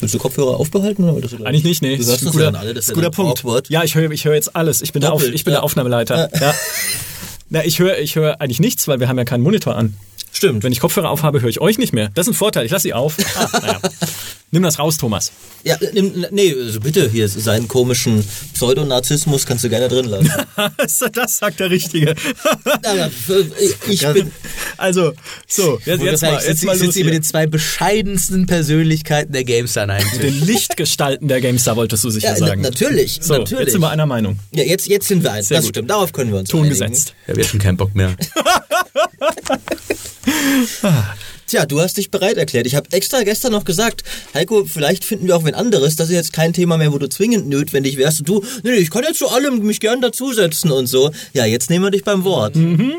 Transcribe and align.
Willst 0.00 0.14
du 0.14 0.18
Kopfhörer 0.18 0.58
aufbehalten? 0.58 1.08
Oder 1.08 1.28
du 1.28 1.44
Eigentlich 1.44 1.64
nicht, 1.64 1.82
nee. 1.82 1.96
Du 1.96 2.04
Das 2.04 2.20
ein 2.20 2.24
das 2.24 2.32
guter, 2.32 2.52
ja 2.52 2.58
alle, 2.58 2.74
das 2.74 2.88
ist 2.88 2.94
guter 2.94 3.10
Punkt. 3.10 3.40
awkward. 3.40 3.68
Ja, 3.68 3.84
ich 3.84 3.94
höre 3.94 4.10
ich 4.10 4.24
höre 4.24 4.34
jetzt 4.34 4.56
alles. 4.56 4.82
Ich 4.82 4.92
bin, 4.92 5.00
der, 5.02 5.12
Auf, 5.12 5.20
Doppelt, 5.20 5.34
ich 5.34 5.44
bin 5.44 5.52
der 5.52 5.60
ja. 5.60 5.62
Aufnahmeleiter. 5.64 6.30
Ja. 6.40 6.54
Na, 7.50 7.64
ich 7.64 7.78
höre 7.78 7.98
ich 7.98 8.14
höre 8.16 8.40
eigentlich 8.40 8.60
nichts, 8.60 8.86
weil 8.88 9.00
wir 9.00 9.08
haben 9.08 9.18
ja 9.18 9.24
keinen 9.24 9.42
Monitor 9.42 9.76
an. 9.76 9.94
Stimmt. 10.32 10.62
Wenn 10.62 10.72
ich 10.72 10.78
Kopfhörer 10.80 11.10
aufhabe, 11.10 11.40
höre 11.42 11.48
ich 11.48 11.60
euch 11.60 11.76
nicht 11.78 11.92
mehr. 11.92 12.10
Das 12.14 12.26
ist 12.26 12.32
ein 12.32 12.36
Vorteil. 12.36 12.64
Ich 12.64 12.70
lasse 12.70 12.84
sie 12.84 12.94
auf. 12.94 13.16
Ah, 13.34 13.48
naja. 13.60 13.80
Nimm 14.52 14.62
das 14.64 14.78
raus, 14.80 14.96
Thomas. 14.96 15.30
Ja, 15.62 15.76
nimm, 15.92 16.24
nee, 16.32 16.52
also 16.58 16.80
bitte, 16.80 17.08
hier 17.08 17.28
seinen 17.28 17.68
komischen 17.68 18.24
Pseudonarzissmus 18.54 19.46
kannst 19.46 19.62
du 19.62 19.68
gerne 19.68 19.88
drin 19.88 20.06
lassen. 20.06 20.32
das 21.12 21.36
sagt 21.36 21.60
der 21.60 21.70
Richtige. 21.70 22.14
Aber 22.64 23.10
ich 23.88 24.00
bin 24.12 24.32
Also, 24.76 25.12
so, 25.46 25.78
jetzt, 25.84 26.02
jetzt 26.02 26.22
mal, 26.22 26.42
jetzt 26.44 26.64
mal 26.64 26.76
sind 26.76 26.86
los 26.86 26.94
sie 26.94 27.04
mit 27.04 27.14
den 27.14 27.22
zwei 27.22 27.46
bescheidensten 27.46 28.46
Persönlichkeiten 28.46 29.32
der 29.32 29.44
GameStar 29.44 29.88
eigentlich. 29.88 30.20
Den 30.20 30.46
Lichtgestalten 30.46 31.28
der 31.28 31.40
GameStar 31.40 31.76
wolltest 31.76 32.02
du 32.04 32.10
sicher 32.10 32.28
ja, 32.34 32.36
na, 32.40 32.46
sagen. 32.48 32.62
natürlich, 32.62 33.18
So, 33.22 33.34
natürlich. 33.34 33.60
jetzt 33.66 33.72
sind 33.72 33.80
wir 33.82 33.90
einer 33.90 34.06
Meinung. 34.06 34.38
ja, 34.52 34.64
jetzt, 34.64 34.88
jetzt 34.88 35.06
sind 35.08 35.22
wir 35.22 35.32
eins. 35.32 35.48
Sehr 35.48 35.58
das 35.58 35.66
gut. 35.66 35.74
stimmt. 35.76 35.90
Darauf 35.90 36.12
können 36.12 36.32
wir 36.32 36.40
uns 36.40 36.48
Ton 36.48 36.60
einigen. 36.60 36.70
gesetzt. 36.72 37.14
Ich 37.36 37.39
habe 37.40 37.40
jetzt 37.40 37.50
schon 37.50 37.60
keinen 37.60 37.76
Bock 37.76 37.94
mehr. 37.94 38.14
Tja, 41.46 41.66
du 41.66 41.80
hast 41.80 41.96
dich 41.96 42.10
bereit 42.10 42.36
erklärt. 42.36 42.66
Ich 42.66 42.76
habe 42.76 42.92
extra 42.92 43.22
gestern 43.22 43.52
noch 43.52 43.64
gesagt, 43.64 44.04
Heiko, 44.34 44.64
vielleicht 44.66 45.04
finden 45.04 45.26
wir 45.26 45.36
auch 45.36 45.44
wen 45.44 45.54
anderes. 45.54 45.96
Das 45.96 46.08
ist 46.08 46.14
jetzt 46.14 46.32
kein 46.32 46.52
Thema 46.52 46.78
mehr, 46.78 46.92
wo 46.92 46.98
du 46.98 47.08
zwingend 47.08 47.48
notwendig 47.48 47.96
wärst. 47.96 48.20
Und 48.20 48.28
du, 48.28 48.44
nee, 48.62 48.70
nee, 48.70 48.76
ich 48.76 48.90
kann 48.90 49.02
jetzt 49.02 49.18
zu 49.18 49.28
allem 49.28 49.64
mich 49.64 49.80
gern 49.80 50.00
dazusetzen 50.00 50.70
und 50.70 50.86
so. 50.86 51.10
Ja, 51.32 51.46
jetzt 51.46 51.70
nehmen 51.70 51.84
wir 51.84 51.90
dich 51.90 52.04
beim 52.04 52.24
Wort. 52.24 52.56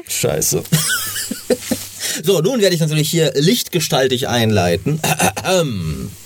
Scheiße. 0.07 0.63
So, 2.23 2.41
nun 2.41 2.59
werde 2.59 2.75
ich 2.75 2.81
natürlich 2.81 3.09
hier 3.09 3.31
lichtgestaltig 3.35 4.27
einleiten. 4.27 4.99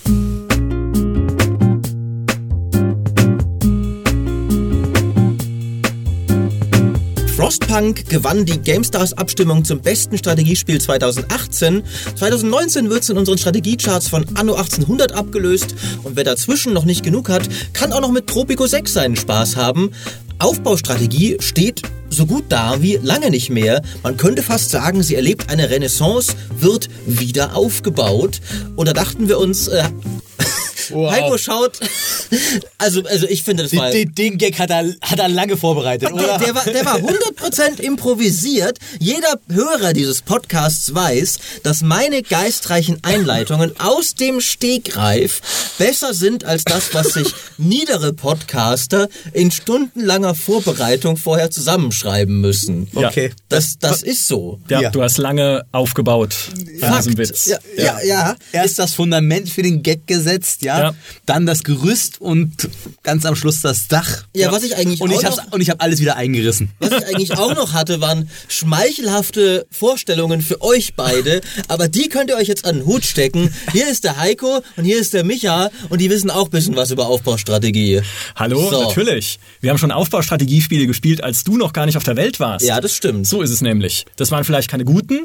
Frostpunk 7.36 8.08
gewann 8.10 8.46
die 8.46 8.58
GameStars-Abstimmung 8.60 9.66
zum 9.66 9.82
besten 9.82 10.18
Strategiespiel 10.18 10.80
2018. 10.80 11.84
2019 12.16 12.90
wird 12.90 13.04
es 13.04 13.10
in 13.10 13.18
unseren 13.18 13.38
Strategiecharts 13.38 14.08
von 14.08 14.26
Anno 14.36 14.54
1800 14.54 15.12
abgelöst. 15.12 15.76
Und 16.04 16.16
wer 16.16 16.24
dazwischen 16.24 16.72
noch 16.72 16.86
nicht 16.86 17.04
genug 17.04 17.28
hat, 17.28 17.50
kann 17.74 17.92
auch 17.92 18.00
noch 18.00 18.14
mit 18.14 18.28
Tropico 18.28 18.66
6 18.66 18.94
seinen 18.94 19.16
Spaß 19.18 19.58
haben. 19.58 19.92
Aufbaustrategie 20.40 21.36
steht 21.42 21.82
so 22.10 22.26
gut 22.26 22.46
da 22.48 22.82
wie 22.82 23.00
lange 23.04 23.30
nicht 23.30 23.50
mehr. 23.50 23.82
Man 24.02 24.16
könnte 24.16 24.42
fast 24.42 24.70
sagen, 24.70 25.04
sie 25.04 25.16
erlebt 25.16 25.50
eine 25.50 25.70
Renaissance, 25.70 26.36
wird 26.58 26.88
wieder 27.06 27.58
aufgebaut. 27.58 28.40
Und 28.78 28.88
da 28.88 28.94
dachten 28.94 29.28
wir 29.28 29.40
uns, 29.40 29.68
äh, 29.68 29.84
Wow. 30.92 31.12
Heiko 31.12 31.38
schaut, 31.38 31.80
also, 32.78 33.04
also 33.04 33.28
ich 33.28 33.44
finde, 33.44 33.64
das 33.64 33.76
war... 33.76 33.92
Den, 33.92 34.14
den 34.14 34.38
Gag 34.38 34.60
hat 34.60 34.70
er, 34.70 34.94
hat 35.02 35.20
er 35.20 35.30
lange 35.30 35.58
vorbereitet, 35.58 36.12
oder? 36.12 36.38
Der 36.38 36.56
war, 36.56 36.64
der 36.66 36.86
war 36.86 36.96
100% 36.98 37.80
improvisiert. 37.82 38.78
Jeder 39.00 39.40
Hörer 39.52 39.94
dieses 39.94 40.22
Podcasts 40.22 40.94
weiß, 40.94 41.40
dass 41.64 41.82
meine 41.82 42.22
geistreichen 42.22 43.00
Einleitungen 43.04 43.74
aus 43.80 44.16
dem 44.16 44.42
Stegreif 44.42 45.42
besser 45.78 46.14
sind 46.14 46.44
als 46.46 46.64
das, 46.64 46.94
was 46.94 47.10
sich 47.14 47.34
niedere 47.58 48.14
Podcaster 48.14 49.08
in 49.34 49.52
stundenlanger 49.52 50.36
Vorbereitung 50.36 51.18
vorher 51.18 51.52
zusammenschreiben 51.52 52.42
müssen. 52.42 52.88
Ja. 52.94 53.10
Okay. 53.10 53.32
Das, 53.50 53.78
das 53.80 54.04
ist 54.04 54.28
so. 54.28 54.60
Ja, 54.70 54.82
Ja. 54.82 54.90
du 54.90 55.02
hast 55.02 55.18
lange 55.18 55.64
aufgebaut 55.72 56.36
an 56.82 56.98
diesem 56.98 57.18
Witz. 57.18 57.46
Ja, 57.46 57.58
ja, 57.78 58.00
ja. 58.04 58.36
Erst 58.52 58.80
das 58.80 58.94
Fundament 58.94 59.50
für 59.50 59.62
den 59.64 59.84
Gag 59.84 60.08
gesetzt, 60.08 60.62
ja? 60.62 60.75
Ja. 60.80 60.96
Dann 61.26 61.46
das 61.46 61.64
Gerüst 61.64 62.22
und 62.22 62.70
ganz 63.04 63.26
am 63.26 63.36
Schluss 63.36 63.62
das 63.62 63.88
Dach. 63.88 64.26
Ja, 64.36 64.52
was 64.52 64.64
ich 64.64 64.76
eigentlich 64.76 65.02
und 65.02 65.12
auch 65.12 65.22
ich 65.22 65.24
noch- 65.24 65.52
und 65.52 65.62
ich 65.62 65.70
habe 65.70 65.82
alles 65.82 66.00
wieder 66.00 66.16
eingerissen. 66.16 66.70
Was 66.80 66.92
ich 66.92 67.06
eigentlich 67.08 67.38
auch 67.38 67.56
noch 67.56 67.74
hatte, 67.74 68.02
waren 68.02 68.30
schmeichelhafte 68.48 69.66
Vorstellungen 69.72 70.42
für 70.42 70.62
euch 70.62 70.94
beide. 70.96 71.42
Aber 71.68 71.88
die 71.88 72.10
könnt 72.10 72.30
ihr 72.30 72.36
euch 72.38 72.48
jetzt 72.48 72.66
an 72.66 72.78
den 72.78 72.86
Hut 72.86 73.06
stecken. 73.06 73.54
Hier 73.72 73.90
ist 73.90 74.04
der 74.04 74.18
Heiko 74.18 74.62
und 74.76 74.86
hier 74.86 75.00
ist 75.00 75.14
der 75.14 75.24
Micha 75.24 75.70
und 75.90 76.00
die 76.02 76.10
wissen 76.10 76.30
auch 76.30 76.46
ein 76.46 76.52
bisschen 76.52 76.76
was 76.76 76.92
über 76.92 77.08
Aufbaustrategie. 77.08 78.02
Hallo, 78.36 78.70
So. 78.70 78.84
natürlich. 78.84 79.40
Wir 79.62 79.70
haben 79.72 79.78
schon 79.78 79.92
Aufbaustrategiespiele 79.92 80.88
gespielt, 80.88 81.24
als 81.24 81.44
du 81.44 81.58
noch 81.58 81.74
gar 81.74 81.86
nicht 81.86 81.98
auf 81.98 82.04
der 82.04 82.16
Welt 82.16 82.40
warst. 82.40 82.66
Ja, 82.66 82.80
das 82.82 82.94
stimmt. 82.96 83.28
So 83.28 83.42
ist 83.42 83.50
es 83.50 83.62
nämlich. 83.62 84.06
Das 84.18 84.32
waren 84.32 84.44
vielleicht 84.44 84.70
keine 84.70 84.86
guten 84.86 85.20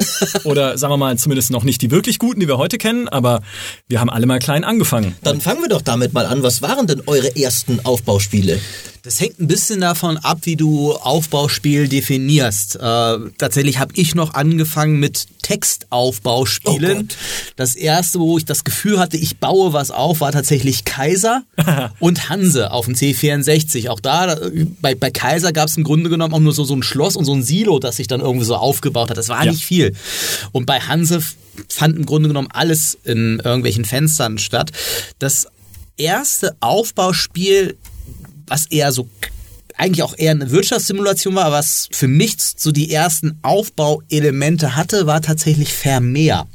oder 0.44 0.78
sagen 0.78 0.92
wir 0.92 0.96
mal 0.96 1.18
zumindest 1.18 1.50
noch 1.50 1.64
nicht 1.64 1.82
die 1.82 1.90
wirklich 1.90 2.18
guten, 2.18 2.40
die 2.40 2.48
wir 2.48 2.58
heute 2.58 2.78
kennen, 2.78 3.08
aber 3.08 3.42
wir 3.88 4.00
haben 4.00 4.10
alle 4.10 4.26
mal 4.26 4.38
klein 4.38 4.64
angefangen. 4.64 5.16
Dann 5.22 5.39
fangen 5.40 5.60
wir 5.62 5.68
doch 5.68 5.82
damit 5.82 6.12
mal 6.12 6.26
an. 6.26 6.42
Was 6.42 6.62
waren 6.62 6.86
denn 6.86 7.02
eure 7.06 7.34
ersten 7.36 7.80
Aufbauspiele? 7.84 8.58
Das 9.02 9.18
hängt 9.18 9.40
ein 9.40 9.46
bisschen 9.46 9.80
davon 9.80 10.18
ab, 10.18 10.40
wie 10.42 10.56
du 10.56 10.92
Aufbauspiel 10.92 11.88
definierst. 11.88 12.76
Äh, 12.76 12.80
tatsächlich 13.38 13.78
habe 13.78 13.92
ich 13.96 14.14
noch 14.14 14.34
angefangen 14.34 15.00
mit 15.00 15.26
Textaufbauspielen. 15.40 17.08
Oh 17.10 17.14
das 17.56 17.74
erste, 17.76 18.18
wo 18.20 18.36
ich 18.38 18.44
das 18.44 18.62
Gefühl 18.64 18.98
hatte, 18.98 19.16
ich 19.16 19.38
baue 19.38 19.72
was 19.72 19.90
auf, 19.90 20.20
war 20.20 20.32
tatsächlich 20.32 20.84
Kaiser 20.84 21.42
und 21.98 22.28
Hanse 22.28 22.72
auf 22.72 22.84
dem 22.86 22.94
C64. 22.94 23.88
Auch 23.88 24.00
da, 24.00 24.36
bei, 24.80 24.94
bei 24.94 25.10
Kaiser 25.10 25.52
gab 25.52 25.68
es 25.68 25.76
im 25.76 25.84
Grunde 25.84 26.10
genommen 26.10 26.34
auch 26.34 26.38
nur 26.40 26.52
so, 26.52 26.64
so 26.64 26.74
ein 26.74 26.82
Schloss 26.82 27.16
und 27.16 27.24
so 27.24 27.32
ein 27.32 27.42
Silo, 27.42 27.78
das 27.78 27.96
sich 27.96 28.06
dann 28.06 28.20
irgendwie 28.20 28.44
so 28.46 28.56
aufgebaut 28.56 29.10
hat. 29.10 29.16
Das 29.16 29.28
war 29.28 29.44
Ja. 29.44 29.50
nicht 29.52 29.64
viel. 29.64 29.94
Und 30.52 30.66
bei 30.66 30.78
Hanse 30.80 31.22
fand 31.68 31.96
im 31.96 32.06
Grunde 32.06 32.28
genommen 32.28 32.48
alles 32.52 32.98
in 33.04 33.40
irgendwelchen 33.44 33.84
Fenstern 33.84 34.38
statt. 34.38 34.72
Das 35.18 35.46
erste 35.96 36.56
Aufbauspiel 36.60 37.76
was 38.50 38.66
eher 38.66 38.92
so 38.92 39.08
eigentlich 39.76 40.02
auch 40.02 40.14
eher 40.18 40.32
eine 40.32 40.50
Wirtschaftssimulation 40.50 41.34
war, 41.34 41.52
was 41.52 41.88
für 41.90 42.06
mich 42.06 42.36
so 42.38 42.70
die 42.70 42.92
ersten 42.92 43.38
Aufbauelemente 43.40 44.76
hatte, 44.76 45.06
war 45.06 45.22
tatsächlich 45.22 45.72
Vermeer. 45.72 46.46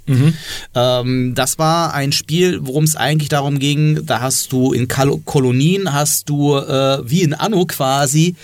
Ähm, 0.76 1.34
das 1.34 1.58
war 1.58 1.96
ein 1.96 2.12
Spiel, 2.12 2.60
worum 2.62 2.84
es 2.84 2.96
eigentlich 2.96 3.30
darum 3.30 3.58
ging, 3.58 4.06
da 4.06 4.22
hast 4.22 4.52
du 4.52 4.74
in 4.74 4.88
Kolonien, 4.88 5.92
hast 5.92 6.30
du 6.30 6.56
äh, 6.56 7.10
wie 7.10 7.24
in 7.24 7.34
Anno 7.34 7.66
quasi 7.66 8.36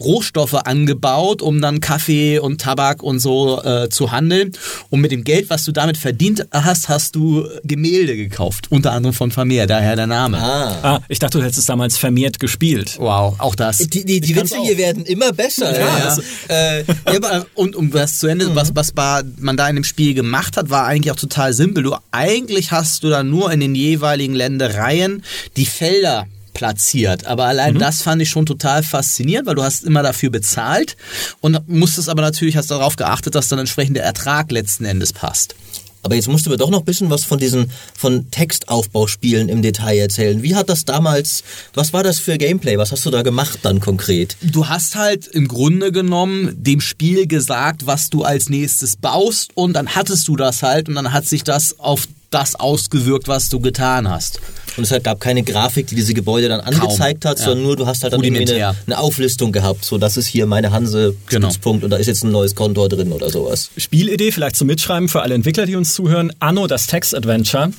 Rohstoffe 0.00 0.54
angebaut, 0.54 1.42
um 1.42 1.60
dann 1.60 1.80
Kaffee 1.80 2.38
und 2.38 2.60
Tabak 2.60 3.02
und 3.02 3.20
so 3.20 3.62
äh, 3.62 3.88
zu 3.88 4.10
handeln. 4.12 4.52
Und 4.90 5.00
mit 5.00 5.12
dem 5.12 5.22
Geld, 5.24 5.48
was 5.50 5.64
du 5.64 5.72
damit 5.72 5.96
verdient 5.96 6.46
hast, 6.52 6.88
hast 6.88 7.14
du 7.14 7.46
Gemälde 7.64 8.16
gekauft. 8.16 8.66
Unter 8.70 8.92
anderem 8.92 9.14
von 9.14 9.30
Vermeer, 9.30 9.66
daher 9.66 9.94
der 9.96 10.06
Name. 10.06 10.38
Ah. 10.38 10.78
Ah, 10.82 11.00
ich 11.08 11.18
dachte, 11.18 11.38
du 11.38 11.44
hättest 11.44 11.60
es 11.60 11.66
damals 11.66 11.96
vermehrt 11.96 12.40
gespielt. 12.40 12.96
Wow, 12.98 13.36
auch 13.38 13.54
das. 13.54 13.78
Die, 13.78 14.04
die, 14.04 14.20
die 14.20 14.34
Witze 14.36 14.58
auch. 14.58 14.64
hier 14.64 14.76
werden 14.78 15.04
immer 15.04 15.32
besser. 15.32 15.72
Ja, 15.78 15.86
Ja, 15.86 16.04
das- 16.04 16.22
Äh, 16.48 16.78
ja, 16.80 17.16
aber, 17.16 17.32
Äh, 17.38 17.42
und 17.54 17.76
um 17.76 17.90
das 17.90 18.18
zu 18.18 18.26
Ende, 18.26 18.54
was, 18.54 18.74
was 18.74 18.92
ba- 18.92 19.22
man 19.38 19.56
da 19.56 19.68
in 19.68 19.76
dem 19.76 19.84
Spiel 19.84 20.14
gemacht 20.14 20.56
hat, 20.56 20.70
war 20.70 20.86
eigentlich 20.86 21.12
auch 21.12 21.16
total 21.16 21.52
simpel. 21.52 21.82
Du 21.84 21.94
eigentlich 22.10 22.72
hast 22.72 23.04
du 23.04 23.08
da 23.10 23.22
nur 23.22 23.52
in 23.52 23.60
den 23.60 23.74
jeweiligen 23.74 24.34
Ländereien 24.34 25.22
die 25.56 25.66
Felder 25.66 26.26
platziert. 26.52 27.26
Aber 27.26 27.46
allein 27.46 27.78
das 27.78 28.02
fand 28.02 28.22
ich 28.22 28.28
schon 28.28 28.46
total 28.46 28.82
faszinierend, 28.82 29.46
weil 29.46 29.54
du 29.54 29.62
hast 29.62 29.84
immer 29.84 30.02
dafür 30.02 30.30
bezahlt 30.30 30.96
und 31.40 31.58
musstest 31.68 32.08
aber 32.08 32.22
natürlich 32.22 32.56
hast 32.56 32.70
darauf 32.70 32.96
geachtet, 32.96 33.34
dass 33.34 33.48
dann 33.48 33.58
entsprechend 33.58 33.96
der 33.96 34.04
Ertrag 34.04 34.50
letzten 34.52 34.84
Endes 34.84 35.12
passt. 35.12 35.54
aber 36.02 36.16
jetzt 36.16 36.28
musst 36.28 36.46
du 36.46 36.50
mir 36.50 36.56
doch 36.56 36.70
noch 36.70 36.80
ein 36.80 36.84
bisschen 36.84 37.10
was 37.10 37.24
von 37.24 37.38
diesen 37.38 37.70
von 37.94 38.30
Textaufbauspielen 38.30 39.48
im 39.48 39.62
Detail 39.62 39.98
erzählen. 39.98 40.42
Wie 40.42 40.54
hat 40.54 40.68
das 40.68 40.84
damals, 40.84 41.44
was 41.74 41.92
war 41.92 42.02
das 42.02 42.18
für 42.18 42.38
Gameplay? 42.38 42.76
Was 42.76 42.92
hast 42.92 43.06
du 43.06 43.10
da 43.10 43.22
gemacht 43.22 43.60
dann 43.62 43.80
konkret? 43.80 44.36
Du 44.42 44.68
hast 44.68 44.96
halt 44.96 45.28
im 45.28 45.46
Grunde 45.46 45.92
genommen 45.92 46.54
dem 46.60 46.80
Spiel 46.80 47.26
gesagt, 47.26 47.86
was 47.86 48.10
du 48.10 48.24
als 48.24 48.48
nächstes 48.48 48.96
baust 48.96 49.50
und 49.54 49.74
dann 49.74 49.94
hattest 49.94 50.26
du 50.28 50.36
das 50.36 50.62
halt 50.62 50.88
und 50.88 50.96
dann 50.96 51.12
hat 51.12 51.26
sich 51.26 51.44
das 51.44 51.78
auf 51.78 52.06
das 52.32 52.56
ausgewirkt, 52.56 53.28
was 53.28 53.48
du 53.48 53.60
getan 53.60 54.08
hast. 54.08 54.40
Und 54.76 54.90
es 54.90 55.02
gab 55.02 55.20
keine 55.20 55.42
Grafik, 55.42 55.86
die 55.86 55.94
diese 55.94 56.14
Gebäude 56.14 56.48
dann 56.48 56.60
angezeigt 56.60 57.24
hat, 57.24 57.38
ja. 57.38 57.44
sondern 57.44 57.64
nur 57.64 57.76
du 57.76 57.86
hast 57.86 58.02
halt 58.02 58.12
dann 58.12 58.22
irgendwie 58.24 58.50
eine, 58.50 58.74
eine 58.86 58.98
Auflistung 58.98 59.52
gehabt. 59.52 59.84
So, 59.84 59.98
das 59.98 60.16
ist 60.16 60.26
hier 60.26 60.46
meine 60.46 60.72
Hanse 60.72 61.14
Genau. 61.26 61.48
Stützpunkt 61.50 61.84
und 61.84 61.90
da 61.90 61.96
ist 61.96 62.06
jetzt 62.06 62.24
ein 62.24 62.30
neues 62.30 62.54
Kontor 62.54 62.88
drin 62.88 63.12
oder 63.12 63.30
sowas. 63.30 63.70
Spielidee 63.76 64.32
vielleicht 64.32 64.56
zum 64.56 64.66
Mitschreiben 64.66 65.08
für 65.08 65.22
alle 65.22 65.34
Entwickler, 65.34 65.66
die 65.66 65.76
uns 65.76 65.94
zuhören. 65.94 66.32
Anno, 66.38 66.66
das 66.66 66.86
Text-Adventure. 66.86 67.72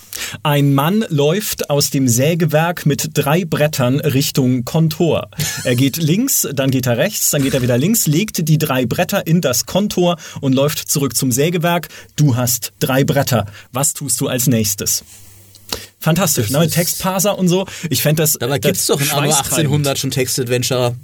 Ein 0.44 0.74
Mann 0.74 1.06
läuft 1.10 1.70
aus 1.70 1.90
dem 1.90 2.08
Sägewerk 2.08 2.86
mit 2.86 3.10
drei 3.14 3.46
Brettern 3.46 4.00
Richtung 4.00 4.66
Kontor. 4.66 5.30
Er 5.64 5.76
geht 5.76 5.98
links, 6.02 6.48
dann 6.54 6.72
geht 6.72 6.88
er 6.88 6.98
rechts, 6.98 7.32
dann 7.32 7.44
geht 7.44 7.54
er 7.54 7.62
wieder 7.62 7.78
links, 7.78 8.08
legt 8.08 8.48
die 8.48 8.58
drei 8.58 8.86
Bretter 8.86 9.26
in 9.26 9.42
das 9.42 9.66
Kontor 9.66 10.18
und 10.42 10.54
läuft 10.54 10.80
zurück 10.90 11.16
zum 11.16 11.32
Sägewerk. 11.32 11.90
Du 12.16 12.36
hast 12.36 12.74
drei 12.80 13.04
Bretter. 13.04 13.46
Was 13.72 13.94
tust 13.94 14.20
du 14.22 14.28
als 14.28 14.43
nächstes? 14.48 15.04
Fantastisch, 16.00 16.50
ne? 16.50 16.68
Textparser 16.68 17.38
und 17.38 17.48
so. 17.48 17.66
Ich 17.90 18.02
fände 18.02 18.22
das. 18.22 18.34
Dabei 18.34 18.60
das 18.60 18.68
gibt's 18.68 18.88
doch 18.88 19.00
in 19.00 19.10
Anno 19.10 19.32
schweißtreibend. 19.32 19.52
1800 19.74 19.98
schon 20.00 20.12
Text-Adventure. 20.12 20.96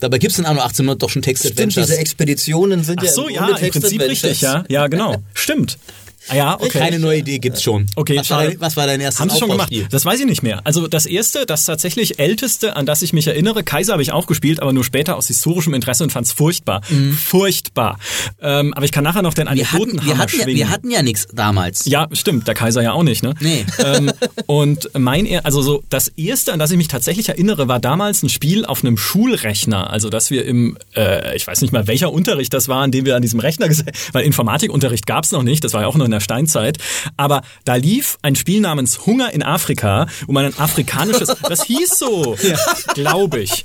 Dabei 0.00 0.18
gibt's 0.18 0.38
in 0.38 0.44
Anno 0.46 0.60
1800 0.60 1.02
doch 1.02 1.08
schon 1.08 1.22
Stimmt, 1.22 1.38
Text-Adventures. 1.38 1.86
diese 1.86 1.98
Expeditionen 1.98 2.84
sind 2.84 3.00
Ach 3.00 3.04
ja 3.04 3.12
so, 3.12 3.28
ja, 3.28 3.48
im 3.56 3.70
Prinzip 3.70 4.00
richtig, 4.02 4.40
ja. 4.42 4.64
Ja, 4.68 4.86
genau. 4.86 5.16
Stimmt. 5.34 5.78
Ah 6.28 6.36
ja, 6.36 6.54
okay. 6.60 6.78
Keine 6.78 6.98
neue 6.98 7.18
Idee 7.18 7.38
gibt's 7.38 7.62
schon. 7.62 7.86
Okay, 7.96 8.16
was, 8.18 8.30
war 8.30 8.38
schade. 8.40 8.50
dein, 8.50 8.60
was 8.60 8.76
war 8.76 8.86
dein 8.86 9.00
erstes 9.00 9.20
Haben 9.20 9.30
sie 9.30 9.38
schon 9.38 9.50
gemacht? 9.50 9.72
Das 9.90 10.04
weiß 10.04 10.20
ich 10.20 10.26
nicht 10.26 10.42
mehr. 10.42 10.60
Also 10.64 10.86
das 10.88 11.06
erste, 11.06 11.46
das 11.46 11.64
tatsächlich 11.64 12.18
älteste, 12.18 12.76
an 12.76 12.86
das 12.86 13.02
ich 13.02 13.12
mich 13.12 13.26
erinnere, 13.26 13.62
Kaiser 13.64 13.92
habe 13.94 14.02
ich 14.02 14.12
auch 14.12 14.26
gespielt, 14.26 14.60
aber 14.60 14.72
nur 14.72 14.84
später 14.84 15.16
aus 15.16 15.28
historischem 15.28 15.74
Interesse 15.74 16.04
und 16.04 16.10
fand 16.10 16.26
es 16.26 16.32
furchtbar. 16.32 16.82
Furchtbar. 17.28 17.98
Ähm, 18.40 18.72
aber 18.74 18.84
ich 18.84 18.92
kann 18.92 19.04
nachher 19.04 19.22
noch 19.22 19.34
den 19.34 19.48
Mhm. 19.48 19.54
Wir 19.54 19.72
hatten, 19.72 20.04
wir, 20.04 20.18
hatten 20.18 20.36
ja, 20.36 20.42
schwingen. 20.44 20.56
wir 20.58 20.70
hatten 20.70 20.90
ja 20.90 21.02
nichts 21.02 21.26
damals. 21.32 21.84
Ja, 21.86 22.06
stimmt, 22.12 22.46
der 22.46 22.54
Kaiser 22.54 22.82
ja 22.82 22.92
auch 22.92 23.02
nicht, 23.02 23.22
ne? 23.22 23.34
Nee. 23.40 23.64
Ähm, 23.78 24.12
und 24.46 24.90
mein, 24.96 25.24
er- 25.26 25.46
also 25.46 25.62
so 25.62 25.82
das 25.88 26.08
erste, 26.08 26.52
an 26.52 26.58
das 26.58 26.70
ich 26.70 26.76
mich 26.76 26.88
tatsächlich 26.88 27.28
erinnere, 27.28 27.68
war 27.68 27.80
damals 27.80 28.22
ein 28.22 28.28
Spiel 28.28 28.64
auf 28.66 28.84
einem 28.84 28.96
Schulrechner. 28.98 29.90
Also 29.90 30.10
dass 30.10 30.30
wir 30.30 30.44
im, 30.44 30.76
äh, 30.96 31.36
ich 31.36 31.46
weiß 31.46 31.62
nicht 31.62 31.72
mal 31.72 31.86
welcher 31.86 32.12
Unterricht 32.12 32.52
das 32.52 32.68
war, 32.68 32.82
an 32.82 32.90
dem 32.90 33.04
wir 33.06 33.16
an 33.16 33.22
diesem 33.22 33.40
Rechner 33.40 33.68
gesessen, 33.68 33.90
weil 34.12 34.24
Informatikunterricht 34.24 35.06
gab's 35.06 35.32
noch 35.32 35.42
nicht, 35.42 35.64
das 35.64 35.72
war 35.72 35.82
ja 35.82 35.86
auch 35.86 35.96
noch 35.96 36.04
in 36.04 36.10
der 36.10 36.17
Steinzeit. 36.20 36.78
Aber 37.16 37.42
da 37.64 37.74
lief 37.74 38.18
ein 38.22 38.36
Spiel 38.36 38.60
namens 38.60 39.06
Hunger 39.06 39.32
in 39.32 39.42
Afrika, 39.42 40.06
man 40.32 40.46
ein 40.46 40.58
afrikanisches, 40.58 41.34
das 41.48 41.64
hieß 41.64 41.98
so, 41.98 42.36
glaube 42.94 43.40
ich. 43.40 43.64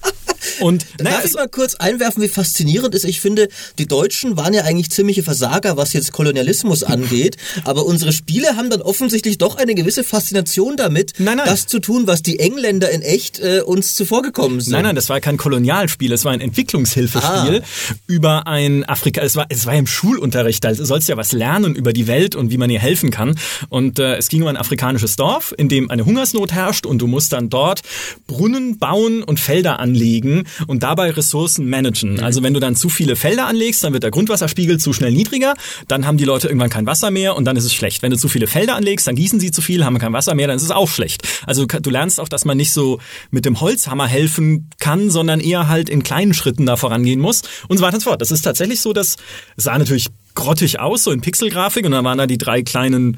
Und 0.59 0.85
naja, 0.99 1.17
Darf 1.17 1.25
ich 1.25 1.33
mal 1.33 1.47
kurz 1.47 1.75
einwerfen, 1.75 2.23
wie 2.23 2.27
faszinierend 2.27 2.95
ist? 2.95 3.05
Ich 3.05 3.21
finde, 3.21 3.47
die 3.77 3.87
Deutschen 3.87 4.35
waren 4.37 4.53
ja 4.53 4.63
eigentlich 4.63 4.89
ziemliche 4.89 5.23
Versager, 5.23 5.77
was 5.77 5.93
jetzt 5.93 6.11
Kolonialismus 6.11 6.83
angeht. 6.83 7.37
Aber 7.65 7.85
unsere 7.85 8.11
Spiele 8.11 8.55
haben 8.55 8.69
dann 8.69 8.81
offensichtlich 8.81 9.37
doch 9.37 9.55
eine 9.55 9.75
gewisse 9.75 10.03
Faszination 10.03 10.75
damit, 10.77 11.13
Nein, 11.17 11.37
nein. 11.37 11.45
das 11.45 11.67
zu 11.67 11.79
tun, 11.79 12.07
was 12.07 12.21
die 12.23 12.39
Engländer 12.39 12.89
in 12.89 13.01
echt 13.01 13.39
äh, 13.39 13.61
uns 13.61 13.93
zuvorgekommen 13.95 14.59
sind. 14.59 14.73
Nein, 14.73 14.83
nein, 14.83 14.95
das 14.95 15.09
war 15.09 15.19
kein 15.21 15.37
Kolonialspiel, 15.37 16.11
es 16.11 16.25
war 16.25 16.31
ein 16.31 16.41
Entwicklungshilfespiel 16.41 17.63
über 18.07 18.47
ein 18.47 18.83
Afrika. 18.85 19.21
Es 19.21 19.35
war, 19.35 19.45
es 19.49 19.65
war 19.65 19.75
im 19.75 19.87
Schulunterricht, 19.87 20.63
da 20.63 20.73
sollst 20.73 21.07
du 21.07 21.13
ja 21.13 21.17
was 21.17 21.31
lernen 21.31 21.75
über 21.75 21.93
die 21.93 22.07
Welt 22.07 22.35
und 22.35 22.51
wie 22.51 22.57
man 22.57 22.69
ihr 22.69 22.79
helfen 22.79 23.11
kann. 23.11 23.37
Und 23.69 23.99
äh, 23.99 24.15
es 24.15 24.29
ging 24.29 24.41
um 24.41 24.47
ein 24.47 24.57
afrikanisches 24.57 25.15
Dorf, 25.15 25.53
in 25.57 25.69
dem 25.69 25.89
eine 25.91 26.05
Hungersnot 26.05 26.51
herrscht 26.51 26.85
und 26.85 26.99
du 26.99 27.07
musst 27.07 27.33
dann 27.33 27.49
dort 27.49 27.81
Brunnen 28.27 28.77
bauen 28.79 29.23
und 29.23 29.39
Felder 29.39 29.79
anlegen 29.79 30.32
und 30.68 30.83
dabei 30.83 31.12
Ressourcen 31.12 31.69
managen. 31.69 32.19
Also 32.19 32.44
wenn 32.44 32.53
du 32.53 32.59
dann 32.59 32.75
zu 32.75 32.89
viele 32.89 33.15
Felder 33.15 33.47
anlegst, 33.47 33.83
dann 33.83 33.94
wird 33.94 34.03
der 34.03 34.12
Grundwasserspiegel 34.12 34.80
zu 34.80 34.94
schnell 34.94 35.12
niedriger, 35.12 35.53
dann 35.88 36.06
haben 36.06 36.18
die 36.18 36.25
Leute 36.25 36.47
irgendwann 36.47 36.69
kein 36.69 36.85
Wasser 36.85 37.12
mehr 37.12 37.35
und 37.35 37.45
dann 37.45 37.56
ist 37.56 37.65
es 37.65 37.74
schlecht. 37.74 38.01
Wenn 38.01 38.12
du 38.12 38.18
zu 38.18 38.27
viele 38.27 38.47
Felder 38.47 38.75
anlegst, 38.75 39.07
dann 39.07 39.15
gießen 39.15 39.39
sie 39.39 39.51
zu 39.51 39.62
viel, 39.62 39.85
haben 39.85 39.97
kein 40.00 40.13
Wasser 40.13 40.35
mehr, 40.35 40.47
dann 40.47 40.57
ist 40.57 40.63
es 40.63 40.71
auch 40.71 40.89
schlecht. 40.89 41.27
Also 41.45 41.65
du 41.65 41.89
lernst 41.89 42.19
auch, 42.19 42.30
dass 42.30 42.45
man 42.45 42.57
nicht 42.57 42.71
so 42.71 43.00
mit 43.31 43.45
dem 43.45 43.62
Holzhammer 43.62 44.07
helfen 44.07 44.69
kann, 44.80 45.09
sondern 45.09 45.39
eher 45.39 45.68
halt 45.68 45.89
in 45.89 46.03
kleinen 46.03 46.33
Schritten 46.33 46.65
da 46.65 46.75
vorangehen 46.75 47.19
muss 47.19 47.44
und 47.68 47.77
so 47.77 47.83
weiter 47.83 47.95
und 47.95 48.01
so 48.01 48.09
fort. 48.09 48.21
Das 48.21 48.31
ist 48.31 48.41
tatsächlich 48.41 48.81
so, 48.81 48.94
dass 48.94 49.18
es 49.56 49.63
sah 49.63 49.77
natürlich 49.77 50.07
grottig 50.36 50.79
aus, 50.79 51.03
so 51.03 51.12
in 51.12 51.21
Pixelgrafik 51.21 51.86
und 51.86 51.91
dann 51.91 52.06
waren 52.06 52.18
da 52.18 52.27
die 52.27 52.38
drei 52.38 52.63
kleinen 52.63 53.18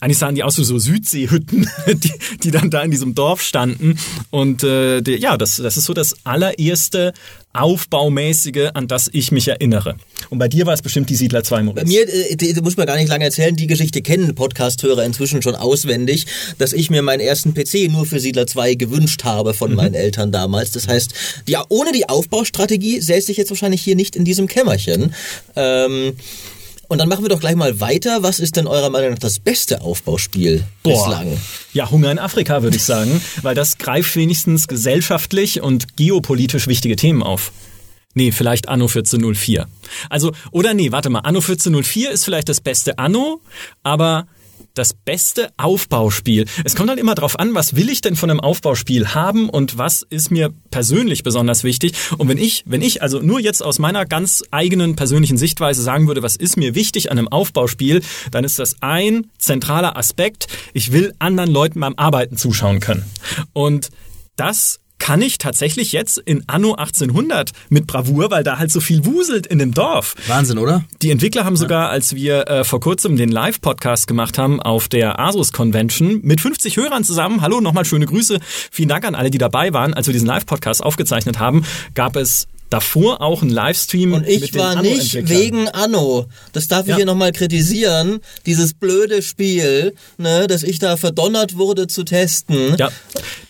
eigentlich 0.00 0.18
sahen 0.18 0.34
die 0.34 0.44
aus 0.44 0.58
wie 0.58 0.64
so 0.64 0.78
Südseehütten, 0.78 1.68
die, 1.88 2.12
die 2.42 2.50
dann 2.50 2.70
da 2.70 2.82
in 2.82 2.90
diesem 2.90 3.14
Dorf 3.14 3.42
standen. 3.42 3.98
Und 4.30 4.62
äh, 4.62 5.00
die, 5.00 5.16
ja, 5.16 5.36
das, 5.36 5.56
das 5.56 5.76
ist 5.76 5.84
so 5.84 5.94
das 5.94 6.16
allererste 6.24 7.12
Aufbaumäßige, 7.52 8.70
an 8.74 8.86
das 8.86 9.10
ich 9.12 9.32
mich 9.32 9.48
erinnere. 9.48 9.96
Und 10.30 10.38
bei 10.38 10.46
dir 10.46 10.66
war 10.66 10.74
es 10.74 10.82
bestimmt 10.82 11.10
die 11.10 11.16
Siedler 11.16 11.42
2, 11.42 11.56
Bei 11.56 11.62
Moritz. 11.62 11.88
mir, 11.88 12.08
äh, 12.08 12.60
muss 12.60 12.76
man 12.76 12.86
gar 12.86 12.96
nicht 12.96 13.08
lange 13.08 13.24
erzählen, 13.24 13.56
die 13.56 13.66
Geschichte 13.66 14.00
kennen 14.00 14.34
Podcast-Hörer 14.36 15.04
inzwischen 15.04 15.42
schon 15.42 15.56
auswendig, 15.56 16.26
dass 16.58 16.72
ich 16.72 16.90
mir 16.90 17.02
meinen 17.02 17.20
ersten 17.20 17.54
PC 17.54 17.90
nur 17.90 18.06
für 18.06 18.20
Siedler 18.20 18.46
2 18.46 18.74
gewünscht 18.74 19.24
habe 19.24 19.54
von 19.54 19.74
meinen 19.74 19.94
Eltern 19.94 20.30
damals. 20.30 20.70
Das 20.70 20.86
heißt, 20.86 21.12
die, 21.48 21.56
ohne 21.68 21.90
die 21.90 22.08
Aufbaustrategie 22.08 23.00
säße 23.00 23.32
ich 23.32 23.38
jetzt 23.38 23.50
wahrscheinlich 23.50 23.82
hier 23.82 23.96
nicht 23.96 24.14
in 24.14 24.24
diesem 24.24 24.46
Kämmerchen. 24.46 25.14
Ähm, 25.56 26.12
und 26.88 26.98
dann 26.98 27.08
machen 27.08 27.22
wir 27.22 27.28
doch 27.28 27.40
gleich 27.40 27.54
mal 27.54 27.80
weiter. 27.80 28.22
Was 28.22 28.40
ist 28.40 28.56
denn 28.56 28.66
eurer 28.66 28.90
Meinung 28.90 29.10
nach 29.10 29.18
das 29.18 29.38
beste 29.38 29.82
Aufbauspiel 29.82 30.64
bislang? 30.82 31.38
Ja, 31.72 31.90
Hunger 31.90 32.10
in 32.10 32.18
Afrika, 32.18 32.62
würde 32.62 32.76
ich 32.76 32.84
sagen, 32.84 33.20
weil 33.42 33.54
das 33.54 33.78
greift 33.78 34.16
wenigstens 34.16 34.66
gesellschaftlich 34.68 35.60
und 35.60 35.96
geopolitisch 35.96 36.66
wichtige 36.66 36.96
Themen 36.96 37.22
auf. 37.22 37.52
Nee, 38.14 38.32
vielleicht 38.32 38.68
Anno 38.68 38.86
1404. 38.86 39.68
Also, 40.08 40.32
oder 40.50 40.74
nee, 40.74 40.90
warte 40.90 41.10
mal, 41.10 41.20
Anno 41.20 41.38
1404 41.38 42.10
ist 42.10 42.24
vielleicht 42.24 42.48
das 42.48 42.60
beste 42.60 42.98
Anno, 42.98 43.40
aber 43.82 44.26
das 44.78 44.94
beste 44.94 45.50
Aufbauspiel. 45.56 46.46
Es 46.64 46.76
kommt 46.76 46.88
halt 46.88 46.98
immer 47.00 47.14
drauf 47.14 47.38
an, 47.38 47.54
was 47.54 47.74
will 47.76 47.90
ich 47.90 48.00
denn 48.00 48.16
von 48.16 48.30
einem 48.30 48.40
Aufbauspiel 48.40 49.14
haben 49.14 49.48
und 49.50 49.76
was 49.76 50.06
ist 50.08 50.30
mir 50.30 50.52
persönlich 50.70 51.22
besonders 51.22 51.64
wichtig. 51.64 51.94
Und 52.16 52.28
wenn 52.28 52.38
ich, 52.38 52.64
wenn 52.66 52.82
ich 52.82 53.02
also 53.02 53.20
nur 53.20 53.40
jetzt 53.40 53.62
aus 53.62 53.78
meiner 53.78 54.06
ganz 54.06 54.44
eigenen 54.50 54.96
persönlichen 54.96 55.36
Sichtweise 55.36 55.82
sagen 55.82 56.06
würde, 56.06 56.22
was 56.22 56.36
ist 56.36 56.56
mir 56.56 56.74
wichtig 56.74 57.10
an 57.10 57.18
einem 57.18 57.28
Aufbauspiel, 57.28 58.02
dann 58.30 58.44
ist 58.44 58.58
das 58.58 58.76
ein 58.80 59.26
zentraler 59.38 59.96
Aspekt. 59.96 60.46
Ich 60.72 60.92
will 60.92 61.14
anderen 61.18 61.50
Leuten 61.50 61.80
beim 61.80 61.94
Arbeiten 61.96 62.36
zuschauen 62.36 62.80
können. 62.80 63.04
Und 63.52 63.90
das 64.36 64.80
kann 64.98 65.22
ich 65.22 65.38
tatsächlich 65.38 65.92
jetzt 65.92 66.18
in 66.18 66.44
Anno 66.46 66.74
1800 66.74 67.52
mit 67.68 67.86
Bravour, 67.86 68.30
weil 68.30 68.44
da 68.44 68.58
halt 68.58 68.70
so 68.70 68.80
viel 68.80 69.04
wuselt 69.04 69.46
in 69.46 69.58
dem 69.58 69.72
Dorf. 69.72 70.14
Wahnsinn, 70.26 70.58
oder? 70.58 70.84
Die 71.02 71.10
Entwickler 71.10 71.44
haben 71.44 71.56
sogar, 71.56 71.90
als 71.90 72.14
wir 72.14 72.48
äh, 72.48 72.64
vor 72.64 72.80
kurzem 72.80 73.16
den 73.16 73.30
Live-Podcast 73.30 74.06
gemacht 74.06 74.38
haben 74.38 74.60
auf 74.60 74.88
der 74.88 75.18
Asus 75.18 75.52
Convention 75.52 76.20
mit 76.22 76.40
50 76.40 76.76
Hörern 76.76 77.04
zusammen, 77.04 77.40
hallo, 77.40 77.60
nochmal 77.60 77.84
schöne 77.84 78.06
Grüße, 78.06 78.38
vielen 78.70 78.88
Dank 78.88 79.04
an 79.04 79.14
alle, 79.14 79.30
die 79.30 79.38
dabei 79.38 79.72
waren, 79.72 79.94
als 79.94 80.06
wir 80.06 80.12
diesen 80.12 80.26
Live-Podcast 80.26 80.82
aufgezeichnet 80.82 81.38
haben, 81.38 81.64
gab 81.94 82.16
es 82.16 82.48
davor 82.70 83.20
auch 83.22 83.42
einen 83.42 83.50
Livestream 83.50 84.12
Und 84.12 84.26
ich 84.26 84.40
mit 84.40 84.54
den 84.54 84.60
war 84.60 84.82
nicht 84.82 85.16
Anno-Entwicklern. 85.16 85.28
wegen 85.28 85.68
Anno. 85.68 86.26
Das 86.52 86.68
darf 86.68 86.82
ich 86.82 86.88
Ja. 86.90 86.96
hier 86.96 87.06
nochmal 87.06 87.32
kritisieren. 87.32 88.20
Dieses 88.46 88.74
blöde 88.74 89.22
Spiel, 89.22 89.94
ne, 90.18 90.46
dass 90.46 90.62
ich 90.62 90.78
da 90.78 90.96
verdonnert 90.96 91.56
wurde 91.56 91.86
zu 91.86 92.04
testen. 92.04 92.76
Ja, 92.78 92.90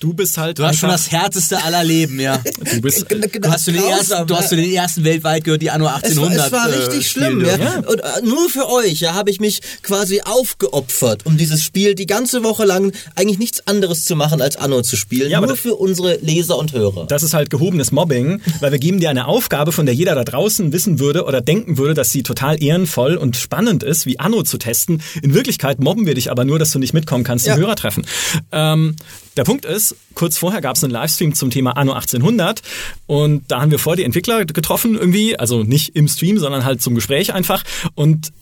du 0.01 0.13
bist 0.15 0.39
halt 0.39 0.59
Du 0.59 0.65
hast 0.65 0.79
schon 0.79 0.91
einfach, 0.91 1.05
das 1.05 1.13
härteste 1.13 1.63
aller 1.65 1.85
Leben, 1.85 2.21
ja. 2.21 2.39
du 2.75 2.81
bist, 2.81 3.07
Du 3.11 3.51
hast, 3.51 3.67
du, 3.67 3.73
den 3.73 3.83
ersten, 3.83 4.27
du 4.27 4.37
hast 4.37 4.51
ja. 4.51 4.57
du 4.57 4.63
den 4.63 4.73
ersten 4.73 5.05
weltweit 5.05 5.45
gehört, 5.45 5.63
die 5.63 5.71
Anno 5.71 5.87
Es 6.03 6.17
war, 6.17 6.27
1800 6.29 6.47
es 6.47 6.53
war 6.53 6.69
äh, 6.69 6.75
richtig 6.77 7.09
spielen 7.09 7.41
schlimm, 7.41 7.45
ja. 7.45 7.57
dürfen. 7.57 7.85
Und 7.87 8.01
äh, 8.01 8.05
nur 8.25 8.49
für 8.49 8.69
euch, 8.69 9.01
ja, 9.01 9.15
habe 9.15 9.31
ich 9.31 9.41
mich 9.41 9.61
quasi 9.83 10.21
aufgeopfert, 10.23 11.27
um 11.27 11.37
dieses 11.37 11.63
Spiel 11.63 11.95
die 11.95 12.07
ganze 12.07 12.43
Woche 12.45 12.65
lang 12.65 12.93
eigentlich 13.15 13.39
nichts 13.39 13.67
anderes 13.67 14.05
zu 14.05 14.17
machen, 14.17 14.41
als 14.41 14.57
Anno 14.57 14.83
zu 14.83 14.97
spielen. 14.97 15.31
Ja, 15.31 15.41
nur 15.41 15.57
für 15.57 15.75
unsere 15.75 16.17
Leser 16.17 16.59
und 16.59 16.73
Hörer. 16.73 17.07
Das 17.07 17.23
ist 17.23 17.35
halt 17.35 17.51
gehobenes 17.51 17.91
Mobbing, 17.93 18.41
weil 18.61 18.73
wir 18.73 18.79
geben 18.79 19.01
dir 19.01 19.08
eine 19.09 19.27
Aufgabe, 19.27 19.73
von 19.73 19.87
der 19.87 19.95
jeder 19.95 20.15
da 20.15 20.25
draußen 20.25 20.73
wissen 20.73 20.99
würde 20.99 21.25
oder 21.25 21.41
denken 21.41 21.79
würde, 21.79 21.95
dass 21.95 22.11
sie 22.11 22.23
total 22.23 22.63
ehrenvoll 22.63 23.17
und 23.17 23.37
spannend 23.37 23.83
ist, 23.83 24.07
wie 24.07 24.19
Anno 24.19 24.43
zu 24.43 24.59
testen. 24.59 25.03
In 25.23 25.35
Wirklichkeit 25.35 25.81
mobben 25.81 26.07
wir 26.07 26.15
dich 26.15 26.31
aber 26.31 26.45
nur, 26.45 26.59
dass 26.59 26.71
du 26.71 26.79
nicht 26.79 26.93
mitkommen 26.93 27.25
kannst 27.25 27.45
zum 27.45 27.55
Ja. 27.55 27.59
Hörertreffen. 27.59 28.07
Ähm, 28.53 28.97
der 29.37 29.45
Punkt 29.45 29.65
ist, 29.65 29.97
kurz 30.15 30.37
vorher 30.39 30.61
gab 30.61 30.77
es 30.77 30.85
einen 30.85 30.93
Livestream 30.93 31.35
zum 31.35 31.51
Thema 31.51 31.77
Anno 31.77 31.93
1800 31.93 32.63
und 33.07 33.45
da 33.49 33.61
haben 33.61 33.71
wir 33.71 33.79
vor 33.79 33.97
die 33.97 34.05
Entwickler 34.05 34.45
getroffen 34.45 34.95
irgendwie, 34.97 35.39
also 35.39 35.63
nicht 35.63 35.95
im 35.97 36.09
Stream, 36.09 36.39
sondern 36.39 36.65
halt 36.65 36.83
zum 36.83 36.95
Gespräch 36.95 37.33
einfach 37.35 37.63
und 37.95 38.33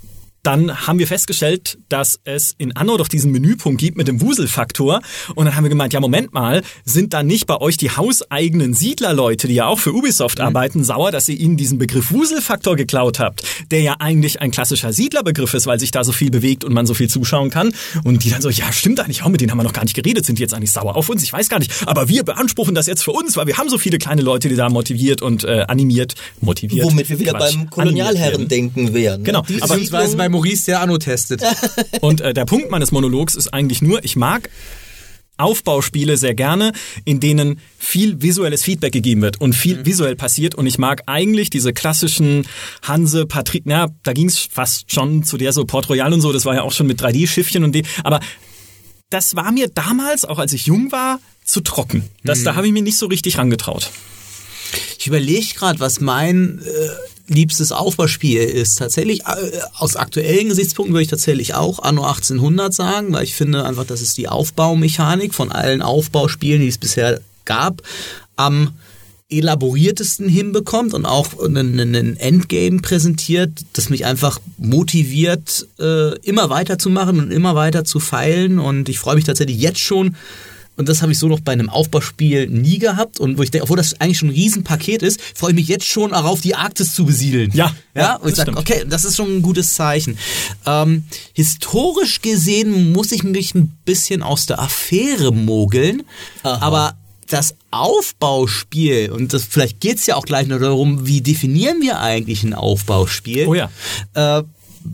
dann 0.46 0.86
haben 0.86 0.98
wir 0.98 1.06
festgestellt, 1.06 1.78
dass 1.88 2.20
es 2.24 2.54
in 2.58 2.76
Anno 2.76 2.96
doch 2.96 3.08
diesen 3.08 3.32
Menüpunkt 3.32 3.80
gibt 3.80 3.96
mit 3.96 4.06
dem 4.08 4.20
Wuselfaktor. 4.20 5.00
Und 5.34 5.46
dann 5.46 5.56
haben 5.56 5.64
wir 5.64 5.70
gemeint, 5.70 5.92
ja, 5.92 6.00
Moment 6.00 6.32
mal, 6.32 6.62
sind 6.84 7.12
da 7.12 7.22
nicht 7.22 7.46
bei 7.46 7.56
euch 7.60 7.76
die 7.76 7.90
hauseigenen 7.90 8.72
Siedlerleute, 8.74 9.48
die 9.48 9.54
ja 9.54 9.66
auch 9.66 9.78
für 9.80 9.92
Ubisoft 9.92 10.40
arbeiten, 10.40 10.84
sauer, 10.84 11.10
dass 11.10 11.28
ihr 11.28 11.38
ihnen 11.38 11.56
diesen 11.56 11.78
Begriff 11.78 12.12
Wuselfaktor 12.12 12.76
geklaut 12.76 13.18
habt, 13.18 13.42
der 13.70 13.80
ja 13.80 13.96
eigentlich 13.98 14.40
ein 14.40 14.50
klassischer 14.50 14.92
Siedlerbegriff 14.92 15.52
ist, 15.54 15.66
weil 15.66 15.80
sich 15.80 15.90
da 15.90 16.04
so 16.04 16.12
viel 16.12 16.30
bewegt 16.30 16.64
und 16.64 16.72
man 16.72 16.86
so 16.86 16.94
viel 16.94 17.08
zuschauen 17.10 17.50
kann. 17.50 17.72
Und 18.04 18.22
die 18.24 18.30
dann 18.30 18.40
so, 18.42 18.48
ja, 18.50 18.72
stimmt 18.72 19.00
eigentlich 19.00 19.22
auch, 19.22 19.28
mit 19.28 19.40
denen 19.40 19.50
haben 19.50 19.58
wir 19.58 19.64
noch 19.64 19.72
gar 19.72 19.82
nicht 19.84 19.94
geredet, 19.96 20.24
sind 20.26 20.38
die 20.38 20.42
jetzt 20.42 20.54
eigentlich 20.54 20.72
sauer 20.72 20.96
auf 20.96 21.08
uns? 21.08 21.22
Ich 21.22 21.32
weiß 21.32 21.48
gar 21.48 21.58
nicht. 21.58 21.72
Aber 21.86 22.08
wir 22.08 22.22
beanspruchen 22.22 22.74
das 22.74 22.86
jetzt 22.86 23.02
für 23.02 23.12
uns, 23.12 23.36
weil 23.36 23.46
wir 23.46 23.56
haben 23.58 23.68
so 23.68 23.78
viele 23.78 23.98
kleine 23.98 24.22
Leute, 24.22 24.48
die 24.48 24.56
da 24.56 24.68
motiviert 24.68 25.22
und 25.22 25.44
äh, 25.44 25.64
animiert, 25.66 26.14
motiviert. 26.40 26.84
Womit 26.86 27.08
wir 27.08 27.18
wieder 27.18 27.32
Quatsch, 27.32 27.56
beim 27.56 27.70
Kolonialherren 27.70 28.32
werden. 28.32 28.48
denken 28.48 28.94
wären. 28.94 29.24
Genau, 29.24 29.42
Die 29.42 29.60
aber- 29.62 29.74
Maurice, 30.36 30.66
der 30.66 30.80
Anno 30.80 30.98
testet. 30.98 31.42
Und 32.00 32.20
äh, 32.20 32.34
der 32.34 32.44
Punkt 32.44 32.70
meines 32.70 32.92
Monologs 32.92 33.34
ist 33.34 33.52
eigentlich 33.54 33.80
nur, 33.80 34.04
ich 34.04 34.16
mag 34.16 34.50
Aufbauspiele 35.38 36.16
sehr 36.16 36.34
gerne, 36.34 36.72
in 37.04 37.20
denen 37.20 37.60
viel 37.78 38.22
visuelles 38.22 38.62
Feedback 38.62 38.92
gegeben 38.92 39.20
wird 39.20 39.38
und 39.38 39.54
viel 39.54 39.84
visuell 39.84 40.16
passiert. 40.16 40.54
Und 40.54 40.66
ich 40.66 40.78
mag 40.78 41.02
eigentlich 41.06 41.50
diese 41.50 41.74
klassischen 41.74 42.46
Hanse, 42.82 43.26
Patrik, 43.26 43.64
na, 43.66 43.88
da 44.02 44.14
ging 44.14 44.28
es 44.28 44.38
fast 44.38 44.90
schon 44.92 45.24
zu 45.24 45.36
der 45.36 45.52
so 45.52 45.66
Port 45.66 45.90
Royal 45.90 46.12
und 46.12 46.22
so, 46.22 46.32
das 46.32 46.46
war 46.46 46.54
ja 46.54 46.62
auch 46.62 46.72
schon 46.72 46.86
mit 46.86 47.02
3D-Schiffchen 47.02 47.64
und 47.64 47.72
die, 47.72 47.84
aber 48.02 48.20
das 49.10 49.36
war 49.36 49.52
mir 49.52 49.68
damals, 49.68 50.24
auch 50.24 50.38
als 50.38 50.52
ich 50.52 50.66
jung 50.66 50.90
war, 50.90 51.20
zu 51.44 51.60
trocken. 51.60 52.04
Das, 52.24 52.42
Da 52.42 52.56
habe 52.56 52.66
ich 52.66 52.72
mir 52.72 52.82
nicht 52.82 52.96
so 52.96 53.06
richtig 53.06 53.36
rangetraut. 53.38 53.90
Ich 54.98 55.06
überlege 55.06 55.54
gerade, 55.54 55.80
was 55.80 56.00
mein 56.00 56.60
äh, 56.64 57.15
liebstes 57.28 57.72
Aufbauspiel 57.72 58.40
ist. 58.40 58.76
Tatsächlich, 58.78 59.22
äh, 59.22 59.60
aus 59.78 59.96
aktuellen 59.96 60.48
Gesichtspunkten 60.48 60.94
würde 60.94 61.02
ich 61.02 61.10
tatsächlich 61.10 61.54
auch 61.54 61.80
Anno 61.80 62.04
1800 62.04 62.72
sagen, 62.72 63.12
weil 63.12 63.24
ich 63.24 63.34
finde 63.34 63.64
einfach, 63.64 63.84
das 63.84 64.00
ist 64.00 64.16
die 64.16 64.28
Aufbaumechanik 64.28 65.34
von 65.34 65.52
allen 65.52 65.82
Aufbauspielen, 65.82 66.60
die 66.60 66.68
es 66.68 66.78
bisher 66.78 67.20
gab, 67.44 67.82
am 68.36 68.72
elaboriertesten 69.28 70.28
hinbekommt 70.28 70.94
und 70.94 71.04
auch 71.04 71.38
einen 71.42 72.16
Endgame 72.16 72.80
präsentiert, 72.80 73.50
das 73.72 73.90
mich 73.90 74.04
einfach 74.04 74.38
motiviert, 74.56 75.66
äh, 75.80 76.16
immer 76.20 76.48
weiterzumachen 76.48 77.18
und 77.18 77.32
immer 77.32 77.56
weiter 77.56 77.84
zu 77.84 77.98
feilen. 77.98 78.60
Und 78.60 78.88
ich 78.88 79.00
freue 79.00 79.16
mich 79.16 79.24
tatsächlich 79.24 79.58
jetzt 79.58 79.80
schon. 79.80 80.14
Und 80.76 80.88
das 80.88 81.02
habe 81.02 81.12
ich 81.12 81.18
so 81.18 81.26
noch 81.28 81.40
bei 81.40 81.52
einem 81.52 81.70
Aufbauspiel 81.70 82.48
nie 82.48 82.78
gehabt. 82.78 83.18
Und 83.18 83.38
wo 83.38 83.42
ich 83.42 83.50
denke, 83.50 83.64
obwohl 83.64 83.78
das 83.78 84.00
eigentlich 84.00 84.18
schon 84.18 84.28
ein 84.28 84.34
Riesenpaket 84.34 85.02
ist, 85.02 85.20
freue 85.34 85.50
ich 85.50 85.56
mich 85.56 85.68
jetzt 85.68 85.86
schon 85.86 86.10
darauf, 86.10 86.40
die 86.40 86.54
Arktis 86.54 86.94
zu 86.94 87.06
besiedeln. 87.06 87.50
Ja. 87.54 87.74
Ja, 87.94 88.16
und 88.16 88.28
ich 88.28 88.36
sage, 88.36 88.54
okay, 88.56 88.84
das 88.86 89.04
ist 89.04 89.16
schon 89.16 89.38
ein 89.38 89.42
gutes 89.42 89.74
Zeichen. 89.74 90.18
Ähm, 90.66 91.04
historisch 91.32 92.20
gesehen 92.20 92.92
muss 92.92 93.10
ich 93.10 93.22
mich 93.22 93.54
ein 93.54 93.76
bisschen 93.86 94.22
aus 94.22 94.44
der 94.44 94.58
Affäre 94.60 95.32
mogeln. 95.32 96.02
Aha. 96.42 96.58
Aber 96.60 96.96
das 97.28 97.54
Aufbauspiel, 97.70 99.10
und 99.10 99.32
das, 99.32 99.44
vielleicht 99.44 99.80
geht 99.80 99.98
es 99.98 100.06
ja 100.06 100.16
auch 100.16 100.24
gleich 100.24 100.46
noch 100.46 100.60
darum, 100.60 101.06
wie 101.06 101.20
definieren 101.20 101.80
wir 101.80 102.00
eigentlich 102.00 102.42
ein 102.44 102.54
Aufbauspiel? 102.54 103.46
Oh 103.46 103.54
ja. 103.54 103.70
Äh, 104.14 104.42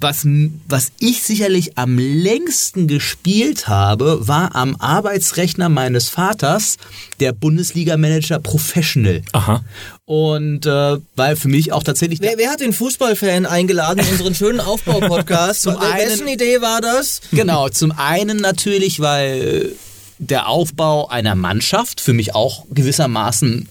was, 0.00 0.26
was 0.68 0.92
ich 0.98 1.22
sicherlich 1.22 1.76
am 1.78 1.98
längsten 1.98 2.86
gespielt 2.88 3.68
habe, 3.68 4.26
war 4.26 4.54
am 4.54 4.76
Arbeitsrechner 4.76 5.68
meines 5.68 6.08
Vaters 6.08 6.76
der 7.20 7.32
Bundesliga-Manager 7.32 8.38
Professional. 8.38 9.22
Aha. 9.32 9.64
Und 10.04 10.66
äh, 10.66 10.98
weil 11.16 11.36
für 11.36 11.48
mich 11.48 11.72
auch 11.72 11.82
tatsächlich 11.82 12.20
Wer, 12.20 12.38
wer 12.38 12.50
hat 12.50 12.60
den 12.60 12.72
Fußballfan 12.72 13.46
eingeladen 13.46 14.00
in 14.00 14.08
unseren 14.12 14.34
schönen 14.34 14.60
Aufbau-Podcast? 14.60 15.62
Zum 15.62 15.74
Wessen 15.74 16.22
einen- 16.22 16.28
Idee 16.28 16.60
war 16.60 16.80
das? 16.80 17.20
Genau, 17.30 17.68
zum 17.68 17.92
einen 17.92 18.38
natürlich, 18.38 19.00
weil 19.00 19.72
der 20.18 20.48
Aufbau 20.48 21.08
einer 21.08 21.34
Mannschaft 21.34 22.00
für 22.00 22.12
mich 22.12 22.34
auch 22.34 22.64
gewissermaßen 22.70 23.68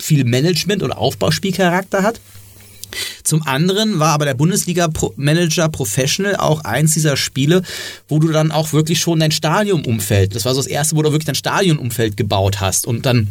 viel 0.00 0.24
Management- 0.24 0.82
oder 0.82 0.98
Aufbauspielcharakter 0.98 2.02
hat. 2.02 2.20
Zum 3.24 3.42
anderen 3.46 3.98
war 3.98 4.10
aber 4.10 4.24
der 4.24 4.34
Bundesliga-Manager 4.34 5.68
Professional 5.68 6.36
auch 6.36 6.64
eins 6.64 6.94
dieser 6.94 7.16
Spiele, 7.16 7.62
wo 8.08 8.18
du 8.18 8.28
dann 8.28 8.52
auch 8.52 8.72
wirklich 8.72 9.00
schon 9.00 9.20
dein 9.20 9.30
Stadionumfeld, 9.30 10.34
das 10.34 10.44
war 10.44 10.54
so 10.54 10.60
das 10.60 10.66
erste, 10.66 10.96
wo 10.96 11.02
du 11.02 11.10
wirklich 11.10 11.26
dein 11.26 11.34
Stadionumfeld 11.34 12.16
gebaut 12.16 12.60
hast 12.60 12.86
und 12.86 13.06
dann 13.06 13.28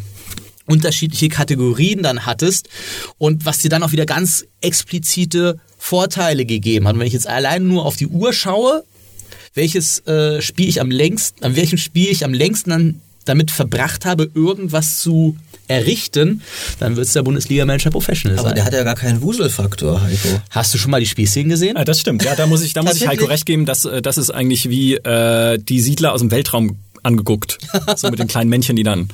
unterschiedliche 0.65 1.30
Kategorien 1.30 2.03
dann 2.03 2.25
hattest 2.25 2.70
und 3.18 3.46
was 3.46 3.60
dir 3.60 3.70
dann 3.70 3.84
auch 3.84 3.91
wieder 3.91 4.06
ganz 4.06 4.46
explizite 4.62 5.60
Vorteile 5.77 6.46
gegeben 6.46 6.88
hat. 6.88 6.94
Und 6.94 7.00
wenn 7.00 7.08
ich 7.08 7.13
jetzt 7.13 7.27
allein 7.27 7.68
nur 7.68 7.86
auf 7.86 7.96
die 7.96 8.08
Uhr 8.08 8.34
schaue, 8.34 8.84
welches 9.53 10.06
äh, 10.08 10.41
Spiel 10.41 10.70
ich 10.70 10.80
am 10.80 10.91
längsten, 10.91 11.44
an 11.44 11.56
welchem 11.56 11.77
Spiel 11.77 12.10
ich 12.10 12.24
am 12.24 12.34
längsten 12.34 12.70
dann 12.70 13.01
damit 13.25 13.51
verbracht 13.51 14.06
habe, 14.06 14.30
irgendwas 14.34 15.00
zu 15.00 15.38
errichten, 15.72 16.42
dann 16.80 16.96
wird 16.96 17.08
es 17.08 17.13
der 17.13 17.24
Bundesliga-Manager 17.24 17.90
Professional 17.90 18.38
Aber 18.40 18.50
sein. 18.50 18.56
der 18.56 18.66
hat 18.66 18.74
ja 18.74 18.84
gar 18.84 18.96
keinen 18.96 19.22
Wuselfaktor, 19.22 20.01
Heiko. 20.01 20.42
Hast 20.50 20.74
du 20.74 20.78
schon 20.78 20.92
mal 20.92 21.00
die 21.00 21.08
Spielszenen 21.08 21.50
gesehen? 21.50 21.78
Ah, 21.78 21.86
das 21.86 22.00
stimmt. 22.00 22.24
Ja, 22.24 22.36
da 22.36 22.48
muss 22.48 22.62
ich, 22.62 22.74
da 22.74 22.84
muss 22.84 22.96
ich 22.96 23.08
Heiko 23.08 23.25
recht 23.25 23.46
geben, 23.46 23.66
dass 23.66 23.86
äh, 23.86 24.01
das 24.01 24.18
ist 24.18 24.30
eigentlich 24.30 24.70
wie 24.70 24.96
äh, 24.96 25.58
die 25.58 25.80
Siedler 25.80 26.13
aus 26.13 26.22
dem 26.22 26.32
Weltraum 26.32 26.78
angeguckt. 27.04 27.58
so 27.96 28.10
mit 28.10 28.20
den 28.20 28.28
kleinen 28.28 28.50
Männchen, 28.50 28.75
die 28.75 28.84
dann 28.84 29.10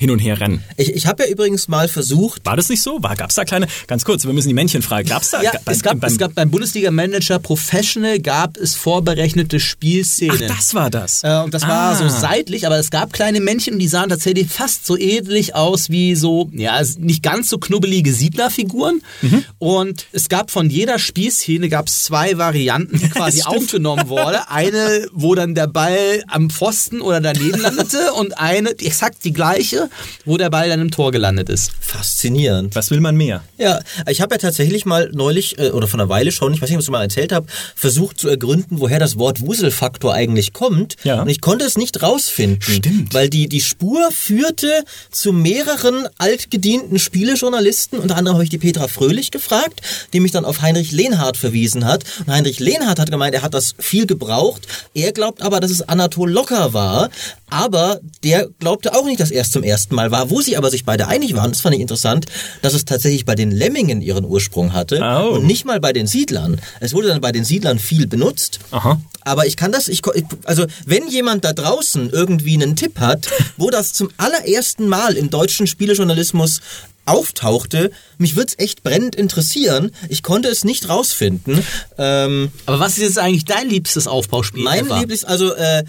hin 0.00 0.10
und 0.10 0.18
her 0.18 0.40
rennen. 0.40 0.64
Ich, 0.78 0.88
ich 0.94 1.06
habe 1.06 1.24
ja 1.24 1.28
übrigens 1.28 1.68
mal 1.68 1.86
versucht, 1.86 2.44
War 2.46 2.56
das 2.56 2.70
nicht 2.70 2.80
so? 2.82 3.02
War, 3.02 3.14
gab's 3.16 3.34
da 3.34 3.44
kleine, 3.44 3.66
ganz 3.86 4.04
kurz, 4.06 4.24
wir 4.24 4.32
müssen 4.32 4.48
die 4.48 4.54
Männchen 4.54 4.80
fragen. 4.80 5.06
Gab's 5.08 5.28
da? 5.30 5.42
Ja, 5.42 5.52
beim- 5.64 5.74
es 5.74 5.82
gab, 5.82 6.00
beim- 6.00 6.10
es 6.10 6.16
gab 6.18 6.34
beim 6.34 6.50
Bundesliga-Manager 6.50 7.38
Professional 7.38 8.18
gab 8.18 8.56
es 8.56 8.74
vorberechnete 8.74 9.60
Spielszenen. 9.60 10.48
Ach, 10.50 10.56
das 10.56 10.74
war 10.74 10.88
das. 10.88 11.22
Äh, 11.22 11.42
und 11.44 11.52
das 11.52 11.62
war 11.62 11.92
Ah. 11.92 11.96
so 11.96 12.08
seitlich, 12.08 12.64
aber 12.66 12.78
es 12.78 12.90
gab 12.90 13.12
kleine 13.12 13.40
Männchen 13.40 13.74
und 13.74 13.78
die 13.78 13.88
sahen 13.88 14.08
tatsächlich 14.08 14.48
fast 14.48 14.86
so 14.86 14.96
ähnlich 14.96 15.54
aus 15.54 15.90
wie 15.90 16.14
so, 16.14 16.48
ja, 16.54 16.80
nicht 16.98 17.22
ganz 17.22 17.50
so 17.50 17.58
knubbelige 17.58 18.14
Siedlerfiguren. 18.14 19.02
Mhm. 19.20 19.44
Und 19.58 20.06
es 20.12 20.30
gab 20.30 20.50
von 20.50 20.70
jeder 20.70 20.98
Spielszene 20.98 21.68
gab 21.68 21.88
es 21.88 22.04
zwei 22.04 22.38
Varianten, 22.38 22.98
die 22.98 23.08
quasi 23.10 23.42
aufgenommen 23.42 24.08
wurde. 24.08 24.48
Eine, 24.50 25.08
wo 25.12 25.34
dann 25.34 25.54
der 25.54 25.66
Ball 25.66 26.22
am 26.28 26.48
Pfosten 26.48 27.02
oder 27.02 27.20
daneben 27.20 27.60
landete 27.60 28.12
und 28.18 28.38
eine, 28.38 28.70
exakt 28.78 29.24
die 29.24 29.32
gleiche, 29.34 29.89
wo 30.24 30.36
der 30.36 30.50
Ball 30.50 30.68
dann 30.68 30.80
im 30.80 30.90
Tor 30.90 31.12
gelandet 31.12 31.48
ist. 31.48 31.72
faszinierend. 31.80 32.74
Was 32.74 32.90
will 32.90 33.00
man 33.00 33.16
mehr? 33.16 33.42
Ja, 33.58 33.80
ich 34.08 34.20
habe 34.20 34.34
ja 34.34 34.38
tatsächlich 34.38 34.84
mal 34.86 35.10
neulich 35.12 35.58
äh, 35.58 35.70
oder 35.70 35.86
vor 35.86 36.00
einer 36.00 36.08
Weile 36.08 36.32
schon, 36.32 36.54
ich 36.54 36.62
weiß 36.62 36.68
nicht, 36.68 36.76
ob 36.76 36.80
ich 36.80 36.86
es 36.86 36.90
mal 36.90 37.02
erzählt 37.02 37.32
habe, 37.32 37.46
versucht 37.74 38.18
zu 38.18 38.28
ergründen, 38.28 38.80
woher 38.80 38.98
das 38.98 39.16
Wort 39.18 39.40
Wuselfaktor 39.40 40.14
eigentlich 40.14 40.52
kommt. 40.52 40.96
Ja. 41.04 41.22
Und 41.22 41.28
ich 41.28 41.40
konnte 41.40 41.64
es 41.64 41.76
nicht 41.76 42.02
rausfinden. 42.02 42.62
Stimmt. 42.62 43.14
Weil 43.14 43.28
die, 43.28 43.48
die 43.48 43.60
Spur 43.60 44.10
führte 44.12 44.84
zu 45.10 45.32
mehreren 45.32 46.06
altgedienten 46.18 46.98
Spielejournalisten. 46.98 47.98
Unter 47.98 48.16
anderem 48.16 48.36
habe 48.36 48.44
ich 48.44 48.50
die 48.50 48.58
Petra 48.58 48.88
Fröhlich 48.88 49.30
gefragt, 49.30 49.80
die 50.12 50.20
mich 50.20 50.32
dann 50.32 50.44
auf 50.44 50.62
Heinrich 50.62 50.92
Lehnhardt 50.92 51.36
verwiesen 51.36 51.84
hat. 51.86 52.04
Und 52.20 52.32
Heinrich 52.32 52.60
Lehnhardt 52.60 52.98
hat 52.98 53.10
gemeint, 53.10 53.34
er 53.34 53.42
hat 53.42 53.54
das 53.54 53.74
viel 53.78 54.06
gebraucht. 54.06 54.66
Er 54.94 55.12
glaubt 55.12 55.42
aber, 55.42 55.60
dass 55.60 55.70
es 55.70 55.82
Anatol 55.82 56.30
Locker 56.30 56.72
war. 56.72 57.10
Aber 57.48 58.00
der 58.22 58.48
glaubte 58.60 58.94
auch 58.94 59.04
nicht, 59.04 59.18
dass 59.18 59.30
er 59.30 59.42
es 59.42 59.50
zum 59.50 59.64
ersten 59.64 59.79
Mal 59.90 60.10
war. 60.10 60.28
Wo 60.30 60.42
sie 60.42 60.56
aber 60.58 60.70
sich 60.70 60.84
beide 60.84 61.08
einig 61.08 61.34
waren, 61.34 61.50
das 61.52 61.62
fand 61.62 61.74
ich 61.74 61.80
interessant, 61.80 62.26
dass 62.60 62.74
es 62.74 62.84
tatsächlich 62.84 63.24
bei 63.24 63.34
den 63.34 63.50
Lemmingen 63.50 64.02
ihren 64.02 64.24
Ursprung 64.26 64.72
hatte 64.74 65.00
Oh. 65.02 65.36
und 65.36 65.46
nicht 65.46 65.64
mal 65.64 65.80
bei 65.80 65.92
den 65.94 66.06
Siedlern. 66.06 66.60
Es 66.80 66.92
wurde 66.92 67.08
dann 67.08 67.20
bei 67.22 67.32
den 67.32 67.44
Siedlern 67.44 67.78
viel 67.78 68.06
benutzt. 68.06 68.58
Aha. 68.70 69.00
Aber 69.22 69.46
ich 69.46 69.56
kann 69.56 69.72
das, 69.72 69.88
ich, 69.88 70.02
also 70.44 70.66
wenn 70.86 71.08
jemand 71.08 71.44
da 71.44 71.52
draußen 71.52 72.10
irgendwie 72.10 72.54
einen 72.54 72.76
Tipp 72.76 73.00
hat, 73.00 73.28
wo 73.56 73.70
das 73.70 73.92
zum 73.92 74.10
allerersten 74.18 74.88
Mal 74.88 75.14
im 75.16 75.30
deutschen 75.30 75.66
Spielejournalismus 75.66 76.60
auftauchte, 77.06 77.90
mich 78.18 78.36
würde 78.36 78.52
es 78.56 78.58
echt 78.64 78.82
brennend 78.82 79.16
interessieren. 79.16 79.90
Ich 80.08 80.22
konnte 80.22 80.48
es 80.48 80.64
nicht 80.64 80.88
rausfinden. 80.88 81.62
Ähm, 81.98 82.50
Aber 82.66 82.78
was 82.80 82.92
ist 82.92 83.02
jetzt 83.02 83.18
eigentlich 83.18 83.44
dein 83.44 83.68
liebstes 83.68 84.06
Aufbauspiel? 84.06 84.62
mein 84.62 84.86
ever? 84.86 85.00
Lieblings, 85.00 85.24
also 85.24 85.52
äh, 85.54 85.84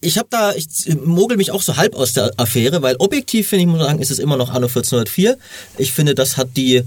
ich 0.00 0.18
habe 0.18 0.28
da, 0.30 0.54
ich 0.54 0.66
mogel 1.04 1.36
mich 1.36 1.50
auch 1.50 1.62
so 1.62 1.76
halb 1.76 1.94
aus 1.94 2.14
der 2.14 2.32
Affäre, 2.36 2.82
weil 2.82 2.96
objektiv 2.98 3.48
finde 3.48 3.64
ich, 3.64 3.68
muss 3.68 3.80
sagen, 3.80 4.00
ist 4.00 4.10
es 4.10 4.18
immer 4.18 4.36
noch 4.36 4.48
Anno 4.48 4.66
1404. 4.66 5.36
Ich 5.78 5.92
finde, 5.92 6.14
das 6.14 6.36
hat 6.36 6.56
die 6.56 6.82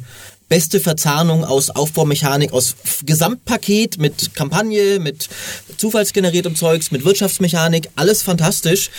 beste 0.50 0.80
Verzahnung 0.80 1.46
aus 1.46 1.70
Aufbaumechanik, 1.70 2.54
aus 2.54 2.76
Gesamtpaket 3.06 3.98
mit 3.98 4.36
Kampagne, 4.36 5.00
mit 5.00 5.30
zufallsgeneriertem 5.78 6.56
Zeugs, 6.56 6.92
mit 6.92 7.06
Wirtschaftsmechanik, 7.06 7.90
alles 7.96 8.24
fantastisch. 8.24 8.90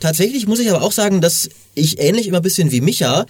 Tatsächlich 0.00 0.46
muss 0.46 0.60
ich 0.60 0.70
aber 0.70 0.82
auch 0.82 0.92
sagen, 0.92 1.20
dass 1.20 1.50
ich 1.74 1.98
ähnlich 1.98 2.26
immer 2.26 2.38
ein 2.38 2.42
bisschen 2.42 2.72
wie 2.72 2.80
Micha 2.80 3.26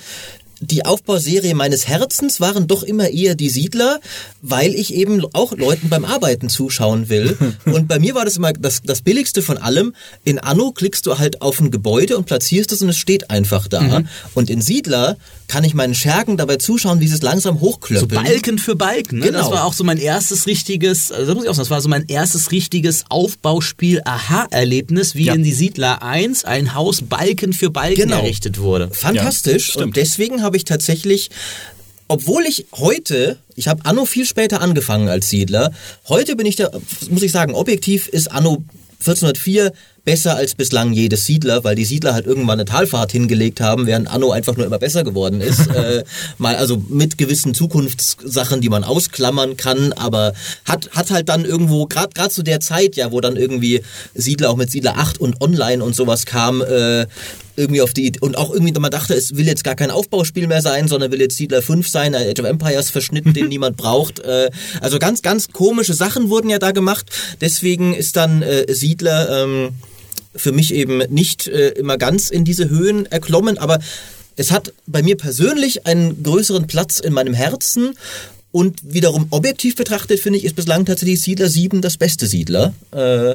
die 0.71 0.85
Aufbauserie 0.85 1.55
meines 1.55 1.87
Herzens 1.89 2.41
waren 2.41 2.67
doch 2.67 2.83
immer 2.83 3.09
eher 3.11 3.35
die 3.35 3.49
Siedler, 3.49 4.01
weil 4.43 4.75
ich 4.75 4.95
eben 4.95 5.23
auch 5.33 5.53
Leuten 5.57 5.89
beim 5.89 6.05
Arbeiten 6.05 6.49
zuschauen 6.49 7.09
will. 7.09 7.37
Und 7.65 7.89
bei 7.89 7.99
mir 7.99 8.15
war 8.15 8.25
das 8.25 8.37
immer 8.37 8.53
das, 8.53 8.83
das 8.83 9.03
Billigste 9.03 9.43
von 9.43 9.59
allem. 9.59 9.95
In 10.25 10.39
Anno 10.39 10.73
klickst 10.73 11.07
du 11.07 11.19
halt 11.19 11.43
auf 11.43 11.61
ein 11.61 11.71
Gebäude 11.71 12.17
und 12.17 12.27
platzierst 12.27 12.73
es 12.73 12.83
und 12.83 12.89
es 12.89 12.97
steht 12.97 13.31
einfach 13.31 13.69
da. 13.69 14.03
Und 14.35 14.51
in 14.51 14.61
Siedler 14.61 15.17
kann 15.49 15.65
ich 15.65 15.75
meinen 15.75 15.95
Schergen 15.95 16.37
dabei 16.37 16.57
zuschauen, 16.57 17.01
wie 17.01 17.09
sie 17.09 17.15
es 17.15 17.23
langsam 17.23 17.57
So 17.57 17.61
hochklöppeln. 17.63 18.23
Balken 18.25 18.59
für 18.59 18.77
Balken. 18.77 19.19
Ne? 19.19 19.27
Genau. 19.27 19.39
Das 19.39 19.51
war 19.51 19.65
auch 19.65 19.73
so 19.75 19.85
mein 19.85 19.99
erstes 19.99 20.47
richtiges, 20.47 21.13
also 21.13 21.27
das 21.27 21.35
muss 21.35 21.45
ich 21.45 21.51
auch 21.51 21.55
sagen, 21.55 21.65
das 21.65 21.71
war 21.71 21.81
so 21.81 21.89
mein 21.89 22.07
erstes 22.09 22.51
richtiges 22.51 23.05
Aufbauspiel 23.11 24.01
Aha-Erlebnis, 24.05 25.15
wie 25.15 25.25
Ja. 25.25 25.35
in 25.35 25.43
die 25.43 25.53
Siedler 25.53 26.03
1 26.03 26.45
ein 26.45 26.75
Haus 26.75 27.03
Balken 27.03 27.53
für 27.53 27.71
Balken 27.71 27.95
Genau. 28.03 28.17
errichtet 28.19 28.59
wurde. 28.59 28.89
Fantastisch. 28.93 29.75
Ja, 29.77 29.83
und 29.83 29.97
deswegen 29.97 30.43
habe 30.43 30.54
ich 30.57 30.65
tatsächlich, 30.65 31.31
obwohl 32.09 32.45
ich 32.45 32.67
heute, 32.73 33.39
ich 33.57 33.69
habe 33.69 33.85
Anno 33.85 34.05
viel 34.05 34.27
später 34.27 34.61
angefangen 34.61 35.09
als 35.09 35.29
Siedler, 35.29 35.73
heute 36.09 36.37
bin 36.37 36.47
ich 36.47 36.57
der, 36.57 36.71
muss 37.11 37.23
ich 37.23 37.33
sagen, 37.33 37.55
objektiv 37.55 38.09
ist 38.09 38.31
Anno 38.31 38.65
1404 39.01 39.73
besser 40.05 40.37
als 40.37 40.55
bislang 40.55 40.93
jedes 40.93 41.25
Siedler, 41.25 41.65
weil 41.65 41.77
die 41.77 41.85
Siedler 41.85 42.13
halt 42.13 42.27
irgendwann 42.27 42.61
eine 42.61 42.67
Talfahrt 42.67 43.13
hingelegt 43.13 43.61
haben, 43.61 43.87
während 43.87 44.09
Anno 44.09 44.33
einfach 44.33 44.57
nur 44.57 44.67
immer 44.67 44.79
besser 44.79 45.03
geworden 45.03 45.41
ist. 45.41 45.67
äh, 45.75 46.05
mal 46.39 46.57
also 46.57 46.83
mit 46.89 47.17
gewissen 47.19 47.55
Zukunftssachen, 47.55 48.61
die 48.61 48.69
man 48.69 48.85
ausklammern 48.85 49.57
kann, 49.57 49.93
aber 49.95 50.35
hat 50.65 50.91
hat 50.93 51.11
halt 51.11 51.29
dann 51.29 51.45
irgendwo 51.45 51.87
gerade 51.87 52.11
gerade 52.15 52.31
zu 52.31 52.43
der 52.43 52.61
Zeit 52.61 52.97
ja, 52.97 53.13
wo 53.13 53.21
dann 53.21 53.37
irgendwie 53.37 53.83
Siedler 54.15 54.51
auch 54.51 54.57
mit 54.57 54.71
Siedler 54.71 54.99
8 54.99 55.19
und 55.19 55.41
Online 55.41 55.83
und 55.83 55.97
sowas 55.97 56.27
kam, 56.27 56.61
äh, 56.61 57.07
irgendwie 57.57 57.83
auf 57.83 57.93
die 57.93 58.13
und 58.21 58.37
auch 58.37 58.53
irgendwie 58.53 58.73
man 58.79 58.91
dachte, 58.91 59.15
es 59.15 59.37
will 59.37 59.47
jetzt 59.47 59.65
gar 59.65 59.77
kein 59.77 59.91
Aufbauspiel 59.91 60.47
mehr 60.47 60.61
sein, 60.61 60.89
sondern 60.89 61.13
will 61.13 61.21
jetzt 61.21 61.37
Siedler 61.37 61.63
5 61.63 61.89
sein, 61.89 62.15
ein 62.15 62.29
Age 62.29 62.41
of 62.41 62.47
Empires 62.47 62.91
Verschnitt, 62.91 63.35
den 63.35 63.49
niemand 63.49 63.77
braucht. 63.77 64.19
Äh, 64.21 64.51
also 64.81 64.99
ganz 64.99 65.23
ganz 65.23 65.49
komische 65.49 65.95
Sachen 65.95 66.29
wurden 66.29 66.51
ja 66.51 66.59
da 66.59 66.73
gemacht. 66.73 67.07
Deswegen 67.41 67.95
ist 67.95 68.17
dann 68.17 68.43
äh, 68.43 68.67
Siedler 68.69 69.45
ähm, 69.45 69.71
für 70.37 70.53
mich 70.53 70.75
eben 70.75 70.99
nicht 71.09 71.47
äh, 71.47 71.71
immer 71.71 71.99
ganz 71.99 72.31
in 72.31 72.45
diese 72.45 72.69
Höhen 72.69 73.07
erklommen, 73.07 73.59
aber 73.59 73.79
es 74.37 74.51
hat 74.51 74.73
bei 74.87 75.03
mir 75.03 75.17
persönlich 75.17 75.87
einen 75.87 76.23
größeren 76.23 76.67
Platz 76.67 76.99
in 76.99 77.13
meinem 77.13 77.35
Herzen 77.35 77.95
Und 78.55 78.79
wiederum 78.85 79.27
objektiv 79.31 79.75
betrachtet, 79.75 80.21
finde 80.21 80.39
ich, 80.39 80.45
ist 80.45 80.55
bislang 80.55 80.87
tatsächlich 80.87 81.21
Siedler 81.21 81.49
7 81.49 81.81
das 81.81 81.97
beste 81.97 82.29
Siedler. 82.29 82.73
Äh, 82.93 83.35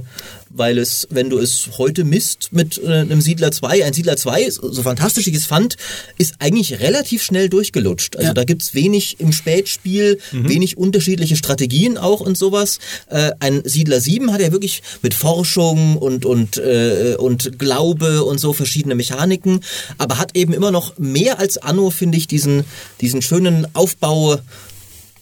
weil 0.50 0.78
es, 0.78 1.10
wenn 1.10 1.30
du 1.30 1.40
es 1.40 1.72
heute 1.78 2.06
misst 2.06 2.54
mit 2.54 2.82
äh, 2.82 3.00
einem 3.00 3.20
Siedler 3.20 3.52
2, 3.52 3.84
ein 3.84 3.92
Siedler 3.92 4.16
2, 4.16 4.50
so 4.50 4.82
fantastisch 4.82 5.28
ich 5.28 5.36
es 5.36 5.46
fand, 5.46 5.76
ist 6.18 6.36
eigentlich 6.40 6.80
relativ 6.80 7.22
schnell 7.22 7.50
durchgelutscht. 7.50 8.16
Also 8.16 8.30
Ja. 8.30 8.34
da 8.34 8.46
gibt's 8.46 8.74
wenig 8.74 9.20
im 9.20 9.34
Spätspiel, 9.34 10.20
wenig 10.32 10.78
unterschiedliche 10.78 11.36
Strategien 11.36 11.98
auch 11.98 12.22
und 12.22 12.38
sowas. 12.38 12.80
Äh, 13.10 13.32
ein 13.42 13.62
Siedler 13.66 14.00
7 14.00 14.32
hat 14.32 14.40
ja 14.40 14.54
wirklich 14.54 14.82
mit 15.02 15.14
Forschung 15.14 15.98
und, 15.98 16.24
und, 16.24 16.56
äh, 16.60 17.16
und 17.20 17.60
Glaube 17.60 18.24
und 18.24 18.40
so 18.40 18.54
verschiedene 18.54 18.96
Mechaniken, 18.96 19.60
aber 19.98 20.18
hat 20.18 20.38
eben 20.38 20.54
immer 20.54 20.72
noch 20.72 20.98
mehr 20.98 21.40
als 21.40 21.58
Anno, 21.58 21.90
finde 21.90 22.18
ich, 22.18 22.28
diesen, 22.28 22.64
diesen 23.02 23.22
schönen 23.22 23.68
Aufbau. 23.74 24.40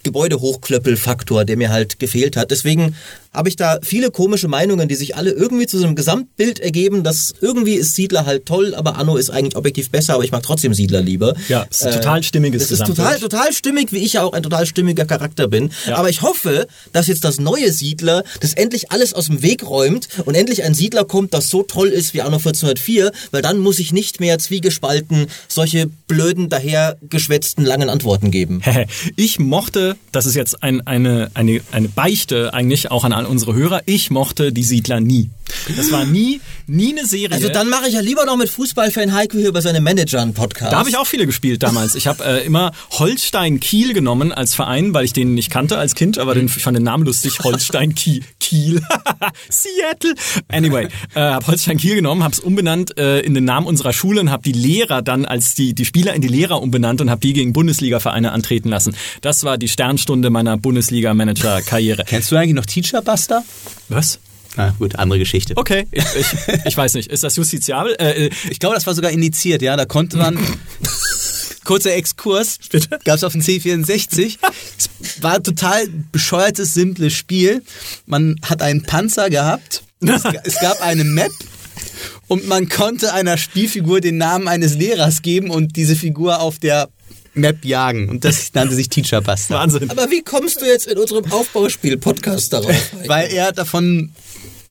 Gebäudehochklöppelfaktor, 0.07 1.43
der 1.43 1.57
mir 1.57 1.69
halt 1.69 1.99
gefehlt 1.99 2.37
hat. 2.37 2.51
Deswegen 2.51 2.95
habe 3.38 3.50
ich 3.50 3.56
da 3.56 3.77
viele 3.84 4.10
komische 4.10 4.48
Meinungen, 4.48 4.88
die 4.88 4.96
sich 4.96 5.15
alle 5.15 5.29
irgendwie 5.29 5.67
zu 5.67 5.77
so 5.77 5.86
einem 5.86 5.96
Gesamtbild 5.96 6.60
ergeben, 6.60 7.03
dass 7.03 7.36
irgendwie 7.39 7.75
ist 7.75 7.94
Siedler 7.94 8.25
halt 8.25 8.48
toll, 8.48 8.74
aber 8.74 8.98
Anno 8.98 9.15
ist 9.15 9.29
eigentlich 9.29 9.56
objektiv 9.56 9.91
besser, 9.91 10.15
aber 10.15 10.24
ich 10.24 10.32
mag 10.32 10.41
trotzdem 10.41 10.74
Siedler 10.74 11.01
lieber. 11.01 11.36
Ja, 11.48 11.67
es 11.70 11.82
ist 11.82 11.86
ein 11.86 11.94
total 11.94 12.24
stimmiges 12.24 12.63
Es 12.63 12.72
ist 12.72 12.79
Gesamtbild. 12.79 13.08
total, 13.08 13.20
total 13.20 13.53
stimmig, 13.53 13.91
wie 13.91 14.00
ich 14.00 14.13
ja 14.13 14.24
auch 14.24 14.34
ein 14.34 14.41
total 14.41 14.65
stimmiger 14.65 15.06
Charakter 15.06 15.48
bin. 15.48 15.70
Ja. 15.86 15.98
Aber 15.98 16.10
ich 16.10 16.24
hoffe, 16.24 16.65
dass 16.94 17.06
jetzt 17.06 17.24
das 17.24 17.39
neue 17.39 17.72
Siedler 17.72 18.24
das 18.41 18.53
endlich 18.56 18.91
alles 18.91 19.13
aus 19.13 19.27
dem 19.27 19.44
Weg 19.44 19.63
räumt 19.63 20.08
und 20.25 20.34
endlich 20.34 20.63
ein 20.63 20.74
Siedler 20.74 21.06
kommt, 21.06 21.36
das 21.36 21.51
so 21.51 21.62
toll 21.62 21.89
ist 21.89 22.15
wie 22.15 22.22
Anno 22.22 22.38
1404, 22.38 23.12
weil 23.29 23.44
dann 23.44 23.60
muss 23.60 23.77
ich 23.77 23.94
nicht 23.94 24.20
mehr 24.20 24.39
zwiegespalten 24.39 25.27
solche 25.48 25.88
blöden, 26.08 26.50
dahergeschwätzten 26.50 27.63
langen 27.63 27.89
Antworten 27.89 28.32
geben. 28.32 28.62
Ich 29.15 29.39
mochte, 29.39 29.96
das 30.12 30.25
ist 30.25 30.36
jetzt 30.36 30.63
ein, 30.63 30.86
eine, 30.86 31.29
eine, 31.34 31.62
eine 31.72 31.88
Beichte 31.88 32.53
eigentlich 32.53 32.89
auch 32.91 33.03
an 33.03 33.13
unsere 33.27 33.53
Hörer, 33.53 33.81
ich 33.86 34.10
mochte 34.10 34.51
die 34.51 34.63
Siedler 34.63 35.00
nie. 35.00 35.29
Das 35.75 35.91
war 35.91 36.05
nie, 36.05 36.41
nie 36.67 36.91
eine 36.91 37.05
Serie. 37.05 37.31
Also 37.31 37.50
dann 37.50 37.69
mache 37.69 37.88
ich 37.88 37.93
ja 37.93 38.01
lieber 38.01 38.25
noch 38.25 38.38
mit 38.38 38.50
Fußballfan 38.50 39.13
Heiko 39.13 39.38
hier 39.38 39.50
über 39.50 39.62
seine 39.62 39.81
Manager 39.81 40.21
einen 40.21 40.33
Podcast. 40.33 40.74
Da 40.74 40.79
habe 40.79 40.89
ich 40.89 40.97
auch 40.97 41.07
viele 41.07 41.25
gespielt 41.25 41.63
damals. 41.63 41.95
Ich 41.95 42.07
habe 42.07 42.24
äh, 42.24 42.45
immer 42.45 42.71
Holstein 42.91 43.59
Kiel 43.59 43.93
genommen 43.93 44.31
als 44.31 44.53
Verein, 44.53 44.93
weil 44.93 45.05
ich 45.05 45.13
den 45.13 45.33
nicht 45.33 45.50
kannte 45.50 45.77
als 45.77 45.95
Kind, 45.95 46.17
aber 46.17 46.36
den, 46.36 46.47
ich 46.47 46.63
fand 46.63 46.75
den 46.75 46.83
Namen 46.83 47.05
lustig. 47.05 47.39
Holstein 47.43 47.95
Kiel. 47.95 48.24
Kiel. 48.39 48.81
Seattle. 49.50 50.13
Anyway, 50.50 50.88
äh, 51.15 51.19
habe 51.19 51.47
Holstein 51.47 51.77
Kiel 51.77 51.95
genommen, 51.95 52.24
habe 52.24 52.33
es 52.33 52.39
umbenannt 52.39 52.97
äh, 52.97 53.19
in 53.21 53.33
den 53.33 53.45
Namen 53.45 53.67
unserer 53.67 53.93
Schule 53.93 54.21
und 54.21 54.31
habe 54.31 54.43
die 54.43 54.51
Lehrer 54.51 55.01
dann 55.01 55.25
als 55.25 55.55
die, 55.55 55.74
die 55.74 55.86
Spieler 55.86 56.13
in 56.13 56.21
die 56.21 56.27
Lehrer 56.27 56.62
umbenannt 56.62 57.01
und 57.01 57.09
habe 57.09 57.21
die 57.21 57.33
gegen 57.33 57.53
Bundesliga-Vereine 57.53 58.31
antreten 58.31 58.69
lassen. 58.69 58.95
Das 59.21 59.43
war 59.43 59.57
die 59.57 59.67
Sternstunde 59.67 60.29
meiner 60.29 60.57
Bundesliga-Manager-Karriere. 60.57 62.03
Kennst 62.05 62.31
du 62.31 62.36
eigentlich 62.36 62.55
noch 62.55 62.65
Teacher 62.65 63.01
Buster? 63.01 63.43
Was? 63.89 64.19
Na 64.57 64.75
gut, 64.79 64.95
andere 64.95 65.19
Geschichte. 65.19 65.53
Okay, 65.55 65.87
ich, 65.91 66.03
ich, 66.19 66.27
ich 66.65 66.75
weiß 66.77 66.95
nicht. 66.95 67.09
Ist 67.11 67.23
das 67.23 67.35
justiziabel? 67.35 67.95
Äh, 67.99 68.25
äh, 68.25 68.29
Ich 68.49 68.59
glaube, 68.59 68.75
das 68.75 68.85
war 68.87 68.95
sogar 68.95 69.11
indiziert, 69.11 69.61
ja. 69.61 69.75
Da 69.77 69.85
konnte 69.85 70.17
man. 70.17 70.37
Kurzer 71.63 71.93
Exkurs. 71.95 72.59
Bitte? 72.71 72.97
Gab 73.03 73.17
es 73.17 73.23
auf 73.25 73.33
dem 73.33 73.41
C64. 73.41 74.37
Es 75.01 75.21
war 75.21 75.35
ein 75.35 75.43
total 75.43 75.87
bescheuertes, 76.13 76.73
simples 76.73 77.13
Spiel. 77.13 77.61
Man 78.05 78.35
hat 78.41 78.61
einen 78.61 78.83
Panzer 78.83 79.29
gehabt. 79.29 79.83
Es, 79.99 80.23
es 80.43 80.59
gab 80.61 80.81
eine 80.81 81.03
Map. 81.03 81.31
Und 82.27 82.47
man 82.47 82.69
konnte 82.69 83.13
einer 83.13 83.37
Spielfigur 83.37 83.99
den 83.99 84.17
Namen 84.17 84.47
eines 84.47 84.75
Lehrers 84.75 85.21
geben 85.21 85.49
und 85.49 85.75
diese 85.75 85.95
Figur 85.97 86.39
auf 86.39 86.57
der 86.57 86.87
Map 87.33 87.63
jagen. 87.65 88.09
Und 88.09 88.23
das 88.25 88.53
nannte 88.53 88.73
sich 88.75 88.89
Teacher 88.89 89.21
Buster. 89.21 89.55
Wahnsinn. 89.55 89.89
Aber 89.89 90.09
wie 90.09 90.21
kommst 90.21 90.61
du 90.61 90.65
jetzt 90.65 90.87
in 90.87 90.97
unserem 90.97 91.29
Aufbauspiel-Podcast 91.31 92.53
darauf? 92.53 92.75
Weil 93.07 93.31
er 93.31 93.51
davon 93.51 94.11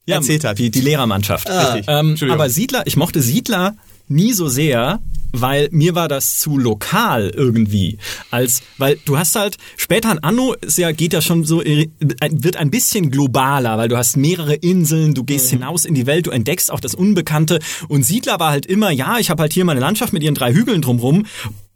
ja, 0.07 0.15
erzählt 0.15 0.43
hat. 0.43 0.57
Die, 0.57 0.71
die 0.71 0.81
Lehrermannschaft. 0.81 1.49
Richtig. 1.49 1.85
Ähm, 1.87 2.15
aber 2.29 2.49
Siedler, 2.49 2.87
ich 2.87 2.97
mochte 2.97 3.21
Siedler 3.21 3.75
nie 4.07 4.33
so 4.33 4.47
sehr, 4.47 5.01
weil 5.33 5.67
mir 5.71 5.95
war 5.95 6.07
das 6.07 6.37
zu 6.37 6.57
lokal 6.57 7.29
irgendwie. 7.29 7.97
Als, 8.31 8.61
weil 8.77 8.97
du 9.05 9.17
hast 9.17 9.35
halt, 9.35 9.57
später 9.75 10.09
an 10.09 10.19
Anno 10.19 10.53
ist 10.61 10.77
ja, 10.77 10.91
geht 10.91 11.13
ja 11.13 11.21
schon 11.21 11.43
so, 11.43 11.61
äh, 11.61 11.89
wird 12.31 12.55
ein 12.55 12.71
bisschen 12.71 13.11
globaler, 13.11 13.77
weil 13.77 13.89
du 13.89 13.97
hast 13.97 14.17
mehrere 14.17 14.55
Inseln, 14.55 15.13
du 15.13 15.23
gehst 15.23 15.49
hinaus 15.49 15.85
in 15.85 15.93
die 15.93 16.05
Welt, 16.05 16.27
du 16.27 16.31
entdeckst 16.31 16.71
auch 16.71 16.79
das 16.79 16.95
Unbekannte. 16.95 17.59
Und 17.89 18.03
Siedler 18.03 18.39
war 18.39 18.51
halt 18.51 18.65
immer, 18.65 18.91
ja, 18.91 19.17
ich 19.19 19.29
habe 19.29 19.41
halt 19.41 19.53
hier 19.53 19.65
meine 19.65 19.81
Landschaft 19.81 20.13
mit 20.13 20.23
ihren 20.23 20.35
drei 20.35 20.53
Hügeln 20.53 20.81
drumrum. 20.81 21.25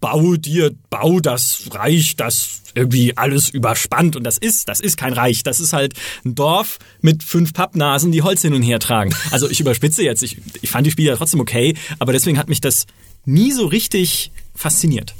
Bau 0.01 0.35
dir, 0.35 0.71
bau 0.89 1.19
das 1.19 1.69
Reich, 1.71 2.17
das 2.17 2.61
irgendwie 2.75 3.17
alles 3.17 3.49
überspannt. 3.49 4.15
Und 4.15 4.23
das 4.23 4.37
ist, 4.37 4.67
das 4.67 4.79
ist 4.79 4.97
kein 4.97 5.13
Reich. 5.13 5.43
Das 5.43 5.59
ist 5.59 5.73
halt 5.73 5.93
ein 6.25 6.35
Dorf 6.35 6.79
mit 7.01 7.23
fünf 7.23 7.53
Pappnasen, 7.53 8.11
die 8.11 8.21
Holz 8.21 8.41
hin 8.41 8.53
und 8.53 8.61
her 8.61 8.79
tragen. 8.79 9.13
Also 9.31 9.49
ich 9.49 9.59
überspitze 9.59 10.03
jetzt. 10.03 10.23
Ich, 10.23 10.37
ich 10.61 10.69
fand 10.69 10.85
die 10.85 10.91
Spiele 10.91 11.09
ja 11.09 11.15
trotzdem 11.15 11.39
okay, 11.39 11.75
aber 11.99 12.11
deswegen 12.11 12.37
hat 12.37 12.49
mich 12.49 12.61
das 12.61 12.87
nie 13.25 13.51
so 13.51 13.65
richtig 13.65 14.31
fasziniert. 14.55 15.13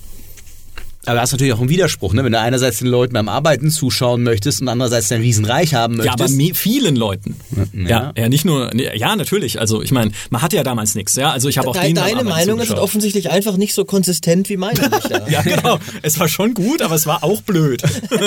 Aber 1.06 1.16
das 1.16 1.30
ist 1.30 1.32
natürlich 1.34 1.54
auch 1.54 1.62
ein 1.62 1.70
Widerspruch, 1.70 2.14
ne? 2.14 2.24
wenn 2.24 2.32
du 2.32 2.40
einerseits 2.40 2.78
den 2.80 2.88
Leuten 2.88 3.14
beim 3.14 3.28
Arbeiten 3.28 3.72
zuschauen 3.72 4.22
möchtest 4.22 4.62
und 4.62 4.68
andererseits 4.68 5.12
ein 5.12 5.22
Riesenreich 5.22 5.74
haben 5.74 6.02
Ja, 6.04 6.14
aber 6.14 6.30
möchtest. 6.30 6.60
vielen 6.60 6.96
Leuten. 6.96 7.36
Ja. 7.74 8.14
ja, 8.16 8.30
nicht 8.30 8.46
nur, 8.46 8.76
ja, 8.76 9.16
natürlich. 9.16 9.60
Also 9.60 9.82
ich 9.82 9.92
meine, 9.92 10.12
man 10.30 10.42
hatte 10.42 10.56
ja 10.58 10.64
damals 10.64 10.94
nichts. 10.94 11.16
Ja, 11.16 11.32
also 11.32 11.50
ich 11.50 11.58
habe 11.58 11.70
auch 11.70 11.76
beim 11.76 11.96
deine 11.96 12.20
sind 12.24 12.52
zugeschaut. 12.52 12.78
offensichtlich 12.78 13.32
einfach 13.32 13.58
nicht 13.58 13.74
so 13.74 13.86
konsistent 13.86 14.50
wie 14.50 14.58
meine. 14.58 14.80
Micha. 14.80 15.22
Ja, 15.32 15.42
genau. 15.44 15.80
Es 16.02 16.20
war 16.20 16.28
schon 16.28 16.54
gut, 16.54 16.82
aber 16.82 16.96
es 16.96 17.06
war 17.06 17.24
auch 17.24 17.42
blöd. 17.42 17.82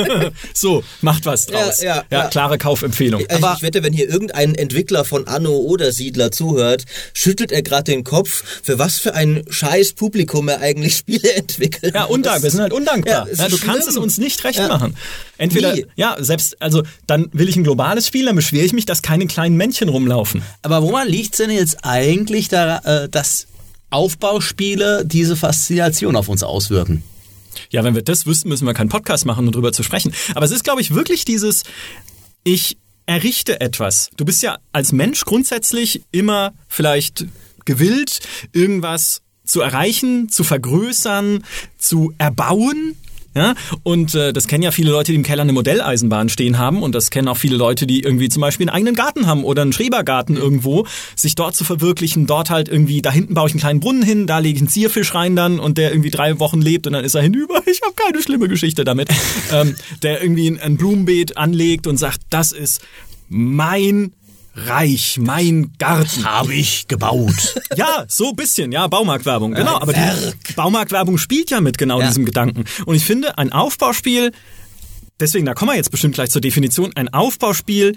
so, 0.55 0.83
macht 1.03 1.27
was 1.27 1.47
draus. 1.47 1.83
Ja, 1.83 1.97
ja, 1.97 2.05
ja. 2.11 2.27
klare 2.29 2.57
Kaufempfehlung. 2.57 3.23
Also 3.29 3.49
ich 3.57 3.63
wette, 3.63 3.83
wenn 3.83 3.93
hier 3.93 4.09
irgendein 4.09 4.55
Entwickler 4.55 5.05
von 5.05 5.27
Anno 5.27 5.57
oder 5.57 5.93
Siedler 5.93 6.31
zuhört, 6.31 6.85
schüttelt 7.13 7.53
er 7.53 7.63
gerade 7.63 7.85
den 7.85 8.05
Kopf, 8.05 8.43
für 8.63 8.79
was 8.79 8.99
für 8.99 9.15
ein 9.15 9.45
scheiß 9.49 9.93
Publikum 9.95 10.49
er 10.49 10.61
eigentlich 10.61 10.97
Spiele 10.97 11.33
entwickelt. 11.35 11.95
Ja, 11.95 12.05
undankbar. 12.05 12.43
Wir 12.43 12.51
sind 12.51 12.64
halt 12.65 12.73
undankbar. 12.73 13.27
Ja, 13.27 13.33
es 13.33 13.39
Ja, 13.39 13.49
du 13.49 13.57
kannst 13.59 13.87
es 13.87 13.93
schlimm. 13.95 14.03
uns 14.03 14.19
nicht 14.19 14.43
recht 14.45 14.59
machen. 14.59 14.97
Entweder, 15.39 15.75
Nie. 15.75 15.87
ja, 15.97 16.17
selbst, 16.19 16.61
also 16.61 16.83
dann 17.07 17.29
will 17.33 17.49
ich 17.49 17.57
ein 17.57 17.63
globales 17.65 18.07
Spiel, 18.09 18.25
dann 18.27 18.35
beschwere 18.37 18.65
ich 18.65 18.73
mich, 18.73 18.85
dass 18.87 19.01
keine 19.03 19.27
kleinen 19.29 19.57
Männchen 19.57 19.89
rumlaufen. 19.89 20.43
Aber 20.63 20.83
woran 20.83 21.09
liegt 21.09 21.39
denn 21.39 21.51
jetzt 21.51 21.85
eigentlich, 21.85 22.49
da, 22.49 22.79
äh, 23.05 23.09
dass 23.09 23.47
Aufbauspiele 23.91 25.05
diese 25.05 25.37
Faszination 25.37 26.17
auf 26.17 26.29
uns 26.29 26.43
auswirken? 26.43 27.03
Ja, 27.71 27.85
wenn 27.85 27.95
wir 27.95 28.03
das 28.03 28.27
wüssten, 28.27 28.49
müssen 28.49 28.67
wir 28.67 28.75
keinen 28.75 28.89
Podcast 28.89 29.27
machen, 29.27 29.47
um 29.47 29.53
drüber 29.53 29.73
zu 29.73 29.83
sprechen. 29.83 30.13
Aber 30.35 30.45
es 30.45 30.51
ist, 30.53 30.65
glaube 30.65 30.81
ich, 30.81 30.95
wirklich 30.95 31.25
dieses, 31.25 31.63
ich 32.45 32.77
errichte 33.07 33.61
etwas. 33.61 34.11
Du 34.17 34.25
bist 34.25 34.43
ja 34.43 34.59
als 34.73 34.93
Mensch 34.93 35.25
grundsätzlich 35.25 36.03
immer 36.11 36.53
vielleicht 36.69 37.27
gewillt, 37.65 38.21
irgendwas 38.53 39.21
zu 39.45 39.61
erreichen, 39.61 40.29
zu 40.29 40.45
vergrößern, 40.45 41.45
zu 41.79 42.13
erbauen. 42.19 42.97
Ja, 43.37 43.57
und 43.83 44.15
äh, 44.15 44.33
das 44.33 44.47
kennen 44.47 44.63
ja 44.63 44.71
viele 44.71 44.93
Leute, 44.93 45.11
die 45.11 45.17
im 45.17 45.25
Keller 45.25 45.43
eine 45.43 45.53
Modelleisenbahn 45.53 46.29
stehen 46.29 46.57
haben 46.57 46.85
und 46.85 46.95
das 46.95 47.11
kennen 47.11 47.27
auch 47.27 47.37
viele 47.37 47.57
Leute, 47.57 47.85
die 47.85 48.01
irgendwie 48.01 48.29
zum 48.29 48.41
Beispiel 48.41 48.69
einen 48.69 48.77
eigenen 48.77 48.95
Garten 48.95 49.27
haben 49.27 49.43
oder 49.43 49.63
einen 49.63 49.73
Schrebergarten 49.73 50.37
irgendwo, 50.37 50.87
sich 51.17 51.35
dort 51.35 51.57
zu 51.57 51.65
verwirklichen, 51.65 52.29
dort 52.29 52.49
halt 52.51 52.69
irgendwie, 52.69 53.03
da 53.03 53.11
hinten 53.11 53.35
baue 53.35 53.49
ich 53.49 53.55
einen 53.55 53.61
kleinen 53.61 53.81
Brunnen 53.81 54.05
hin, 54.05 54.29
da 54.29 54.39
lege 54.39 54.55
ich 54.55 54.61
einen 54.61 54.69
Zierfisch 54.69 55.17
rein 55.17 55.35
dann 55.35 55.59
und 55.59 55.79
der 55.79 55.91
irgendwie 55.91 56.11
drei 56.11 56.39
Wochen 56.39 56.63
lebt 56.63 56.87
und 56.87 56.93
dann 56.93 57.05
ist 57.05 57.17
er 57.17 57.23
hinüber. 57.23 57.61
Ich 57.75 57.81
habe 57.83 57.95
keine 57.97 58.23
schlimme 58.23 58.47
Geschichte 58.47 58.85
damit. 58.85 59.09
ähm, 59.53 59.75
der 60.05 60.23
irgendwie 60.23 60.47
ein, 60.47 60.61
ein 60.61 60.77
Blumenbeet 60.77 61.37
anlegt 61.37 61.89
und 61.89 61.97
sagt, 61.97 62.21
das 62.31 62.53
ist 62.53 62.83
mein 63.29 64.13
Reich, 64.55 65.19
mein 65.21 65.73
Garten. 65.79 66.25
Habe 66.25 66.55
ich 66.55 66.87
gebaut. 66.89 67.55
Ja, 67.77 68.05
so 68.07 68.31
ein 68.31 68.37
bisschen, 68.37 68.71
ja, 68.71 68.87
Baumarktwerbung, 68.87 69.53
genau. 69.53 69.77
Aber 69.81 69.93
die 69.93 70.53
Baumarktwerbung 70.55 71.19
spielt 71.19 71.51
ja 71.51 71.61
mit 71.61 71.77
genau 71.77 72.01
Ja. 72.01 72.07
diesem 72.07 72.25
Gedanken. 72.25 72.65
Und 72.87 72.95
ich 72.95 73.05
finde, 73.05 73.37
ein 73.37 73.51
Aufbauspiel, 73.53 74.31
deswegen, 75.19 75.45
da 75.45 75.55
kommen 75.55 75.73
wir 75.73 75.77
jetzt 75.77 75.91
bestimmt 75.91 76.15
gleich 76.15 76.31
zur 76.31 76.41
Definition, 76.41 76.93
ein 76.95 77.13
Aufbauspiel 77.13 77.97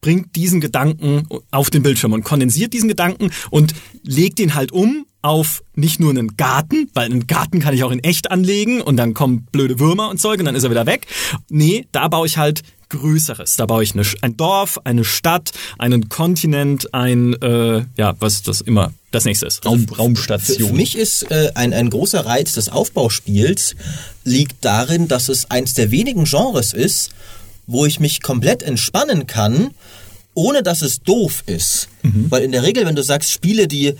bringt 0.00 0.34
diesen 0.36 0.62
Gedanken 0.62 1.26
auf 1.50 1.68
den 1.68 1.82
Bildschirm 1.82 2.14
und 2.14 2.24
kondensiert 2.24 2.72
diesen 2.72 2.88
Gedanken 2.88 3.30
und 3.50 3.74
legt 4.02 4.38
den 4.38 4.54
halt 4.54 4.72
um 4.72 5.04
auf 5.22 5.62
nicht 5.74 6.00
nur 6.00 6.10
einen 6.10 6.36
Garten, 6.36 6.90
weil 6.94 7.06
einen 7.06 7.26
Garten 7.26 7.60
kann 7.60 7.74
ich 7.74 7.84
auch 7.84 7.90
in 7.90 8.02
echt 8.02 8.30
anlegen 8.30 8.80
und 8.80 8.96
dann 8.96 9.14
kommen 9.14 9.46
blöde 9.52 9.78
Würmer 9.78 10.08
und 10.10 10.20
Zeug 10.20 10.38
und 10.38 10.46
dann 10.46 10.54
ist 10.54 10.64
er 10.64 10.70
wieder 10.70 10.86
weg. 10.86 11.06
Nee, 11.48 11.86
da 11.92 12.08
baue 12.08 12.26
ich 12.26 12.38
halt 12.38 12.62
Größeres. 12.88 13.56
Da 13.56 13.66
baue 13.66 13.82
ich 13.82 13.94
eine, 13.94 14.02
ein 14.20 14.36
Dorf, 14.36 14.78
eine 14.84 15.04
Stadt, 15.04 15.52
einen 15.78 16.08
Kontinent, 16.08 16.92
ein, 16.92 17.34
äh, 17.40 17.84
ja, 17.96 18.14
was 18.18 18.34
ist 18.34 18.48
das 18.48 18.60
immer 18.60 18.92
das 19.12 19.24
nächste 19.24 19.46
ist? 19.46 19.64
Raum, 19.64 19.86
Für, 19.86 19.96
Raumstation. 19.96 20.70
für 20.70 20.74
mich 20.74 20.96
ist 20.96 21.30
äh, 21.30 21.52
ein, 21.54 21.72
ein 21.72 21.90
großer 21.90 22.26
Reiz 22.26 22.52
des 22.52 22.68
Aufbauspiels 22.68 23.76
liegt 24.24 24.64
darin, 24.64 25.08
dass 25.08 25.28
es 25.28 25.50
eins 25.50 25.74
der 25.74 25.90
wenigen 25.90 26.24
Genres 26.24 26.72
ist, 26.72 27.10
wo 27.66 27.86
ich 27.86 28.00
mich 28.00 28.22
komplett 28.22 28.62
entspannen 28.62 29.26
kann, 29.26 29.70
ohne 30.34 30.62
dass 30.62 30.82
es 30.82 31.00
doof 31.00 31.44
ist. 31.46 31.88
Weil 32.02 32.42
in 32.42 32.52
der 32.52 32.62
Regel, 32.62 32.86
wenn 32.86 32.96
du 32.96 33.02
sagst, 33.02 33.30
Spiele, 33.30 33.68
die 33.68 33.94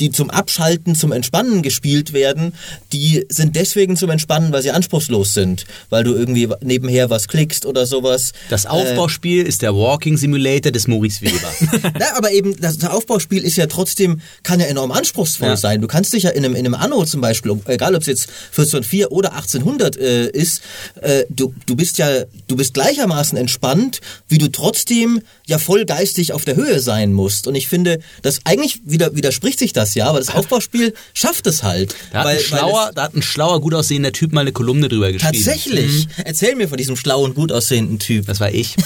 die 0.00 0.10
zum 0.10 0.30
Abschalten, 0.30 0.94
zum 0.94 1.12
Entspannen 1.12 1.62
gespielt 1.62 2.12
werden, 2.12 2.54
die 2.92 3.24
sind 3.28 3.56
deswegen 3.56 3.96
zum 3.96 4.10
Entspannen, 4.10 4.52
weil 4.52 4.62
sie 4.62 4.70
anspruchslos 4.70 5.34
sind, 5.34 5.66
weil 5.90 6.04
du 6.04 6.14
irgendwie 6.14 6.48
nebenher 6.62 7.10
was 7.10 7.28
klickst 7.28 7.66
oder 7.66 7.86
sowas. 7.86 8.32
Das 8.50 8.66
Aufbauspiel 8.66 9.44
äh, 9.44 9.48
ist 9.48 9.62
der 9.62 9.74
Walking 9.74 10.16
Simulator 10.16 10.72
des 10.72 10.88
Maurice 10.88 11.22
Weber. 11.22 11.92
Na, 11.98 12.16
aber 12.16 12.32
eben 12.32 12.56
das, 12.60 12.82
Aufbauspiel 12.84 13.42
ist 13.42 13.56
ja 13.56 13.66
trotzdem, 13.66 14.20
kann 14.42 14.60
ja 14.60 14.66
enorm 14.66 14.92
anspruchsvoll 14.92 15.48
ja. 15.48 15.56
sein. 15.56 15.80
Du 15.80 15.86
kannst 15.86 16.12
dich 16.12 16.24
ja 16.24 16.30
in 16.30 16.44
einem, 16.44 16.54
in 16.54 16.66
einem 16.66 16.74
Anno 16.74 17.04
zum 17.04 17.20
Beispiel, 17.20 17.58
egal 17.66 17.94
ob 17.94 18.02
es 18.02 18.06
jetzt 18.06 18.28
1404 18.50 19.12
oder 19.12 19.32
1800 19.34 19.96
äh, 19.96 20.28
ist, 20.28 20.62
äh, 21.00 21.24
du, 21.30 21.54
du 21.66 21.76
bist 21.76 21.98
ja, 21.98 22.24
du 22.48 22.56
bist 22.56 22.74
gleichermaßen 22.74 23.38
entspannt, 23.38 24.00
wie 24.28 24.38
du 24.38 24.48
trotzdem 24.48 25.20
ja 25.46 25.58
voll 25.58 25.84
geistig 25.84 26.32
auf 26.32 26.44
der 26.44 26.56
Höhe 26.56 26.80
sein 26.80 27.12
musst. 27.12 27.46
Und 27.46 27.54
ich 27.54 27.68
finde, 27.68 28.00
das 28.22 28.40
eigentlich 28.44 28.80
wieder, 28.84 29.14
widerspricht 29.14 29.58
sich 29.58 29.72
das 29.72 29.83
ja, 29.92 30.06
aber 30.06 30.18
das 30.18 30.30
Aufbauspiel 30.30 30.94
schafft 31.12 31.46
es 31.46 31.62
halt. 31.62 31.94
Da, 32.12 32.24
weil, 32.24 32.36
hat, 32.36 32.42
ein 32.42 32.46
schlauer, 32.46 32.90
da 32.94 33.02
hat 33.02 33.14
ein 33.14 33.22
schlauer, 33.22 33.60
gut 33.60 33.74
aussehender 33.74 34.12
Typ 34.12 34.32
mal 34.32 34.40
eine 34.40 34.52
Kolumne 34.52 34.88
drüber 34.88 35.12
geschrieben. 35.12 35.34
Tatsächlich. 35.34 36.06
Mhm. 36.06 36.24
Erzähl 36.24 36.54
mir 36.54 36.68
von 36.68 36.78
diesem 36.78 36.96
schlauen, 36.96 37.34
gut 37.34 37.52
aussehenden 37.52 37.98
Typ. 37.98 38.26
Das 38.26 38.40
war 38.40 38.50
ich. 38.50 38.76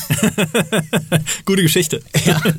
Gute 1.45 1.63
Geschichte. 1.63 2.03
Ja. 2.27 2.43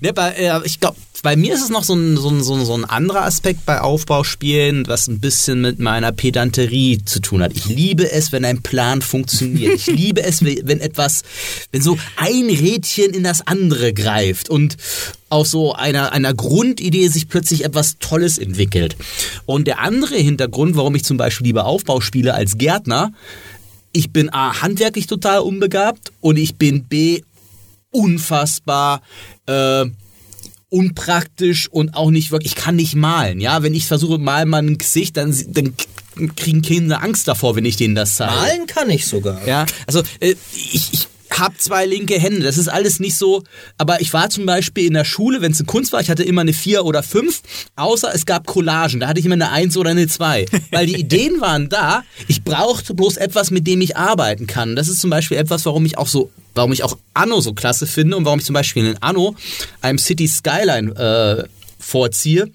Ne, 0.00 0.12
äh, 0.16 0.60
ich 0.64 0.78
glaube, 0.78 0.96
bei 1.22 1.36
mir 1.36 1.54
ist 1.54 1.62
es 1.62 1.68
noch 1.68 1.84
so 1.84 1.94
ein, 1.94 2.16
so, 2.16 2.28
ein, 2.28 2.42
so, 2.42 2.54
ein, 2.54 2.64
so 2.64 2.74
ein 2.74 2.84
anderer 2.84 3.24
Aspekt 3.24 3.66
bei 3.66 3.80
Aufbauspielen, 3.80 4.86
was 4.86 5.08
ein 5.08 5.20
bisschen 5.20 5.60
mit 5.60 5.78
meiner 5.78 6.12
Pedanterie 6.12 7.04
zu 7.04 7.20
tun 7.20 7.42
hat. 7.42 7.52
Ich 7.54 7.66
liebe 7.66 8.10
es, 8.10 8.32
wenn 8.32 8.44
ein 8.44 8.62
Plan 8.62 9.02
funktioniert. 9.02 9.74
Ich 9.74 9.86
liebe 9.86 10.22
es, 10.22 10.44
wenn 10.44 10.80
etwas, 10.80 11.22
wenn 11.72 11.82
so 11.82 11.98
ein 12.16 12.48
Rädchen 12.48 13.12
in 13.14 13.24
das 13.24 13.46
andere 13.46 13.92
greift 13.92 14.48
und 14.48 14.76
aus 15.28 15.50
so 15.50 15.72
einer, 15.72 16.12
einer 16.12 16.34
Grundidee 16.34 17.08
sich 17.08 17.28
plötzlich 17.28 17.64
etwas 17.64 17.98
Tolles 17.98 18.38
entwickelt. 18.38 18.96
Und 19.46 19.66
der 19.66 19.80
andere 19.80 20.16
Hintergrund, 20.16 20.76
warum 20.76 20.94
ich 20.94 21.04
zum 21.04 21.16
Beispiel 21.16 21.48
lieber 21.48 21.66
Aufbau 21.66 22.00
spiele 22.00 22.34
als 22.34 22.58
Gärtner, 22.58 23.12
ich 23.92 24.12
bin 24.12 24.32
A, 24.32 24.62
handwerklich 24.62 25.06
total 25.06 25.40
unbegabt 25.40 26.12
und 26.20 26.36
ich 26.36 26.56
bin 26.56 26.84
B, 26.84 27.22
unfassbar 27.90 29.02
äh, 29.46 29.86
unpraktisch 30.70 31.68
und 31.68 31.94
auch 31.94 32.10
nicht 32.10 32.30
wirklich, 32.30 32.52
ich 32.52 32.58
kann 32.58 32.76
nicht 32.76 32.94
malen, 32.94 33.40
ja, 33.40 33.62
wenn 33.62 33.74
ich 33.74 33.86
versuche, 33.86 34.18
mal 34.18 34.44
mal 34.44 34.62
ein 34.62 34.78
Gesicht, 34.78 35.16
dann, 35.16 35.34
dann 35.48 35.74
kriegen 36.36 36.62
Kinder 36.62 37.02
Angst 37.02 37.28
davor, 37.28 37.56
wenn 37.56 37.64
ich 37.64 37.76
denen 37.76 37.94
das 37.94 38.16
zeige. 38.16 38.32
Malen 38.32 38.66
kann 38.66 38.90
ich 38.90 39.06
sogar. 39.06 39.46
Ja, 39.46 39.66
also 39.86 40.02
äh, 40.20 40.34
ich, 40.54 40.92
ich 40.92 41.08
habe 41.30 41.56
zwei 41.58 41.86
linke 41.86 42.18
Hände. 42.18 42.42
Das 42.42 42.58
ist 42.58 42.68
alles 42.68 43.00
nicht 43.00 43.16
so. 43.16 43.42
Aber 43.76 44.00
ich 44.00 44.12
war 44.12 44.30
zum 44.30 44.46
Beispiel 44.46 44.86
in 44.86 44.94
der 44.94 45.04
Schule, 45.04 45.40
wenn 45.40 45.52
es 45.52 45.58
eine 45.60 45.66
Kunst 45.66 45.92
war, 45.92 46.00
ich 46.00 46.10
hatte 46.10 46.22
immer 46.22 46.42
eine 46.42 46.52
vier 46.52 46.84
oder 46.84 47.02
fünf, 47.02 47.42
außer 47.76 48.10
es 48.14 48.26
gab 48.26 48.46
Collagen. 48.46 49.00
Da 49.00 49.08
hatte 49.08 49.20
ich 49.20 49.26
immer 49.26 49.34
eine 49.34 49.50
eins 49.50 49.76
oder 49.76 49.90
eine 49.90 50.06
zwei. 50.08 50.46
Weil 50.70 50.86
die 50.86 50.96
Ideen 51.00 51.40
waren 51.40 51.68
da. 51.68 52.02
Ich 52.26 52.42
brauchte 52.42 52.94
bloß 52.94 53.16
etwas, 53.16 53.50
mit 53.50 53.66
dem 53.66 53.80
ich 53.80 53.96
arbeiten 53.96 54.46
kann. 54.46 54.76
Das 54.76 54.88
ist 54.88 55.00
zum 55.00 55.10
Beispiel 55.10 55.36
etwas, 55.36 55.64
warum 55.66 55.84
ich 55.84 55.98
auch 55.98 56.08
so, 56.08 56.30
warum 56.54 56.72
ich 56.72 56.82
auch 56.82 56.96
Anno 57.14 57.40
so 57.40 57.52
klasse 57.52 57.86
finde 57.86 58.16
und 58.16 58.24
warum 58.24 58.38
ich 58.38 58.44
zum 58.44 58.54
Beispiel 58.54 58.86
in 58.86 58.96
Anno 59.00 59.34
einem 59.80 59.98
City 59.98 60.26
Skyline 60.26 60.92
äh, 60.92 61.57
vorziehe. 61.78 62.50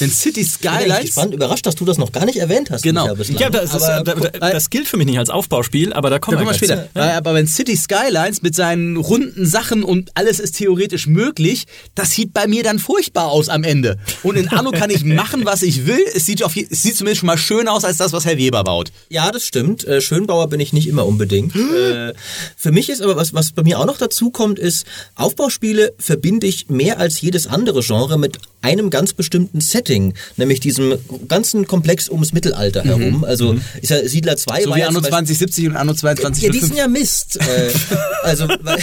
Denn 0.00 0.10
City 0.10 0.44
Skylines. 0.44 0.86
Ich 0.86 1.00
bin 1.00 1.06
spannend 1.12 1.34
überrascht, 1.34 1.66
dass 1.66 1.74
du 1.74 1.84
das 1.84 1.98
noch 1.98 2.12
gar 2.12 2.24
nicht 2.24 2.38
erwähnt 2.38 2.70
hast. 2.70 2.82
Genau. 2.82 3.06
Ja, 3.06 3.50
das, 3.50 3.70
aber, 3.70 4.16
ist, 4.16 4.32
das, 4.34 4.52
das, 4.52 4.70
gilt 4.70 4.88
für 4.88 4.96
mich 4.96 5.06
nicht 5.06 5.18
als 5.18 5.30
Aufbauspiel, 5.30 5.92
aber 5.92 6.10
da 6.10 6.18
kommen 6.18 6.38
da 6.38 6.44
wir 6.44 6.54
später. 6.54 6.88
Ja. 6.94 7.16
Aber 7.16 7.34
wenn 7.34 7.46
City 7.46 7.76
Skylines 7.76 8.42
mit 8.42 8.54
seinen 8.54 8.96
runden 8.96 9.46
Sachen 9.46 9.84
und 9.84 10.10
alles 10.14 10.40
ist 10.40 10.56
theoretisch 10.56 11.06
möglich, 11.06 11.66
das 11.94 12.10
sieht 12.10 12.34
bei 12.34 12.46
mir 12.46 12.62
dann 12.62 12.78
furchtbar 12.78 13.28
aus 13.28 13.48
am 13.48 13.62
Ende. 13.64 13.98
Und 14.22 14.36
in 14.36 14.48
Anno 14.48 14.70
kann 14.70 14.90
ich 14.90 15.04
machen, 15.04 15.44
was 15.44 15.62
ich 15.62 15.86
will. 15.86 16.04
Es 16.14 16.26
sieht, 16.26 16.42
auf, 16.42 16.56
es 16.56 16.82
sieht 16.82 16.96
zumindest 16.96 17.20
schon 17.20 17.28
mal 17.28 17.38
schön 17.38 17.68
aus 17.68 17.84
als 17.84 17.96
das, 17.96 18.12
was 18.12 18.24
Herr 18.24 18.36
Weber 18.36 18.64
baut. 18.64 18.90
Ja, 19.08 19.30
das 19.30 19.44
stimmt. 19.44 19.84
Äh, 19.84 20.00
Schönbauer 20.00 20.48
bin 20.48 20.60
ich 20.60 20.72
nicht 20.72 20.88
immer 20.88 21.06
unbedingt. 21.06 21.54
Hm. 21.54 21.74
Äh, 21.74 22.14
für 22.56 22.72
mich 22.72 22.90
ist 22.90 23.02
aber 23.02 23.16
was, 23.16 23.32
was 23.34 23.52
bei 23.52 23.62
mir 23.62 23.78
auch 23.78 23.86
noch 23.86 23.98
dazu 23.98 24.30
kommt, 24.30 24.58
ist, 24.58 24.86
Aufbauspiele 25.14 25.94
verbinde 25.98 26.46
ich 26.46 26.68
mehr 26.68 26.98
als 26.98 27.20
jedes 27.20 27.46
andere 27.46 27.80
Genre 27.80 28.18
mit 28.18 28.38
einem 28.64 28.88
ganz 28.88 29.12
bestimmten 29.12 29.60
Setting, 29.60 30.14
nämlich 30.38 30.58
diesem 30.58 30.94
ganzen 31.28 31.66
Komplex 31.66 32.08
ums 32.08 32.32
Mittelalter 32.32 32.82
mhm. 32.82 32.88
herum. 32.88 33.24
Also 33.24 33.52
mhm. 33.52 33.60
ist 33.82 33.90
ja 33.90 34.08
Siedler 34.08 34.38
2 34.38 34.62
so 34.62 34.70
war 34.70 34.76
wie 34.76 34.80
ja 34.80 34.88
Anno 34.88 35.02
2070 35.02 35.68
und 35.68 35.76
Anno 35.76 35.92
22. 35.92 36.44
Ja, 36.44 36.50
die 36.50 36.60
sind 36.60 36.74
ja 36.74 36.88
Mist. 36.88 37.36
äh, 37.36 37.70
also, 38.22 38.48
weil, 38.48 38.78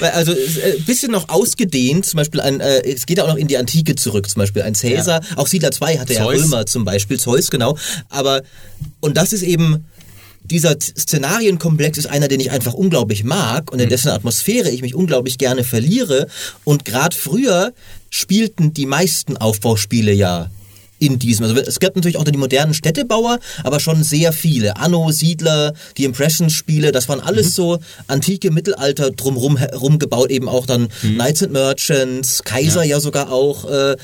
also 0.12 0.30
ein 0.30 0.38
äh, 0.38 0.78
bisschen 0.86 1.10
noch 1.10 1.28
ausgedehnt, 1.28 2.06
zum 2.06 2.18
Beispiel 2.18 2.40
ein, 2.40 2.60
äh, 2.60 2.82
es 2.88 3.06
geht 3.06 3.18
auch 3.18 3.26
noch 3.26 3.36
in 3.36 3.48
die 3.48 3.58
Antike 3.58 3.96
zurück, 3.96 4.30
zum 4.30 4.40
Beispiel 4.40 4.62
ein 4.62 4.76
Cäsar, 4.76 5.22
ja. 5.22 5.38
auch 5.38 5.48
Siedler 5.48 5.72
2 5.72 5.98
hatte 5.98 6.14
Zeus. 6.14 6.36
ja 6.36 6.44
Römer 6.44 6.66
zum 6.66 6.84
Beispiel, 6.84 7.18
Zeus, 7.18 7.50
genau. 7.50 7.76
Aber, 8.10 8.42
und 9.00 9.16
das 9.16 9.32
ist 9.32 9.42
eben 9.42 9.84
dieser 10.44 10.78
Szenarienkomplex 10.78 11.98
ist 11.98 12.06
einer, 12.06 12.28
den 12.28 12.38
ich 12.38 12.50
einfach 12.50 12.74
unglaublich 12.74 13.24
mag 13.24 13.72
und 13.72 13.80
in 13.80 13.86
mhm. 13.86 13.90
dessen 13.90 14.10
Atmosphäre 14.10 14.70
ich 14.70 14.82
mich 14.82 14.94
unglaublich 14.94 15.38
gerne 15.38 15.64
verliere. 15.64 16.28
Und 16.64 16.84
gerade 16.84 17.16
früher 17.16 17.72
spielten 18.14 18.72
die 18.72 18.86
meisten 18.86 19.36
Aufbauspiele 19.36 20.12
ja 20.12 20.48
in 21.00 21.18
diesem. 21.18 21.44
Also 21.44 21.56
es 21.56 21.80
gibt 21.80 21.96
natürlich 21.96 22.16
auch 22.16 22.24
die 22.24 22.38
modernen 22.38 22.72
Städtebauer, 22.72 23.40
aber 23.64 23.80
schon 23.80 24.04
sehr 24.04 24.32
viele. 24.32 24.76
Anno, 24.76 25.10
Siedler, 25.10 25.74
die 25.96 26.04
Impressions-Spiele, 26.04 26.92
das 26.92 27.08
waren 27.08 27.18
alles 27.18 27.48
mhm. 27.48 27.52
so 27.52 27.78
antike 28.06 28.52
Mittelalter 28.52 29.10
drumherum 29.10 29.56
herum 29.56 29.98
gebaut, 29.98 30.30
eben 30.30 30.48
auch 30.48 30.64
dann 30.64 30.88
mhm. 31.02 31.14
Knights 31.14 31.42
and 31.42 31.52
Merchants, 31.52 32.44
Kaiser 32.44 32.84
ja, 32.84 32.96
ja 32.96 33.00
sogar 33.00 33.32
auch. 33.32 33.68
Äh, 33.68 33.96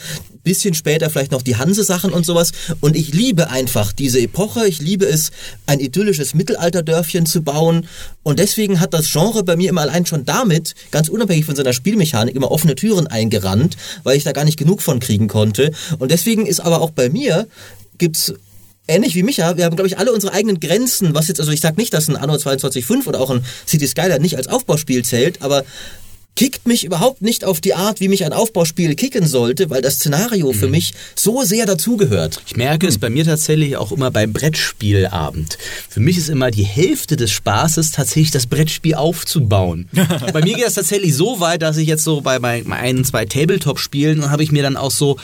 bisschen 0.42 0.74
später 0.74 1.10
vielleicht 1.10 1.32
noch 1.32 1.42
die 1.42 1.56
Hanse-Sachen 1.56 2.12
und 2.12 2.26
sowas. 2.26 2.52
Und 2.80 2.96
ich 2.96 3.12
liebe 3.12 3.50
einfach 3.50 3.92
diese 3.92 4.20
Epoche. 4.20 4.66
Ich 4.66 4.80
liebe 4.80 5.06
es, 5.06 5.30
ein 5.66 5.80
idyllisches 5.80 6.34
Mittelalterdörfchen 6.34 7.26
zu 7.26 7.42
bauen. 7.42 7.86
Und 8.22 8.38
deswegen 8.38 8.80
hat 8.80 8.94
das 8.94 9.10
Genre 9.10 9.44
bei 9.44 9.56
mir 9.56 9.70
immer 9.70 9.82
allein 9.82 10.06
schon 10.06 10.24
damit, 10.24 10.74
ganz 10.90 11.08
unabhängig 11.08 11.44
von 11.44 11.56
seiner 11.56 11.72
Spielmechanik, 11.72 12.34
immer 12.34 12.50
offene 12.50 12.74
Türen 12.74 13.06
eingerannt, 13.06 13.76
weil 14.02 14.16
ich 14.16 14.24
da 14.24 14.32
gar 14.32 14.44
nicht 14.44 14.58
genug 14.58 14.82
von 14.82 15.00
kriegen 15.00 15.28
konnte. 15.28 15.72
Und 15.98 16.10
deswegen 16.10 16.46
ist 16.46 16.60
aber 16.60 16.80
auch 16.80 16.90
bei 16.90 17.08
mir 17.08 17.46
gibt's 17.98 18.32
ähnlich 18.88 19.14
wie 19.14 19.22
Micha, 19.22 19.56
wir 19.56 19.64
haben, 19.64 19.76
glaube 19.76 19.88
ich, 19.88 19.98
alle 19.98 20.12
unsere 20.12 20.32
eigenen 20.32 20.58
Grenzen, 20.58 21.14
was 21.14 21.28
jetzt, 21.28 21.40
also 21.40 21.52
ich 21.52 21.60
sage 21.60 21.76
nicht, 21.76 21.94
dass 21.94 22.08
ein 22.08 22.16
Anno 22.16 22.34
22.5 22.34 23.06
oder 23.06 23.20
auch 23.20 23.30
ein 23.30 23.44
City 23.66 23.86
Skyline 23.86 24.20
nicht 24.20 24.36
als 24.36 24.48
Aufbauspiel 24.48 25.04
zählt, 25.04 25.42
aber 25.42 25.64
kickt 26.40 26.66
mich 26.66 26.84
überhaupt 26.84 27.20
nicht 27.20 27.44
auf 27.44 27.60
die 27.60 27.74
Art, 27.74 28.00
wie 28.00 28.08
mich 28.08 28.24
ein 28.24 28.32
Aufbauspiel 28.32 28.94
kicken 28.94 29.26
sollte, 29.26 29.68
weil 29.68 29.82
das 29.82 29.96
Szenario 29.96 30.52
mhm. 30.52 30.56
für 30.56 30.68
mich 30.68 30.94
so 31.14 31.42
sehr 31.42 31.66
dazugehört. 31.66 32.40
Ich 32.46 32.56
merke 32.56 32.86
es 32.86 32.96
bei 32.96 33.10
mir 33.10 33.26
tatsächlich 33.26 33.76
auch 33.76 33.92
immer 33.92 34.10
beim 34.10 34.32
Brettspielabend. 34.32 35.58
Für 35.90 36.00
mich 36.00 36.16
ist 36.16 36.30
immer 36.30 36.50
die 36.50 36.62
Hälfte 36.62 37.16
des 37.16 37.30
Spaßes 37.30 37.90
tatsächlich 37.90 38.30
das 38.30 38.46
Brettspiel 38.46 38.94
aufzubauen. 38.94 39.90
bei 40.32 40.40
mir 40.40 40.54
geht 40.54 40.64
das 40.64 40.72
tatsächlich 40.72 41.14
so 41.14 41.40
weit, 41.40 41.60
dass 41.60 41.76
ich 41.76 41.86
jetzt 41.86 42.04
so 42.04 42.22
bei 42.22 42.38
meinen 42.38 42.72
ein, 42.72 43.04
zwei 43.04 43.26
Tabletop-Spielen 43.26 44.30
habe 44.30 44.42
ich 44.42 44.50
mir 44.50 44.62
dann 44.62 44.78
auch 44.78 44.92
so 44.92 45.18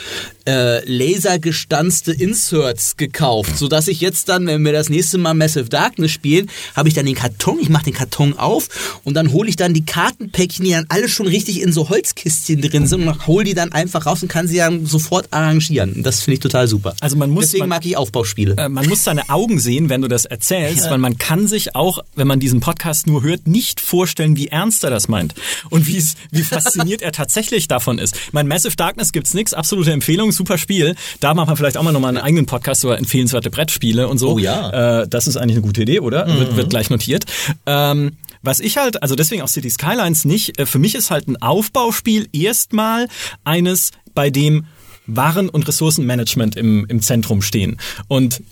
äh, 0.46 0.84
lasergestanzte 0.84 2.12
Inserts 2.12 2.98
gekauft, 2.98 3.56
sodass 3.56 3.88
ich 3.88 4.02
jetzt 4.02 4.28
dann, 4.28 4.46
wenn 4.46 4.62
wir 4.66 4.72
das 4.72 4.90
nächste 4.90 5.16
Mal 5.16 5.32
Massive 5.32 5.70
Darkness 5.70 6.10
spielen, 6.10 6.50
habe 6.74 6.90
ich 6.90 6.94
dann 6.94 7.06
den 7.06 7.14
Karton, 7.14 7.58
ich 7.58 7.70
mache 7.70 7.84
den 7.84 7.94
Karton 7.94 8.34
auf 8.34 9.00
und 9.02 9.14
dann 9.14 9.32
hole 9.32 9.48
ich 9.48 9.56
dann 9.56 9.72
die 9.72 9.86
Kartenpäckchen, 9.86 10.66
die 10.66 10.72
dann 10.72 10.84
alle 10.90 11.05
schon 11.08 11.26
richtig 11.26 11.60
in 11.60 11.72
so 11.72 11.88
Holzkistchen 11.88 12.60
drin 12.60 12.86
sind 12.86 13.06
und 13.06 13.26
hole 13.26 13.44
die 13.44 13.54
dann 13.54 13.72
einfach 13.72 14.06
raus 14.06 14.22
und 14.22 14.28
kann 14.28 14.48
sie 14.48 14.58
dann 14.58 14.86
sofort 14.86 15.28
arrangieren. 15.32 16.02
Das 16.02 16.22
finde 16.22 16.34
ich 16.34 16.40
total 16.40 16.68
super. 16.68 16.94
Also 17.00 17.16
man 17.16 17.30
muss, 17.30 17.46
Deswegen 17.46 17.62
man, 17.62 17.70
mag 17.70 17.86
ich 17.86 17.96
Aufbauspiele. 17.96 18.56
Äh, 18.56 18.68
man 18.68 18.88
muss 18.88 19.04
seine 19.04 19.28
Augen 19.28 19.58
sehen, 19.58 19.88
wenn 19.88 20.02
du 20.02 20.08
das 20.08 20.24
erzählst, 20.24 20.84
ja. 20.84 20.90
weil 20.90 20.98
man 20.98 21.18
kann 21.18 21.46
sich 21.46 21.74
auch, 21.74 21.98
wenn 22.14 22.26
man 22.26 22.40
diesen 22.40 22.60
Podcast 22.60 23.06
nur 23.06 23.22
hört, 23.22 23.46
nicht 23.46 23.80
vorstellen, 23.80 24.36
wie 24.36 24.48
ernst 24.48 24.84
er 24.84 24.90
das 24.90 25.08
meint 25.08 25.34
und 25.70 25.86
wie 25.86 25.96
wie 26.30 26.42
fasziniert 26.42 27.02
er 27.02 27.12
tatsächlich 27.12 27.68
davon 27.68 27.98
ist. 27.98 28.16
Mein 28.32 28.46
Massive 28.46 28.76
Darkness 28.76 29.12
gibt's 29.12 29.34
nichts, 29.34 29.54
absolute 29.54 29.92
Empfehlung, 29.92 30.32
super 30.32 30.58
Spiel. 30.58 30.94
Da 31.20 31.34
machen 31.34 31.48
wir 31.50 31.56
vielleicht 31.56 31.76
auch 31.76 31.82
mal 31.82 31.92
nochmal 31.92 32.10
einen 32.10 32.24
eigenen 32.24 32.46
Podcast 32.46 32.84
über 32.84 32.98
empfehlenswerte 32.98 33.50
Brettspiele 33.50 34.08
und 34.08 34.18
so. 34.18 34.32
Oh 34.32 34.38
ja. 34.38 35.02
Äh, 35.02 35.08
das 35.08 35.26
ist 35.26 35.36
eigentlich 35.36 35.56
eine 35.56 35.66
gute 35.66 35.82
Idee, 35.82 36.00
oder? 36.00 36.26
Mhm. 36.26 36.38
Wird, 36.38 36.56
wird 36.56 36.70
gleich 36.70 36.90
notiert. 36.90 37.24
Ähm, 37.64 38.12
was 38.46 38.60
ich 38.60 38.76
halt, 38.76 39.02
also 39.02 39.14
deswegen 39.14 39.42
auch 39.42 39.48
City 39.48 39.70
Skylines 39.70 40.24
nicht, 40.24 40.58
äh, 40.58 40.66
für 40.66 40.78
mich 40.78 40.94
ist 40.94 41.10
halt 41.10 41.28
ein 41.28 41.36
Aufbauspiel 41.42 42.28
erstmal 42.32 43.08
eines, 43.44 43.90
bei 44.14 44.30
dem 44.30 44.66
Waren- 45.06 45.48
und 45.48 45.68
Ressourcenmanagement 45.68 46.56
im, 46.56 46.86
im 46.88 47.02
Zentrum 47.02 47.42
stehen. 47.42 47.76
Und 48.08 48.42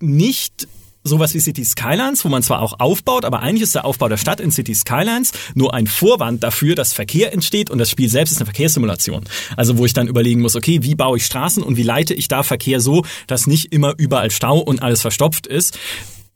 nicht 0.00 0.68
sowas 1.04 1.32
wie 1.34 1.40
City 1.40 1.64
Skylines, 1.64 2.24
wo 2.24 2.28
man 2.28 2.42
zwar 2.42 2.60
auch 2.60 2.80
aufbaut, 2.80 3.24
aber 3.24 3.40
eigentlich 3.40 3.62
ist 3.62 3.74
der 3.74 3.84
Aufbau 3.84 4.08
der 4.08 4.16
Stadt 4.16 4.40
in 4.40 4.50
City 4.50 4.74
Skylines 4.74 5.32
nur 5.54 5.72
ein 5.72 5.86
Vorwand 5.86 6.42
dafür, 6.44 6.74
dass 6.74 6.92
Verkehr 6.92 7.32
entsteht 7.32 7.70
und 7.70 7.78
das 7.78 7.90
Spiel 7.90 8.08
selbst 8.08 8.32
ist 8.32 8.38
eine 8.38 8.46
Verkehrssimulation. 8.46 9.24
Also 9.56 9.78
wo 9.78 9.86
ich 9.86 9.94
dann 9.94 10.08
überlegen 10.08 10.40
muss, 10.40 10.56
okay, 10.56 10.80
wie 10.82 10.94
baue 10.94 11.16
ich 11.16 11.24
Straßen 11.24 11.62
und 11.62 11.76
wie 11.76 11.82
leite 11.82 12.14
ich 12.14 12.28
da 12.28 12.42
Verkehr 12.42 12.80
so, 12.80 13.04
dass 13.26 13.46
nicht 13.46 13.72
immer 13.72 13.94
überall 13.96 14.30
Stau 14.30 14.58
und 14.58 14.82
alles 14.82 15.00
verstopft 15.00 15.46
ist 15.46 15.78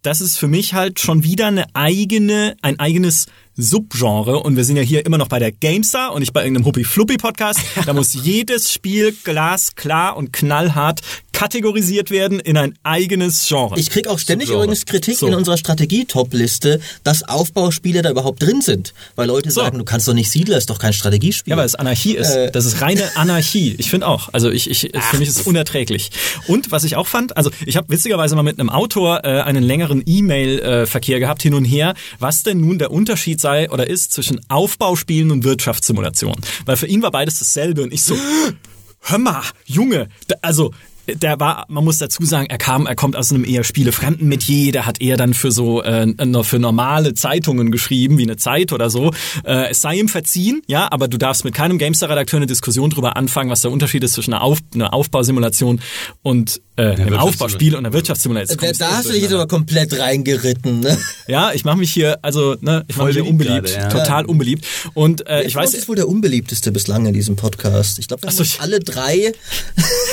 das 0.03 0.21
ist 0.21 0.37
für 0.37 0.49
mich 0.49 0.75
halt 0.75 1.01
schon 1.01 1.23
wieder 1.23 1.47
eine 1.47 1.75
eigene, 1.75 2.57
ein 2.61 2.79
eigenes 2.79 3.27
Subgenre 3.57 4.39
und 4.41 4.57
wir 4.57 4.65
sind 4.65 4.77
ja 4.77 4.83
hier 4.83 5.05
immer 5.05 5.19
noch 5.19 5.29
bei 5.29 5.39
der 5.39 5.53
GameStar 5.53 6.13
und 6.13 6.21
nicht 6.21 6.33
bei 6.33 6.43
irgendeinem 6.43 6.67
Huppi-Fluppi-Podcast. 6.67 7.61
Da 7.87 7.93
muss 7.93 8.15
jedes 8.15 8.73
Spiel 8.73 9.13
glasklar 9.25 10.17
und 10.17 10.33
knallhart 10.33 11.01
kategorisiert 11.33 12.11
werden 12.11 12.39
in 12.39 12.57
ein 12.57 12.75
eigenes 12.85 13.47
Genre. 13.49 13.79
Ich 13.79 13.91
krieg 13.91 14.07
auch 14.07 14.19
ständig 14.19 14.49
Subgenre. 14.49 14.65
übrigens 14.65 14.87
Kritik 14.87 15.17
So. 15.19 15.27
in 15.27 15.35
unserer 15.35 15.57
Strategie-Top-Liste, 15.57 16.81
dass 17.03 17.23
Aufbauspiele 17.29 18.03
da 18.03 18.11
überhaupt 18.11 18.43
drin 18.43 18.61
sind. 18.61 18.95
Weil 19.17 19.27
Leute 19.29 19.51
So. 19.51 19.61
sagen, 19.63 19.79
du 19.79 19.85
kannst 19.85 20.07
doch 20.07 20.15
nicht 20.15 20.31
Siedler, 20.31 20.57
ist 20.59 20.71
doch 20.71 20.79
kein 20.79 20.93
Strategiespiel. 20.93 21.51
Ja, 21.51 21.57
weil 21.57 21.67
es 21.67 21.75
Anarchie 21.75 22.15
ist. 22.17 22.31
Äh. 22.31 22.53
Das 22.53 22.65
ist 22.67 22.81
reine 22.81 23.03
Anarchie. 23.17 23.75
Ich 23.79 23.91
finde 23.91 24.07
auch. 24.07 24.29
Also 24.33 24.51
ich, 24.51 24.71
ich 24.71 24.91
für 25.11 25.19
mich 25.19 25.29
ist 25.29 25.41
es 25.41 25.47
unerträglich. 25.47 26.11
Und 26.47 26.71
was 26.71 26.85
ich 26.85 26.97
auch 26.97 27.07
fand, 27.09 27.37
also 27.37 27.51
ich 27.67 27.77
habe 27.77 27.89
witzigerweise 27.91 28.37
mal 28.37 28.43
mit 28.43 28.61
einem 28.61 28.71
Autor 28.71 29.25
äh, 29.25 29.41
einen 29.41 29.63
längeren 29.65 30.03
E-Mail-Verkehr 30.07 31.19
gehabt 31.19 31.43
hin 31.43 31.55
und 31.55 31.65
her, 31.65 31.95
was 32.21 32.43
denn 32.45 32.61
nun 32.61 32.79
der 32.79 32.91
Unterschied 32.93 33.41
sei 33.43 33.71
oder 33.71 33.87
ist 33.87 34.13
zwischen 34.13 34.41
Aufbauspielen 34.49 35.31
und 35.31 35.45
Wirtschaftssimulation. 35.45 36.37
Weil 36.65 36.77
für 36.77 36.87
ihn 36.87 37.03
war 37.03 37.11
beides 37.11 37.39
dasselbe 37.39 37.83
und 37.83 37.93
ich 37.93 38.03
so, 38.03 38.17
hör 39.01 39.19
mal, 39.19 39.43
Junge, 39.67 40.09
da, 40.29 40.37
also 40.41 40.73
der 41.07 41.41
war, 41.41 41.65
man 41.69 41.85
muss 41.85 41.99
dazu 41.99 42.25
sagen, 42.25 42.47
er 42.49 42.59
kam, 42.59 42.87
er 42.87 42.95
kommt 42.95 43.17
aus 43.17 43.33
einem 43.33 43.45
eher 43.45 43.65
spielefremden 43.65 44.29
Metier, 44.29 44.73
der 44.73 44.87
hat 44.87 45.01
eher 45.01 45.17
dann 45.17 45.35
für 45.35 45.51
so 45.51 45.83
äh, 45.83 46.07
für 46.45 46.59
normale 46.59 47.15
Zeitungen 47.15 47.73
geschrieben, 47.73 48.19
wie 48.19 48.23
eine 48.23 48.37
Zeit 48.37 48.73
oder 48.73 48.89
so. 48.89 49.13
Äh, 49.45 49.71
es 49.71 49.81
sei 49.81 49.97
ihm 49.97 50.09
verziehen, 50.09 50.63
ja, 50.67 50.91
aber 50.91 51.09
du 51.09 51.19
darfst 51.19 51.45
mit 51.45 51.55
keinem 51.55 51.79
Gamestar-Redakteur 51.79 52.39
eine 52.39 52.47
Diskussion 52.47 52.91
darüber 52.91 53.17
anfangen, 53.17 53.51
was 53.51 53.63
der 53.63 53.73
Unterschied 53.73 54.05
ist 54.05 54.15
zwischen 54.15 54.33
einer, 54.33 54.43
Auf, 54.43 54.59
einer 54.75 54.95
Aufbausimulation 54.95 55.81
und 56.23 56.61
äh, 56.77 56.83
einem 56.93 57.15
Aufbauspiel 57.19 57.75
und 57.75 57.85
einer 57.85 57.93
Wirtschaftssimulation. 57.93 58.59
da, 58.61 58.73
da 58.73 58.97
hast 58.97 59.09
du 59.09 59.13
dich 59.13 59.23
jetzt 59.23 59.33
aber 59.35 59.47
komplett 59.47 59.99
reingeritten, 59.99 60.81
ne? 60.81 60.97
Ja, 61.29 61.53
ich 61.53 61.65
mache 61.65 61.77
mich 61.77 61.93
hier, 61.93 62.19
also 62.23 62.57
ne, 62.61 62.85
ich 62.89 62.97
mache 62.97 63.09
mich 63.09 63.17
hier 63.17 63.25
beliebt 63.25 63.43
unbeliebt, 63.43 63.67
gerade, 63.75 63.95
ja. 63.95 64.01
total 64.01 64.25
unbeliebt. 64.27 64.67
Und 64.95 65.27
äh, 65.27 65.43
ich 65.43 65.49
Ich 65.49 65.55
weiß, 65.55 65.65
weiß, 65.65 65.71
das 65.73 65.81
ist 65.83 65.89
wohl 65.89 65.97
der 65.97 66.09
unbeliebteste 66.09 66.73
bislang 66.73 67.05
in 67.07 67.13
diesem 67.13 67.37
Podcast. 67.37 67.99
Ich 67.99 68.09
glaube, 68.09 68.23
wir 68.23 68.31
so, 68.33 68.43
ich- 68.43 68.61
alle 68.61 68.81
drei 68.81 69.33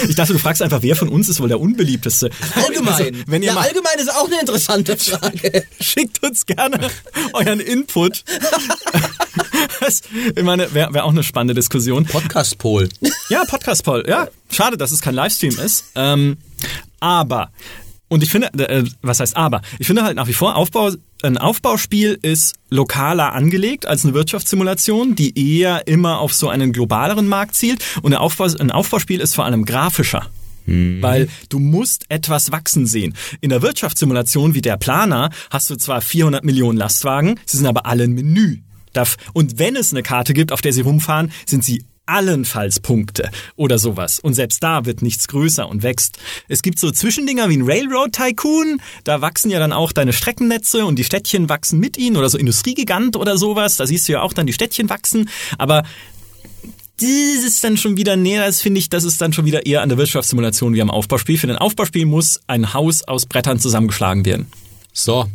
ich 0.07 0.15
dachte, 0.15 0.33
du 0.33 0.39
fragst 0.39 0.61
einfach, 0.61 0.81
wer 0.81 0.95
von 0.95 1.09
uns 1.09 1.27
ist 1.29 1.39
wohl 1.39 1.47
der 1.49 1.59
unbeliebteste. 1.59 2.29
allgemein. 2.55 2.93
Also, 2.93 3.11
wenn 3.27 3.41
ihr 3.41 3.47
ja, 3.49 3.53
mal 3.53 3.61
allgemein 3.67 3.97
ist 3.99 4.09
auch 4.13 4.27
eine 4.27 4.39
interessante 4.39 4.95
Frage. 4.97 5.63
Schickt 5.81 6.23
uns 6.23 6.45
gerne 6.45 6.89
euren 7.33 7.59
Input. 7.59 8.23
Das, 9.89 10.03
ich 10.35 10.43
meine, 10.43 10.71
wäre 10.75 10.93
wär 10.93 11.03
auch 11.03 11.09
eine 11.09 11.23
spannende 11.23 11.55
Diskussion. 11.55 12.05
Podcast-Pol. 12.05 12.89
Ja, 13.29 13.43
Podcast 13.45 13.83
Paul. 13.83 14.03
Ja, 14.07 14.27
schade, 14.51 14.77
dass 14.77 14.91
es 14.91 15.01
kein 15.01 15.15
Livestream 15.15 15.57
ist. 15.57 15.85
Ähm, 15.95 16.37
aber 16.99 17.49
und 18.07 18.21
ich 18.21 18.29
finde, 18.29 18.47
äh, 18.53 18.83
was 19.01 19.19
heißt 19.19 19.35
aber? 19.35 19.61
Ich 19.79 19.87
finde 19.87 20.03
halt 20.03 20.15
nach 20.15 20.27
wie 20.27 20.33
vor 20.33 20.55
Aufbau, 20.55 20.91
ein 21.23 21.39
Aufbauspiel 21.39 22.19
ist 22.21 22.55
lokaler 22.69 23.33
angelegt 23.33 23.87
als 23.87 24.05
eine 24.05 24.13
Wirtschaftssimulation, 24.13 25.15
die 25.15 25.57
eher 25.57 25.87
immer 25.87 26.19
auf 26.19 26.33
so 26.33 26.49
einen 26.49 26.71
globaleren 26.71 27.27
Markt 27.27 27.55
zielt. 27.55 27.83
Und 28.03 28.13
ein, 28.13 28.19
Aufbau, 28.19 28.45
ein 28.45 28.69
Aufbauspiel 28.69 29.19
ist 29.19 29.33
vor 29.33 29.45
allem 29.45 29.65
grafischer. 29.65 30.27
Weil 31.01 31.29
du 31.49 31.57
musst 31.57 32.05
etwas 32.09 32.51
wachsen 32.51 32.85
sehen. 32.85 33.15
In 33.41 33.49
der 33.49 33.63
Wirtschaftssimulation 33.63 34.53
wie 34.53 34.61
der 34.61 34.77
Planer 34.77 35.31
hast 35.49 35.67
du 35.71 35.75
zwar 35.75 36.01
400 36.01 36.43
Millionen 36.43 36.77
Lastwagen, 36.77 37.39
sie 37.47 37.57
sind 37.57 37.65
aber 37.65 37.87
alle 37.87 38.03
ein 38.03 38.13
Menü. 38.13 38.59
Und 39.33 39.59
wenn 39.59 39.75
es 39.75 39.91
eine 39.91 40.03
Karte 40.03 40.33
gibt, 40.33 40.51
auf 40.51 40.61
der 40.61 40.73
sie 40.73 40.81
rumfahren, 40.81 41.31
sind 41.45 41.63
sie 41.63 41.83
allenfalls 42.09 42.79
Punkte 42.79 43.29
oder 43.55 43.77
sowas. 43.77 44.19
Und 44.19 44.33
selbst 44.33 44.63
da 44.63 44.85
wird 44.85 45.01
nichts 45.01 45.27
größer 45.27 45.69
und 45.69 45.83
wächst. 45.83 46.17
Es 46.47 46.61
gibt 46.61 46.79
so 46.79 46.91
Zwischendinger 46.91 47.49
wie 47.49 47.57
ein 47.57 47.63
Railroad 47.63 48.13
Tycoon, 48.13 48.81
da 49.03 49.21
wachsen 49.21 49.51
ja 49.51 49.59
dann 49.59 49.71
auch 49.71 49.91
deine 49.91 50.11
Streckennetze 50.11 50.85
und 50.85 50.97
die 50.97 51.03
Städtchen 51.03 51.49
wachsen 51.49 51.79
mit 51.79 51.97
ihnen 51.97 52.17
oder 52.17 52.27
so 52.27 52.37
Industriegigant 52.37 53.15
oder 53.15 53.37
sowas, 53.37 53.77
da 53.77 53.85
siehst 53.85 54.07
du 54.07 54.13
ja 54.13 54.21
auch 54.21 54.33
dann 54.33 54.47
die 54.47 54.53
Städtchen 54.53 54.89
wachsen, 54.89 55.29
aber 55.59 55.83
das 56.99 57.45
ist 57.45 57.63
dann 57.63 57.77
schon 57.77 57.95
wieder 57.95 58.17
näher, 58.17 58.45
das 58.45 58.61
finde 58.61 58.79
ich, 58.79 58.89
das 58.89 59.03
ist 59.03 59.21
dann 59.21 59.31
schon 59.31 59.45
wieder 59.45 59.65
eher 59.65 59.81
an 59.81 59.89
der 59.89 59.97
Wirtschaftssimulation 59.97 60.73
wie 60.73 60.81
am 60.81 60.89
Aufbauspiel. 60.89 61.37
Für 61.37 61.47
ein 61.47 61.55
Aufbauspiel 61.55 62.05
muss 62.05 62.41
ein 62.47 62.73
Haus 62.73 63.03
aus 63.03 63.25
Brettern 63.25 63.57
zusammengeschlagen 63.57 64.25
werden. 64.25 64.47
So. 64.91 65.27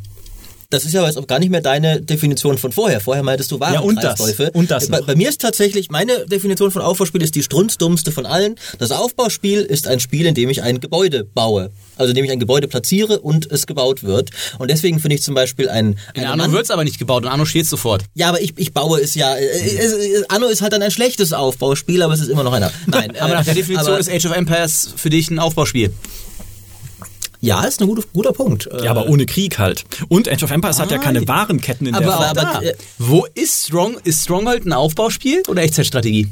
Das 0.74 0.84
ist 0.84 0.92
ja 0.92 1.06
jetzt 1.06 1.16
auch 1.16 1.26
gar 1.26 1.38
nicht 1.38 1.50
mehr 1.50 1.60
deine 1.60 2.00
Definition 2.00 2.58
von 2.58 2.72
vorher. 2.72 3.00
Vorher 3.00 3.22
meintest 3.22 3.52
du 3.52 3.58
Ja, 3.58 3.78
und 3.80 3.96
das. 3.96 4.18
Warenkreisläufe. 4.18 4.50
Und 4.52 4.70
das 4.70 4.88
bei, 4.88 5.00
bei 5.00 5.14
mir 5.14 5.28
ist 5.28 5.40
tatsächlich, 5.40 5.90
meine 5.90 6.26
Definition 6.26 6.70
von 6.70 6.82
Aufbauspiel 6.82 7.22
ist 7.22 7.34
die 7.36 7.42
strunzdummste 7.44 8.10
von 8.12 8.26
allen. 8.26 8.56
Das 8.78 8.90
Aufbauspiel 8.90 9.60
ist 9.60 9.86
ein 9.86 10.00
Spiel, 10.00 10.26
in 10.26 10.34
dem 10.34 10.50
ich 10.50 10.62
ein 10.62 10.80
Gebäude 10.80 11.24
baue. 11.24 11.70
Also 11.96 12.10
in 12.10 12.16
dem 12.16 12.24
ich 12.24 12.32
ein 12.32 12.40
Gebäude 12.40 12.66
platziere 12.66 13.20
und 13.20 13.50
es 13.52 13.66
gebaut 13.68 14.02
wird. 14.02 14.30
Und 14.58 14.68
deswegen 14.70 14.98
finde 14.98 15.14
ich 15.14 15.22
zum 15.22 15.34
Beispiel 15.34 15.68
ein... 15.68 15.96
In 16.14 16.24
Anno 16.24 16.42
Mann- 16.44 16.52
wird's 16.52 16.70
aber 16.72 16.82
nicht 16.82 16.98
gebaut 16.98 17.22
und 17.24 17.30
Anno 17.30 17.44
steht 17.44 17.66
sofort. 17.66 18.02
Ja, 18.14 18.28
aber 18.30 18.40
ich, 18.42 18.54
ich 18.56 18.72
baue 18.72 19.00
es 19.00 19.14
ja. 19.14 19.34
Äh, 19.36 19.44
es, 19.44 19.92
es, 19.92 20.28
Anno 20.30 20.48
ist 20.48 20.60
halt 20.60 20.72
dann 20.72 20.82
ein 20.82 20.90
schlechtes 20.90 21.32
Aufbauspiel, 21.32 22.02
aber 22.02 22.14
es 22.14 22.20
ist 22.20 22.28
immer 22.30 22.42
noch 22.42 22.52
einer. 22.52 22.72
Nein, 22.86 23.12
Aber 23.20 23.30
äh, 23.30 23.34
nach 23.36 23.44
der 23.44 23.54
Definition 23.54 23.96
ist 23.96 24.10
Age 24.10 24.26
of 24.26 24.36
Empires 24.36 24.90
für 24.96 25.10
dich 25.10 25.30
ein 25.30 25.38
Aufbauspiel. 25.38 25.92
Ja, 27.44 27.64
ist 27.64 27.80
ein 27.80 27.86
guter, 27.88 28.02
guter 28.12 28.32
Punkt. 28.32 28.66
Äh, 28.66 28.84
Ja, 28.84 28.90
aber 28.90 29.06
ohne 29.08 29.26
Krieg 29.26 29.58
halt. 29.58 29.84
Und 30.08 30.28
Age 30.28 30.42
of 30.44 30.50
Empires 30.50 30.78
hat 30.80 30.90
ja 30.90 30.98
keine 30.98 31.26
Warenketten 31.28 31.86
in 31.86 31.94
Aber, 31.94 32.04
der 32.04 32.18
auch 32.18 32.24
aber, 32.24 32.40
da. 32.40 32.60
äh, 32.62 32.74
Wo 32.98 33.26
ist 33.34 33.66
Strong? 33.66 33.96
Ist 34.04 34.22
Stronghold 34.24 34.64
ein 34.66 34.72
Aufbauspiel 34.72 35.42
oder 35.48 35.62
Echtzeitstrategie? 35.62 36.28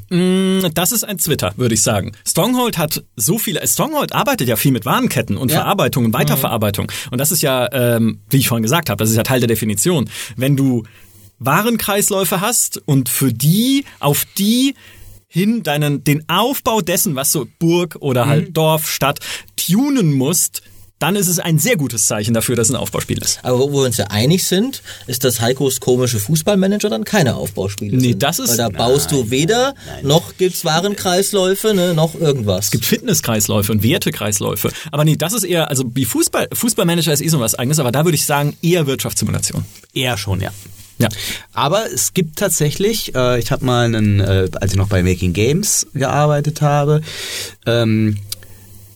Das 0.74 0.92
ist 0.92 1.04
ein 1.04 1.18
Twitter, 1.18 1.52
würde 1.56 1.74
ich 1.74 1.82
sagen. 1.82 2.12
Stronghold 2.26 2.78
hat 2.78 3.04
so 3.16 3.38
viele. 3.38 3.66
Stronghold 3.66 4.14
arbeitet 4.14 4.48
ja 4.48 4.56
viel 4.56 4.72
mit 4.72 4.84
Warenketten 4.86 5.36
und 5.36 5.50
Ja. 5.50 5.58
Verarbeitung 5.58 6.06
und 6.06 6.12
Weiterverarbeitung. 6.14 6.90
Und 7.10 7.18
das 7.18 7.30
ist 7.32 7.42
ja, 7.42 7.68
ähm, 7.72 8.20
wie 8.30 8.38
ich 8.38 8.48
vorhin 8.48 8.62
gesagt 8.62 8.88
habe, 8.90 8.98
das 9.02 9.10
ist 9.10 9.16
ja 9.16 9.22
Teil 9.22 9.40
der 9.40 9.48
Definition. 9.48 10.08
Wenn 10.36 10.56
du 10.56 10.84
Warenkreisläufe 11.38 12.40
hast 12.40 12.80
und 12.86 13.08
für 13.08 13.32
die, 13.32 13.84
auf 14.00 14.24
die 14.38 14.74
hin 15.28 15.62
deinen, 15.62 16.04
den 16.04 16.28
Aufbau 16.28 16.80
dessen, 16.80 17.16
was 17.16 17.32
so 17.32 17.46
Burg 17.58 17.96
oder 18.00 18.26
halt 18.26 18.56
Dorf, 18.56 18.88
Stadt 18.90 19.18
tunen 19.56 20.12
musst, 20.12 20.62
dann 21.02 21.16
ist 21.16 21.26
es 21.28 21.38
ein 21.40 21.58
sehr 21.58 21.76
gutes 21.76 22.06
Zeichen 22.06 22.32
dafür, 22.34 22.54
dass 22.56 22.68
es 22.68 22.74
ein 22.74 22.80
Aufbauspiel 22.80 23.18
ist. 23.18 23.40
Aber 23.42 23.58
wo 23.58 23.72
wir 23.72 23.86
uns 23.86 23.96
ja 23.96 24.06
einig 24.06 24.44
sind, 24.44 24.82
ist, 25.06 25.24
dass 25.24 25.40
Heikos 25.40 25.80
komische 25.80 26.20
Fußballmanager 26.20 26.88
dann 26.90 27.04
keine 27.04 27.34
Aufbauspiele 27.34 27.96
Nee, 27.96 28.10
sind. 28.10 28.22
das 28.22 28.38
ist- 28.38 28.50
Weil 28.50 28.56
da 28.58 28.68
baust 28.68 29.10
du 29.10 29.30
weder, 29.30 29.74
noch 30.02 30.36
gibt's 30.38 30.64
Warenkreisläufe, 30.64 31.74
ne, 31.74 31.94
noch 31.94 32.14
irgendwas. 32.14 32.66
Es 32.66 32.70
gibt 32.70 32.84
Fitnesskreisläufe 32.84 33.72
und 33.72 33.82
Wertekreisläufe. 33.82 34.70
Aber 34.92 35.04
nee, 35.04 35.16
das 35.16 35.32
ist 35.32 35.44
eher, 35.44 35.68
also 35.70 35.84
wie 35.94 36.04
Fußball, 36.04 36.48
Fußballmanager 36.52 37.12
ist 37.12 37.20
eh 37.22 37.28
so 37.28 37.40
was 37.40 37.54
eigenes, 37.56 37.78
aber 37.80 37.90
da 37.92 38.04
würde 38.04 38.14
ich 38.16 38.24
sagen, 38.24 38.56
eher 38.62 38.86
Wirtschaftssimulation. 38.86 39.64
Eher 39.94 40.16
schon, 40.16 40.40
ja. 40.40 40.50
Ja. 40.98 41.08
Aber 41.52 41.90
es 41.92 42.14
gibt 42.14 42.38
tatsächlich, 42.38 43.14
äh, 43.16 43.40
ich 43.40 43.50
habe 43.50 43.64
mal 43.64 43.86
einen, 43.86 44.20
äh, 44.20 44.48
als 44.60 44.72
ich 44.72 44.76
noch 44.78 44.86
bei 44.88 45.02
Making 45.02 45.32
Games 45.32 45.86
gearbeitet 45.94 46.60
habe, 46.60 47.00
ähm, 47.66 48.18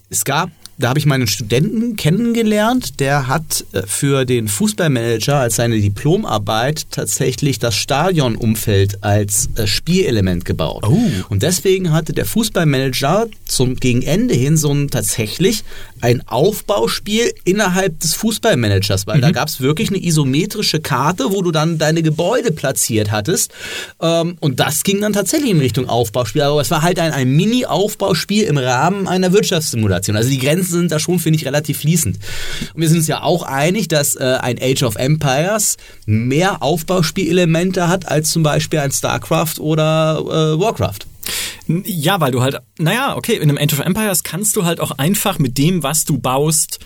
es 0.08 0.24
gab, 0.24 0.50
da 0.78 0.90
habe 0.90 0.98
ich 0.98 1.06
meinen 1.06 1.26
Studenten 1.26 1.96
kennengelernt, 1.96 3.00
der 3.00 3.28
hat 3.28 3.64
äh, 3.72 3.82
für 3.86 4.24
den 4.24 4.48
Fußballmanager 4.48 5.36
als 5.36 5.56
seine 5.56 5.80
Diplomarbeit 5.80 6.86
tatsächlich 6.90 7.58
das 7.58 7.74
Stadionumfeld 7.74 9.02
als 9.02 9.48
äh, 9.56 9.66
Spielelement 9.66 10.44
gebaut. 10.44 10.84
Oh. 10.86 10.98
Und 11.28 11.42
deswegen 11.42 11.92
hatte 11.92 12.12
der 12.12 12.26
Fußballmanager 12.26 13.26
zum 13.46 13.76
gegen 13.76 14.02
Ende 14.02 14.34
hin 14.34 14.56
so 14.56 14.72
ein 14.72 14.88
tatsächlich 14.88 15.64
ein 16.00 16.26
Aufbauspiel 16.26 17.32
innerhalb 17.44 18.00
des 18.00 18.14
Fußballmanagers, 18.14 19.06
weil 19.06 19.20
da 19.20 19.30
gab 19.30 19.48
es 19.48 19.60
wirklich 19.60 19.88
eine 19.90 20.02
isometrische 20.02 20.80
Karte, 20.80 21.26
wo 21.30 21.42
du 21.42 21.50
dann 21.50 21.78
deine 21.78 22.02
Gebäude 22.02 22.52
platziert 22.52 23.10
hattest. 23.10 23.52
Ähm, 24.00 24.36
und 24.40 24.60
das 24.60 24.82
ging 24.82 25.00
dann 25.00 25.12
tatsächlich 25.12 25.50
in 25.50 25.58
Richtung 25.58 25.88
Aufbauspiel. 25.88 26.42
Aber 26.42 26.60
es 26.60 26.70
war 26.70 26.82
halt 26.82 26.98
ein, 26.98 27.12
ein 27.12 27.30
Mini-Aufbauspiel 27.30 28.44
im 28.44 28.58
Rahmen 28.58 29.08
einer 29.08 29.32
Wirtschaftssimulation. 29.32 30.16
Also 30.16 30.28
die 30.28 30.38
Grenzen 30.38 30.72
sind 30.72 30.92
da 30.92 30.98
schon, 30.98 31.18
finde 31.18 31.38
ich, 31.38 31.46
relativ 31.46 31.78
fließend. 31.78 32.18
Und 32.74 32.80
wir 32.80 32.88
sind 32.88 32.98
uns 32.98 33.06
ja 33.06 33.22
auch 33.22 33.42
einig, 33.42 33.88
dass 33.88 34.16
äh, 34.16 34.38
ein 34.40 34.58
Age 34.60 34.82
of 34.82 34.96
Empires 34.96 35.76
mehr 36.04 36.62
Aufbauspielelemente 36.62 37.88
hat 37.88 38.08
als 38.08 38.30
zum 38.30 38.42
Beispiel 38.42 38.80
ein 38.80 38.92
StarCraft 38.92 39.58
oder 39.60 40.18
äh, 40.20 40.60
Warcraft. 40.60 41.06
Ja, 41.66 42.20
weil 42.20 42.32
du 42.32 42.42
halt, 42.42 42.58
naja, 42.78 43.16
okay, 43.16 43.34
in 43.36 43.42
einem 43.42 43.58
Age 43.58 43.72
of 43.74 43.80
Empires 43.80 44.22
kannst 44.22 44.56
du 44.56 44.64
halt 44.64 44.80
auch 44.80 44.92
einfach 44.92 45.38
mit 45.38 45.58
dem, 45.58 45.82
was 45.82 46.04
du 46.04 46.18
baust, 46.18 46.78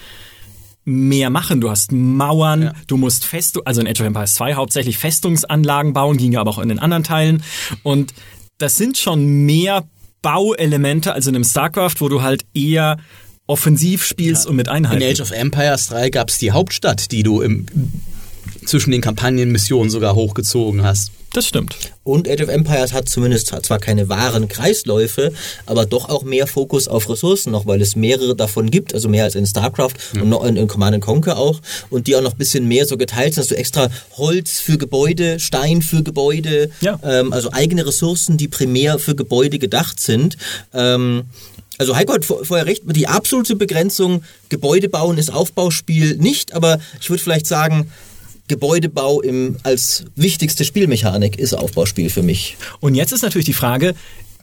mehr 0.84 1.30
machen. 1.30 1.60
Du 1.60 1.70
hast 1.70 1.92
Mauern, 1.92 2.62
Ja. 2.62 2.72
du 2.86 2.96
musst 2.96 3.24
Fest, 3.24 3.58
also 3.66 3.80
in 3.80 3.86
Age 3.86 4.00
of 4.00 4.06
Empires 4.06 4.34
2 4.34 4.54
hauptsächlich 4.54 4.98
Festungsanlagen 4.98 5.92
bauen, 5.92 6.16
ging 6.16 6.32
ja 6.32 6.40
aber 6.40 6.50
auch 6.50 6.58
in 6.58 6.68
den 6.68 6.78
anderen 6.78 7.04
Teilen. 7.04 7.42
Und 7.82 8.14
das 8.58 8.76
sind 8.76 8.96
schon 8.98 9.44
mehr 9.44 9.84
Bauelemente 10.22 11.12
als 11.14 11.26
in 11.26 11.34
einem 11.34 11.44
StarCraft, 11.44 11.96
wo 12.00 12.08
du 12.08 12.20
halt 12.22 12.44
eher 12.54 12.98
offensiv 13.46 14.04
spielst 14.04 14.46
und 14.46 14.54
mit 14.56 14.68
Einheiten. 14.68 15.00
In 15.02 15.10
Age 15.10 15.20
of 15.20 15.30
Empires 15.30 15.88
3 15.88 16.10
gab 16.10 16.28
es 16.28 16.38
die 16.38 16.52
Hauptstadt, 16.52 17.10
die 17.10 17.22
du 17.22 17.40
im, 17.40 17.66
zwischen 18.64 18.90
den 18.90 19.00
Kampagnenmissionen 19.00 19.90
sogar 19.90 20.14
hochgezogen 20.14 20.82
hast. 20.82 21.10
Das 21.32 21.46
stimmt. 21.46 21.76
Und 22.02 22.28
Age 22.28 22.42
of 22.42 22.48
Empires 22.48 22.92
hat 22.92 23.08
zumindest 23.08 23.54
zwar 23.62 23.78
keine 23.78 24.08
wahren 24.08 24.48
Kreisläufe, 24.48 25.32
aber 25.64 25.86
doch 25.86 26.08
auch 26.08 26.24
mehr 26.24 26.48
Fokus 26.48 26.88
auf 26.88 27.08
Ressourcen 27.08 27.52
noch, 27.52 27.66
weil 27.66 27.80
es 27.80 27.94
mehrere 27.94 28.34
davon 28.34 28.70
gibt, 28.70 28.94
also 28.94 29.08
mehr 29.08 29.24
als 29.24 29.36
in 29.36 29.46
StarCraft 29.46 29.94
mhm. 30.14 30.22
und 30.22 30.28
noch 30.28 30.44
in, 30.44 30.56
in 30.56 30.66
Command 30.66 31.00
Conquer 31.00 31.38
auch 31.38 31.60
und 31.88 32.08
die 32.08 32.16
auch 32.16 32.22
noch 32.22 32.32
ein 32.32 32.38
bisschen 32.38 32.66
mehr 32.66 32.84
so 32.84 32.96
geteilt 32.96 33.34
sind, 33.34 33.42
dass 33.42 33.48
du 33.48 33.56
extra 33.56 33.90
Holz 34.16 34.58
für 34.58 34.76
Gebäude, 34.76 35.38
Stein 35.38 35.82
für 35.82 36.02
Gebäude, 36.02 36.70
ja. 36.80 36.98
ähm, 37.04 37.32
also 37.32 37.52
eigene 37.52 37.86
Ressourcen, 37.86 38.36
die 38.36 38.48
primär 38.48 38.98
für 38.98 39.14
Gebäude 39.14 39.60
gedacht 39.60 40.00
sind. 40.00 40.36
Ähm, 40.74 41.26
also 41.78 41.96
Heiko 41.96 42.12
hat 42.12 42.24
vorher 42.24 42.66
recht, 42.66 42.82
die 42.84 43.06
absolute 43.06 43.56
Begrenzung, 43.56 44.22
Gebäude 44.48 44.88
bauen 44.88 45.16
ist 45.16 45.32
Aufbauspiel 45.32 46.16
nicht, 46.16 46.52
aber 46.54 46.78
ich 47.00 47.08
würde 47.08 47.22
vielleicht 47.22 47.46
sagen, 47.46 47.90
Gebäudebau 48.50 49.20
im, 49.20 49.56
als 49.62 50.04
wichtigste 50.16 50.64
Spielmechanik 50.64 51.38
ist 51.38 51.54
Aufbauspiel 51.54 52.10
für 52.10 52.22
mich. 52.22 52.56
Und 52.80 52.96
jetzt 52.96 53.12
ist 53.12 53.22
natürlich 53.22 53.46
die 53.46 53.52
Frage, 53.52 53.94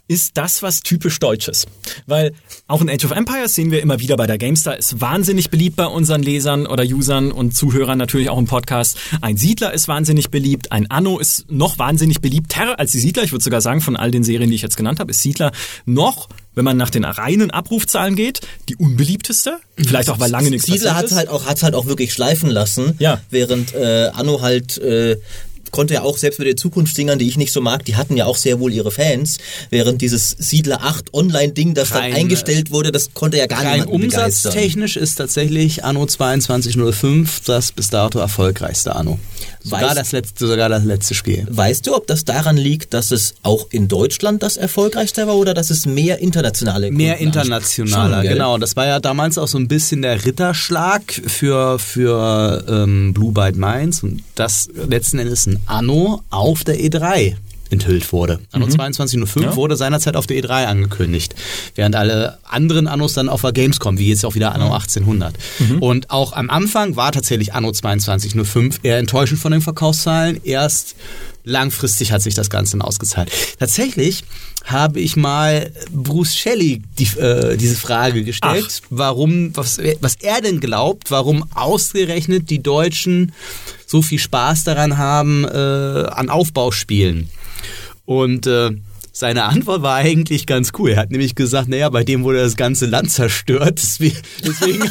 ist 0.07 0.37
das 0.37 0.63
was 0.63 0.81
typisch 0.81 1.19
Deutsches. 1.19 1.65
Weil 2.05 2.33
auch 2.67 2.81
in 2.81 2.89
Age 2.89 3.05
of 3.05 3.11
Empires 3.11 3.55
sehen 3.55 3.71
wir 3.71 3.81
immer 3.81 3.99
wieder 3.99 4.15
bei 4.17 4.27
der 4.27 4.37
GameStar, 4.37 4.77
ist 4.77 5.01
wahnsinnig 5.01 5.49
beliebt 5.49 5.75
bei 5.75 5.85
unseren 5.85 6.23
Lesern 6.23 6.65
oder 6.67 6.83
Usern 6.83 7.31
und 7.31 7.55
Zuhörern 7.55 7.97
natürlich 7.97 8.29
auch 8.29 8.37
im 8.37 8.45
Podcast. 8.45 8.97
Ein 9.21 9.37
Siedler 9.37 9.73
ist 9.73 9.87
wahnsinnig 9.87 10.29
beliebt, 10.29 10.71
ein 10.71 10.89
Anno 10.89 11.19
ist 11.19 11.51
noch 11.51 11.77
wahnsinnig 11.77 12.21
beliebter 12.21 12.79
als 12.79 12.91
die 12.91 12.99
Siedler. 12.99 13.23
Ich 13.23 13.31
würde 13.31 13.43
sogar 13.43 13.61
sagen, 13.61 13.81
von 13.81 13.95
all 13.95 14.11
den 14.11 14.23
Serien, 14.23 14.49
die 14.49 14.55
ich 14.55 14.61
jetzt 14.61 14.77
genannt 14.77 14.99
habe, 14.99 15.11
ist 15.11 15.21
Siedler 15.21 15.51
noch 15.85 16.29
wenn 16.57 16.65
man 16.65 16.75
nach 16.75 16.89
den 16.89 17.05
reinen 17.05 17.51
Abrufzahlen 17.51 18.15
geht, 18.15 18.41
die 18.67 18.75
unbeliebteste. 18.75 19.59
Vielleicht 19.75 20.09
auch, 20.09 20.19
weil 20.19 20.31
lange 20.31 20.49
nichts 20.49 20.65
Siedler 20.65 20.93
passiert 20.93 21.11
hat 21.11 21.17
halt 21.17 21.29
auch 21.29 21.45
hat's 21.45 21.61
halt 21.61 21.75
auch 21.75 21.85
wirklich 21.85 22.11
schleifen 22.11 22.49
lassen, 22.49 22.95
ja. 22.97 23.21
während 23.29 23.75
äh, 23.75 24.09
Anno 24.15 24.41
halt 24.41 24.79
äh, 24.79 25.17
konnte 25.77 25.93
ja 25.93 26.01
auch 26.01 26.17
selbst 26.17 26.39
mit 26.39 26.47
den 26.47 26.57
Zukunftsdingern, 26.57 27.19
die 27.19 27.27
ich 27.27 27.37
nicht 27.37 27.53
so 27.53 27.61
mag, 27.61 27.85
die 27.85 27.95
hatten 27.95 28.17
ja 28.17 28.25
auch 28.25 28.35
sehr 28.35 28.59
wohl 28.59 28.73
ihre 28.73 28.89
Fans, 28.89 29.37
während 29.69 30.01
dieses 30.01 30.31
Siedler 30.31 30.79
8 30.81 31.13
Online-Ding, 31.13 31.75
das 31.75 31.93
rein, 31.93 32.13
dann 32.13 32.21
eingestellt 32.21 32.71
wurde, 32.71 32.91
das 32.91 33.13
konnte 33.13 33.37
ja 33.37 33.45
gar 33.45 33.75
nicht 33.75 33.85
umsatztechnisch 33.85 34.97
ist 34.97 35.17
tatsächlich 35.17 35.83
Anno 35.83 36.07
2205 36.07 37.41
das 37.45 37.71
bis 37.71 37.91
dato 37.91 38.17
erfolgreichste 38.17 38.95
Anno. 38.95 39.19
Sogar, 39.67 39.89
weißt, 39.89 39.97
das 39.97 40.11
letzte, 40.11 40.47
sogar 40.47 40.69
das 40.69 40.83
letzte 40.83 41.13
Spiel. 41.13 41.45
Weißt 41.49 41.85
du, 41.87 41.95
ob 41.95 42.07
das 42.07 42.25
daran 42.25 42.57
liegt, 42.57 42.93
dass 42.93 43.11
es 43.11 43.35
auch 43.43 43.67
in 43.69 43.87
Deutschland 43.87 44.43
das 44.43 44.57
erfolgreichste 44.57 45.27
war 45.27 45.35
oder 45.35 45.53
dass 45.53 45.69
es 45.69 45.85
mehr 45.85 46.19
internationale 46.19 46.87
Kunden 46.87 46.97
Mehr 46.97 47.17
internationaler, 47.17 48.21
Schon, 48.21 48.29
genau. 48.33 48.57
Das 48.57 48.75
war 48.75 48.85
ja 48.85 48.99
damals 48.99 49.37
auch 49.37 49.47
so 49.47 49.57
ein 49.57 49.67
bisschen 49.67 50.01
der 50.01 50.25
Ritterschlag 50.25 51.01
für, 51.11 51.79
für 51.79 52.63
ähm, 52.67 53.13
Blue 53.13 53.31
Byte 53.31 53.57
Mainz 53.57 54.03
und 54.03 54.23
das 54.35 54.69
letzten 54.87 55.19
Endes 55.19 55.45
ein 55.47 55.59
Anno 55.65 56.21
auf 56.29 56.63
der 56.63 56.79
E3 56.79 57.35
enthüllt 57.71 58.11
wurde. 58.11 58.39
Anno 58.51 58.65
mhm. 58.65 58.71
2205 58.71 59.45
ja. 59.45 59.55
wurde 59.55 59.75
seinerzeit 59.75 60.15
auf 60.15 60.27
der 60.27 60.37
E3 60.37 60.65
angekündigt, 60.65 61.35
während 61.75 61.95
alle 61.95 62.37
anderen 62.43 62.87
Annos 62.87 63.13
dann 63.13 63.29
auf 63.29 63.41
der 63.41 63.51
Gamescom, 63.51 63.97
wie 63.97 64.09
jetzt 64.09 64.25
auch 64.25 64.35
wieder 64.35 64.53
Anno 64.53 64.73
1800. 64.73 65.35
Mhm. 65.59 65.79
Und 65.81 66.09
auch 66.09 66.33
am 66.33 66.49
Anfang 66.49 66.95
war 66.95 67.11
tatsächlich 67.11 67.53
Anno 67.53 67.71
2205 67.71 68.79
eher 68.83 68.97
enttäuschend 68.97 69.39
von 69.39 69.51
den 69.51 69.61
Verkaufszahlen. 69.61 70.39
Erst 70.43 70.95
langfristig 71.47 72.11
hat 72.11 72.21
sich 72.21 72.35
das 72.35 72.49
Ganze 72.49 72.73
dann 72.73 72.81
ausgezahlt. 72.81 73.31
Tatsächlich 73.59 74.23
habe 74.65 74.99
ich 74.99 75.15
mal 75.15 75.71
Bruce 75.91 76.35
Shelley 76.35 76.81
die, 76.99 77.05
äh, 77.19 77.55
diese 77.55 77.75
Frage 77.75 78.23
gestellt, 78.23 78.81
Ach. 78.83 78.87
warum, 78.89 79.55
was, 79.55 79.79
was 80.01 80.15
er 80.15 80.41
denn 80.41 80.59
glaubt, 80.59 81.09
warum 81.09 81.45
ausgerechnet 81.55 82.49
die 82.49 82.61
Deutschen 82.61 83.31
so 83.85 84.01
viel 84.01 84.19
Spaß 84.19 84.65
daran 84.65 84.97
haben 84.97 85.45
äh, 85.45 85.47
an 85.47 86.29
Aufbauspielen. 86.29 87.29
Und 88.07 88.47
äh, 88.47 88.71
seine 89.11 89.43
Antwort 89.43 89.81
war 89.81 89.95
eigentlich 89.95 90.47
ganz 90.47 90.71
cool. 90.79 90.91
Er 90.91 91.01
hat 91.01 91.11
nämlich 91.11 91.35
gesagt, 91.35 91.67
naja, 91.67 91.89
bei 91.89 92.05
dem 92.05 92.23
wurde 92.23 92.37
das 92.37 92.55
ganze 92.55 92.85
Land 92.85 93.11
zerstört. 93.11 93.79
Deswegen, 94.45 94.89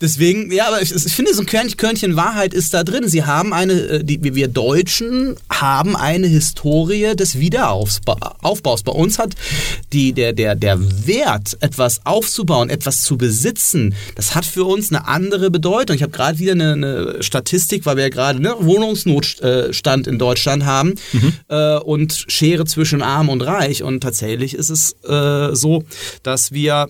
deswegen 0.00 0.52
ja, 0.52 0.68
aber 0.68 0.82
ich, 0.82 0.94
ich, 0.94 1.14
finde, 1.14 1.32
so 1.32 1.40
ein 1.40 1.46
Körnchen, 1.46 1.76
Körnchen 1.76 2.16
Wahrheit 2.16 2.52
ist 2.52 2.74
da 2.74 2.84
drin. 2.84 3.08
Sie 3.08 3.24
haben 3.24 3.52
eine, 3.52 3.72
äh, 3.72 4.04
die, 4.04 4.34
wir 4.34 4.48
Deutschen 4.48 5.36
haben 5.50 5.96
eine 5.96 6.26
Historie 6.26 7.16
des 7.16 7.38
Wiederaufbaus. 7.38 8.82
Bei 8.82 8.92
uns 8.92 9.18
hat 9.18 9.34
die, 9.92 10.12
der, 10.12 10.34
der, 10.34 10.54
der 10.54 10.78
Wert, 11.06 11.56
etwas 11.60 12.04
aufzubauen, 12.04 12.68
etwas 12.68 13.02
zu 13.02 13.16
besitzen, 13.16 13.94
das 14.14 14.34
hat 14.34 14.44
für 14.44 14.64
uns 14.64 14.92
eine 14.92 15.06
andere 15.06 15.50
Bedeutung. 15.50 15.96
Ich 15.96 16.02
habe 16.02 16.12
gerade 16.12 16.38
wieder 16.38 16.52
eine, 16.52 16.72
eine, 16.72 17.22
Statistik, 17.22 17.86
weil 17.86 17.96
wir 17.96 18.04
ja 18.04 18.10
gerade 18.10 18.40
ne, 18.40 18.54
Wohnungsnotstand 18.60 20.06
in 20.06 20.18
Deutschland 20.18 20.64
haben 20.64 20.94
mhm. 21.12 21.32
äh, 21.48 21.78
und 21.78 22.26
Schere 22.28 22.66
zwischen 22.66 23.02
Arm 23.02 23.28
und 23.28 23.38
und 23.38 23.46
reich. 23.46 23.82
Und 23.82 24.00
tatsächlich 24.00 24.54
ist 24.54 24.70
es 24.70 24.96
äh, 25.08 25.54
so, 25.54 25.84
dass 26.22 26.52
wir 26.52 26.88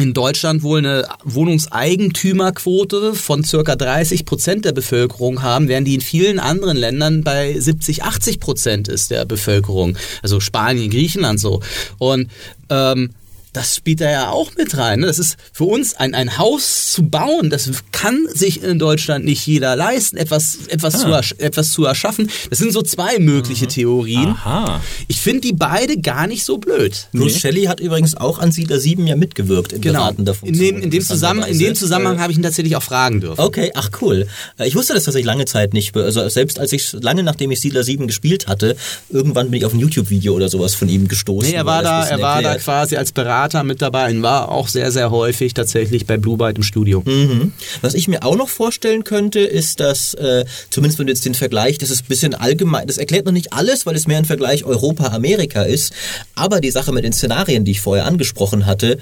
in 0.00 0.14
Deutschland 0.14 0.62
wohl 0.62 0.78
eine 0.78 1.08
Wohnungseigentümerquote 1.24 3.14
von 3.14 3.42
circa 3.42 3.74
30 3.74 4.24
Prozent 4.24 4.64
der 4.64 4.72
Bevölkerung 4.72 5.42
haben, 5.42 5.68
während 5.68 5.88
die 5.88 5.94
in 5.94 6.00
vielen 6.00 6.38
anderen 6.38 6.76
Ländern 6.76 7.24
bei 7.24 7.58
70, 7.58 8.04
80 8.04 8.40
Prozent 8.40 8.88
ist 8.88 9.10
der 9.10 9.24
Bevölkerung. 9.24 9.96
Also 10.22 10.40
Spanien, 10.40 10.90
Griechenland 10.90 11.40
so. 11.40 11.60
Und 11.98 12.30
ähm, 12.70 13.10
das 13.58 13.74
spielt 13.74 14.00
da 14.00 14.08
ja 14.08 14.30
auch 14.30 14.52
mit 14.56 14.76
rein. 14.76 15.00
Ne? 15.00 15.06
Das 15.06 15.18
ist 15.18 15.36
für 15.52 15.64
uns 15.64 15.94
ein, 15.94 16.14
ein 16.14 16.38
Haus 16.38 16.92
zu 16.92 17.02
bauen, 17.02 17.50
das 17.50 17.68
kann 17.90 18.28
sich 18.32 18.62
in 18.62 18.78
Deutschland 18.78 19.24
nicht 19.24 19.44
jeder 19.48 19.74
leisten, 19.74 20.16
etwas, 20.16 20.58
etwas, 20.68 21.04
ah. 21.04 21.20
zu, 21.20 21.40
etwas 21.40 21.72
zu 21.72 21.84
erschaffen. 21.84 22.30
Das 22.50 22.60
sind 22.60 22.72
so 22.72 22.82
zwei 22.82 23.18
mögliche 23.18 23.64
mhm. 23.64 23.70
Theorien. 23.70 24.28
Aha. 24.28 24.80
Ich 25.08 25.20
finde 25.20 25.40
die 25.40 25.52
beide 25.52 25.98
gar 25.98 26.28
nicht 26.28 26.44
so 26.44 26.58
blöd. 26.58 27.08
Bruce 27.12 27.32
nee. 27.32 27.38
Shelley 27.40 27.64
hat 27.64 27.80
übrigens 27.80 28.16
auch 28.16 28.38
an 28.38 28.52
Siedler 28.52 28.78
7 28.78 29.08
ja 29.08 29.16
mitgewirkt 29.16 29.72
in 29.72 29.80
genau. 29.80 29.98
Beraten 29.98 30.24
davon. 30.24 30.48
In 30.48 30.56
dem, 30.56 30.80
in 30.80 30.90
dem, 30.90 31.02
Zusammen, 31.02 31.42
in 31.42 31.58
dem 31.58 31.74
Zusammenhang 31.74 32.20
habe 32.20 32.30
ich 32.30 32.38
ihn 32.38 32.44
tatsächlich 32.44 32.76
auch 32.76 32.82
fragen 32.84 33.20
dürfen. 33.20 33.40
Okay, 33.40 33.72
ach 33.74 33.90
cool. 34.00 34.28
Ich 34.64 34.76
wusste 34.76 34.94
das 34.94 35.02
tatsächlich 35.02 35.26
lange 35.26 35.46
Zeit 35.46 35.72
nicht. 35.72 35.96
Also 35.96 36.28
selbst 36.28 36.60
als 36.60 36.72
ich, 36.72 36.92
lange 36.92 37.24
nachdem 37.24 37.50
ich 37.50 37.60
Siedler 37.60 37.82
7 37.82 38.06
gespielt 38.06 38.46
hatte, 38.46 38.76
irgendwann 39.10 39.50
bin 39.50 39.58
ich 39.58 39.66
auf 39.66 39.72
ein 39.72 39.80
YouTube-Video 39.80 40.34
oder 40.34 40.48
sowas 40.48 40.76
von 40.76 40.88
ihm 40.88 41.08
gestoßen. 41.08 41.50
Nee, 41.50 41.56
er 41.56 41.66
war 41.66 41.82
da, 41.82 42.06
er 42.06 42.20
war 42.20 42.40
da 42.40 42.56
quasi 42.56 42.96
als 42.96 43.10
Berater 43.10 43.47
Berater 43.48 43.64
mit 43.64 43.82
dabei 43.82 44.10
und 44.10 44.22
war 44.22 44.50
auch 44.50 44.68
sehr, 44.68 44.92
sehr 44.92 45.10
häufig 45.10 45.54
tatsächlich 45.54 46.06
bei 46.06 46.16
Blue 46.16 46.36
Byte 46.36 46.58
im 46.58 46.62
Studio. 46.62 47.02
Mhm. 47.04 47.52
Was 47.80 47.94
ich 47.94 48.08
mir 48.08 48.24
auch 48.24 48.36
noch 48.36 48.48
vorstellen 48.48 49.04
könnte, 49.04 49.40
ist, 49.40 49.80
dass, 49.80 50.14
äh, 50.14 50.44
zumindest 50.70 50.98
wenn 50.98 51.06
du 51.06 51.12
jetzt 51.12 51.24
den 51.24 51.34
Vergleich, 51.34 51.78
das 51.78 51.90
ist 51.90 52.04
ein 52.04 52.08
bisschen 52.08 52.34
allgemein, 52.34 52.86
das 52.86 52.98
erklärt 52.98 53.26
noch 53.26 53.32
nicht 53.32 53.52
alles, 53.52 53.86
weil 53.86 53.96
es 53.96 54.06
mehr 54.06 54.18
ein 54.18 54.24
Vergleich 54.24 54.64
Europa-Amerika 54.64 55.62
ist, 55.62 55.92
aber 56.34 56.60
die 56.60 56.70
Sache 56.70 56.92
mit 56.92 57.04
den 57.04 57.12
Szenarien, 57.12 57.64
die 57.64 57.72
ich 57.72 57.80
vorher 57.80 58.04
angesprochen 58.06 58.66
hatte, 58.66 58.98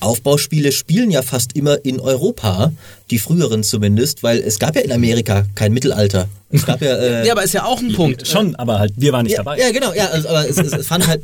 Aufbauspiele 0.00 0.72
spielen 0.72 1.10
ja 1.10 1.22
fast 1.22 1.54
immer 1.54 1.84
in 1.84 2.00
Europa, 2.00 2.72
die 3.10 3.18
früheren 3.18 3.62
zumindest, 3.62 4.22
weil 4.22 4.38
es 4.38 4.58
gab 4.58 4.76
ja 4.76 4.82
in 4.82 4.92
Amerika 4.92 5.44
kein 5.54 5.72
Mittelalter. 5.72 6.28
Es 6.50 6.64
gab 6.64 6.80
ja, 6.80 6.96
äh, 6.96 7.26
ja, 7.26 7.32
aber 7.32 7.44
ist 7.44 7.52
ja 7.52 7.64
auch 7.64 7.78
ein 7.78 7.92
Punkt. 7.92 8.26
Schon, 8.26 8.56
aber 8.56 8.78
halt, 8.78 8.94
wir 8.96 9.12
waren 9.12 9.24
nicht 9.24 9.32
ja, 9.32 9.38
dabei. 9.38 9.58
Ja, 9.58 9.70
genau, 9.70 9.92
ja, 9.92 10.06
also, 10.06 10.28
aber 10.28 10.48
es, 10.48 10.56
es 10.56 10.86
fand 10.86 11.06
halt, 11.06 11.20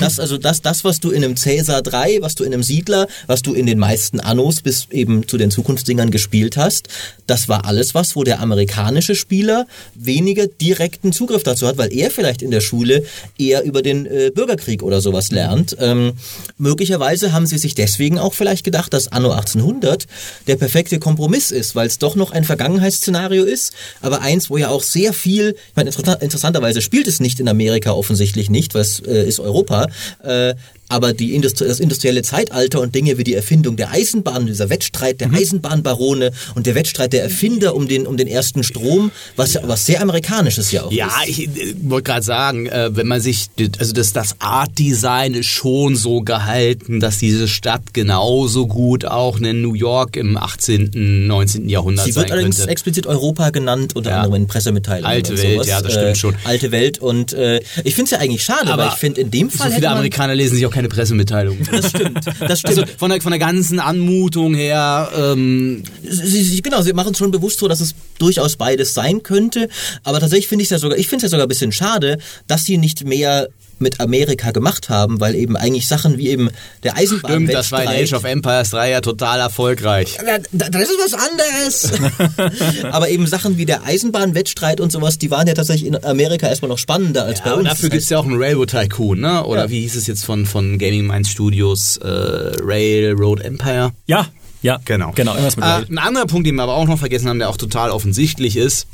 das, 0.00 0.20
also 0.20 0.38
das, 0.38 0.62
das, 0.62 0.84
was 0.84 1.00
du 1.00 1.10
in 1.10 1.24
einem 1.24 1.36
Cäsar 1.36 1.82
3, 1.82 2.18
was 2.20 2.36
du 2.36 2.44
in 2.44 2.54
einem 2.54 2.62
Siedler, 2.62 3.08
was 3.26 3.42
du 3.42 3.54
in 3.54 3.66
den 3.66 3.80
meisten 3.80 4.20
Annos 4.20 4.60
bis 4.60 4.86
eben 4.92 5.26
zu 5.26 5.36
den 5.36 5.50
Zukunftsdingern 5.50 6.12
gespielt 6.12 6.56
hast, 6.56 6.88
das 7.26 7.48
war 7.48 7.64
alles 7.64 7.96
was, 7.96 8.14
wo 8.14 8.22
der 8.22 8.38
amerikanische 8.38 9.16
Spieler 9.16 9.66
weniger 9.94 10.46
direkten 10.46 11.12
Zugriff 11.12 11.42
dazu 11.42 11.66
hat, 11.66 11.76
weil 11.76 11.92
er 11.92 12.12
vielleicht 12.12 12.40
in 12.40 12.52
der 12.52 12.60
Schule 12.60 13.04
eher 13.38 13.64
über 13.64 13.82
den 13.82 14.06
äh, 14.06 14.30
Bürgerkrieg 14.32 14.84
oder 14.84 15.00
sowas 15.00 15.32
lernt. 15.32 15.76
Ähm, 15.80 16.12
möglicherweise 16.56 17.32
haben 17.32 17.46
sie 17.46 17.58
sich 17.58 17.74
deswegen 17.74 18.01
auch 18.18 18.34
vielleicht 18.34 18.64
gedacht, 18.64 18.92
dass 18.92 19.08
Anno 19.08 19.30
1800 19.30 20.06
der 20.46 20.56
perfekte 20.56 20.98
Kompromiss 20.98 21.50
ist, 21.50 21.74
weil 21.74 21.86
es 21.86 21.98
doch 21.98 22.16
noch 22.16 22.32
ein 22.32 22.44
Vergangenheitsszenario 22.44 23.44
ist, 23.44 23.72
aber 24.00 24.20
eins, 24.20 24.50
wo 24.50 24.56
ja 24.56 24.68
auch 24.68 24.82
sehr 24.82 25.12
viel, 25.12 25.56
ich 25.68 25.76
meine, 25.76 25.90
interessanterweise 25.90 26.82
spielt 26.82 27.06
es 27.06 27.20
nicht 27.20 27.40
in 27.40 27.48
Amerika 27.48 27.92
offensichtlich 27.92 28.50
nicht, 28.50 28.74
es 28.74 29.00
äh, 29.00 29.26
ist 29.26 29.40
Europa, 29.40 29.86
äh, 30.22 30.54
aber 30.92 31.14
die 31.14 31.34
Industrie, 31.34 31.66
das 31.66 31.80
industrielle 31.80 32.22
Zeitalter 32.22 32.80
und 32.80 32.94
Dinge 32.94 33.16
wie 33.16 33.24
die 33.24 33.34
Erfindung 33.34 33.76
der 33.76 33.92
Eisenbahn, 33.92 34.46
dieser 34.46 34.68
Wettstreit 34.68 35.22
der 35.22 35.28
mhm. 35.28 35.36
Eisenbahnbarone 35.36 36.32
und 36.54 36.66
der 36.66 36.74
Wettstreit 36.74 37.14
der 37.14 37.22
Erfinder 37.22 37.74
um 37.74 37.88
den, 37.88 38.06
um 38.06 38.18
den 38.18 38.28
ersten 38.28 38.62
Strom, 38.62 39.10
was, 39.34 39.58
was 39.62 39.86
sehr 39.86 40.02
amerikanisches 40.02 40.70
ja 40.70 40.82
auch 40.82 40.92
ja, 40.92 41.06
ist. 41.06 41.38
Ja, 41.38 41.46
ich 41.46 41.56
äh, 41.56 41.74
wollte 41.84 42.10
gerade 42.10 42.22
sagen, 42.22 42.66
äh, 42.66 42.94
wenn 42.94 43.06
man 43.06 43.22
sich, 43.22 43.46
also 43.78 43.94
das, 43.94 44.12
das 44.12 44.36
Art 44.38 44.78
Design 44.78 45.32
ist 45.32 45.46
schon 45.46 45.96
so 45.96 46.20
gehalten, 46.20 47.00
dass 47.00 47.18
diese 47.18 47.48
Stadt 47.48 47.94
genauso 47.94 48.66
gut 48.66 49.06
auch 49.06 49.40
in 49.40 49.62
New 49.62 49.74
York 49.74 50.16
im 50.16 50.36
18., 50.36 50.90
19. 51.26 51.70
Jahrhundert 51.70 52.04
Sie 52.04 52.14
wird 52.14 52.30
allerdings 52.30 52.60
explizit 52.66 53.06
Europa 53.06 53.48
genannt, 53.48 53.96
unter 53.96 54.10
ja. 54.10 54.20
anderem 54.20 54.42
in 54.42 54.46
Pressemitteilungen. 54.46 55.06
Alte 55.06 55.38
Welt, 55.38 55.54
sowas. 55.54 55.66
ja, 55.68 55.80
das 55.80 55.92
stimmt 55.92 56.08
äh, 56.08 56.14
schon. 56.14 56.34
Alte 56.44 56.70
Welt 56.70 56.98
und 56.98 57.32
äh, 57.32 57.60
ich 57.82 57.94
finde 57.94 58.04
es 58.04 58.10
ja 58.10 58.18
eigentlich 58.18 58.44
schade, 58.44 58.70
aber 58.70 58.88
ich 58.88 58.98
finde 58.98 59.22
in 59.22 59.30
dem 59.30 59.48
Fall. 59.48 59.70
So 59.70 59.76
viele 59.76 59.88
Amerikaner 59.88 60.34
lesen 60.34 60.56
sich 60.56 60.66
auch 60.66 60.70
kein 60.70 60.81
keine 60.82 60.88
Pressemitteilung. 60.88 61.58
Das 61.72 61.90
stimmt. 61.90 62.20
Das 62.40 62.58
stimmt. 62.60 62.78
Also 62.78 62.84
von 62.98 63.10
der, 63.10 63.20
von 63.20 63.32
der 63.32 63.38
ganzen 63.38 63.78
Anmutung 63.80 64.54
her, 64.54 65.10
ähm, 65.16 65.82
Sie, 66.02 66.42
sie, 66.42 66.62
genau, 66.62 66.82
sie 66.82 66.92
machen 66.92 67.12
es 67.12 67.18
schon 67.18 67.30
bewusst 67.30 67.58
so, 67.58 67.68
dass 67.68 67.80
es 67.80 67.94
durchaus 68.18 68.56
beides 68.56 68.94
sein 68.94 69.22
könnte. 69.22 69.68
Aber 70.04 70.20
tatsächlich 70.20 70.48
finde 70.48 70.62
ich 70.62 70.66
es 70.66 70.70
ja 70.70 70.78
sogar, 70.78 70.98
ich 70.98 71.08
finde 71.08 71.24
es 71.24 71.30
ja 71.30 71.36
sogar 71.36 71.46
ein 71.46 71.48
bisschen 71.48 71.72
schade, 71.72 72.18
dass 72.46 72.64
sie 72.64 72.76
nicht 72.78 73.04
mehr 73.04 73.48
mit 73.82 74.00
Amerika 74.00 74.50
gemacht 74.52 74.88
haben, 74.88 75.20
weil 75.20 75.34
eben 75.34 75.56
eigentlich 75.56 75.86
Sachen 75.88 76.16
wie 76.18 76.28
eben 76.28 76.48
der 76.82 76.96
Eisenbahn 76.96 77.32
stimmt, 77.32 77.52
das 77.54 77.70
war 77.72 77.82
in 77.82 77.88
Age 77.88 78.12
of 78.14 78.24
Empires 78.24 78.70
3 78.70 78.90
ja 78.90 79.00
total 79.00 79.40
erfolgreich. 79.40 80.16
Das 80.52 80.70
ist 80.88 80.98
was 81.04 81.14
anderes. 81.14 82.82
Aber 82.92 83.08
eben 83.10 83.26
Sachen 83.26 83.58
wie 83.58 83.66
der 83.66 83.82
Eisenbahnwettstreit 83.84 84.80
und 84.80 84.90
sowas, 84.92 85.18
die 85.18 85.30
waren 85.30 85.46
ja 85.46 85.54
tatsächlich 85.54 85.86
in 85.88 86.02
Amerika 86.04 86.48
erstmal 86.48 86.68
noch 86.70 86.78
spannender 86.78 87.24
als 87.24 87.40
Ja, 87.40 87.44
bei 87.44 87.50
aber 87.52 87.60
uns. 87.60 87.68
dafür 87.70 87.90
gibt 87.90 88.02
es 88.04 88.08
ja 88.08 88.18
auch 88.18 88.24
einen 88.24 88.40
Railroad 88.40 88.70
Tycoon, 88.70 89.20
ne? 89.20 89.44
Oder 89.44 89.62
Ja. 89.64 89.70
wie 89.70 89.80
hieß 89.80 89.96
es 89.96 90.06
jetzt 90.06 90.24
von, 90.24 90.46
von 90.46 90.78
Gaming 90.78 91.06
Minds 91.06 91.28
Studios? 91.30 91.96
Äh, 91.98 92.06
Railroad 92.06 93.40
Empire. 93.40 93.92
Ja, 94.06 94.28
ja. 94.62 94.80
Genau. 94.84 95.12
Genau, 95.14 95.32
irgendwas 95.32 95.56
mit 95.56 95.64
Äh, 95.64 95.90
ein 95.90 95.98
anderer 95.98 96.26
Punkt, 96.26 96.46
den 96.46 96.54
wir 96.54 96.62
aber 96.62 96.74
auch 96.76 96.86
noch 96.86 96.98
vergessen 96.98 97.28
haben, 97.28 97.38
der 97.40 97.50
auch 97.50 97.56
total 97.56 97.90
offensichtlich 97.90 98.56
ist, 98.56 98.86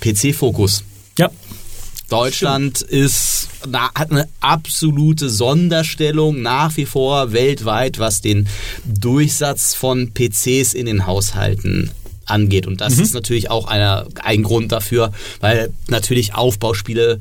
PC-Fokus. 0.00 0.84
Ja. 1.18 1.30
Deutschland 2.08 2.82
ist, 2.82 3.39
na, 3.39 3.39
hat 3.72 4.10
eine 4.10 4.28
absolute 4.40 5.28
Sonderstellung 5.28 6.42
nach 6.42 6.76
wie 6.76 6.86
vor 6.86 7.32
weltweit, 7.32 7.98
was 7.98 8.20
den 8.20 8.48
Durchsatz 8.84 9.74
von 9.74 10.12
PCs 10.12 10.74
in 10.74 10.86
den 10.86 11.06
Haushalten 11.06 11.90
angeht. 12.30 12.66
Und 12.66 12.80
das 12.80 12.98
ist 12.98 13.12
natürlich 13.12 13.50
auch 13.50 13.66
einer, 13.66 14.06
ein 14.22 14.42
Grund 14.42 14.72
dafür, 14.72 15.12
weil 15.40 15.70
natürlich 15.88 16.34
Aufbauspiele 16.34 17.20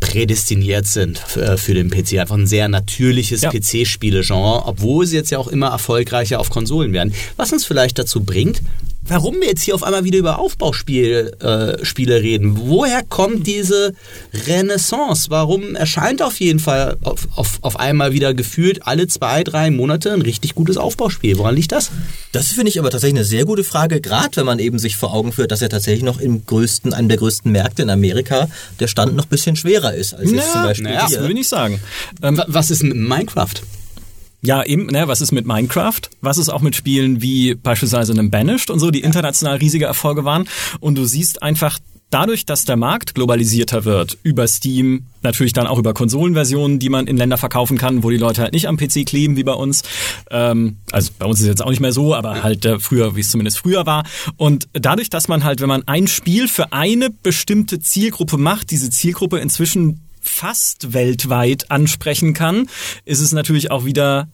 prädestiniert 0.00 0.86
sind 0.86 1.18
für, 1.18 1.56
für 1.56 1.74
den 1.74 1.90
PC. 1.90 2.18
Einfach 2.18 2.36
ein 2.36 2.46
sehr 2.46 2.68
natürliches 2.68 3.42
Ja. 3.42 3.50
PC-Spiele-Genre, 3.50 4.66
obwohl 4.66 5.06
sie 5.06 5.16
jetzt 5.16 5.30
ja 5.30 5.38
auch 5.38 5.48
immer 5.48 5.68
erfolgreicher 5.68 6.38
auf 6.38 6.50
Konsolen 6.50 6.92
werden. 6.92 7.14
Was 7.36 7.52
uns 7.52 7.64
vielleicht 7.64 7.98
dazu 7.98 8.22
bringt, 8.22 8.60
warum 9.06 9.40
wir 9.40 9.48
jetzt 9.48 9.62
hier 9.62 9.74
auf 9.74 9.82
einmal 9.82 10.04
wieder 10.04 10.18
über 10.18 10.38
Aufbauspiele 10.38 11.32
äh, 11.80 11.84
Spiele 11.84 12.22
reden. 12.22 12.56
Woher 12.58 13.02
kommt 13.02 13.46
diese 13.46 13.94
Renaissance? 14.46 15.26
Warum 15.30 15.74
erscheint 15.74 16.22
auf 16.22 16.38
jeden 16.40 16.58
Fall 16.58 16.96
auf, 17.02 17.28
auf, 17.34 17.58
auf 17.62 17.78
einmal 17.78 18.12
wieder 18.12 18.34
gefühlt 18.34 18.86
alle 18.86 19.06
zwei, 19.08 19.44
drei 19.44 19.70
Monate 19.70 20.12
ein 20.12 20.22
richtig 20.22 20.54
gutes 20.54 20.76
Aufbauspiel? 20.76 21.38
Woran 21.38 21.54
liegt 21.54 21.72
das? 21.72 21.90
Das 22.32 22.48
finde 22.48 22.68
ich 22.70 22.78
aber 22.78 22.90
tatsächlich 22.90 23.18
eine 23.18 23.24
sehr 23.24 23.44
gute 23.44 23.64
Frage, 23.64 24.00
gerade 24.00 24.36
wenn 24.36 24.46
man 24.46 24.58
eben 24.58 24.78
sich 24.78 24.96
vor 24.96 25.12
Augen 25.12 25.32
führt, 25.32 25.50
dass 25.50 25.60
ja 25.60 25.68
tatsächlich 25.68 26.02
noch 26.04 26.20
im 26.20 26.46
größten, 26.46 26.94
einem 26.94 27.08
der 27.08 27.18
größten 27.18 27.50
Märkte 27.50 27.82
in 27.82 27.90
Amerika 27.90 28.48
der 28.80 28.86
Stand 28.86 29.14
noch 29.16 29.24
ein 29.26 29.28
bisschen 29.30 29.56
schwerer 29.56 29.94
ist 29.94 30.14
als 30.14 30.30
jetzt 30.30 30.52
zum 30.52 30.62
Beispiel 30.62 30.84
naja, 30.84 31.02
das 31.02 31.12
würde 31.12 31.28
ich 31.28 31.34
nicht 31.34 31.48
sagen. 31.48 31.80
Ähm, 32.22 32.36
Wa- 32.38 32.46
Was 32.48 32.70
ist 32.70 32.82
mit 32.82 32.96
Minecraft? 32.96 33.54
Ja, 34.44 34.64
eben, 34.64 34.86
ne, 34.86 35.06
was 35.06 35.20
ist 35.20 35.30
mit 35.30 35.46
Minecraft? 35.46 36.00
Was 36.20 36.36
ist 36.36 36.48
auch 36.48 36.62
mit 36.62 36.74
Spielen 36.74 37.22
wie 37.22 37.54
beispielsweise 37.54 38.12
einem 38.12 38.30
Banished 38.30 38.70
und 38.70 38.80
so, 38.80 38.90
die 38.90 39.02
international 39.02 39.58
riesige 39.58 39.84
Erfolge 39.84 40.24
waren? 40.24 40.48
Und 40.80 40.96
du 40.96 41.04
siehst 41.04 41.42
einfach 41.44 41.78
dadurch, 42.10 42.44
dass 42.44 42.64
der 42.64 42.76
Markt 42.76 43.14
globalisierter 43.14 43.84
wird, 43.84 44.18
über 44.24 44.46
Steam, 44.46 45.06
natürlich 45.22 45.52
dann 45.52 45.66
auch 45.66 45.78
über 45.78 45.94
Konsolenversionen, 45.94 46.78
die 46.78 46.88
man 46.88 47.06
in 47.06 47.16
Länder 47.16 47.38
verkaufen 47.38 47.78
kann, 47.78 48.02
wo 48.02 48.10
die 48.10 48.16
Leute 48.16 48.42
halt 48.42 48.52
nicht 48.52 48.68
am 48.68 48.76
PC 48.76 49.06
kleben 49.06 49.36
wie 49.36 49.44
bei 49.44 49.54
uns. 49.54 49.82
Ähm, 50.30 50.76
also 50.90 51.12
bei 51.18 51.26
uns 51.26 51.38
ist 51.38 51.44
es 51.44 51.48
jetzt 51.48 51.62
auch 51.62 51.70
nicht 51.70 51.80
mehr 51.80 51.92
so, 51.92 52.14
aber 52.14 52.42
halt 52.42 52.64
äh, 52.64 52.78
früher, 52.80 53.16
wie 53.16 53.20
es 53.20 53.30
zumindest 53.30 53.58
früher 53.58 53.86
war. 53.86 54.04
Und 54.36 54.68
dadurch, 54.72 55.08
dass 55.08 55.28
man 55.28 55.44
halt, 55.44 55.60
wenn 55.60 55.68
man 55.68 55.84
ein 55.86 56.06
Spiel 56.08 56.48
für 56.48 56.72
eine 56.72 57.10
bestimmte 57.10 57.80
Zielgruppe 57.80 58.38
macht, 58.38 58.70
diese 58.72 58.90
Zielgruppe 58.90 59.38
inzwischen 59.38 60.00
fast 60.22 60.92
weltweit 60.92 61.70
ansprechen 61.70 62.32
kann, 62.32 62.68
ist 63.04 63.20
es 63.20 63.32
natürlich 63.32 63.70
auch 63.70 63.84
wieder 63.84 64.28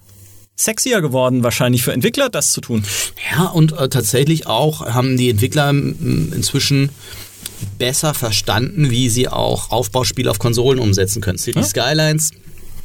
sexier 0.55 1.01
geworden, 1.01 1.43
wahrscheinlich 1.43 1.82
für 1.82 1.93
Entwickler, 1.93 2.28
das 2.28 2.53
zu 2.53 2.61
tun. 2.61 2.84
Ja, 3.32 3.47
und 3.47 3.72
äh, 3.72 3.89
tatsächlich 3.89 4.47
auch 4.47 4.86
haben 4.86 5.16
die 5.16 5.30
Entwickler 5.30 5.70
inzwischen 5.70 6.91
besser 7.78 8.14
verstanden, 8.14 8.91
wie 8.91 9.09
sie 9.09 9.28
auch 9.28 9.70
Aufbauspiele 9.70 10.30
auf 10.30 10.39
Konsolen 10.39 10.78
umsetzen 10.78 11.22
können. 11.22 11.39
City 11.39 11.62
Skylines 11.62 12.32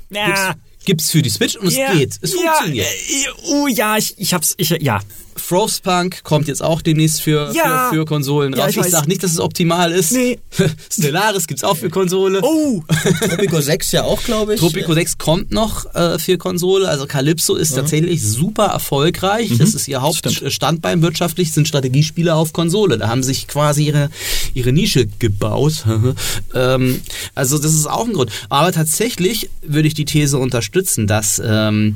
Ja, 0.10 0.56
gibt's 0.86 1.10
für 1.10 1.22
die 1.22 1.30
Switch 1.30 1.56
und 1.56 1.68
es 1.68 1.76
geht. 1.76 2.18
Es 2.22 2.34
funktioniert. 2.34 2.88
Ja, 2.88 3.32
äh, 3.32 3.34
oh 3.50 3.68
ja, 3.68 3.98
ich, 3.98 4.18
ich 4.18 4.34
hab's, 4.34 4.54
ich, 4.58 4.70
ja. 4.70 5.02
Frostpunk 5.36 6.24
kommt 6.24 6.48
jetzt 6.48 6.62
auch 6.64 6.82
demnächst 6.82 7.22
für, 7.22 7.52
Ja. 7.54 7.90
für, 7.90 7.96
für 7.98 8.06
Konsolen 8.06 8.54
Ja, 8.54 8.64
raus. 8.64 8.70
ich 8.72 8.78
ich 8.78 8.84
weiß. 8.84 8.92
sag 8.92 9.08
nicht, 9.08 9.24
dass 9.24 9.32
es 9.32 9.40
optimal 9.40 9.92
ist. 9.92 10.12
Nee. 10.12 10.40
Stellaris 10.92 11.48
gibt's 11.48 11.64
auch 11.64 11.78
für 11.78 11.90
Konsole. 11.90 12.40
Oh, 12.44 12.82
Tropico 13.28 13.60
6 13.62 13.92
ja 13.92 14.04
auch, 14.04 14.24
glaube 14.24 14.54
ich. 14.56 14.60
Tropico 14.60 14.94
6 14.94 15.18
kommt 15.18 15.52
noch 15.52 15.94
äh, 15.96 16.20
für 16.20 16.38
Konsole. 16.38 16.88
Also 16.88 17.06
Calypso 17.06 17.56
ist 17.56 17.74
tatsächlich 17.76 18.24
super 18.24 18.66
erfolgreich. 18.66 19.52
Das 19.58 19.74
ist 19.74 19.88
ihr. 19.88 20.02
Hauptstandbein 20.02 21.02
wirtschaftlich, 21.02 21.52
sind 21.54 21.68
Strategiespiele 21.68 22.34
auf 22.36 22.54
Konsole. 22.54 22.98
Da 22.98 23.08
haben 23.10 23.24
sie 23.24 23.28
sich 23.34 23.48
quasi 23.48 23.86
ihre, 23.88 24.10
ihre 24.54 24.72
Nische 24.74 25.08
gebaut. 25.20 25.86
ähm, 26.56 27.02
also 27.36 27.58
das 27.58 27.74
ist 27.74 27.88
auch 27.90 28.06
ein 28.06 28.14
Grund. 28.14 28.32
Aber 28.50 28.72
tatsächlich 28.72 29.50
würde 29.62 29.88
ich 29.88 29.94
die 29.94 30.06
These 30.06 30.38
unterstützen, 30.38 31.08
dass 31.08 31.42
ähm, 31.44 31.96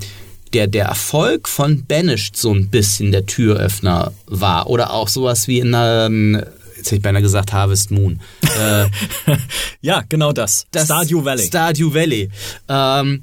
der, 0.58 0.66
der 0.66 0.86
Erfolg 0.86 1.48
von 1.48 1.86
Banished 1.86 2.36
so 2.36 2.52
ein 2.52 2.70
bisschen 2.70 3.12
der 3.12 3.28
Türöffner 3.28 4.12
war. 4.26 4.68
Oder 4.68 4.92
auch 4.92 5.08
sowas 5.08 5.48
wie 5.48 5.60
in 5.60 5.76
ähm, 5.76 6.42
jetzt 6.76 6.88
hätte 6.88 6.96
ich 6.96 7.02
beinahe 7.04 7.22
gesagt 7.22 7.54
Harvest 7.54 7.92
Moon. 7.92 8.20
Äh, 8.60 8.88
ja, 9.82 10.04
genau 10.10 10.32
das. 10.32 10.66
das 10.72 10.86
Stardew 10.86 11.24
Valley. 11.24 11.46
Stardew 11.46 11.94
Valley. 11.94 12.30
Ähm, 12.68 13.22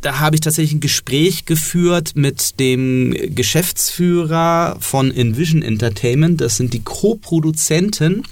da 0.00 0.20
habe 0.20 0.36
ich 0.36 0.40
tatsächlich 0.40 0.72
ein 0.72 0.80
Gespräch 0.80 1.44
geführt 1.44 2.12
mit 2.14 2.58
dem 2.58 3.14
Geschäftsführer 3.34 4.78
von 4.80 5.14
Envision 5.14 5.60
Entertainment. 5.60 6.40
Das 6.40 6.56
sind 6.56 6.72
die 6.72 6.82
Co-Produzenten 6.82 8.22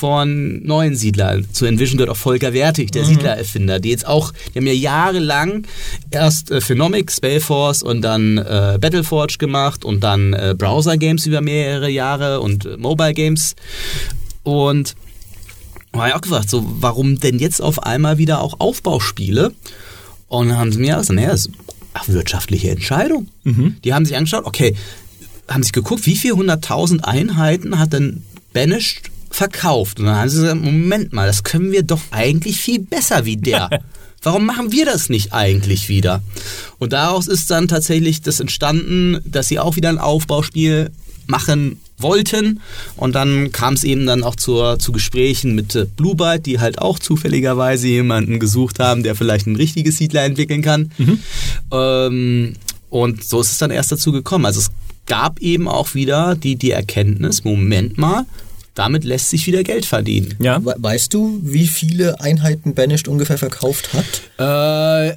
von 0.00 0.64
neuen 0.64 0.96
Siedlern. 0.96 1.46
Zu 1.52 1.66
Envision 1.66 1.98
gehört 1.98 2.10
auch 2.10 2.16
Volker 2.16 2.54
Wertig, 2.54 2.90
der 2.90 3.04
Siedlererfinder, 3.04 3.80
die 3.80 3.90
jetzt 3.90 4.06
auch, 4.06 4.32
die 4.54 4.58
haben 4.58 4.66
ja 4.66 4.72
jahrelang 4.72 5.66
erst 6.10 6.50
äh, 6.50 6.62
Phenomic, 6.62 7.12
Spellforce 7.12 7.82
und 7.82 8.00
dann 8.00 8.38
äh, 8.38 8.78
Battleforge 8.80 9.36
gemacht 9.36 9.84
und 9.84 10.00
dann 10.02 10.32
äh, 10.32 10.54
Browser-Games 10.56 11.26
über 11.26 11.42
mehrere 11.42 11.90
Jahre 11.90 12.40
und 12.40 12.64
äh, 12.64 12.78
Mobile-Games. 12.78 13.56
Und 14.42 14.94
da 15.92 15.98
habe 15.98 16.08
ich 16.08 16.14
auch 16.14 16.22
gefragt, 16.22 16.48
so, 16.48 16.64
warum 16.80 17.20
denn 17.20 17.38
jetzt 17.38 17.60
auf 17.60 17.82
einmal 17.82 18.16
wieder 18.16 18.40
auch 18.40 18.58
Aufbauspiele? 18.58 19.52
Und 20.28 20.48
dann 20.48 20.56
haben 20.56 20.72
sie 20.72 20.78
mir 20.78 20.96
gesagt, 20.96 21.10
naja, 21.10 21.28
das 21.28 21.40
ist 21.40 21.50
eine 21.92 22.14
wirtschaftliche 22.14 22.70
Entscheidung. 22.70 23.28
Die 23.84 23.92
haben 23.92 24.06
sich 24.06 24.16
angeschaut, 24.16 24.46
okay, 24.46 24.76
haben 25.46 25.62
sich 25.62 25.72
geguckt, 25.72 26.06
wie 26.06 26.16
viel 26.16 26.32
hunderttausend 26.32 27.04
Einheiten 27.04 27.78
hat 27.78 27.92
denn 27.92 28.22
Banished 28.54 29.09
verkauft? 29.30 29.98
Und 29.98 30.06
dann 30.06 30.16
haben 30.16 30.28
sie 30.28 30.40
gesagt, 30.40 30.62
Moment 30.62 31.12
mal, 31.12 31.26
das 31.26 31.44
können 31.44 31.72
wir 31.72 31.82
doch 31.82 32.00
eigentlich 32.10 32.60
viel 32.60 32.80
besser 32.80 33.24
wie 33.24 33.36
der. 33.36 33.70
Warum 34.22 34.44
machen 34.44 34.70
wir 34.70 34.84
das 34.84 35.08
nicht 35.08 35.32
eigentlich 35.32 35.88
wieder? 35.88 36.22
Und 36.78 36.92
daraus 36.92 37.26
ist 37.26 37.50
dann 37.50 37.68
tatsächlich 37.68 38.20
das 38.20 38.40
entstanden, 38.40 39.18
dass 39.24 39.48
sie 39.48 39.58
auch 39.58 39.76
wieder 39.76 39.88
ein 39.88 39.98
Aufbauspiel 39.98 40.90
machen 41.26 41.80
wollten. 41.96 42.60
Und 42.96 43.14
dann 43.14 43.52
kam 43.52 43.74
es 43.74 43.84
eben 43.84 44.06
dann 44.06 44.22
auch 44.22 44.36
zur, 44.36 44.78
zu 44.78 44.92
Gesprächen 44.92 45.54
mit 45.54 45.74
äh, 45.74 45.86
Blue 45.96 46.16
Byte, 46.16 46.44
die 46.46 46.58
halt 46.58 46.78
auch 46.78 46.98
zufälligerweise 46.98 47.88
jemanden 47.88 48.40
gesucht 48.40 48.78
haben, 48.78 49.02
der 49.02 49.14
vielleicht 49.14 49.46
ein 49.46 49.56
richtiges 49.56 49.96
Siedler 49.96 50.24
entwickeln 50.24 50.62
kann. 50.62 50.90
Ähm, 51.70 52.54
und 52.90 53.24
so 53.24 53.40
ist 53.40 53.52
es 53.52 53.58
dann 53.58 53.70
erst 53.70 53.92
dazu 53.92 54.12
gekommen. 54.12 54.46
Also 54.46 54.60
es 54.60 54.70
gab 55.06 55.40
eben 55.40 55.68
auch 55.68 55.94
wieder 55.94 56.34
die, 56.34 56.56
die 56.56 56.72
Erkenntnis, 56.72 57.44
Moment 57.44 57.98
mal, 57.98 58.26
damit 58.74 59.04
lässt 59.04 59.30
sich 59.30 59.46
wieder 59.46 59.62
Geld 59.62 59.84
verdienen. 59.86 60.34
Ja. 60.40 60.64
We- 60.64 60.74
Weißt 60.78 61.12
du, 61.14 61.40
wie 61.42 61.66
viele 61.66 62.20
Einheiten 62.20 62.74
Banished 62.74 63.08
ungefähr 63.08 63.38
verkauft 63.38 63.90
hat? 63.92 64.06
Äh, 64.38 65.16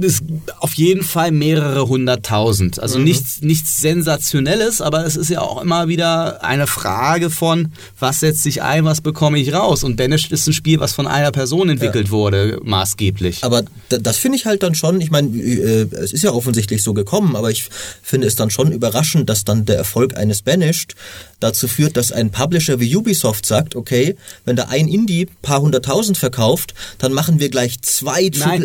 das, 0.00 0.20
auf 0.60 0.74
jeden 0.74 1.02
Fall 1.02 1.30
mehrere 1.30 1.88
hunderttausend. 1.88 2.80
Also 2.80 2.98
nichts, 2.98 3.40
nichts 3.42 3.78
Sensationelles, 3.80 4.80
aber 4.80 5.04
es 5.06 5.16
ist 5.16 5.30
ja 5.30 5.40
auch 5.40 5.60
immer 5.62 5.88
wieder 5.88 6.42
eine 6.44 6.66
Frage 6.66 7.30
von, 7.30 7.72
was 7.98 8.20
setzt 8.20 8.42
sich 8.42 8.62
ein, 8.62 8.84
was 8.84 9.00
bekomme 9.00 9.38
ich 9.38 9.52
raus. 9.52 9.84
Und 9.84 9.96
Banished 9.96 10.32
ist 10.32 10.46
ein 10.46 10.52
Spiel, 10.52 10.80
was 10.80 10.92
von 10.92 11.06
einer 11.06 11.30
Person 11.32 11.68
entwickelt 11.68 12.10
wurde, 12.10 12.60
maßgeblich. 12.62 13.44
Aber 13.44 13.62
da- 13.88 13.98
das 13.98 14.16
finde 14.18 14.38
ich 14.38 14.46
halt 14.46 14.62
dann 14.62 14.74
schon, 14.74 15.00
ich 15.00 15.10
meine, 15.10 15.28
äh, 15.36 15.86
es 15.94 16.12
ist 16.12 16.22
ja 16.24 16.32
offensichtlich 16.32 16.82
so 16.82 16.94
gekommen, 16.94 17.36
aber 17.36 17.50
ich 17.50 17.68
finde 18.02 18.26
es 18.26 18.34
dann 18.36 18.50
schon 18.50 18.72
überraschend, 18.72 19.28
dass 19.28 19.44
dann 19.44 19.64
der 19.64 19.76
Erfolg 19.76 20.16
eines 20.16 20.42
Banished 20.42 20.94
dazu 21.40 21.68
führt, 21.68 21.96
dass 21.96 22.12
ein 22.12 22.30
Publisher 22.30 22.80
wie 22.80 22.94
Ubisoft 22.96 23.44
sagt, 23.46 23.76
okay, 23.76 24.16
wenn 24.44 24.56
da 24.56 24.64
ein 24.64 24.88
Indie 24.88 25.26
paar 25.42 25.60
hunderttausend 25.60 26.16
verkauft, 26.16 26.74
dann 26.98 27.12
machen 27.12 27.40
wir 27.40 27.50
gleich 27.50 27.80
zwei 27.82 28.30
Nein, 28.34 28.62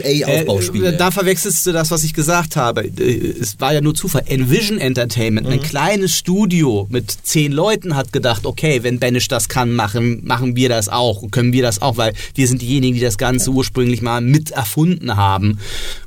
AAA-Aufbauspiele. 0.70 0.88
Aufbauspiele. 0.88 0.98
Da 0.98 1.12
verwechselst 1.12 1.66
du 1.66 1.72
das, 1.72 1.92
was 1.92 2.04
ich 2.04 2.14
gesagt 2.14 2.56
habe. 2.56 2.86
Äh, 2.86 3.36
Es 3.40 3.60
war 3.60 3.74
ja 3.74 3.82
nur 3.82 3.96
Zufall. 3.96 4.24
Envision 4.28 4.78
Entertainment, 4.80 5.48
Mhm. 5.48 5.54
ein 5.54 5.62
kleines 5.62 6.16
Studio 6.16 6.88
mit 6.90 7.12
zehn 7.24 7.52
Leuten, 7.52 7.96
hat 7.96 8.12
gedacht, 8.14 8.46
okay, 8.46 8.84
wenn 8.84 9.00
Banish 9.00 9.28
das 9.28 9.50
kann, 9.50 9.72
machen, 9.74 10.22
machen 10.26 10.56
wir 10.56 10.70
das 10.70 10.90
auch. 10.90 11.24
Können 11.32 11.54
wir 11.54 11.62
das 11.62 11.82
auch, 11.82 11.98
weil 11.98 12.14
wir 12.36 12.48
sind 12.48 12.62
diejenigen, 12.62 12.96
die 12.96 13.02
das 13.02 13.18
Ganze 13.18 13.52
ursprünglich 13.52 14.02
mal 14.02 14.22
mit 14.22 14.52
erfunden 14.52 15.16
haben. 15.16 15.60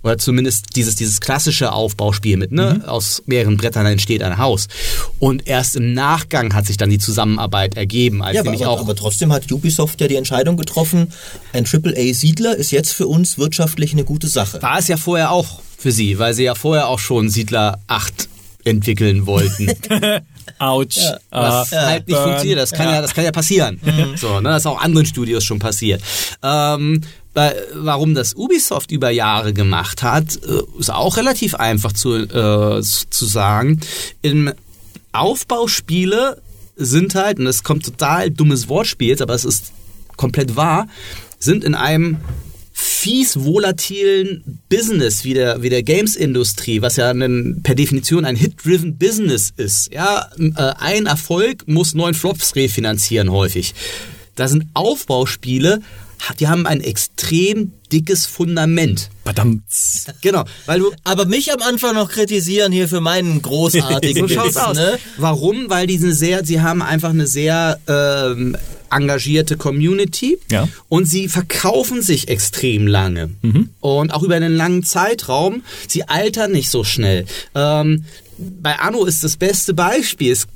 Oder 0.02 0.18
zumindest 0.18 0.76
dieses, 0.76 0.94
dieses 0.96 1.20
klassische 1.20 1.72
Aufbauspiel 1.72 2.36
mit, 2.36 2.52
ne? 2.52 2.80
Mhm. 2.82 2.88
Aus 2.88 3.22
mehreren 3.26 3.56
Brettern 3.56 3.86
entsteht 3.86 4.22
ein 4.22 4.38
Haus. 4.38 4.68
Und 5.18 5.46
erst 5.46 5.76
im 5.76 5.92
Nachgang 5.94 6.54
hat 6.54 6.66
sich 6.66 6.76
dann 6.76 6.90
die 6.90 6.98
Zusammenarbeit 6.98 7.76
ergeben, 7.76 8.22
als 8.22 8.34
Ja, 8.34 8.40
aber, 8.40 8.50
nämlich 8.50 8.66
aber, 8.66 8.74
auch 8.76 8.80
aber 8.80 8.94
trotzdem 8.94 9.32
hat 9.32 9.50
Ubisoft 9.50 10.00
ja 10.00 10.08
die 10.08 10.16
Entscheidung 10.16 10.56
getroffen, 10.56 11.08
ein 11.52 11.66
AAA-Siedler 11.66 12.56
ist 12.56 12.70
jetzt 12.70 12.92
für 12.92 13.06
uns 13.06 13.38
wirtschaftlich 13.38 13.92
eine 13.92 14.04
gute 14.04 14.28
Sache. 14.52 14.62
War 14.62 14.78
es 14.78 14.88
ja 14.88 14.96
vorher 14.96 15.30
auch 15.30 15.60
für 15.78 15.92
sie, 15.92 16.18
weil 16.18 16.34
sie 16.34 16.44
ja 16.44 16.54
vorher 16.54 16.88
auch 16.88 16.98
schon 16.98 17.28
Siedler 17.28 17.78
8 17.88 18.28
entwickeln 18.64 19.26
wollten. 19.26 19.70
Autsch. 20.58 20.98
Was 21.30 21.72
Ah, 21.72 21.86
halt 21.86 22.06
nicht 22.06 22.16
burn. 22.16 22.28
funktioniert. 22.28 22.60
Das 22.60 22.70
kann 22.72 22.86
ja, 22.88 23.00
das 23.02 23.14
kann 23.14 23.24
ja 23.24 23.32
passieren. 23.32 23.80
So, 24.16 24.40
ne, 24.40 24.50
das 24.50 24.62
ist 24.62 24.66
auch 24.66 24.80
anderen 24.80 25.06
Studios 25.06 25.42
schon 25.44 25.58
passiert. 25.58 26.00
Ähm, 26.42 27.00
warum 27.74 28.14
das 28.14 28.34
Ubisoft 28.34 28.92
über 28.92 29.10
Jahre 29.10 29.52
gemacht 29.52 30.02
hat, 30.04 30.36
äh, 30.36 30.62
ist 30.78 30.92
auch 30.92 31.16
relativ 31.16 31.54
einfach 31.56 31.92
zu, 31.92 32.14
äh, 32.16 32.80
zu 32.82 33.24
sagen. 33.26 33.80
Im 34.20 34.52
Aufbauspiele 35.12 36.40
sind 36.76 37.14
halt, 37.14 37.38
und 37.38 37.44
das 37.46 37.62
kommt 37.64 37.84
total 37.84 38.30
dummes 38.30 38.68
Wortspiel 38.68 39.08
jetzt, 39.08 39.22
aber 39.22 39.34
es 39.34 39.44
ist 39.44 39.72
komplett 40.16 40.56
wahr, 40.56 40.86
sind 41.38 41.64
in 41.64 41.74
einem 41.74 42.18
fies 43.02 43.44
volatilen 43.44 44.60
Business 44.68 45.24
wie 45.24 45.34
der, 45.34 45.60
wie 45.60 45.70
der 45.70 45.82
Games-Industrie, 45.82 46.82
was 46.82 46.94
ja 46.94 47.10
ein, 47.10 47.60
per 47.64 47.74
Definition 47.74 48.24
ein 48.24 48.36
Hit-driven 48.36 48.96
Business 48.96 49.52
ist. 49.56 49.92
Ja, 49.92 50.30
äh, 50.38 50.72
ein 50.78 51.06
Erfolg 51.06 51.66
muss 51.66 51.94
neun 51.94 52.14
Flops 52.14 52.54
refinanzieren 52.54 53.32
häufig. 53.32 53.74
Da 54.36 54.46
sind 54.46 54.66
Aufbauspiele, 54.74 55.80
die 56.38 56.46
haben 56.46 56.64
ein 56.68 56.80
extrem 56.80 57.72
dickes 57.90 58.26
Fundament. 58.26 59.10
Verdammt. 59.24 59.64
Genau, 60.20 60.44
weil 60.66 60.78
du 60.78 60.92
Aber 61.02 61.26
mich 61.26 61.52
am 61.52 61.60
Anfang 61.60 61.96
noch 61.96 62.08
kritisieren 62.08 62.70
hier 62.70 62.88
für 62.88 63.00
meinen 63.00 63.42
großartigen 63.42 64.28
so 64.28 64.32
schaut's 64.32 64.56
aus. 64.56 64.76
ne? 64.76 64.96
Warum? 65.16 65.68
Weil 65.68 65.88
die 65.88 65.96
eine 65.96 66.14
sehr, 66.14 66.44
sie 66.44 66.60
haben 66.60 66.82
einfach 66.82 67.10
eine 67.10 67.26
sehr 67.26 67.80
ähm, 67.88 68.56
engagierte 68.92 69.56
Community 69.56 70.38
Ja. 70.50 70.68
und 70.88 71.06
sie 71.06 71.28
verkaufen 71.28 72.02
sich 72.02 72.28
extrem 72.28 72.86
lange 72.86 73.30
und 73.80 74.12
auch 74.12 74.22
über 74.22 74.34
einen 74.36 74.54
langen 74.56 74.82
Zeitraum. 74.84 75.62
Sie 75.88 76.08
altern 76.08 76.52
nicht 76.52 76.70
so 76.70 76.84
schnell. 76.84 77.26
Ähm, 77.54 78.04
bei 78.60 78.76
Anno 78.78 79.04
ist 79.04 79.22
das 79.22 79.36
beste 79.36 79.72
Beispiel. 79.74 80.32
Es, 80.32 80.48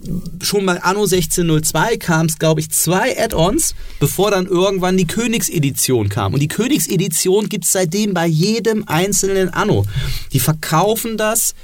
schon 0.43 0.66
bei 0.66 0.82
Anno 0.82 1.03
1602 1.05 1.99
kam 1.99 2.26
es, 2.26 2.39
glaube 2.39 2.61
ich, 2.61 2.70
zwei 2.70 3.16
Add-ons, 3.22 3.74
bevor 4.01 4.30
dann 4.32 4.47
irgendwann 4.47 4.97
die 4.97 5.07
Königsedition 5.07 6.09
kam. 6.09 6.34
Und 6.34 6.41
die 6.41 6.49
Königsedition 6.49 7.49
gibt 7.49 7.64
es 7.64 7.72
seitdem 7.72 8.12
bei 8.12 8.26
jedem 8.26 8.89
einzelnen 8.89 9.51
Anno. 9.51 9.87
Die 10.32 10.41
verkaufen 10.41 11.16
das 11.16 11.55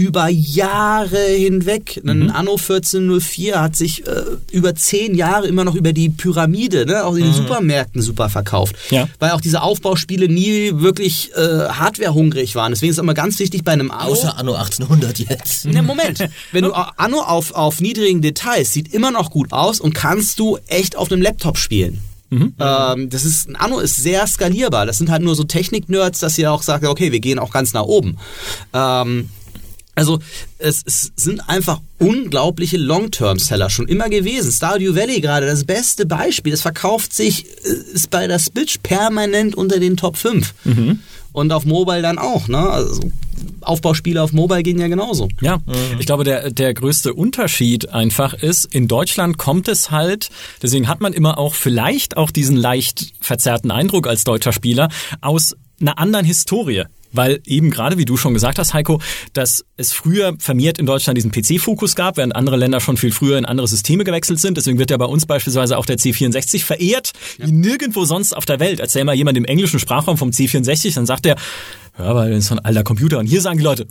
über 0.00 0.28
Jahre 0.28 1.18
hinweg. 1.18 2.00
Ein 2.06 2.30
Anno 2.30 2.52
1404 2.52 3.60
hat 3.60 3.76
sich 3.76 4.06
äh, 4.06 4.22
über 4.50 4.74
zehn 4.74 5.14
Jahre 5.14 5.46
immer 5.46 5.62
noch 5.62 5.74
über 5.74 5.92
die 5.92 6.08
Pyramide, 6.08 6.86
ne, 6.86 7.04
auch 7.04 7.16
in 7.16 7.24
den 7.24 7.34
Supermärkten 7.34 8.00
super 8.00 8.30
verkauft. 8.30 8.76
Ja. 8.88 9.10
Weil 9.18 9.32
auch 9.32 9.42
diese 9.42 9.60
Aufbauspiele 9.60 10.28
nie 10.28 10.72
wirklich 10.76 11.32
äh, 11.34 11.68
hardwarehungrig 11.68 12.54
waren. 12.54 12.72
Deswegen 12.72 12.88
ist 12.90 12.96
es 12.96 13.02
immer 13.02 13.12
ganz 13.12 13.38
wichtig 13.40 13.62
bei 13.62 13.72
einem 13.72 13.90
Anno. 13.90 14.12
Außer 14.12 14.38
Anno 14.38 14.54
1800 14.54 15.18
jetzt. 15.18 15.66
Ne, 15.70 15.82
Moment. 15.82 16.18
Wenn 16.50 16.64
du 16.64 16.72
Anno 16.96 17.20
auf, 17.20 17.52
auf 17.52 17.80
niedrigen 17.80 18.22
Details 18.22 18.72
sieht 18.72 18.92
immer 18.94 19.10
noch 19.10 19.30
gut 19.30 19.52
aus 19.52 19.80
und 19.80 19.94
kannst 19.94 20.40
du 20.40 20.58
echt 20.66 20.96
auf 20.96 21.12
einem 21.12 21.20
Laptop 21.20 21.58
spielen. 21.58 22.00
Ähm, 22.32 23.10
das 23.10 23.24
ist, 23.24 23.48
Anno 23.56 23.80
ist 23.80 23.96
sehr 23.96 24.26
skalierbar. 24.26 24.86
Das 24.86 24.98
sind 24.98 25.10
halt 25.10 25.22
nur 25.22 25.34
so 25.34 25.44
Technik-Nerds, 25.44 26.20
dass 26.20 26.38
ihr 26.38 26.52
auch 26.52 26.62
sagt, 26.62 26.84
okay, 26.84 27.10
wir 27.12 27.20
gehen 27.20 27.38
auch 27.38 27.50
ganz 27.50 27.72
nach 27.72 27.82
oben. 27.82 28.18
Ähm, 28.72 29.30
also 29.94 30.18
es, 30.58 30.82
es 30.86 31.12
sind 31.16 31.48
einfach 31.48 31.80
unglaubliche 31.98 32.78
Long-Term-Seller 32.78 33.70
schon 33.70 33.88
immer 33.88 34.08
gewesen. 34.08 34.50
Stardew 34.52 34.94
Valley 34.94 35.20
gerade 35.20 35.46
das 35.46 35.64
beste 35.64 36.06
Beispiel. 36.06 36.52
Es 36.52 36.62
verkauft 36.62 37.12
sich, 37.12 37.46
äh, 37.64 37.94
ist 37.94 38.10
bei 38.10 38.26
der 38.26 38.38
Switch 38.38 38.78
permanent 38.82 39.54
unter 39.54 39.78
den 39.78 39.96
Top 39.96 40.16
5. 40.16 40.54
Und 41.32 41.52
auf 41.52 41.64
Mobile 41.64 42.02
dann 42.02 42.18
auch. 42.18 42.48
Ne? 42.48 42.58
Also 42.58 43.02
Aufbauspiele 43.60 44.22
auf 44.22 44.32
Mobile 44.32 44.62
gehen 44.62 44.78
ja 44.78 44.88
genauso. 44.88 45.28
Ja, 45.40 45.60
ich 45.98 46.06
glaube, 46.06 46.24
der, 46.24 46.50
der 46.50 46.74
größte 46.74 47.14
Unterschied 47.14 47.90
einfach 47.90 48.34
ist, 48.34 48.66
in 48.66 48.88
Deutschland 48.88 49.38
kommt 49.38 49.68
es 49.68 49.90
halt, 49.90 50.30
deswegen 50.62 50.88
hat 50.88 51.00
man 51.00 51.12
immer 51.12 51.38
auch 51.38 51.54
vielleicht 51.54 52.16
auch 52.16 52.30
diesen 52.30 52.56
leicht 52.56 53.12
verzerrten 53.20 53.70
Eindruck 53.70 54.06
als 54.06 54.24
deutscher 54.24 54.52
Spieler 54.52 54.88
aus 55.20 55.56
einer 55.80 55.98
anderen 55.98 56.26
Historie. 56.26 56.84
Weil 57.12 57.40
eben 57.46 57.70
gerade, 57.70 57.98
wie 57.98 58.04
du 58.04 58.16
schon 58.16 58.34
gesagt 58.34 58.58
hast, 58.58 58.74
Heiko, 58.74 59.00
dass 59.32 59.64
es 59.76 59.92
früher 59.92 60.34
vermehrt 60.38 60.78
in 60.78 60.86
Deutschland 60.86 61.16
diesen 61.16 61.30
PC-Fokus 61.30 61.96
gab, 61.96 62.16
während 62.16 62.36
andere 62.36 62.56
Länder 62.56 62.80
schon 62.80 62.96
viel 62.96 63.12
früher 63.12 63.38
in 63.38 63.44
andere 63.44 63.66
Systeme 63.68 64.04
gewechselt 64.04 64.40
sind. 64.40 64.56
Deswegen 64.56 64.78
wird 64.78 64.90
ja 64.90 64.96
bei 64.96 65.04
uns 65.06 65.26
beispielsweise 65.26 65.78
auch 65.78 65.86
der 65.86 65.98
C64 65.98 66.64
verehrt, 66.64 67.12
wie 67.38 67.52
nirgendwo 67.52 68.04
sonst 68.04 68.36
auf 68.36 68.44
der 68.44 68.60
Welt. 68.60 68.80
Erzähl 68.80 69.04
mal 69.04 69.14
jemand 69.14 69.38
im 69.38 69.44
englischen 69.44 69.78
Sprachraum 69.78 70.16
vom 70.16 70.30
C64, 70.30 70.94
dann 70.94 71.06
sagt 71.06 71.26
er, 71.26 71.36
ja, 71.98 72.14
weil 72.14 72.30
das 72.30 72.40
ist 72.40 72.46
so 72.46 72.54
ein 72.54 72.64
alter 72.64 72.84
Computer. 72.84 73.18
Und 73.18 73.26
hier 73.26 73.40
sagen 73.40 73.58
die 73.58 73.64
Leute, 73.64 73.86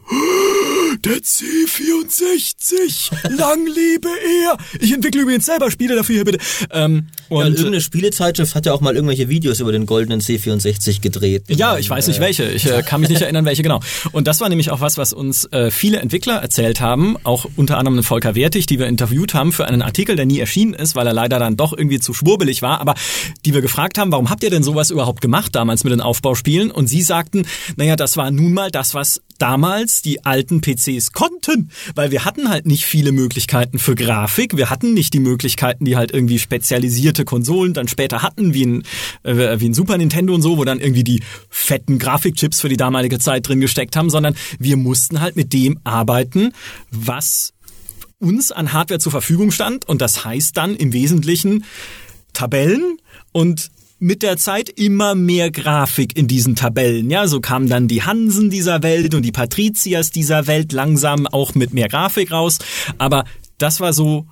der 1.06 1.18
C64, 1.18 3.12
lang 3.38 3.66
lebe 3.66 4.10
er. 4.44 4.58
Ich 4.80 4.94
entwickle 4.94 5.22
übrigens 5.22 5.46
selber 5.46 5.72
Spiele 5.72 5.96
dafür 5.96 6.16
hier 6.16 6.26
bitte. 6.26 6.40
Ähm, 6.72 7.08
Ja, 7.30 7.38
und 7.38 7.46
und 7.46 7.54
irgendeine 7.54 7.82
Spielezeitschrift 7.82 8.56
hat 8.56 8.66
ja 8.66 8.74
auch 8.74 8.82
mal 8.82 8.96
irgendwelche 8.96 9.30
Videos 9.30 9.60
über 9.60 9.72
den 9.72 9.86
goldenen 9.86 10.22
C64 10.22 11.02
gedreht. 11.02 11.44
Ja, 11.48 11.78
ich 11.78 11.90
weiß 11.90 12.08
nicht 12.08 12.20
welche. 12.20 12.50
Ich 12.50 12.66
äh, 12.66 12.82
kann 12.84 13.02
mich 13.02 13.10
nicht 13.10 13.22
erinnern, 13.22 13.46
welche 13.46 13.64
genau. 13.64 13.80
Und 14.12 14.28
das 14.28 14.42
war 14.42 14.50
nämlich 14.50 14.72
auch 14.72 14.82
was, 14.82 14.98
was 14.98 15.14
uns 15.14 15.46
äh, 15.46 15.72
viele 15.72 16.00
Entwickler 16.00 16.36
erzählt 16.36 16.82
haben, 16.82 17.18
auch 17.24 17.46
unter 17.56 17.78
anderem 17.78 18.04
Volker 18.04 18.36
Wertig, 18.36 18.66
die 18.66 18.80
wir 18.80 18.88
interviewt 18.88 19.34
haben 19.34 19.52
für 19.52 19.66
einen 19.66 19.82
Artikel, 19.82 20.16
der 20.16 20.26
nie 20.26 20.40
erschienen 20.40 20.74
ist, 20.74 20.96
weil 20.96 21.08
er 21.08 21.14
leider 21.14 21.40
dann 21.40 21.58
doch 21.58 21.74
irgendwie 21.74 22.00
zu 22.00 22.14
schwurbelig 22.14 22.62
war, 22.62 22.80
aber 22.82 22.96
die 23.46 23.54
wir 23.54 23.62
gefragt 23.62 23.98
haben, 23.98 24.12
warum 24.12 24.30
habt 24.30 24.44
ihr 24.44 24.50
denn 24.50 24.64
sowas 24.64 24.90
überhaupt 24.90 25.22
gemacht 25.22 25.56
damals 25.56 25.84
mit 25.84 25.94
den 25.94 26.02
Aufbauspielen? 26.02 26.72
Und 26.72 26.88
sie 26.88 27.02
sagten, 27.02 27.46
naja, 27.76 27.96
das 27.96 28.18
war 28.18 28.32
nun 28.32 28.54
mal 28.54 28.72
das, 28.72 28.94
was 28.94 29.22
damals 29.42 30.02
die 30.02 30.26
alten 30.26 30.62
PCs 30.62 31.12
konnten, 31.12 31.72
weil 31.96 32.12
wir 32.12 32.26
hatten 32.26 32.50
halt 32.50 32.66
nicht 32.66 32.86
viele 32.86 33.12
Möglichkeiten 33.12 33.80
für 33.80 33.96
Grafik, 33.96 34.56
wir 34.56 34.70
hatten 34.70 34.94
nicht 34.94 35.14
die 35.14 35.20
Möglichkeiten, 35.20 35.86
die 35.86 35.98
halt 35.98 36.12
irgendwie 36.12 36.40
spezialisierte 36.40 37.26
Konsolen 37.26 37.74
dann 37.74 37.88
später 37.88 38.22
hatten, 38.22 38.54
wie 38.54 38.66
ein, 38.66 38.84
äh, 39.24 39.60
wie 39.60 39.70
ein 39.70 39.74
Super 39.74 39.98
Nintendo 39.98 40.34
und 40.34 40.42
so, 40.42 40.58
wo 40.58 40.66
dann 40.66 40.80
irgendwie 40.80 41.04
die 41.04 41.24
fetten 41.50 42.00
Grafikchips 42.00 42.62
für 42.62 42.70
die 42.70 42.78
damalige 42.78 43.20
Zeit 43.20 43.48
drin 43.48 43.60
gesteckt 43.60 43.96
haben, 43.96 44.10
sondern 44.10 44.36
wir 44.60 44.78
mussten 44.78 45.22
halt 45.22 45.36
mit 45.36 45.54
dem 45.54 45.80
arbeiten, 45.84 46.52
was 46.92 47.54
uns 48.20 48.52
an 48.52 48.74
Hardware 48.74 49.00
zur 49.00 49.12
Verfügung 49.12 49.52
stand. 49.52 49.88
Und 49.88 50.02
das 50.02 50.26
heißt 50.26 50.56
dann 50.58 50.76
im 50.76 50.94
Wesentlichen 50.94 51.66
Tabellen 52.34 52.98
und 53.32 53.72
mit 54.00 54.24
der 54.24 54.38
Zeit 54.38 54.70
immer 54.70 55.14
mehr 55.14 55.52
Grafik 55.52 56.18
in 56.18 56.28
diesen 56.28 56.56
Tabellen. 56.56 57.10
Ja, 57.10 57.28
so 57.28 57.42
kamen 57.42 57.68
dann 57.68 57.88
die 57.88 58.04
Hansen 58.04 58.50
dieser 58.50 58.82
Welt 58.82 59.14
und 59.14 59.24
die 59.24 59.32
Patrizias 59.32 60.10
dieser 60.12 60.48
Welt 60.48 60.72
langsam 60.72 61.28
auch 61.28 61.54
mit 61.56 61.74
mehr 61.74 61.90
Grafik 61.90 62.32
raus. 62.32 62.60
Aber 62.98 63.26
das 63.58 63.80
war 63.82 63.94
so 63.94 64.26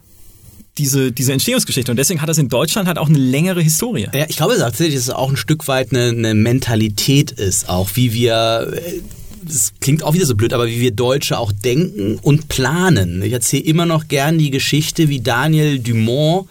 diese, 0.77 1.11
diese 1.11 1.33
Entstehungsgeschichte. 1.33 1.91
Und 1.91 1.97
deswegen 1.97 2.21
hat 2.21 2.29
das 2.29 2.37
in 2.37 2.49
Deutschland 2.49 2.87
halt 2.87 2.97
auch 2.97 3.09
eine 3.09 3.17
längere 3.17 3.61
Historie. 3.61 4.07
Ja, 4.13 4.25
ich 4.29 4.37
glaube 4.37 4.55
tatsächlich, 4.57 4.95
dass 4.95 5.05
es 5.05 5.09
auch 5.09 5.29
ein 5.29 5.37
Stück 5.37 5.67
weit 5.67 5.91
eine, 5.91 6.09
eine 6.09 6.33
Mentalität 6.33 7.31
ist, 7.31 7.67
auch 7.67 7.89
wie 7.95 8.13
wir. 8.13 8.73
äh, 8.73 9.01
Das 9.43 9.73
klingt 9.81 10.03
auch 10.03 10.13
wieder 10.13 10.25
so 10.25 10.35
blöd, 10.35 10.53
aber 10.53 10.67
wie 10.67 10.79
wir 10.79 10.91
Deutsche 10.91 11.39
auch 11.39 11.51
denken 11.51 12.19
und 12.21 12.47
planen. 12.47 13.21
Ich 13.21 13.33
erzähle 13.33 13.63
immer 13.63 13.85
noch 13.85 14.07
gern 14.07 14.37
die 14.37 14.51
Geschichte, 14.51 15.09
wie 15.09 15.21
Daniel 15.21 15.79
Dumont 15.79 16.47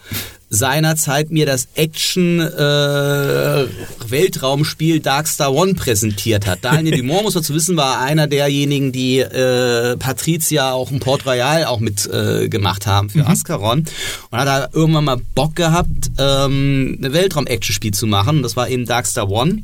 seinerzeit 0.49 1.29
mir 1.29 1.45
das 1.45 1.67
Action 1.75 2.39
äh, 2.39 3.65
Weltraumspiel 4.07 5.01
Darkstar 5.01 5.53
One 5.53 5.73
präsentiert 5.73 6.47
hat. 6.47 6.59
Daniel 6.61 6.97
Dumont, 6.97 7.23
muss 7.23 7.35
man 7.35 7.43
zu 7.43 7.53
wissen, 7.53 7.75
war 7.75 7.99
einer 7.99 8.27
derjenigen, 8.27 8.91
die 8.93 9.19
äh, 9.19 9.97
Patricia 9.97 10.71
auch 10.71 10.89
im 10.91 10.99
Port 10.99 11.25
Royal 11.25 11.65
auch 11.65 11.79
mit 11.79 12.05
äh, 12.07 12.47
gemacht 12.47 12.87
haben 12.87 13.09
für 13.09 13.27
Ascaron 13.27 13.85
und 14.31 14.37
hat 14.37 14.47
da 14.47 14.69
irgendwann 14.71 15.03
mal 15.03 15.21
Bock 15.35 15.55
gehabt, 15.55 16.11
ähm, 16.17 16.97
ein 17.01 17.13
Weltraum-Action-Spiel 17.13 17.93
zu 17.93 18.07
machen. 18.07 18.37
Und 18.37 18.43
das 18.43 18.55
war 18.55 18.69
eben 18.69 18.85
Darkstar 18.85 19.29
One. 19.29 19.63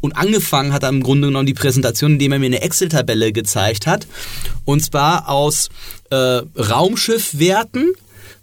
Und 0.00 0.12
angefangen 0.12 0.72
hat 0.72 0.84
er 0.84 0.90
im 0.90 1.02
Grunde 1.02 1.28
genommen 1.28 1.46
die 1.46 1.54
Präsentation, 1.54 2.12
indem 2.12 2.32
er 2.32 2.38
mir 2.38 2.46
eine 2.46 2.62
Excel-Tabelle 2.62 3.32
gezeigt 3.32 3.88
hat. 3.88 4.06
Und 4.64 4.80
zwar 4.84 5.28
aus 5.28 5.70
äh, 6.10 6.16
Raumschiffwerten 6.16 7.92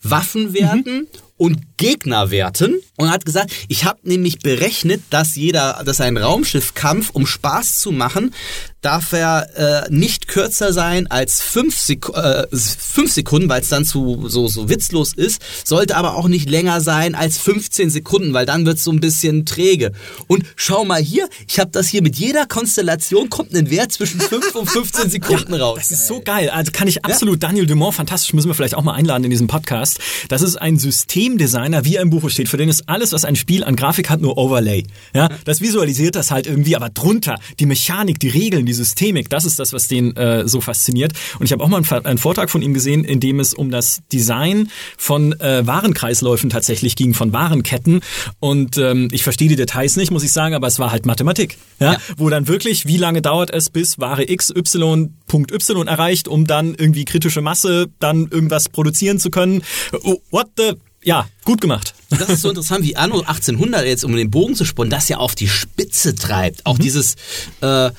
Waffenwerten 0.04 1.08
und 1.38 1.78
Gegnerwerten 1.78 2.82
und 2.98 3.12
hat 3.12 3.26
gesagt, 3.26 3.52
ich 3.68 3.86
habe 3.86 4.00
nämlich 4.04 4.40
berechnet, 4.40 5.04
dass 5.12 5.36
jeder, 5.36 5.84
dass 5.86 6.02
ein 6.02 6.18
Raumschiffkampf, 6.18 7.12
um 7.12 7.28
Spaß 7.28 7.80
zu 7.80 7.92
machen, 7.92 8.34
darf 8.82 9.12
er 9.12 9.86
äh, 9.88 9.94
nicht 9.94 10.28
kürzer 10.28 10.72
sein 10.72 11.08
als 11.08 11.42
fünf, 11.42 11.78
Sek 11.78 12.10
äh, 12.14 12.48
fünf 12.52 13.12
Sekunden, 13.12 13.50
weil 13.50 13.62
es 13.62 13.70
dann 13.70 13.86
zu 13.86 14.30
so, 14.30 14.48
so 14.48 14.70
witzlos 14.70 15.14
ist, 15.14 15.42
sollte 15.66 15.98
aber 15.98 16.16
auch 16.16 16.28
nicht 16.28 16.50
länger 16.50 16.80
sein 16.82 17.14
als 17.14 17.38
15 17.38 17.90
Sekunden, 17.90 18.34
weil 18.34 18.46
dann 18.46 18.66
wird 18.66 18.78
es 18.78 18.84
so 18.84 18.92
ein 18.92 19.00
bisschen 19.00 19.46
träge. 19.46 19.92
Und 20.28 20.46
schau 20.56 20.86
mal 20.86 21.02
hier, 21.02 21.28
ich 21.48 21.60
habe 21.60 21.72
das 21.72 21.88
hier 21.88 22.02
mit 22.02 22.16
jeder 22.16 22.46
Konstellation 22.46 23.30
kommt 23.30 23.54
ein 23.54 23.70
Wert 23.70 23.92
zwischen 23.92 24.22
5 24.22 24.56
und 24.56 24.70
15 24.70 25.10
Sekunden 25.10 25.54
raus. 25.54 25.80
Das 25.80 25.92
ist 25.92 26.08
so 26.08 26.22
geil. 26.22 26.50
Also 26.50 26.72
kann 26.72 26.88
ich 26.88 27.04
absolut 27.04 27.44
Daniel 27.44 27.66
Dumont, 27.66 27.96
fantastisch, 27.96 28.34
müssen 28.34 28.48
wir 28.48 28.56
vielleicht 28.56 28.76
auch 28.76 28.84
mal 28.84 28.94
einladen 28.94 29.24
in 29.26 29.32
diesem 29.32 29.48
Podcast. 29.48 30.00
Das 30.30 30.42
ist 30.42 30.56
ein 30.56 30.78
Systemdesigner, 31.28 31.84
wie 31.84 31.96
er 31.96 32.02
im 32.04 32.10
Buche 32.10 32.30
steht. 32.30 32.48
Für 32.48 32.58
den 32.58 32.70
ist 32.70 32.88
alles, 32.88 33.12
was 33.12 33.26
ein 33.26 33.36
Spiel 33.36 33.64
an 33.64 33.76
Grafik 33.76 34.10
hat, 34.10 34.22
nur 34.22 34.38
Overlay. 34.38 34.86
Ja, 35.14 35.30
das 35.44 35.60
visualisiert 35.60 36.16
das 36.16 36.32
halt 36.32 36.48
irgendwie, 36.48 36.76
aber 36.76 36.90
drunter 36.90 37.38
die 37.60 37.66
Mechanik, 37.66 38.20
die 38.20 38.30
Regeln, 38.30 38.66
die 38.66 38.74
Systemik, 38.74 39.30
das 39.30 39.44
ist 39.44 39.60
das, 39.60 39.74
was 39.74 39.88
den 39.90 40.16
äh, 40.16 40.48
so 40.48 40.62
fasziniert. 40.62 41.12
Und 41.40 41.46
ich 41.46 41.52
habe 41.52 41.64
auch 41.64 41.68
mal 41.68 41.78
einen, 41.84 42.06
einen, 42.06 42.18
Vortrag 42.18 42.50
von 42.50 42.62
ihm 42.62 42.74
gesehen, 42.74 43.04
in 43.04 43.20
dem 43.20 43.42
es 43.42 43.54
um 43.54 43.72
das 43.72 44.00
Design 44.12 44.70
von 44.98 45.38
äh, 45.40 45.68
Warenkreisläufen 45.68 46.50
tatsächlich 46.50 46.96
ging, 46.96 47.14
von 47.14 47.34
Warenketten. 47.34 48.00
Und 48.40 48.78
ähm, 48.78 49.10
ich 49.12 49.24
verstehe 49.24 49.50
die 49.50 49.56
Details 49.58 49.98
nicht, 49.98 50.12
muss 50.12 50.24
ich 50.24 50.32
sagen, 50.32 50.56
aber 50.56 50.68
es 50.68 50.80
war 50.80 50.92
halt 50.92 51.06
Mathematik. 51.06 51.58
Ja? 51.80 51.94
ja. 51.94 52.00
Wo 52.16 52.30
dann 52.30 52.48
wirklich, 52.48 52.86
wie 52.86 52.98
lange 52.98 53.22
dauert 53.22 53.52
es, 53.52 53.70
bis 53.70 54.00
Ware 54.00 54.30
X, 54.30 54.54
Y, 54.56 55.14
Punkt 55.28 55.52
Y 55.52 55.88
erreicht, 55.88 56.28
um 56.28 56.48
dann 56.48 56.74
irgendwie 56.74 57.04
kritische 57.04 57.42
Masse, 57.42 57.88
dann 58.00 58.28
irgendwas 58.30 58.70
produzieren 58.70 59.20
zu 59.20 59.30
können. 59.30 59.62
Oh, 60.04 60.18
what 60.32 60.48
the 60.58 60.76
ja, 61.04 61.28
gut 61.46 61.62
gemacht. 61.62 61.94
Das 62.10 62.30
ist 62.30 62.42
so 62.42 62.50
interessant, 62.50 62.86
wie 62.86 62.96
Anno 62.96 63.20
1800 63.20 63.86
jetzt, 63.86 64.06
um 64.06 64.16
den 64.16 64.32
Bogen 64.32 64.56
zu 64.56 64.64
spannen, 64.64 64.90
das 64.90 65.10
ja 65.10 65.18
auf 65.18 65.36
die 65.36 65.50
Spitze 65.50 66.16
treibt. 66.16 66.66
Auch 66.66 66.78
mhm. 66.78 66.82
dieses, 66.82 67.16
äh, 67.62 67.90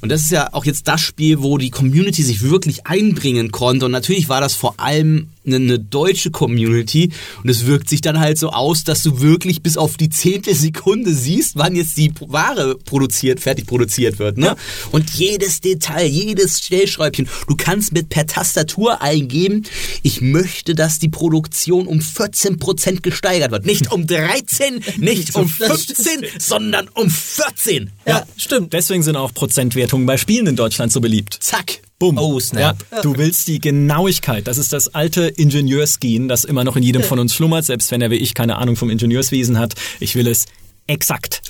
und 0.00 0.12
das 0.12 0.22
ist 0.22 0.30
ja 0.30 0.52
auch 0.52 0.64
jetzt 0.64 0.86
das 0.86 1.00
Spiel, 1.00 1.42
wo 1.42 1.56
die 1.56 1.70
Community 1.70 2.22
sich 2.22 2.42
wirklich 2.42 2.86
einbringen 2.86 3.50
konnte. 3.50 3.86
Und 3.86 3.92
natürlich 3.92 4.28
war 4.28 4.40
das 4.40 4.54
vor 4.54 4.78
allem 4.78 5.28
eine, 5.48 5.56
eine 5.56 5.78
deutsche 5.78 6.30
Community. 6.30 7.10
Und 7.42 7.48
es 7.48 7.66
wirkt 7.66 7.88
sich 7.88 8.00
dann 8.00 8.20
halt 8.20 8.38
so 8.38 8.50
aus, 8.50 8.84
dass 8.84 9.02
du 9.02 9.20
wirklich 9.20 9.62
bis 9.62 9.76
auf 9.76 9.96
die 9.96 10.10
zehnte 10.10 10.54
Sekunde 10.54 11.14
siehst, 11.14 11.56
wann 11.56 11.74
jetzt 11.74 11.96
die 11.96 12.12
Ware 12.20 12.76
produziert, 12.76 13.40
fertig 13.40 13.66
produziert 13.66 14.18
wird. 14.18 14.38
Ne? 14.38 14.46
Ja. 14.46 14.56
Und 14.92 15.10
jedes 15.10 15.60
Detail, 15.60 16.06
jedes 16.06 16.58
Stellschräubchen, 16.60 17.28
du 17.46 17.56
kannst 17.56 17.92
mit 17.92 18.08
per 18.08 18.26
Tastatur 18.26 19.02
eingeben, 19.02 19.64
ich 20.02 20.20
möchte, 20.20 20.74
dass 20.74 20.98
die 20.98 21.08
Produktion 21.08 21.86
um 21.86 22.00
14 22.00 22.58
Prozent 22.58 23.02
gesteigert 23.38 23.52
wird. 23.52 23.66
Nicht 23.66 23.92
um 23.92 24.06
13, 24.06 24.82
nicht 24.98 25.34
um 25.34 25.48
15, 25.48 26.24
sondern 26.38 26.88
um 26.94 27.10
14. 27.10 27.90
Ja, 28.06 28.18
ja, 28.18 28.26
stimmt. 28.36 28.72
Deswegen 28.72 29.02
sind 29.02 29.16
auch 29.16 29.32
Prozentwertungen 29.32 30.06
bei 30.06 30.16
Spielen 30.16 30.46
in 30.46 30.56
Deutschland 30.56 30.92
so 30.92 31.00
beliebt. 31.00 31.38
Zack. 31.40 31.80
Bumm. 31.98 32.16
Oh, 32.16 32.38
snap. 32.38 32.76
Ja, 32.92 33.02
du 33.02 33.16
willst 33.16 33.48
die 33.48 33.60
Genauigkeit. 33.60 34.46
Das 34.46 34.56
ist 34.56 34.72
das 34.72 34.94
alte 34.94 35.22
Ingenieursgehen, 35.22 36.28
das 36.28 36.44
immer 36.44 36.62
noch 36.62 36.76
in 36.76 36.84
jedem 36.84 37.02
von 37.02 37.18
uns 37.18 37.34
schlummert, 37.34 37.64
selbst 37.64 37.90
wenn 37.90 38.00
er 38.00 38.12
wie 38.12 38.16
ich 38.16 38.34
keine 38.34 38.56
Ahnung 38.56 38.76
vom 38.76 38.88
Ingenieurswesen 38.88 39.58
hat. 39.58 39.74
Ich 39.98 40.14
will 40.14 40.28
es 40.28 40.46
exakt. 40.88 41.42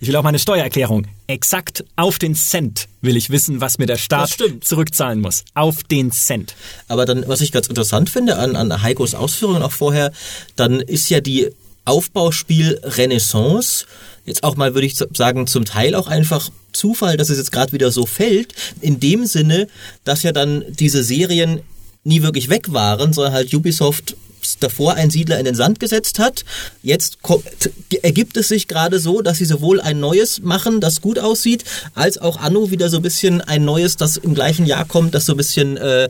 Ich 0.00 0.08
will 0.08 0.16
auch 0.16 0.22
meine 0.22 0.38
Steuererklärung 0.38 1.06
exakt 1.26 1.84
auf 1.96 2.18
den 2.18 2.34
Cent 2.34 2.88
will 3.02 3.16
ich 3.16 3.30
wissen, 3.30 3.60
was 3.60 3.78
mir 3.78 3.86
der 3.86 3.96
Staat 3.96 4.36
zurückzahlen 4.60 5.20
muss. 5.20 5.44
Auf 5.54 5.82
den 5.84 6.12
Cent. 6.12 6.54
Aber 6.88 7.06
dann, 7.06 7.26
was 7.28 7.40
ich 7.40 7.52
ganz 7.52 7.68
interessant 7.68 8.10
finde 8.10 8.36
an, 8.36 8.56
an 8.56 8.82
Heikos 8.82 9.14
Ausführungen 9.14 9.62
auch 9.62 9.72
vorher, 9.72 10.12
dann 10.56 10.80
ist 10.80 11.08
ja 11.08 11.20
die 11.20 11.50
Aufbauspiel 11.84 12.80
Renaissance 12.82 13.86
jetzt 14.26 14.44
auch 14.44 14.56
mal, 14.56 14.74
würde 14.74 14.86
ich 14.86 14.96
sagen, 14.96 15.46
zum 15.46 15.64
Teil 15.64 15.94
auch 15.94 16.06
einfach 16.06 16.50
Zufall, 16.72 17.16
dass 17.16 17.30
es 17.30 17.38
jetzt 17.38 17.52
gerade 17.52 17.72
wieder 17.72 17.90
so 17.90 18.06
fällt, 18.06 18.54
in 18.80 19.00
dem 19.00 19.26
Sinne, 19.26 19.66
dass 20.04 20.22
ja 20.22 20.32
dann 20.32 20.64
diese 20.68 21.02
Serien 21.02 21.62
nie 22.04 22.22
wirklich 22.22 22.48
weg 22.48 22.72
waren, 22.72 23.12
sondern 23.12 23.32
halt 23.32 23.52
Ubisoft 23.52 24.16
davor 24.60 24.94
ein 24.94 25.10
Siedler 25.10 25.38
in 25.38 25.44
den 25.44 25.54
Sand 25.54 25.80
gesetzt 25.80 26.18
hat. 26.18 26.44
Jetzt 26.82 27.18
ergibt 28.02 28.36
es 28.36 28.48
sich 28.48 28.68
gerade 28.68 28.98
so, 28.98 29.20
dass 29.22 29.38
sie 29.38 29.44
sowohl 29.44 29.80
ein 29.80 30.00
neues 30.00 30.42
machen, 30.42 30.80
das 30.80 31.00
gut 31.00 31.18
aussieht, 31.18 31.64
als 31.94 32.18
auch 32.18 32.38
Anno 32.38 32.70
wieder 32.70 32.88
so 32.88 32.96
ein 32.98 33.02
bisschen 33.02 33.40
ein 33.40 33.64
neues, 33.64 33.96
das 33.96 34.16
im 34.16 34.34
gleichen 34.34 34.66
Jahr 34.66 34.84
kommt, 34.84 35.14
das 35.14 35.26
so 35.26 35.34
ein 35.34 35.36
bisschen 35.36 35.76
äh, 35.76 36.08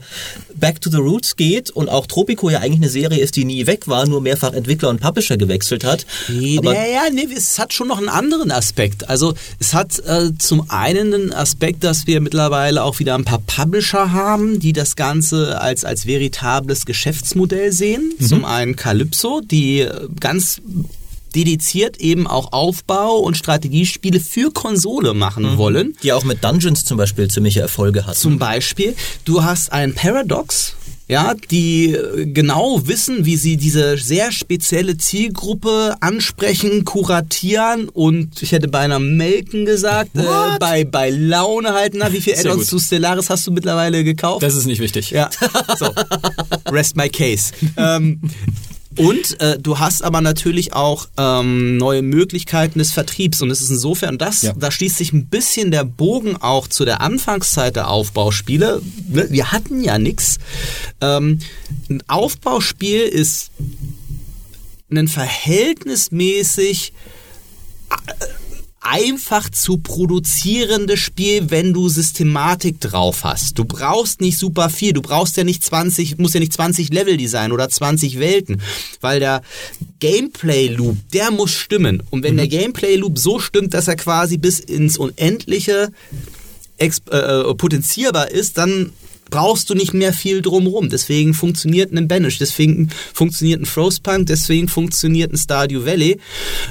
back 0.55 0.80
to 0.80 0.90
the 0.90 0.98
roots 0.98 1.36
geht 1.36 1.70
und 1.70 1.88
auch 1.88 2.07
Tropico 2.07 2.51
ja 2.51 2.59
eigentlich 2.59 2.80
eine 2.80 2.90
Serie 2.90 3.20
ist, 3.20 3.36
die 3.36 3.44
nie 3.44 3.66
weg 3.66 3.88
war, 3.88 4.07
nur 4.07 4.20
mehrfach 4.20 4.53
Entwickler 4.53 4.88
und 4.88 5.01
Publisher 5.01 5.36
gewechselt 5.36 5.84
hat. 5.84 6.07
Aber 6.59 6.74
ja, 6.74 6.86
ja, 6.86 7.03
nee, 7.12 7.28
es 7.34 7.59
hat 7.59 7.72
schon 7.72 7.88
noch 7.88 7.98
einen 7.98 8.09
anderen 8.09 8.51
Aspekt. 8.51 9.09
Also 9.09 9.34
es 9.59 9.74
hat 9.74 9.98
äh, 10.01 10.30
zum 10.38 10.70
einen 10.70 11.14
einen 11.14 11.32
Aspekt, 11.32 11.84
dass 11.84 12.07
wir 12.07 12.20
mittlerweile 12.20 12.82
auch 12.82 12.98
wieder 12.98 13.14
ein 13.14 13.24
paar 13.24 13.40
Publisher 13.40 14.12
haben, 14.12 14.61
die 14.61 14.72
das 14.72 14.96
Ganze 14.96 15.61
als, 15.61 15.84
als 15.84 16.07
veritables 16.07 16.86
Geschäftsmodell 16.86 17.72
sehen. 17.72 18.12
Mhm. 18.18 18.39
Zum 18.41 18.47
einen 18.47 18.74
Calypso, 18.74 19.43
die 19.43 19.80
äh, 19.80 20.09
ganz 20.18 20.62
dediziert 21.34 21.99
eben 21.99 22.26
auch 22.26 22.53
Aufbau 22.53 23.18
und 23.18 23.36
Strategiespiele 23.36 24.18
für 24.18 24.51
Konsole 24.51 25.12
machen 25.12 25.45
mhm. 25.45 25.59
wollen. 25.59 25.97
Die 26.03 26.14
auch 26.14 26.24
mit 26.24 26.43
Dungeons 26.43 26.86
zum 26.86 26.97
Beispiel 26.97 27.28
ziemliche 27.28 27.61
Erfolge 27.61 28.07
hatten. 28.07 28.16
Zum 28.16 28.38
Beispiel, 28.38 28.97
du 29.26 29.45
hast 29.45 29.72
ein 29.72 29.95
Paradox, 29.95 30.74
ja, 31.11 31.34
die 31.51 31.93
äh, 31.93 32.26
genau 32.26 32.86
wissen, 32.86 33.24
wie 33.24 33.36
sie 33.36 33.57
diese 33.57 33.99
sehr 33.99 34.30
spezielle 34.30 34.97
Zielgruppe 34.97 35.97
ansprechen, 35.99 36.84
kuratieren 36.84 37.88
und 37.88 38.41
ich 38.41 38.53
hätte 38.53 38.68
beinahe 38.68 39.01
melken 39.01 39.64
gesagt, 39.64 40.11
äh, 40.14 40.22
bei, 40.61 40.84
bei 40.84 41.11
Laune 41.11 41.74
halten. 41.74 41.99
Na, 41.99 42.12
wie 42.12 42.20
viel 42.20 42.34
Add-ons 42.34 42.68
zu 42.68 42.78
Stellaris 42.78 43.28
hast 43.28 43.45
du 43.45 43.51
mittlerweile 43.51 44.05
gekauft? 44.05 44.45
Das 44.45 44.55
ist 44.55 44.66
nicht 44.66 44.80
wichtig. 44.80 45.11
Ja, 45.11 45.30
so. 45.80 45.91
Rest 46.72 46.96
my 46.96 47.08
case. 47.08 47.52
ähm, 47.76 48.20
und 48.96 49.40
äh, 49.40 49.58
du 49.58 49.78
hast 49.78 50.02
aber 50.02 50.20
natürlich 50.20 50.72
auch 50.72 51.08
ähm, 51.16 51.76
neue 51.76 52.02
Möglichkeiten 52.02 52.80
des 52.80 52.90
Vertriebs. 52.90 53.40
Und 53.40 53.50
es 53.50 53.60
ist 53.62 53.70
insofern 53.70 54.18
das, 54.18 54.42
ja. 54.42 54.52
da 54.52 54.70
schließt 54.70 54.96
sich 54.96 55.12
ein 55.12 55.26
bisschen 55.26 55.70
der 55.70 55.84
Bogen 55.84 56.36
auch 56.36 56.66
zu 56.66 56.84
der 56.84 57.00
Anfangszeit 57.00 57.76
der 57.76 57.88
Aufbauspiele. 57.88 58.82
Ne, 59.08 59.28
wir 59.30 59.52
hatten 59.52 59.80
ja 59.82 59.98
nichts. 59.98 60.38
Ähm, 61.00 61.38
ein 61.88 62.02
Aufbauspiel 62.08 63.02
ist 63.02 63.52
ein 64.90 65.06
verhältnismäßig 65.06 66.92
äh, 67.90 68.12
einfach 68.80 69.50
zu 69.50 69.78
produzierendes 69.78 70.98
Spiel, 70.98 71.50
wenn 71.50 71.74
du 71.74 71.88
Systematik 71.88 72.80
drauf 72.80 73.24
hast. 73.24 73.58
Du 73.58 73.64
brauchst 73.64 74.20
nicht 74.20 74.38
super 74.38 74.70
viel. 74.70 74.94
Du 74.94 75.02
brauchst 75.02 75.36
ja 75.36 75.44
nicht 75.44 75.62
20, 75.62 76.18
musst 76.18 76.34
ja 76.34 76.40
nicht 76.40 76.52
20 76.52 76.92
Level 76.92 77.16
designen 77.16 77.52
oder 77.52 77.68
20 77.68 78.18
Welten, 78.18 78.62
weil 79.00 79.20
der 79.20 79.42
Gameplay 79.98 80.68
Loop, 80.68 80.96
der 81.12 81.30
muss 81.30 81.52
stimmen. 81.52 82.02
Und 82.10 82.22
wenn 82.22 82.34
mhm. 82.34 82.38
der 82.38 82.48
Gameplay 82.48 82.96
Loop 82.96 83.18
so 83.18 83.38
stimmt, 83.38 83.74
dass 83.74 83.86
er 83.86 83.96
quasi 83.96 84.38
bis 84.38 84.60
ins 84.60 84.96
Unendliche 84.96 85.92
äh, 86.78 86.86
äh, 87.10 87.54
potenzierbar 87.54 88.30
ist, 88.30 88.56
dann 88.56 88.92
brauchst 89.30 89.70
du 89.70 89.74
nicht 89.74 89.94
mehr 89.94 90.12
viel 90.12 90.42
drumherum. 90.42 90.88
Deswegen 90.88 91.34
funktioniert 91.34 91.92
ein 91.92 92.08
Banish, 92.08 92.38
deswegen 92.38 92.90
funktioniert 93.14 93.60
ein 93.62 93.66
Frostpunk, 93.66 94.26
deswegen 94.26 94.68
funktioniert 94.68 95.32
ein 95.32 95.38
Stardew 95.38 95.86
Valley. 95.86 96.18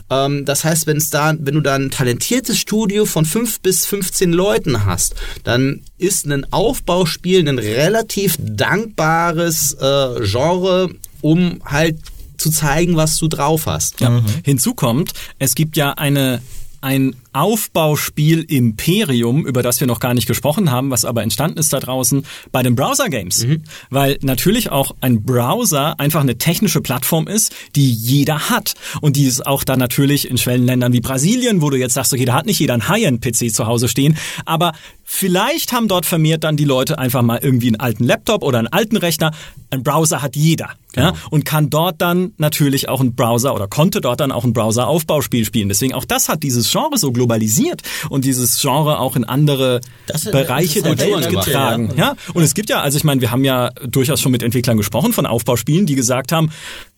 Ähm, 0.10 0.46
das 0.46 0.64
heißt, 0.64 0.88
wenn 0.88 1.02
da, 1.12 1.34
wenn 1.40 1.56
du 1.56 1.62
da 1.62 1.76
ein 1.76 1.92
talentiertes 1.92 2.58
Studio 2.58 3.06
von 3.06 3.26
5 3.26 3.62
bis 3.62 3.86
15 3.86 4.32
Leuten 4.32 4.86
hast, 4.86 5.16
dann 5.44 5.82
ist 5.98 6.26
ein 6.26 6.52
Aufbauspiel 6.52 7.48
ein 7.48 7.60
relativ 7.60 8.36
dankbares 8.40 9.74
äh, 9.74 10.26
Genre, 10.26 10.90
um 11.22 11.62
halt 11.66 11.98
zu 12.38 12.50
zeigen, 12.52 12.96
was 12.96 13.18
du 13.18 13.28
drauf 13.28 13.66
hast. 13.66 14.02
Ja. 14.02 14.10
Mhm. 14.10 14.26
Hinzu 14.44 14.74
kommt, 14.74 15.14
es 15.40 15.56
gibt 15.56 15.78
ja 15.78 15.92
eine 15.94 16.42
ein 16.82 17.16
Aufbauspiel 17.34 18.42
Imperium, 18.42 19.46
über 19.46 19.62
das 19.62 19.80
wir 19.80 19.88
noch 19.88 20.00
gar 20.00 20.14
nicht 20.14 20.28
gesprochen 20.28 20.72
haben, 20.72 20.92
was 20.92 21.06
aber 21.06 21.24
entstanden 21.24 21.60
ist 21.60 21.74
da 21.74 21.80
draußen 21.80 22.26
bei 22.52 22.64
den 22.64 22.76
Browser-Games. 22.76 23.46
Mhm. 23.46 23.64
Weil 23.90 24.18
natürlich 24.22 24.72
auch 24.72 24.96
ein 25.02 25.24
Browser 25.24 26.00
einfach 26.00 26.22
eine 26.22 26.38
technische 26.38 26.82
Plattform 26.82 27.28
ist, 27.28 27.54
die 27.76 27.92
jeder 27.92 28.50
hat. 28.50 28.74
Und 29.02 29.16
die 29.16 29.26
ist 29.26 29.46
auch 29.46 29.64
da 29.64 29.78
natürlich 29.78 30.30
in 30.30 30.38
Schwellenländern 30.38 30.94
wie 30.94 31.02
Brasilien, 31.02 31.62
wo 31.62 31.70
du 31.70 31.78
jetzt 31.78 31.94
sagst, 31.94 32.14
okay, 32.14 32.26
da 32.26 32.34
hat 32.34 32.46
nicht 32.46 32.60
jeder 32.60 32.74
ein 32.74 32.88
High-End-PC 32.88 33.54
zu 33.54 33.68
Hause 33.68 33.88
stehen, 33.88 34.18
aber 34.46 34.74
Vielleicht 35.12 35.74
haben 35.74 35.88
dort 35.88 36.06
vermehrt 36.06 36.44
dann 36.44 36.56
die 36.56 36.66
Leute 36.66 37.00
einfach 37.00 37.24
mal 37.24 37.40
irgendwie 37.42 37.70
einen 37.70 37.80
alten 37.80 38.04
Laptop 38.04 38.44
oder 38.44 38.60
einen 38.60 38.68
alten 38.68 38.96
Rechner. 38.96 39.32
Ein 39.72 39.82
Browser 39.82 40.22
hat 40.22 40.36
jeder. 40.36 40.70
Ja, 40.96 41.14
und 41.30 41.46
kann 41.46 41.70
dort 41.70 42.02
dann 42.02 42.34
natürlich 42.38 42.90
auch 42.90 43.00
ein 43.00 43.14
Browser 43.14 43.54
oder 43.54 43.68
konnte 43.68 44.02
dort 44.02 44.20
dann 44.20 44.32
auch 44.32 44.44
ein 44.44 44.54
Browser-Aufbauspiel 44.54 45.46
spielen. 45.46 45.70
Deswegen 45.70 45.94
auch 45.94 46.06
das 46.06 46.30
hat 46.30 46.42
dieses 46.42 46.72
Genre 46.72 46.98
so 46.98 47.12
globalisiert 47.12 47.84
und 48.10 48.26
dieses 48.26 48.60
Genre 48.60 49.00
auch 49.00 49.16
in 49.16 49.24
andere 49.24 49.82
Das 50.08 50.26
ist 50.26 50.32
Bereiche 50.32 50.82
der 50.82 50.98
Welt 50.98 51.30
getragen. 51.30 51.92
ja. 51.96 52.10
Ja, 52.10 52.16
und 52.34 52.42
es 52.42 52.56
gibt 52.56 52.70
ja, 52.70 52.82
also 52.82 52.98
ich 52.98 53.04
meine, 53.04 53.22
wir 53.22 53.30
haben 53.30 53.44
ja 53.44 53.70
durchaus 53.88 54.20
schon 54.20 54.32
mit 54.32 54.42
Entwicklern 54.42 54.78
gesprochen 54.78 55.14
von 55.14 55.26
Aufbauspielen, 55.26 55.86
die 55.86 55.96
gesagt 55.96 56.32
haben, 56.32 56.50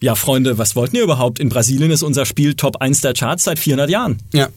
ja 0.02 0.16
Freunde, 0.16 0.58
was 0.58 0.76
wollten 0.76 0.96
ihr 0.96 1.04
überhaupt? 1.04 1.40
In 1.40 1.50
Brasilien 1.50 1.92
ist 1.92 2.04
unser 2.04 2.26
Spiel 2.26 2.54
Top 2.54 2.78
1 2.78 3.02
der 3.02 3.14
Charts 3.14 3.44
seit 3.44 3.60
400 3.60 3.90
Jahren. 3.90 4.20
Ja. 4.34 4.48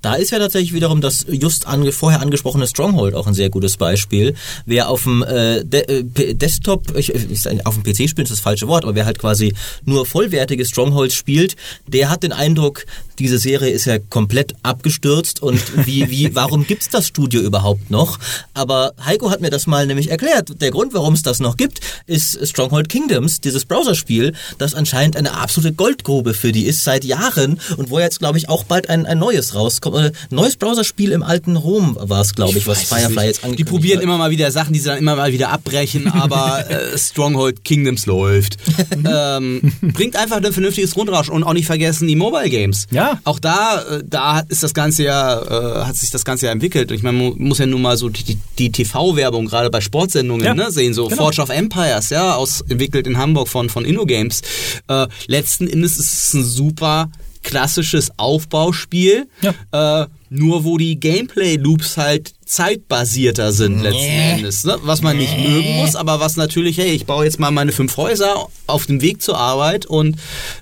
Da 0.00 0.14
ist 0.14 0.30
ja 0.30 0.38
tatsächlich 0.38 0.72
wiederum 0.72 1.00
das 1.00 1.26
just 1.28 1.66
ange 1.66 1.92
vorher 1.92 2.20
angesprochene 2.20 2.66
Stronghold 2.66 3.14
auch 3.14 3.26
ein 3.26 3.34
sehr 3.34 3.50
gutes 3.50 3.76
Beispiel. 3.76 4.34
Wer 4.64 4.88
auf 4.88 5.02
dem 5.02 5.22
äh, 5.22 5.64
De 5.64 5.80
äh, 5.82 6.34
Desktop, 6.34 6.96
ich, 6.96 7.12
ich, 7.12 7.66
auf 7.66 7.74
dem 7.74 7.82
PC 7.82 8.08
spielen 8.08 8.24
ist 8.24 8.30
das 8.30 8.40
falsche 8.40 8.68
Wort, 8.68 8.77
aber 8.84 8.94
wer 8.94 9.06
halt 9.06 9.18
quasi 9.18 9.54
nur 9.84 10.06
vollwertige 10.06 10.64
Strongholds 10.64 11.14
spielt, 11.14 11.56
der 11.86 12.10
hat 12.10 12.22
den 12.22 12.32
Eindruck, 12.32 12.84
diese 13.18 13.38
Serie 13.38 13.70
ist 13.70 13.86
ja 13.86 13.98
komplett 13.98 14.54
abgestürzt 14.62 15.42
und 15.42 15.86
wie, 15.86 16.10
wie, 16.10 16.34
warum 16.34 16.66
gibt's 16.66 16.88
das 16.88 17.06
Studio 17.06 17.40
überhaupt 17.40 17.90
noch? 17.90 18.18
Aber 18.54 18.92
Heiko 19.04 19.30
hat 19.30 19.40
mir 19.40 19.50
das 19.50 19.66
mal 19.66 19.86
nämlich 19.86 20.10
erklärt. 20.10 20.60
Der 20.60 20.70
Grund, 20.70 20.94
warum 20.94 21.14
es 21.14 21.22
das 21.22 21.40
noch 21.40 21.56
gibt, 21.56 21.80
ist 22.06 22.46
Stronghold 22.48 22.88
Kingdoms, 22.88 23.40
dieses 23.40 23.64
Browserspiel, 23.64 24.34
das 24.58 24.74
anscheinend 24.74 25.16
eine 25.16 25.34
absolute 25.34 25.74
Goldgrube 25.74 26.34
für 26.34 26.52
die 26.52 26.64
ist 26.64 26.84
seit 26.84 27.04
Jahren 27.04 27.60
und 27.76 27.90
wo 27.90 27.98
jetzt, 27.98 28.18
glaube 28.18 28.38
ich, 28.38 28.48
auch 28.48 28.64
bald 28.64 28.88
ein, 28.88 29.06
ein 29.06 29.18
neues 29.18 29.54
rauskommt. 29.54 29.96
Äh, 29.96 30.12
neues 30.30 30.56
Browserspiel 30.56 31.12
im 31.12 31.22
alten 31.22 31.56
Rom 31.56 31.96
war 32.00 32.20
es, 32.20 32.34
glaube 32.34 32.58
ich, 32.58 32.66
was 32.66 32.78
weiß 32.78 32.82
es 32.82 32.88
Firefly 32.88 33.26
jetzt 33.26 33.38
Die 33.38 33.44
angekündigt 33.46 33.70
probieren 33.70 33.98
hat. 33.98 34.04
immer 34.04 34.18
mal 34.18 34.30
wieder 34.30 34.50
Sachen, 34.50 34.72
die 34.72 34.78
sie 34.78 34.88
dann 34.88 34.98
immer 34.98 35.16
mal 35.16 35.32
wieder 35.32 35.50
abbrechen, 35.50 36.08
aber 36.08 36.70
äh, 36.70 36.96
Stronghold 36.98 37.64
Kingdoms 37.64 38.06
läuft. 38.06 38.56
ähm, 39.10 39.72
bringt 39.82 40.16
einfach 40.16 40.36
ein 40.36 40.52
vernünftiges 40.52 40.92
Grundrauschen 40.94 41.32
und 41.34 41.44
auch 41.44 41.52
nicht 41.52 41.66
vergessen 41.66 42.08
die 42.08 42.16
Mobile 42.16 42.48
Games. 42.50 42.86
Ja. 42.90 43.18
Auch 43.24 43.38
da, 43.38 43.82
äh, 43.82 44.02
da 44.06 44.40
ist 44.48 44.62
das 44.62 44.74
Ganze 44.74 45.04
ja, 45.04 45.40
äh, 45.42 45.84
hat 45.84 45.96
sich 45.96 46.10
das 46.10 46.24
Ganze 46.24 46.46
ja 46.46 46.52
entwickelt. 46.52 46.90
Ich 46.90 47.02
meine, 47.02 47.18
man 47.18 47.34
muss 47.38 47.58
ja 47.58 47.66
nun 47.66 47.82
mal 47.82 47.96
so 47.96 48.08
die, 48.08 48.38
die 48.58 48.72
TV-Werbung 48.72 49.46
gerade 49.46 49.70
bei 49.70 49.80
Sportsendungen 49.80 50.44
Ja. 50.44 50.54
ne, 50.54 50.70
sehen, 50.70 50.94
so 50.94 51.08
Genau. 51.08 51.22
Forge 51.22 51.42
of 51.42 51.50
Empires, 51.50 52.10
ja, 52.10 52.34
aus, 52.34 52.62
entwickelt 52.68 53.06
in 53.06 53.18
Hamburg 53.18 53.48
von, 53.48 53.68
von 53.68 53.84
InnoGames. 53.84 54.42
Äh, 54.88 55.06
letzten 55.26 55.66
Endes 55.68 55.96
ist 55.98 56.12
es 56.12 56.34
ein 56.34 56.44
super 56.44 57.10
klassisches 57.48 58.10
Aufbauspiel, 58.18 59.26
äh, 59.72 60.06
nur 60.28 60.64
wo 60.64 60.76
die 60.76 61.00
Gameplay-Loops 61.00 61.96
halt 61.96 62.34
zeitbasierter 62.44 63.52
sind 63.52 63.80
letzten 63.80 64.02
Endes. 64.02 64.64
Ne? 64.64 64.76
Was 64.82 65.00
man 65.00 65.16
nicht 65.16 65.34
mögen 65.38 65.76
muss, 65.76 65.96
aber 65.96 66.20
was 66.20 66.36
natürlich, 66.36 66.76
hey, 66.76 66.90
ich 66.90 67.06
baue 67.06 67.24
jetzt 67.24 67.40
mal 67.40 67.50
meine 67.50 67.72
fünf 67.72 67.96
Häuser 67.96 68.48
auf 68.66 68.84
dem 68.84 69.00
Weg 69.00 69.22
zur 69.22 69.38
Arbeit 69.38 69.86
und 69.86 70.18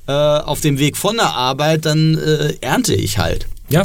äh, 0.06 0.12
auf 0.12 0.60
dem 0.60 0.78
Weg 0.78 0.96
von 0.96 1.16
der 1.16 1.34
Arbeit, 1.34 1.86
dann 1.86 2.16
äh, 2.16 2.54
ernte 2.60 2.94
ich 2.94 3.18
halt. 3.18 3.48
Ja, 3.68 3.82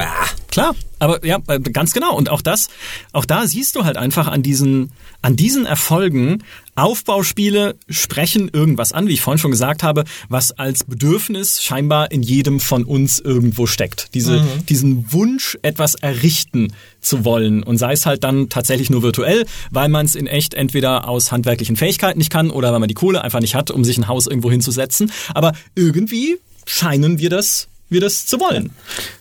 klar. 0.52 0.76
Aber 0.99 1.26
ja, 1.26 1.39
äh, 1.47 1.60
ganz 1.60 1.93
genau. 1.93 2.16
Und 2.16 2.30
auch 2.30 2.43
das, 2.43 2.70
auch 3.14 3.26
da 3.26 3.47
siehst 3.47 3.76
du 3.76 3.84
halt 3.84 3.97
einfach 3.97 4.28
an 4.28 4.43
diesen, 4.43 4.91
an 5.24 5.36
diesen 5.36 5.66
Erfolgen, 5.66 6.43
Aufbauspiele 6.76 7.76
sprechen 7.90 8.50
irgendwas 8.52 8.94
an, 8.94 9.08
wie 9.08 9.14
ich 9.14 9.22
vorhin 9.22 9.40
schon 9.40 9.52
gesagt 9.52 9.84
habe, 9.84 10.04
was 10.30 10.52
als 10.52 10.84
Bedürfnis 10.84 11.62
scheinbar 11.62 12.12
in 12.12 12.24
jedem 12.24 12.60
von 12.60 12.84
uns 12.84 13.20
irgendwo 13.20 13.68
steckt. 13.68 14.14
Diese, 14.14 14.42
diesen 14.70 15.12
Wunsch, 15.12 15.58
etwas 15.62 15.96
errichten 15.96 16.74
zu 17.02 17.26
wollen. 17.26 17.64
Und 17.64 17.78
sei 17.78 17.94
es 17.94 18.06
halt 18.06 18.24
dann 18.24 18.50
tatsächlich 18.50 18.90
nur 18.90 19.04
virtuell, 19.04 19.46
weil 19.72 19.90
man 19.90 20.06
es 20.06 20.16
in 20.16 20.28
echt 20.28 20.54
entweder 20.54 21.08
aus 21.08 21.32
handwerklichen 21.32 21.76
Fähigkeiten 21.76 22.20
nicht 22.20 22.32
kann 22.32 22.52
oder 22.52 22.72
weil 22.72 22.80
man 22.80 22.90
die 22.90 22.96
Kohle 22.96 23.24
einfach 23.24 23.42
nicht 23.42 23.56
hat, 23.56 23.72
um 23.72 23.84
sich 23.84 23.98
ein 23.98 24.08
Haus 24.08 24.28
irgendwo 24.28 24.52
hinzusetzen. 24.52 25.12
Aber 25.34 25.54
irgendwie 25.76 26.38
scheinen 26.66 27.20
wir 27.20 27.30
das 27.30 27.68
wir 27.92 28.02
das 28.02 28.26
zu 28.26 28.39
wollen. 28.39 28.72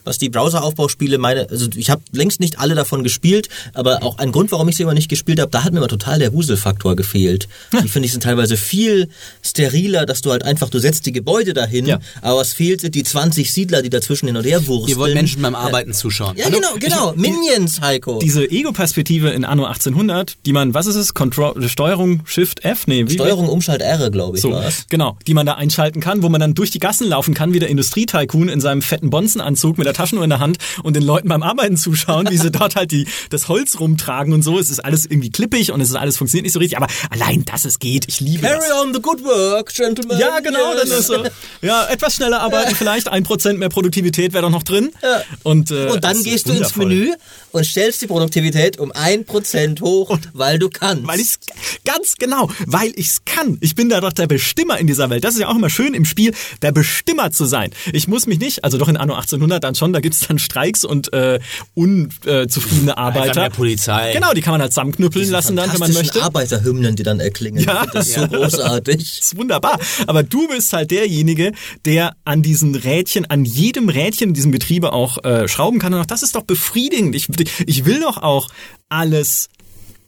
was 0.04 0.18
die 0.18 0.28
Browser-Aufbauspiele 0.30 1.18
meine, 1.18 1.48
also 1.50 1.68
ich 1.76 1.90
habe 1.90 2.02
längst 2.12 2.40
nicht 2.40 2.58
alle 2.58 2.74
davon 2.74 3.04
gespielt, 3.04 3.48
aber 3.74 4.02
auch 4.02 4.18
ein 4.18 4.32
Grund, 4.32 4.50
warum 4.50 4.68
ich 4.68 4.76
sie 4.76 4.82
immer 4.82 4.94
nicht 4.94 5.08
gespielt 5.08 5.38
habe, 5.40 5.50
da 5.50 5.62
hat 5.62 5.72
mir 5.72 5.78
immer 5.78 5.88
total 5.88 6.18
der 6.18 6.32
Wuselfaktor 6.32 6.96
gefehlt. 6.96 7.48
Die 7.72 7.86
finde 7.88 8.06
ich 8.06 8.12
sind 8.12 8.22
teilweise 8.22 8.56
viel 8.56 9.08
steriler, 9.42 10.06
dass 10.06 10.20
du 10.22 10.30
halt 10.30 10.42
einfach, 10.44 10.68
du 10.70 10.78
setzt 10.78 11.06
die 11.06 11.12
Gebäude 11.12 11.52
dahin, 11.54 11.86
Ja. 11.86 11.98
aber 12.22 12.38
was 12.40 12.52
fehlt, 12.52 12.80
sind 12.80 12.94
die 12.94 13.02
20 13.04 13.52
Siedler, 13.52 13.82
die 13.82 13.90
dazwischen 13.90 14.26
hin 14.26 14.36
und 14.36 14.44
her 14.44 14.66
wursteln. 14.66 14.88
Ihr 14.90 14.96
wollt 15.00 15.14
Menschen 15.14 15.42
beim 15.42 15.54
Arbeiten 15.54 15.92
zuschauen. 15.92 16.36
Ja, 16.36 16.48
genau, 16.48 16.68
genau. 16.78 17.12
Minions, 17.16 17.80
Heiko. 17.80 18.18
Diese 18.20 18.44
Ego-Perspektive 18.50 19.30
in 19.30 19.44
Anno 19.44 19.64
1800, 19.64 20.36
die 20.46 20.52
man, 20.52 20.74
was 20.74 20.86
ist 20.86 20.96
es? 20.96 21.14
Control, 21.14 21.68
Steuerung 21.68 22.22
Shift 22.26 22.64
F? 22.64 22.86
Nee, 22.86 23.06
wie? 23.08 23.14
Steuerung 23.14 23.48
Umschalt 23.48 23.82
R, 23.82 24.10
glaube 24.10 24.36
ich, 24.36 24.42
So, 24.42 24.52
war's. 24.52 24.86
genau, 24.88 25.16
die 25.26 25.34
man 25.34 25.46
da 25.46 25.54
einschalten 25.54 26.00
kann, 26.00 26.22
wo 26.22 26.28
man 26.28 26.40
dann 26.40 26.54
durch 26.54 26.70
die 26.70 26.78
Gassen 26.78 27.08
laufen 27.08 27.34
kann, 27.34 27.52
wie 27.52 27.58
der 27.58 27.68
Industrietycoon 27.68 28.48
in 28.48 28.59
seinem 28.60 28.82
fetten 28.82 29.10
Bonzenanzug 29.10 29.78
mit 29.78 29.86
der 29.86 29.94
Taschenuhr 29.94 30.24
in 30.24 30.30
der 30.30 30.40
Hand 30.40 30.58
und 30.82 30.94
den 30.96 31.02
Leuten 31.02 31.28
beim 31.28 31.42
Arbeiten 31.42 31.76
zuschauen, 31.76 32.28
wie 32.30 32.36
sie 32.38 32.50
dort 32.52 32.76
halt 32.76 32.90
die, 32.90 33.06
das 33.30 33.48
Holz 33.48 33.78
rumtragen 33.80 34.32
und 34.32 34.42
so. 34.42 34.58
Es 34.58 34.70
ist 34.70 34.80
alles 34.84 35.04
irgendwie 35.06 35.30
klippig 35.30 35.72
und 35.72 35.80
es 35.80 35.90
ist 35.90 35.96
alles 35.96 36.16
funktioniert 36.16 36.44
nicht 36.44 36.52
so 36.52 36.58
richtig, 36.58 36.76
aber 36.76 36.88
allein, 37.10 37.44
dass 37.44 37.64
es 37.64 37.78
geht, 37.78 38.06
ich 38.08 38.20
liebe 38.20 38.42
das. 38.46 38.52
Carry 38.68 38.80
on 38.86 38.94
the 38.94 39.00
good 39.00 39.22
work, 39.24 39.72
gentlemen. 39.74 40.18
Ja, 40.18 40.40
genau, 40.40 40.72
Yes. 40.74 40.88
dann 40.88 40.98
ist 40.98 41.06
so. 41.06 41.24
Ja, 41.62 41.86
etwas 41.88 42.14
schneller 42.16 42.40
arbeiten, 42.40 42.74
vielleicht 42.74 43.08
ein 43.08 43.22
Prozent 43.22 43.58
mehr 43.58 43.68
Produktivität 43.68 44.32
wäre 44.32 44.42
doch 44.42 44.50
noch 44.50 44.62
drin. 44.62 44.90
Ja. 45.02 45.22
Und, 45.42 45.70
äh, 45.70 45.86
Und 45.86 46.04
dann 46.04 46.14
das 46.16 46.24
gehst 46.24 46.48
du 46.48 46.52
ins. 46.52 46.76
Menü 46.76 47.12
und 47.52 47.64
stellst 47.66 48.00
die 48.00 48.06
Produktivität 48.06 48.78
um 48.78 48.92
1% 48.92 49.80
hoch, 49.80 50.18
weil 50.32 50.58
du 50.58 50.70
kannst. 50.70 51.06
Weil 51.06 51.20
ich's 51.20 51.38
ganz 51.84 52.14
genau, 52.16 52.50
weil 52.66 52.92
ich's 52.96 53.22
kann. 53.24 53.58
Ich 53.60 53.74
bin 53.74 53.88
da 53.88 54.00
doch 54.00 54.12
der 54.12 54.26
Bestimmer 54.26 54.78
in 54.78 54.86
dieser 54.86 55.10
Welt. 55.10 55.24
Das 55.24 55.34
ist 55.34 55.40
ja 55.40 55.48
auch 55.48 55.56
immer 55.56 55.70
schön 55.70 55.94
im 55.94 56.04
Spiel, 56.04 56.32
der 56.62 56.72
Bestimmer 56.72 57.30
zu 57.32 57.44
sein. 57.44 57.70
Ich 57.92 58.08
muss 58.08 58.26
mich 58.26 58.38
nicht, 58.38 58.49
also 58.58 58.78
doch 58.78 58.88
in 58.88 58.96
Anno 58.96 59.14
1800 59.14 59.62
dann 59.62 59.74
schon, 59.74 59.92
da 59.92 60.00
gibt's 60.00 60.26
dann 60.26 60.38
Streiks 60.38 60.84
und 60.84 61.12
äh, 61.12 61.40
unzufriedene 61.74 62.96
Arbeiter. 62.96 63.40
mehr 63.40 63.50
Polizei. 63.50 64.12
Genau, 64.12 64.32
die 64.32 64.40
kann 64.40 64.52
man 64.52 64.60
halt 64.60 64.72
zusammenknüppeln 64.72 65.22
Diese 65.22 65.32
lassen 65.32 65.56
dann, 65.56 65.72
wenn 65.72 65.80
man 65.80 65.92
möchte. 65.92 66.22
Arbeiterhymnen, 66.22 66.96
die 66.96 67.02
dann 67.02 67.20
erklingen. 67.20 67.62
Ja. 67.62 67.86
Das 67.92 68.08
ist 68.08 68.14
so 68.14 68.28
großartig. 68.28 68.96
Das 68.96 69.18
ist 69.26 69.36
wunderbar. 69.36 69.78
Aber 70.06 70.22
du 70.22 70.48
bist 70.48 70.72
halt 70.72 70.90
derjenige, 70.90 71.52
der 71.84 72.14
an 72.24 72.42
diesen 72.42 72.74
Rädchen, 72.74 73.26
an 73.26 73.44
jedem 73.44 73.88
Rädchen 73.88 74.28
in 74.28 74.34
diesem 74.34 74.52
Getriebe 74.52 74.92
auch 74.92 75.22
äh, 75.24 75.48
schrauben 75.48 75.78
kann. 75.78 75.94
Und 75.94 76.00
auch 76.00 76.06
das 76.06 76.22
ist 76.22 76.34
doch 76.34 76.44
befriedigend. 76.44 77.14
Ich, 77.14 77.28
ich 77.66 77.84
will 77.84 78.00
doch 78.00 78.18
auch 78.18 78.48
alles 78.88 79.48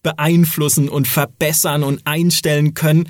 beeinflussen 0.02 0.88
und 0.88 1.06
verbessern 1.06 1.82
und 1.82 2.06
einstellen 2.06 2.74
können, 2.74 3.08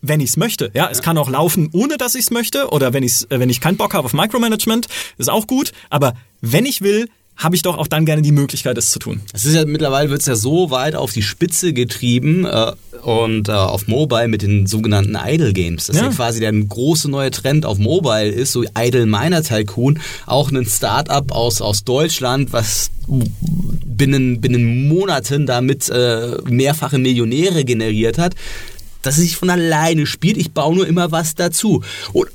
wenn 0.00 0.20
ich 0.20 0.30
es 0.30 0.36
möchte. 0.36 0.70
Ja, 0.74 0.88
es 0.90 1.02
kann 1.02 1.18
auch 1.18 1.28
laufen, 1.28 1.68
ohne 1.72 1.96
dass 1.98 2.14
ich 2.14 2.22
es 2.22 2.30
möchte. 2.30 2.70
Oder 2.70 2.92
wenn, 2.92 3.02
ich's, 3.02 3.24
äh, 3.24 3.38
wenn 3.38 3.50
ich 3.50 3.60
keinen 3.60 3.76
Bock 3.76 3.94
habe 3.94 4.06
auf 4.06 4.12
Micromanagement, 4.12 4.88
ist 5.18 5.30
auch 5.30 5.46
gut. 5.46 5.72
Aber 5.90 6.14
wenn 6.40 6.66
ich 6.66 6.80
will, 6.80 7.08
habe 7.36 7.56
ich 7.56 7.62
doch 7.62 7.76
auch 7.78 7.88
dann 7.88 8.06
gerne 8.06 8.22
die 8.22 8.32
Möglichkeit, 8.32 8.78
es 8.78 8.90
zu 8.90 8.98
tun. 8.98 9.20
Es 9.32 9.44
ist 9.44 9.54
ja 9.54 9.64
mittlerweile 9.66 10.08
wird 10.10 10.20
es 10.20 10.26
ja 10.26 10.36
so 10.36 10.70
weit 10.70 10.94
auf 10.94 11.12
die 11.12 11.22
Spitze 11.22 11.72
getrieben 11.72 12.44
äh, 12.46 12.72
und 13.02 13.48
äh, 13.48 13.52
auf 13.52 13.88
Mobile 13.88 14.28
mit 14.28 14.42
den 14.42 14.66
sogenannten 14.66 15.16
Idle 15.16 15.52
Games. 15.52 15.86
Das 15.86 15.96
Ja. 15.96 16.02
ist 16.02 16.08
ja 16.10 16.14
quasi 16.16 16.40
der 16.40 16.52
große 16.52 17.10
neue 17.10 17.30
Trend 17.32 17.66
auf 17.66 17.78
Mobile 17.78 18.28
ist, 18.28 18.52
so 18.52 18.64
Idle 18.78 19.06
Miner 19.06 19.42
Tycoon, 19.42 19.98
auch 20.26 20.50
ein 20.52 20.64
Start-up 20.64 21.32
aus, 21.32 21.60
aus 21.60 21.84
Deutschland, 21.84 22.52
was 22.52 22.90
binnen, 23.06 24.40
binnen 24.40 24.88
Monaten 24.88 25.44
damit 25.46 25.88
äh, 25.88 26.36
mehrfache 26.48 26.98
Millionäre 26.98 27.64
generiert 27.64 28.16
hat. 28.18 28.34
Dass 29.02 29.16
es 29.18 29.22
sich 29.24 29.36
von 29.36 29.50
alleine 29.50 30.06
spielt, 30.06 30.36
ich 30.38 30.52
baue 30.52 30.76
nur 30.76 30.86
immer 30.86 31.10
was 31.12 31.34
dazu. 31.34 31.82
Und 32.12 32.28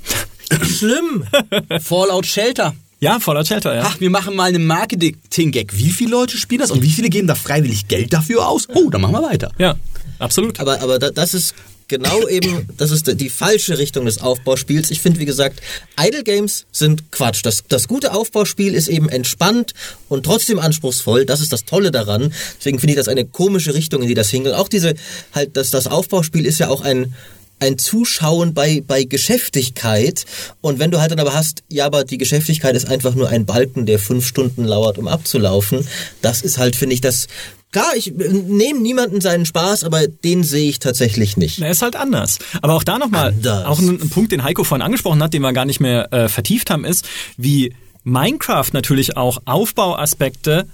Schlimm. 0.62 1.24
Fallout 1.80 2.26
Shelter. 2.26 2.74
Ja, 3.00 3.18
Fallout 3.18 3.46
Shelter, 3.48 3.74
ja. 3.74 3.82
Ach, 3.86 3.98
wir 3.98 4.10
machen 4.10 4.36
mal 4.36 4.44
einen 4.50 4.66
Marketing-Gag. 4.66 5.76
Wie 5.76 5.90
viele 5.90 6.10
Leute 6.10 6.36
spielen 6.36 6.60
das 6.60 6.70
und 6.70 6.82
wie 6.82 6.90
viele 6.90 7.08
geben 7.08 7.26
da 7.26 7.34
freiwillig 7.34 7.88
Geld 7.88 8.12
dafür 8.12 8.46
aus? 8.46 8.68
Oh, 8.74 8.90
dann 8.90 9.00
machen 9.00 9.14
wir 9.14 9.22
weiter. 9.22 9.50
Ja, 9.58 9.76
absolut. 10.18 10.60
Aber, 10.60 10.80
aber 10.82 10.98
da- 10.98 11.10
das 11.10 11.32
ist 11.32 11.54
genau 11.88 12.28
eben, 12.28 12.68
das 12.76 12.90
ist 12.90 13.18
die 13.18 13.30
falsche 13.30 13.78
Richtung 13.78 14.04
des 14.04 14.20
Aufbauspiels. 14.20 14.90
Ich 14.90 15.00
finde, 15.00 15.18
wie 15.18 15.24
gesagt, 15.24 15.60
Idle 15.98 16.24
Games 16.24 16.66
sind 16.72 17.10
Quatsch. 17.10 17.40
Das, 17.42 17.64
das 17.68 17.88
gute 17.88 18.12
Aufbauspiel 18.12 18.74
ist 18.74 18.88
eben 18.88 19.08
entspannt 19.08 19.72
und 20.10 20.24
trotzdem 20.26 20.58
anspruchsvoll. 20.58 21.24
Das 21.24 21.40
ist 21.40 21.54
das 21.54 21.64
Tolle 21.64 21.90
daran. 21.90 22.34
Deswegen 22.58 22.78
finde 22.80 22.92
ich 22.92 22.96
das 22.98 23.08
eine 23.08 23.24
komische 23.24 23.72
Richtung, 23.72 24.02
in 24.02 24.08
die 24.08 24.14
das 24.14 24.28
hingeht. 24.28 24.52
Auch 24.52 24.68
diese, 24.68 24.94
halt, 25.34 25.56
das, 25.56 25.70
das 25.70 25.86
Aufbauspiel 25.86 26.44
ist 26.44 26.58
ja 26.58 26.68
auch 26.68 26.82
ein, 26.82 27.14
ein 27.60 27.78
Zuschauen 27.78 28.54
bei, 28.54 28.82
bei 28.86 29.04
Geschäftigkeit. 29.04 30.24
Und 30.60 30.78
wenn 30.78 30.90
du 30.90 31.00
halt 31.00 31.12
dann 31.12 31.20
aber 31.20 31.34
hast, 31.34 31.62
ja, 31.68 31.86
aber 31.86 32.04
die 32.04 32.18
Geschäftigkeit 32.18 32.74
ist 32.74 32.88
einfach 32.88 33.14
nur 33.14 33.28
ein 33.28 33.46
Balken, 33.46 33.86
der 33.86 33.98
fünf 33.98 34.26
Stunden 34.26 34.64
lauert, 34.64 34.98
um 34.98 35.06
abzulaufen. 35.06 35.86
Das 36.22 36.42
ist 36.42 36.58
halt, 36.58 36.74
finde 36.74 36.94
ich, 36.94 37.00
das, 37.00 37.28
klar, 37.70 37.92
ich 37.94 38.12
nehme 38.12 38.80
niemanden 38.80 39.20
seinen 39.20 39.46
Spaß, 39.46 39.84
aber 39.84 40.06
den 40.08 40.42
sehe 40.42 40.68
ich 40.68 40.78
tatsächlich 40.78 41.36
nicht. 41.36 41.60
Er 41.60 41.70
ist 41.70 41.82
halt 41.82 41.96
anders. 41.96 42.38
Aber 42.62 42.74
auch 42.74 42.84
da 42.84 42.98
nochmal, 42.98 43.34
auch 43.66 43.78
ein, 43.78 44.00
ein 44.00 44.10
Punkt, 44.10 44.32
den 44.32 44.42
Heiko 44.42 44.64
vorhin 44.64 44.82
angesprochen 44.82 45.22
hat, 45.22 45.34
den 45.34 45.42
wir 45.42 45.52
gar 45.52 45.66
nicht 45.66 45.80
mehr 45.80 46.12
äh, 46.12 46.28
vertieft 46.28 46.70
haben, 46.70 46.84
ist, 46.84 47.06
wie 47.36 47.74
Minecraft 48.02 48.68
natürlich 48.72 49.16
auch 49.16 49.42
Aufbauaspekte 49.44 50.66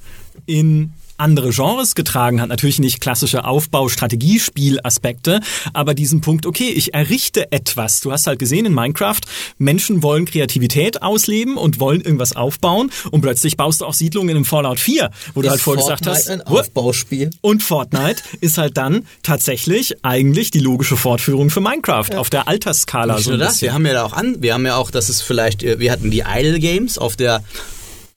in 0.47 0.93
andere 1.19 1.51
Genres 1.51 1.95
getragen 1.95 2.41
hat. 2.41 2.49
Natürlich 2.49 2.79
nicht 2.79 3.01
klassische 3.01 3.45
Aufbau-Strategiespiel-Aspekte, 3.45 5.41
aber 5.73 5.95
diesen 5.95 6.21
Punkt, 6.21 6.47
okay, 6.47 6.69
ich 6.71 6.95
errichte 6.95 7.53
etwas. 7.53 8.01
Du 8.01 8.12
hast 8.12 8.27
halt 8.27 8.39
gesehen 8.39 8.67
in 8.67 8.75
Minecraft, 8.75 9.21
Menschen 9.59 10.03
wollen 10.03 10.25
Kreativität 10.25 11.03
ausleben 11.03 11.57
und 11.57 11.81
wollen 11.81 12.01
irgendwas 12.01 12.35
aufbauen 12.35 12.91
und 13.11 13.21
plötzlich 13.21 13.57
baust 13.57 13.81
du 13.81 13.87
auch 13.87 13.95
Siedlungen 13.95 14.31
in 14.31 14.37
einem 14.37 14.45
Fallout 14.45 14.81
4, 14.81 15.11
wo 15.35 15.43
du 15.43 15.47
Ist 15.47 15.53
halt 15.53 15.61
vorher 15.61 15.83
gesagt 15.83 16.05
Fortnite 16.05 16.19
hast, 16.19 16.31
ein 16.31 16.43
Aufbauspiel. 16.43 17.31
und 17.41 17.62
Fortnite 17.62 18.23
ist 18.41 18.59
halt 18.59 18.77
dann 18.77 19.07
tatsächlich 19.23 20.05
eigentlich 20.05 20.51
die 20.51 20.61
logische 20.61 20.97
Fortführung 20.97 21.51
für 21.51 21.61
Minecraft 21.61 22.14
auf 22.17 22.31
der 22.31 22.49
Altersskala. 22.49 23.14
Nicht 23.14 23.25
so 23.25 23.31
nur 23.31 23.39
das, 23.39 23.55
bisschen. 23.55 23.67
wir 23.69 23.75
haben 23.75 23.87
ja 23.87 23.93
da 23.93 24.05
auch 24.05 24.12
an, 24.12 24.37
wir 24.41 24.55
haben 24.55 24.67
ja 24.67 24.77
auch, 24.77 24.91
das 24.91 25.09
ist 25.09 25.23
vielleicht, 25.23 25.62
äh, 25.62 25.79
wir 25.79 25.93
hatten 25.93 26.11
die 26.11 26.25
Idle 26.27 26.59
Games 26.59 26.99
auf 26.99 27.17
der 27.17 27.43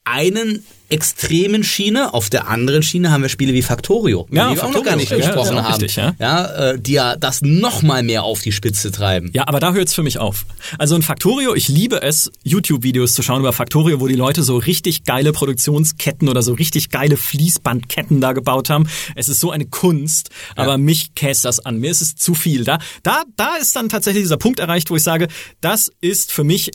einen 0.04 0.66
extremen 0.90 1.64
Schiene, 1.64 2.14
auf 2.14 2.30
der 2.30 2.48
anderen 2.48 2.84
Schiene 2.84 3.12
haben 3.12 3.22
wir 3.22 3.30
Spiele 3.30 3.54
wie 3.54 3.62
Factorio, 3.62 4.26
über 4.30 4.36
Ja, 4.36 4.50
die 4.50 4.56
wir 4.58 4.66
auch 4.66 4.74
noch 4.74 4.84
gar 4.84 4.96
nicht 4.96 5.12
ja, 5.12 5.18
gesprochen 5.18 5.58
auch 5.58 5.64
haben, 5.64 5.82
richtig, 5.82 5.96
ja. 5.96 6.16
ja, 6.20 6.72
äh, 6.72 6.80
die 6.80 6.94
ja 6.94 7.16
das 7.16 7.42
noch 7.42 7.84
mal 7.84 8.04
mehr 8.04 8.24
auf 8.24 8.42
die 8.42 8.52
Spitze 8.52 8.92
treiben. 8.92 9.30
Ja, 9.34 9.48
aber 9.48 9.60
da 9.60 9.74
hört's 9.74 9.94
für 9.94 10.04
mich 10.04 10.18
auf. 10.18 10.46
Also 10.78 10.96
in 10.96 11.02
Factorio, 11.02 11.54
ich 11.56 11.68
liebe 11.68 12.02
es, 12.02 12.32
YouTube-Videos 12.44 13.14
zu 13.14 13.22
schauen 13.22 13.40
über 13.40 13.54
Factorio, 13.54 14.00
wo 14.00 14.08
die 14.08 14.16
Leute 14.16 14.44
so 14.44 14.58
richtig 14.58 15.04
geile 15.04 15.32
Produktionsketten 15.32 16.28
oder 16.28 16.42
so 16.42 16.54
richtig 16.54 16.90
geile 16.90 17.18
Fließbandketten 17.18 18.20
da 18.20 18.34
gebaut 18.34 18.70
haben. 18.70 18.88
Es 19.16 19.30
ist 19.30 19.40
so 19.40 19.52
eine 19.52 19.66
Kunst, 19.66 20.30
aber 20.56 20.78
mich 20.78 21.14
käst 21.14 21.46
das 21.46 21.60
an. 21.60 21.80
Mir 21.80 21.92
ist 21.92 22.02
es 22.02 22.16
zu 22.16 22.34
viel. 22.34 22.64
Da, 22.64 22.80
da, 23.04 23.24
da 23.36 23.56
ist 23.56 23.76
dann 23.76 23.90
tatsächlich 23.90 24.24
dieser 24.24 24.38
Punkt 24.38 24.60
erreicht, 24.60 24.90
wo 24.90 24.96
ich 24.96 25.04
sage, 25.04 25.28
das 25.62 25.92
ist 26.02 26.32
für 26.32 26.44
mich 26.44 26.72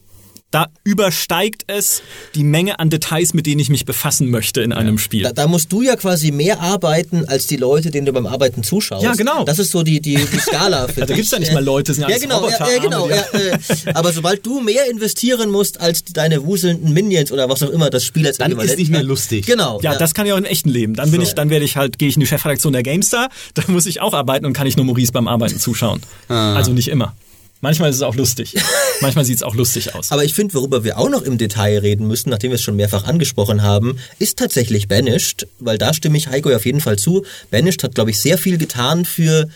da 0.55 0.69
übersteigt 0.85 1.65
es 1.67 2.01
die 2.37 2.45
Menge 2.45 2.79
an 2.79 2.89
Details, 2.89 3.35
mit 3.35 3.45
denen 3.45 3.59
ich 3.59 3.71
mich 3.71 3.85
befassen 3.85 4.31
möchte 4.31 4.63
in 4.63 4.73
einem 4.73 4.99
Spiel. 4.99 5.25
Da, 5.25 5.33
da 5.33 5.49
musst 5.49 5.73
du 5.73 5.83
ja 5.83 5.97
quasi 5.97 6.31
mehr 6.31 6.61
arbeiten 6.61 7.25
als 7.27 7.49
die 7.49 7.57
Leute, 7.57 7.91
denen 7.91 8.07
du 8.07 8.13
beim 8.13 8.27
Arbeiten 8.27 8.63
zuschaust. 8.63 9.03
Ja, 9.03 9.15
genau. 9.15 9.43
Das 9.43 9.59
ist 9.59 9.73
so 9.73 9.83
die, 9.83 10.01
die, 10.01 10.15
die 10.15 10.39
Skala. 10.39 10.87
Für 10.95 11.01
Ja, 11.01 11.07
da 11.07 11.07
dich. 11.07 11.17
gibt's 11.17 11.33
ja 11.33 11.41
nicht 11.41 11.53
mal 11.53 11.65
Leute, 11.65 11.93
sind 11.93 12.09
ja, 12.09 12.19
genau, 12.19 12.49
ja, 12.49 12.71
ja, 12.71 12.79
genau. 12.79 13.09
Ja, 13.09 13.25
äh, 13.33 13.59
aber 13.95 14.13
sobald 14.13 14.47
du 14.47 14.61
mehr 14.61 14.89
investieren 14.89 15.51
musst 15.51 15.81
als 15.81 16.05
deine 16.05 16.47
wuselnden 16.47 16.93
Minions 16.93 17.33
oder 17.33 17.49
was 17.49 17.65
auch 17.65 17.71
immer 17.71 17.91
das 17.91 18.05
Spiel 18.05 18.25
als 18.25 18.39
Dann 18.39 18.53
ist 18.53 18.79
nicht 18.79 18.93
mehr 18.93 19.03
lustig. 19.03 19.47
Genau. 19.47 19.81
Ja, 19.83 19.97
das 19.97 20.15
kann 20.15 20.25
ich 20.25 20.33
auch 20.33 20.39
im 20.39 20.45
echten 20.45 20.69
Leben. 20.69 20.95
Dann 20.95 21.11
bin 21.11 21.21
ich, 21.21 21.35
dann 21.35 21.51
werde 21.51 21.65
ich 21.65 21.77
halt, 21.77 21.99
gehe 21.99 22.09
ich 22.09 22.15
in 22.15 22.21
die 22.21 22.27
Chefredaktion 22.27 22.73
der 22.73 22.85
GameStar, 22.85 23.29
da 23.55 23.65
muss 23.67 23.87
ich 23.87 24.01
auch 24.01 24.15
arbeiten 24.15 24.47
und 24.47 24.53
kann 24.53 24.69
ich 24.69 24.77
nur 24.77 24.87
Maurice 24.87 25.11
beim 25.11 25.27
Arbeiten 25.27 25.59
zuschauen. 25.59 26.01
Ah. 26.29 26.55
Also 26.55 26.71
nicht 26.71 26.87
immer. 26.87 27.17
Manchmal 27.65 27.89
ist 27.89 27.97
es 27.97 28.03
auch 28.03 28.15
lustig. 28.15 28.55
Manchmal 29.01 29.25
sieht 29.25 29.37
es 29.37 29.43
auch 29.43 29.55
lustig 29.55 29.95
aus. 29.95 30.13
Aber 30.13 30.23
ich 30.23 30.35
finde, 30.35 30.53
worüber 30.53 30.85
wir 30.85 30.99
auch 30.99 31.09
noch 31.09 31.23
im 31.23 31.39
Detail 31.39 31.79
reden 31.79 32.07
müssen, 32.07 32.29
nachdem 32.29 32.51
wir 32.51 32.57
es 32.57 32.63
schon 32.63 32.77
mehrfach 32.77 33.05
angesprochen 33.05 33.63
haben, 33.63 33.97
ist 34.19 34.39
tatsächlich 34.39 34.87
Banished, 34.87 35.47
weil 35.61 35.79
da 35.79 35.95
stimme 35.95 36.19
ich 36.19 36.29
Heiko 36.29 36.51
auf 36.51 36.67
jeden 36.67 36.83
Fall 36.83 36.99
zu. 36.99 37.25
Banished 37.51 37.83
hat, 37.83 37.95
glaube 37.95 38.11
ich, 38.11 38.21
sehr 38.21 38.37
viel 38.37 38.59
getan 38.59 39.07
für 39.07 39.49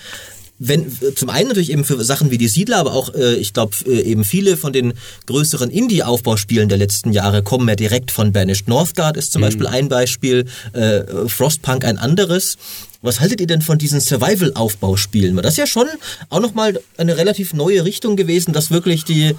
wenn 0.59 0.91
zum 1.15 1.31
einen 1.31 1.49
natürlich 1.49 1.71
eben 1.71 1.85
für 1.85 2.03
Sachen 2.03 2.33
wie 2.33 2.39
die 2.39 2.49
Siedler, 2.49 2.79
aber 2.79 2.93
auch 2.93 3.15
äh, 3.15 3.35
ich 3.35 3.53
glaube 3.53 3.77
äh, 3.87 4.01
eben 4.01 4.25
viele 4.25 4.57
von 4.57 4.73
den 4.73 4.95
größeren 5.27 5.71
Indie-Aufbauspielen 5.71 6.69
der 6.69 6.79
letzten 6.79 7.13
Jahre 7.13 7.45
kommen 7.45 7.69
ja 7.69 7.77
direkt 7.77 8.11
von 8.11 8.33
Banished. 8.33 8.67
Northgard 8.67 9.17
ist 9.17 9.31
zum 9.31 9.43
Beispiel 9.43 9.69
ein 9.69 9.89
Beispiel, 9.89 10.47
äh, 10.73 11.29
Frostpunk 11.29 11.85
ein 11.85 11.99
anderes. 11.99 12.57
Was 13.01 13.21
haltet 13.21 13.41
ihr 13.41 13.47
denn 13.47 13.63
von 13.63 13.79
diesen 13.79 14.01
Survival-Aufbauspielen? 14.01 15.37
Weil 15.37 15.43
das 15.43 15.57
ja 15.57 15.69
schon 15.69 15.87
auch 16.31 16.41
nochmal 16.41 16.81
eine 16.97 17.17
relativ 17.17 17.55
neue 17.55 17.85
Richtung 17.85 18.17
gewesen, 18.17 18.53
dass 18.53 18.73
wirklich 18.73 19.05
die 19.05 19.37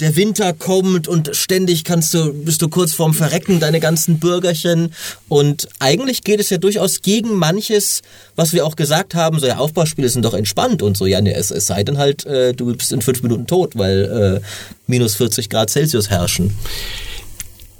der 0.00 0.16
Winter 0.16 0.52
kommt 0.52 1.08
und 1.08 1.34
ständig 1.34 1.84
kannst 1.84 2.14
du, 2.14 2.32
bist 2.32 2.62
du 2.62 2.68
kurz 2.68 2.92
vorm 2.92 3.14
Verrecken, 3.14 3.60
deine 3.60 3.80
ganzen 3.80 4.18
Bürgerchen. 4.18 4.92
Und 5.28 5.68
eigentlich 5.78 6.24
geht 6.24 6.40
es 6.40 6.50
ja 6.50 6.58
durchaus 6.58 7.02
gegen 7.02 7.34
manches, 7.34 8.02
was 8.36 8.52
wir 8.52 8.66
auch 8.66 8.76
gesagt 8.76 9.14
haben, 9.14 9.38
so 9.38 9.46
ja, 9.46 9.58
Aufbauspiele 9.58 10.08
sind 10.08 10.24
doch 10.24 10.34
entspannt 10.34 10.82
und 10.82 10.96
so. 10.96 11.06
Ja, 11.06 11.20
ne, 11.20 11.34
es, 11.34 11.50
es 11.50 11.66
sei 11.66 11.84
denn 11.84 11.98
halt, 11.98 12.26
äh, 12.26 12.54
du 12.54 12.74
bist 12.74 12.92
in 12.92 13.02
fünf 13.02 13.22
Minuten 13.22 13.46
tot, 13.46 13.76
weil 13.76 14.40
äh, 14.42 14.46
minus 14.86 15.14
40 15.14 15.48
Grad 15.48 15.70
Celsius 15.70 16.10
herrschen. 16.10 16.54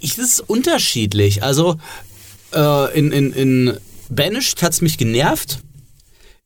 Ich, 0.00 0.16
das 0.16 0.24
ist 0.26 0.40
unterschiedlich. 0.40 1.42
Also 1.42 1.76
äh, 2.52 2.98
in, 2.98 3.10
in, 3.10 3.32
in 3.32 3.78
Banished 4.08 4.62
hat's 4.62 4.80
mich 4.80 4.98
genervt. 4.98 5.58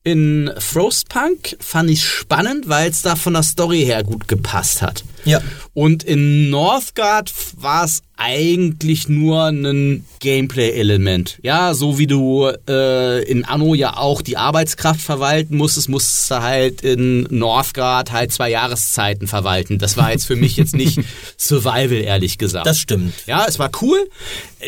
In 0.05 0.51
Frostpunk 0.59 1.57
fand 1.61 1.91
ich 1.91 2.05
spannend, 2.05 2.69
weil 2.69 2.91
es 2.91 3.03
da 3.03 3.17
von 3.17 3.35
der 3.35 3.43
Story 3.43 3.85
her 3.85 4.05
gut 4.05 4.29
gepasst 4.29 4.81
hat. 4.81 5.05
Ja. 5.25 5.41
Und 5.75 6.03
in 6.03 6.51
Northgard 6.51 7.33
war 7.57 7.85
es 7.85 8.03
eigentlich 8.19 9.09
nur 9.09 9.45
ein 9.45 10.05
Gameplay-Element. 10.19 11.39
Ja, 11.43 11.73
so 11.73 11.99
wie 11.99 12.09
du 12.09 12.51
äh, 12.69 13.23
in 13.23 13.45
Anno 13.45 13.75
ja 13.75 13.97
auch 13.97 14.23
die 14.23 14.37
Arbeitskraft 14.37 15.01
verwalten 15.01 15.57
musstest, 15.57 15.89
musstest 15.89 16.31
du 16.33 16.43
halt 16.43 16.83
in 16.83 17.29
Northgard 17.31 18.11
halt 18.11 18.33
zwei 18.33 18.51
Jahreszeiten 18.51 19.29
verwalten. 19.29 19.79
Das 19.79 19.97
war 19.97 20.11
jetzt 20.11 20.27
für 20.27 20.35
mich 20.35 20.57
jetzt 20.57 20.75
nicht 20.75 20.99
Survival, 21.37 21.93
ehrlich 21.93 22.39
gesagt. 22.39 22.67
Das 22.67 22.81
stimmt. 22.81 23.15
Ja, 23.27 23.47
es 23.47 23.61
war 23.61 23.71
cool. 23.81 24.09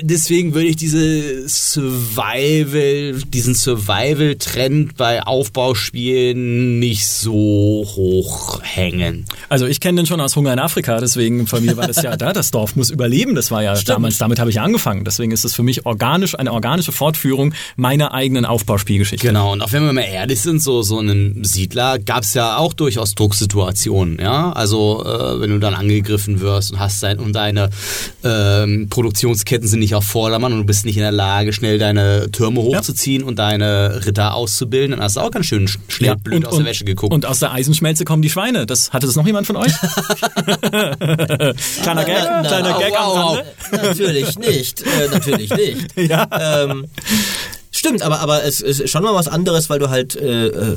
Deswegen 0.01 0.55
würde 0.55 0.69
ich 0.69 0.77
diese 0.77 1.49
Survival, 1.49 3.21
diesen 3.27 3.57
Survival-Trend 3.57 4.97
bei 4.97 5.25
Aufbauspielen 5.25 6.79
nicht 6.79 7.09
so 7.09 7.85
hoch 7.97 8.63
hängen. 8.63 9.25
Also 9.49 9.67
ich 9.67 9.81
kenne 9.81 10.03
den 10.03 10.07
schon 10.07 10.21
aus 10.21 10.37
Hunger 10.37 10.50
in 10.53 10.59
Afrika, 10.59 10.99
deswegen 11.01 11.47
von 11.47 11.65
mir 11.65 11.77
war 11.77 11.87
das 11.87 12.03
ja 12.03 12.17
da, 12.17 12.33
das 12.33 12.51
Dorf 12.51 12.77
muss 12.77 12.91
überleben. 12.91 13.35
Das 13.35 13.51
war 13.51 13.63
ja 13.63 13.75
damals, 13.83 14.19
damit 14.19 14.39
habe 14.39 14.51
ich 14.51 14.57
ja 14.57 14.63
angefangen. 14.63 15.05
Deswegen 15.05 15.33
ist 15.33 15.45
es 15.45 15.55
für 15.55 15.63
mich 15.63 15.87
organisch, 15.87 16.39
eine 16.39 16.53
organische 16.53 16.93
Fortführung 16.93 17.55
meiner 17.77 18.13
eigenen 18.13 18.45
Aufbauspielgeschichte. 18.45 19.27
Genau, 19.27 19.53
und 19.53 19.63
auch 19.63 19.73
wenn 19.73 19.85
wir 19.85 19.93
mal 19.93 20.03
ehrlich 20.03 20.41
sind, 20.41 20.63
so, 20.63 20.83
so 20.83 20.99
einen 20.99 21.45
Siedler 21.45 21.99
gab 21.99 22.23
es 22.25 22.35
ja 22.35 22.57
auch 22.57 22.73
durchaus 22.73 23.15
Drucksituationen, 23.15 24.19
ja. 24.21 24.53
Also 24.53 25.05
äh, 25.05 25.41
wenn 25.41 25.51
du 25.51 25.59
dann 25.59 25.75
angegriffen 25.75 26.41
wirst 26.41 26.73
und 26.73 26.79
hast 26.81 27.03
dein, 27.03 27.19
und 27.19 27.33
deine 27.33 27.71
ähm, 28.25 28.89
Produktionsketten 28.91 29.67
sind 29.69 29.81
nicht 29.81 29.95
auf 29.95 30.05
Vordermann 30.05 30.53
und 30.53 30.59
du 30.61 30.65
bist 30.65 30.85
nicht 30.85 30.97
in 30.97 31.03
der 31.03 31.13
Lage, 31.13 31.53
schnell 31.53 31.79
deine 31.79 32.31
Türme 32.31 32.61
hochzuziehen 32.63 33.23
und 33.23 33.39
deine 33.39 34.05
Ritter 34.07 34.35
auszubilden, 34.35 34.93
dann 34.93 35.01
hast 35.03 35.17
du 35.17 35.21
auch 35.21 35.31
ganz 35.31 35.47
schön 35.47 35.67
sch- 35.67 35.79
schnell 35.89 36.17
blöd 36.17 36.45
aus 36.47 36.57
der 36.57 36.65
Wäsche 36.67 36.85
geguckt. 36.85 37.13
Und 37.13 37.27
aus 37.27 37.39
der 37.39 37.53
Eisenschmelze 37.53 38.05
kommen 38.05 38.23
die 38.23 38.31
Schweine. 38.31 38.67
Das 38.67 38.93
hatte 38.93 39.07
das 39.07 39.17
noch 39.17 39.27
jemand 39.27 39.47
von 39.47 39.57
euch? 39.57 39.73
kleiner 41.83 42.05
Gag, 42.05 42.25
Nein, 42.25 42.43
nein, 42.43 42.47
kleiner 42.47 42.79
Gag 42.79 42.93
au, 42.99 43.17
au. 43.17 43.39
Natürlich 43.73 44.39
nicht. 44.39 44.83
Äh, 44.83 45.09
natürlich 45.11 45.51
nicht. 45.51 45.87
Ja. 45.97 46.27
Ähm, 46.65 46.87
stimmt, 47.71 48.03
aber, 48.03 48.21
aber 48.21 48.45
es 48.45 48.61
ist 48.61 48.89
schon 48.91 49.03
mal 49.03 49.15
was 49.15 49.29
anderes, 49.29 49.71
weil 49.71 49.79
du 49.79 49.91
halt 49.91 50.17
äh, 50.17 50.47
äh, 50.49 50.77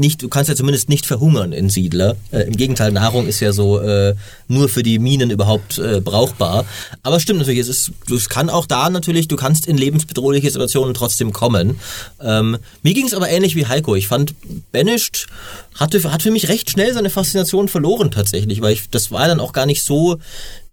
nicht, 0.00 0.22
du 0.22 0.28
kannst 0.28 0.48
ja 0.48 0.56
zumindest 0.56 0.88
nicht 0.88 1.06
verhungern 1.06 1.52
in 1.52 1.70
Siedler. 1.70 2.16
Äh, 2.32 2.40
Im 2.42 2.56
Gegenteil, 2.56 2.90
Nahrung 2.90 3.28
ist 3.28 3.38
ja 3.40 3.52
so 3.52 3.78
äh, 3.78 4.14
nur 4.48 4.68
für 4.68 4.82
die 4.82 4.98
Minen 4.98 5.30
überhaupt 5.30 5.78
äh, 5.78 6.00
brauchbar. 6.00 6.64
Aber 7.02 7.20
stimmt 7.20 7.38
natürlich, 7.38 7.60
es 7.60 7.68
ist, 7.68 7.92
es 8.10 8.28
kann 8.28 8.50
auch 8.50 8.66
da 8.66 8.90
natürlich, 8.90 9.28
du 9.28 9.36
kannst 9.36 9.66
in 9.66 9.76
lebensbedrohliche 9.76 10.50
Situationen 10.50 10.94
trotzdem 10.94 11.32
kommen. 11.32 11.78
Ähm, 12.20 12.58
mir 12.82 12.94
ging 12.94 13.06
es 13.06 13.14
aber 13.14 13.28
ähnlich 13.28 13.54
wie 13.54 13.66
Heiko. 13.66 13.94
Ich 13.94 14.08
fand 14.08 14.34
Banished 14.72 15.28
hatte, 15.74 16.02
hat 16.10 16.22
für 16.22 16.30
mich 16.30 16.48
recht 16.48 16.70
schnell 16.70 16.92
seine 16.92 17.10
Faszination 17.10 17.68
verloren 17.68 18.10
tatsächlich, 18.10 18.60
weil 18.60 18.72
ich, 18.72 18.90
das 18.90 19.12
war 19.12 19.28
dann 19.28 19.40
auch 19.40 19.52
gar 19.52 19.66
nicht 19.66 19.82
so 19.82 20.18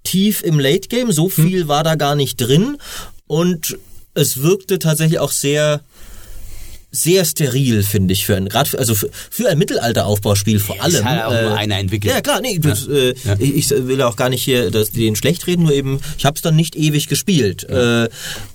tief 0.04 0.42
im 0.42 0.60
Late 0.60 0.88
Game, 0.88 1.12
so 1.12 1.30
viel 1.30 1.68
war 1.68 1.84
da 1.84 1.96
gar 1.96 2.16
nicht 2.16 2.38
drin 2.38 2.78
und 3.28 3.78
es 4.14 4.42
wirkte 4.42 4.80
tatsächlich 4.80 5.20
auch 5.20 5.32
sehr 5.32 5.82
sehr 6.92 7.26
steril, 7.26 7.84
finde 7.84 8.14
ich, 8.14 8.26
für 8.26 8.36
ein, 8.38 8.50
für, 8.50 8.80
also 8.80 8.96
für, 8.96 9.10
für 9.30 9.50
ein 9.50 9.58
Mittelalteraufbauspiel 9.58 10.60
vor 10.60 10.76
ist 10.78 10.82
allem. 10.82 11.06
halt 11.06 11.24
auch 11.24 11.42
nur 11.42 11.58
einer 11.58 11.78
entwickelt. 11.78 12.14
Ja, 12.14 12.22
klar, 12.22 12.42
nee, 12.42 12.60
das, 12.60 12.88
Äh, 12.88 13.14
Ich, 13.40 13.56
ich 13.56 13.70
will 13.72 14.02
auch 14.02 14.16
gar 14.16 14.30
nicht 14.30 14.44
hier 14.44 14.72
das, 14.72 14.92
den 14.92 15.16
schlecht 15.16 15.48
reden, 15.48 15.64
nur 15.64 15.74
eben, 15.74 16.00
ich 16.18 16.26
habe 16.26 16.36
es 16.36 16.42
dann 16.42 16.56
nicht 16.56 16.76
ewig 16.76 17.08
gespielt. 17.08 17.66
Äh, 17.66 18.08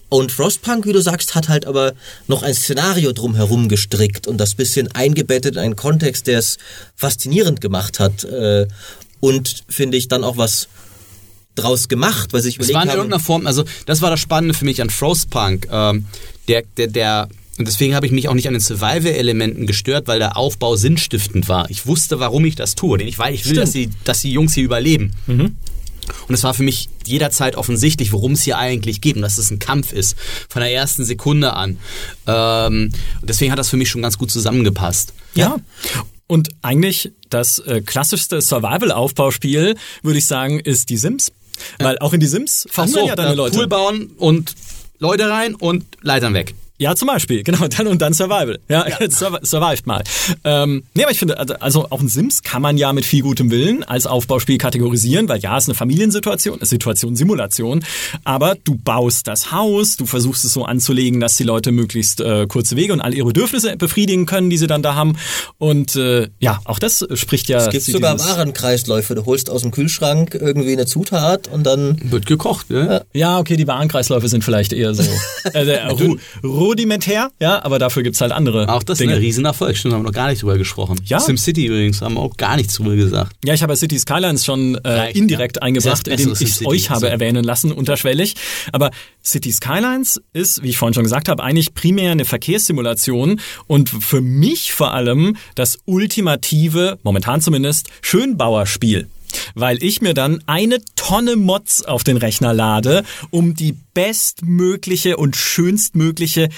und 0.09 0.33
Frostpunk, 0.33 0.87
wie 0.87 0.93
du 0.93 1.01
sagst, 1.01 1.35
hat 1.35 1.49
halt 1.49 1.67
aber 1.67 1.93
noch 2.27 2.43
ein 2.43 2.55
Szenario 2.55 3.13
drumherum 3.13 3.69
gestrickt 3.69 4.27
und 4.27 4.39
das 4.39 4.55
bisschen 4.55 4.91
eingebettet 4.95 5.55
in 5.55 5.61
einen 5.61 5.77
Kontext, 5.77 6.27
der 6.27 6.39
es 6.39 6.59
faszinierend 6.97 7.61
gemacht 7.61 8.01
hat. 8.01 8.25
Äh, 8.25 8.67
und 9.21 9.65
finde 9.69 9.97
ich 9.97 10.09
dann 10.09 10.25
auch 10.25 10.37
was 10.37 10.69
draus 11.55 11.89
gemacht, 11.89 12.33
weil 12.33 12.43
sich 12.43 12.59
Es 12.59 12.69
überlegt 12.69 12.75
war 12.75 12.83
in 12.83 12.99
irgendeiner 12.99 13.23
Form, 13.23 13.47
also 13.47 13.65
das 13.87 14.01
war 14.01 14.11
das 14.11 14.21
Spannende 14.21 14.55
für 14.55 14.65
mich 14.65 14.81
an 14.81 14.91
Frostpunk. 14.91 15.69
Ähm, 15.71 16.07
der, 16.49 16.63
der, 16.77 16.87
der, 16.89 17.29
und 17.63 17.69
deswegen 17.69 17.95
habe 17.95 18.07
ich 18.07 18.11
mich 18.11 18.29
auch 18.29 18.35
nicht 18.35 18.49
an 18.49 18.55
den 18.55 18.61
Survival-Elementen 18.61 19.69
gestört, 19.69 20.09
weil 20.09 20.19
der 20.19 20.37
Aufbau 20.37 20.75
sinnstiftend 20.75 21.49
war. 21.49 21.71
Ich 21.71 21.87
wusste, 21.87 22.19
warum 22.19 22.45
ich 22.45 22.57
das 22.57 22.75
tue. 22.75 22.99
Denn 22.99 23.07
ich, 23.07 23.21
weil 23.21 23.33
ich 23.35 23.47
will, 23.47 23.55
dass 23.55 23.71
die, 23.71 23.89
dass 24.03 24.21
die 24.21 24.33
Jungs 24.33 24.53
hier 24.53 24.65
überleben. 24.65 25.13
Und 26.27 26.35
es 26.35 26.43
war 26.43 26.55
für 26.55 26.65
mich 26.65 26.89
jederzeit 27.07 27.55
offensichtlich, 27.55 28.11
worum 28.11 28.33
es 28.33 28.43
hier 28.43 28.59
eigentlich 28.59 29.01
geht 29.01 29.15
und 29.15 29.23
dass 29.23 29.39
es 29.39 29.53
ein 29.53 29.61
Kampf 29.61 29.93
ist. 29.93 30.17
Von 30.49 30.61
der 30.61 30.73
ersten 30.73 31.05
Sekunde 31.05 31.55
an. 31.55 31.79
Ähm, 32.27 32.91
deswegen 33.23 33.53
hat 33.53 33.61
das 33.61 33.69
für 33.69 33.77
mich 33.77 33.89
schon 33.89 34.03
ganz 34.03 34.19
gut 34.19 34.33
zusammengepasst. 34.33 35.13
Ja. 35.35 35.61
Und 36.27 36.49
eigentlich 36.63 37.13
das 37.31 37.61
äh, 37.61 37.81
klassischste 37.81 38.41
Survival-Aufbauspiel, 38.43 39.77
würde 40.03 40.19
ich 40.19 40.27
sagen, 40.27 40.59
ist 40.59 40.91
die 40.91 40.97
Sims. 40.97 41.31
Weil 41.79 41.97
auch 42.01 42.13
in 42.13 42.19
die 42.19 42.27
Sims 42.27 42.67
verhungern 42.69 43.07
ja 43.07 43.15
deine 43.15 43.35
Leute. 43.35 43.57
Pool 43.57 43.69
bauen 43.69 44.11
und 44.19 44.57
Leute 44.99 45.31
rein 45.31 45.55
und 45.55 45.85
Leitern 46.01 46.35
weg. 46.35 46.57
Ja, 46.83 46.97
zum 46.97 47.07
Beispiel, 47.07 47.43
genau, 47.45 47.69
dann 47.69 47.87
und 47.87 48.03
dann 48.03 48.13
Survival. 48.13 48.59
Ja, 48.69 48.85
ja. 48.89 48.99
survived 49.11 49.87
mal. 49.87 50.03
Ähm, 50.43 50.83
nee, 50.95 51.05
aber 51.05 51.13
ich 51.13 51.19
finde, 51.19 51.39
also, 51.39 51.55
also 51.55 51.87
auch 51.91 52.01
ein 52.01 52.09
Sims 52.09 52.43
kann 52.43 52.61
man 52.61 52.77
ja 52.77 52.93
mit 52.93 53.05
viel 53.05 53.23
gutem 53.23 53.53
Willen 53.53 53.85
als 53.85 54.07
Aufbauspiel 54.07 54.59
kategorisieren, 54.59 55.29
weil 55.29 55.39
ja, 55.39 55.57
es 55.57 55.65
ist 55.65 55.69
eine 55.69 55.77
Familiensituation, 55.77 56.59
eine 56.59 56.67
Situation 56.67 57.15
Simulation, 57.15 57.85
aber 58.25 58.57
du 58.65 58.75
baust 58.75 59.29
das 59.29 59.53
Haus, 59.53 59.97
du 59.97 60.07
versuchst 60.07 60.45
es 60.45 60.53
so 60.55 60.65
anzulegen, 60.65 61.21
dass 61.21 61.37
die 61.37 61.45
Leute 61.45 61.71
möglichst 61.71 62.21
äh, 62.21 62.47
kurze 62.49 62.75
Wege 62.75 62.93
und 62.93 63.01
all 63.01 63.15
ihre 63.15 63.27
Bedürfnisse 63.27 63.77
befriedigen 63.77 64.27
können, 64.27 64.51
die 64.51 64.57
sie 64.57 64.67
dann 64.67 64.83
da 64.83 64.97
haben. 64.97 65.17
Und 65.59 65.95
äh, 65.95 66.31
ja, 66.41 66.61
auch 66.65 66.81
das 66.81 67.07
spricht 67.15 67.49
ja. 67.49 67.59
Es 67.59 67.71
gibt 67.71 67.85
sogar 67.85 68.19
Warenkreisläufe. 68.19 69.15
Du 69.15 69.25
holst 69.25 69.51
aus 69.51 69.63
dem 69.63 69.71
Kühlschrank 69.71 70.35
irgendwie 70.35 70.73
eine 70.73 70.87
Zutat 70.87 71.47
und 71.47 71.65
dann 71.65 72.11
wird 72.11 72.27
gekocht. 72.27 72.71
Ne? 72.71 73.05
Ja, 73.13 73.39
okay, 73.39 73.57
die 73.57 73.69
Warenkreisläufe 73.69 74.27
sind 74.29 74.43
vielleicht 74.43 74.73
eher 74.73 74.95
so 74.95 75.05
äh, 75.53 75.87
ru 75.87 76.17
rudimentär, 76.73 77.31
ja, 77.39 77.65
aber 77.65 77.79
dafür 77.79 78.03
gibt's 78.03 78.21
halt 78.21 78.33
andere. 78.33 78.69
Auch 78.69 78.83
das 78.83 78.99
Dinge. 78.99 79.13
ist 79.13 79.19
ein 79.19 79.23
Riesenerfolg. 79.23 79.77
Stimmt, 79.77 79.95
haben 79.95 80.03
wir 80.03 80.07
noch 80.07 80.15
gar 80.15 80.31
nicht 80.31 80.43
drüber 80.43 80.59
gesprochen. 80.59 80.99
Ja. 81.05 81.21
SimCity 81.21 81.67
übrigens 81.67 82.01
haben 82.01 82.15
wir 82.15 82.21
auch 82.21 82.37
gar 82.37 82.57
nichts 82.57 82.75
drüber 82.75 82.97
gesagt. 82.97 83.37
Ja, 83.45 83.55
ich 83.55 83.63
habe 83.63 83.73
ja 83.73 83.77
City 83.77 83.99
Skylines 83.99 84.45
schon 84.45 84.77
äh, 84.85 85.13
indirekt 85.13 85.57
ja. 85.57 85.63
eingebracht, 85.63 86.09
indem 86.09 86.33
ich 86.33 86.41
es 86.41 86.67
euch 86.67 86.91
habe 86.91 87.01
so. 87.01 87.07
erwähnen 87.07 87.45
lassen, 87.45 87.73
unterschwellig. 87.73 88.35
Aber 88.73 88.91
City 89.23 89.53
Skylines 89.53 90.21
ist, 90.33 90.63
wie 90.63 90.71
ich 90.71 90.79
vorhin 90.79 90.95
schon 90.95 91.05
gesagt 91.05 91.29
habe, 91.29 91.43
eigentlich 91.43 91.75
primär 91.75 92.13
eine 92.13 92.25
Verkehrssimulation 92.25 93.41
und 93.67 93.91
für 93.91 94.21
mich 94.21 94.73
vor 94.73 94.95
allem 94.95 95.37
das 95.55 95.79
ultimative, 95.85 96.99
momentan 97.03 97.41
zumindest, 97.41 97.89
Schönbauerspiel 98.01 99.09
weil 99.55 99.83
ich 99.83 100.01
mir 100.01 100.15
dann 100.15 100.43
eine 100.47 100.81
Tonne 100.97 101.37
Mods 101.37 101.85
auf 101.85 102.05
den 102.05 102.17
Rechner 102.17 102.53
lade, 102.53 103.05
um 103.31 103.55
die 103.55 103.77
bestmögliche 103.95 105.17
und 105.17 105.37
schönstmögliche 105.37 106.49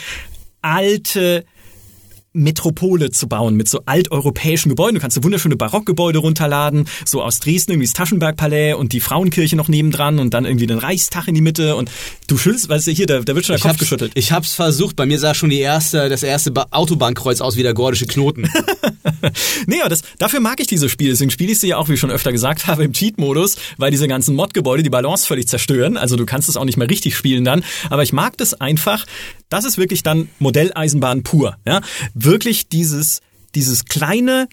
alte 0.62 1.44
Metropole 2.34 3.10
zu 3.10 3.28
bauen 3.28 3.54
mit 3.54 3.68
so 3.68 3.80
alteuropäischen 3.86 4.68
Gebäuden. 4.68 4.96
Du 4.96 5.00
kannst 5.00 5.14
so 5.14 5.22
wunderschöne 5.22 5.56
Barockgebäude 5.56 6.18
runterladen, 6.18 6.86
so 7.04 7.22
aus 7.22 7.38
Dresden 7.38 7.72
irgendwie 7.72 7.86
das 7.86 7.94
Taschenbergpalais 7.94 8.74
und 8.74 8.92
die 8.92 9.00
Frauenkirche 9.00 9.56
noch 9.56 9.68
nebendran 9.68 10.18
und 10.18 10.34
dann 10.34 10.44
irgendwie 10.44 10.66
den 10.66 10.78
Reichstag 10.78 11.28
in 11.28 11.34
die 11.34 11.40
Mitte 11.40 11.76
und 11.76 11.90
du 12.26 12.36
schüttelst, 12.36 12.68
weißt 12.68 12.88
du, 12.88 12.90
hier, 12.90 13.06
da, 13.06 13.20
da 13.20 13.34
wird 13.34 13.46
schon 13.46 13.54
der 13.54 13.58
ich 13.58 13.62
Kopf 13.62 13.78
geschüttelt. 13.78 14.12
Ich 14.16 14.32
hab's 14.32 14.54
versucht, 14.54 14.96
bei 14.96 15.06
mir 15.06 15.18
sah 15.18 15.34
schon 15.34 15.48
die 15.48 15.60
erste, 15.60 16.08
das 16.08 16.22
erste 16.22 16.52
Autobahnkreuz 16.72 17.40
aus 17.40 17.56
wie 17.56 17.62
der 17.62 17.72
gordische 17.72 18.06
Knoten. 18.06 18.50
nee, 19.66 19.80
aber 19.80 19.90
das, 19.90 20.02
dafür 20.18 20.40
mag 20.40 20.60
ich 20.60 20.66
diese 20.66 20.88
Spiele. 20.88 21.10
Deswegen 21.10 21.30
spiele 21.30 21.52
ich 21.52 21.60
sie 21.60 21.68
ja 21.68 21.76
auch, 21.76 21.88
wie 21.88 21.94
ich 21.94 22.00
schon 22.00 22.10
öfter 22.10 22.32
gesagt 22.32 22.66
habe, 22.66 22.84
im 22.84 22.92
Cheat-Modus, 22.92 23.56
weil 23.76 23.90
diese 23.90 24.08
ganzen 24.08 24.34
Mod-Gebäude 24.34 24.82
die 24.82 24.90
Balance 24.90 25.26
völlig 25.26 25.46
zerstören. 25.46 25.96
Also 25.96 26.16
du 26.16 26.26
kannst 26.26 26.48
es 26.48 26.56
auch 26.56 26.64
nicht 26.64 26.76
mehr 26.76 26.90
richtig 26.90 27.16
spielen 27.16 27.44
dann. 27.44 27.64
Aber 27.90 28.02
ich 28.02 28.12
mag 28.12 28.36
das 28.38 28.54
einfach. 28.54 29.06
Das 29.48 29.64
ist 29.64 29.78
wirklich 29.78 30.02
dann 30.02 30.28
Modelleisenbahn 30.40 31.22
pur. 31.22 31.56
Ja? 31.64 31.80
Wirklich 32.24 32.68
dieses, 32.68 33.20
dieses 33.54 33.84
kleine, 33.84 34.48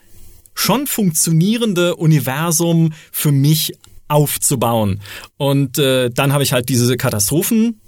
schon 0.53 0.87
funktionierende 0.87 1.95
Universum 1.95 2.93
für 3.11 3.31
mich 3.31 3.73
aufzubauen. 4.07 5.01
Und 5.37 5.79
äh, 5.79 6.09
dann 6.09 6.33
habe 6.33 6.43
ich 6.43 6.53
halt 6.53 6.69
diese 6.69 6.97
Katastrophen 6.97 7.81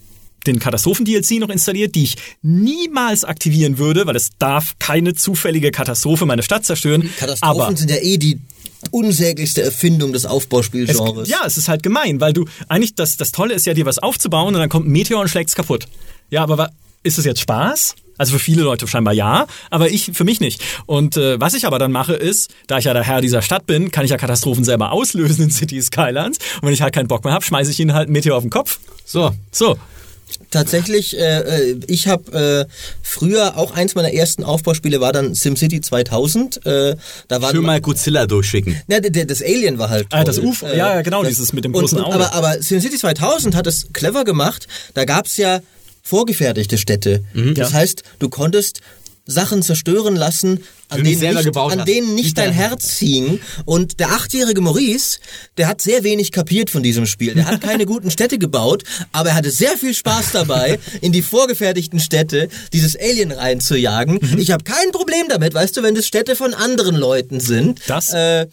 den 0.45 0.59
Katastrophen-DLC 0.59 1.39
noch 1.39 1.49
installiert, 1.49 1.95
die 1.95 2.03
ich 2.03 2.15
niemals 2.41 3.23
aktivieren 3.23 3.77
würde, 3.77 4.05
weil 4.05 4.15
es 4.15 4.31
darf 4.39 4.73
keine 4.79 5.13
zufällige 5.13 5.71
Katastrophe 5.71 6.25
meine 6.25 6.43
Stadt 6.43 6.65
zerstören. 6.65 7.09
Katastrophen 7.17 7.61
Aber 7.61 7.77
sind 7.77 7.89
ja 7.89 7.97
eh 7.97 8.17
die 8.17 8.39
unsäglichste 8.91 9.61
Erfindung 9.61 10.11
des 10.11 10.25
Aufbauspielgenres. 10.25 11.23
Es, 11.23 11.29
ja, 11.29 11.43
es 11.45 11.57
ist 11.57 11.69
halt 11.69 11.83
gemein, 11.83 12.19
weil 12.19 12.33
du 12.33 12.45
eigentlich 12.67 12.95
das 12.95 13.15
das 13.17 13.31
Tolle 13.31 13.53
ist 13.53 13.65
ja 13.65 13.73
dir 13.73 13.85
was 13.85 13.99
aufzubauen 13.99 14.53
und 14.53 14.59
dann 14.59 14.69
kommt 14.69 14.87
ein 14.87 14.91
Meteor 14.91 15.21
und 15.21 15.29
schlägt's 15.29 15.55
kaputt. 15.55 15.87
Ja, 16.29 16.43
aber 16.43 16.71
ist 17.03 17.17
es 17.17 17.25
jetzt 17.25 17.41
Spaß? 17.41 17.95
Also 18.17 18.33
für 18.33 18.39
viele 18.39 18.61
Leute 18.61 18.87
scheinbar 18.87 19.13
ja, 19.13 19.47
aber 19.69 19.89
ich 19.89 20.11
für 20.13 20.23
mich 20.23 20.39
nicht. 20.39 20.61
Und 20.85 21.17
äh, 21.17 21.39
was 21.39 21.55
ich 21.55 21.65
aber 21.65 21.79
dann 21.79 21.91
mache 21.91 22.13
ist, 22.13 22.53
da 22.67 22.77
ich 22.77 22.85
ja 22.85 22.93
der 22.93 23.03
Herr 23.03 23.21
dieser 23.21 23.41
Stadt 23.41 23.65
bin, 23.65 23.91
kann 23.91 24.05
ich 24.05 24.11
ja 24.11 24.17
Katastrophen 24.17 24.63
selber 24.63 24.91
auslösen 24.91 25.45
in 25.45 25.51
City 25.51 25.81
Skylines. 25.81 26.37
Und 26.61 26.67
wenn 26.67 26.73
ich 26.73 26.81
halt 26.81 26.93
keinen 26.93 27.07
Bock 27.07 27.23
mehr 27.23 27.33
habe, 27.33 27.43
schmeiße 27.43 27.71
ich 27.71 27.79
ihnen 27.79 27.93
halt 27.93 28.07
einen 28.07 28.13
Meteor 28.13 28.37
auf 28.37 28.43
den 28.43 28.49
Kopf. 28.49 28.79
So, 29.05 29.31
so. 29.51 29.77
Tatsächlich, 30.49 31.17
äh, 31.17 31.71
äh 31.71 31.79
ich 31.87 32.07
habe 32.07 32.67
äh, 32.67 32.73
früher 33.01 33.57
auch 33.57 33.73
eins 33.73 33.93
meiner 33.93 34.13
ersten 34.13 34.43
Aufbauspiele 34.43 34.99
war 34.99 35.11
dann 35.11 35.35
SimCity 35.35 35.81
2000. 35.81 36.65
Äh, 36.65 36.95
da 37.27 37.41
war 37.41 37.51
Schön 37.51 37.63
mal 37.63 37.81
Godzilla 37.81 38.25
durchschicken. 38.25 38.81
Ja, 38.87 38.99
das 38.99 39.41
Alien 39.41 39.77
war 39.77 39.89
halt. 39.89 40.09
Toll. 40.09 40.19
Ah, 40.19 40.23
das 40.23 40.39
UFO, 40.39 40.65
äh, 40.67 40.77
ja, 40.77 41.01
genau, 41.01 41.21
das, 41.21 41.29
dieses 41.29 41.53
mit 41.53 41.65
dem 41.65 41.73
großen 41.73 41.97
und, 41.97 42.05
Auge. 42.05 42.15
Aber, 42.15 42.33
aber 42.33 42.61
SimCity 42.61 42.97
2000 42.97 43.55
hat 43.55 43.67
es 43.67 43.87
clever 43.93 44.23
gemacht. 44.23 44.67
Da 44.93 45.05
gab's 45.05 45.37
ja 45.37 45.59
vorgefertigte 46.03 46.77
Städte. 46.77 47.23
Mhm, 47.33 47.55
das 47.55 47.71
ja. 47.71 47.79
heißt, 47.79 48.03
du 48.19 48.29
konntest 48.29 48.81
Sachen 49.25 49.61
zerstören 49.63 50.17
lassen, 50.17 50.65
an 50.89 51.01
denen 51.01 51.35
nicht, 51.35 51.57
an 51.57 51.85
denen 51.85 52.13
nicht 52.13 52.37
dein 52.37 52.51
Herz 52.51 52.97
ziehen. 52.97 53.39
Und 53.63 54.01
der 54.01 54.09
achtjährige 54.11 54.59
Maurice, 54.59 55.19
der 55.57 55.67
hat 55.67 55.81
sehr 55.81 56.03
wenig 56.03 56.33
kapiert 56.33 56.69
von 56.69 56.83
diesem 56.83 57.05
Spiel. 57.05 57.33
Der 57.33 57.45
hat 57.45 57.61
keine 57.61 57.85
guten 57.87 58.11
Städte 58.11 58.37
gebaut, 58.37 58.83
aber 59.13 59.29
er 59.29 59.35
hatte 59.35 59.49
sehr 59.49 59.77
viel 59.77 59.93
Spaß 59.93 60.33
dabei, 60.33 60.77
in 60.99 61.13
die 61.13 61.21
vorgefertigten 61.21 62.01
Städte 62.01 62.49
dieses 62.73 62.99
Alien 62.99 63.31
reinzujagen. 63.31 64.19
Mhm. 64.21 64.37
Ich 64.37 64.51
habe 64.51 64.65
kein 64.65 64.91
Problem 64.91 65.27
damit, 65.29 65.53
weißt 65.53 65.77
du, 65.77 65.83
wenn 65.83 65.95
das 65.95 66.05
Städte 66.05 66.35
von 66.35 66.53
anderen 66.53 66.97
Leuten 66.97 67.39
sind. 67.39 67.79
Das? 67.87 68.13
Äh, 68.13 68.47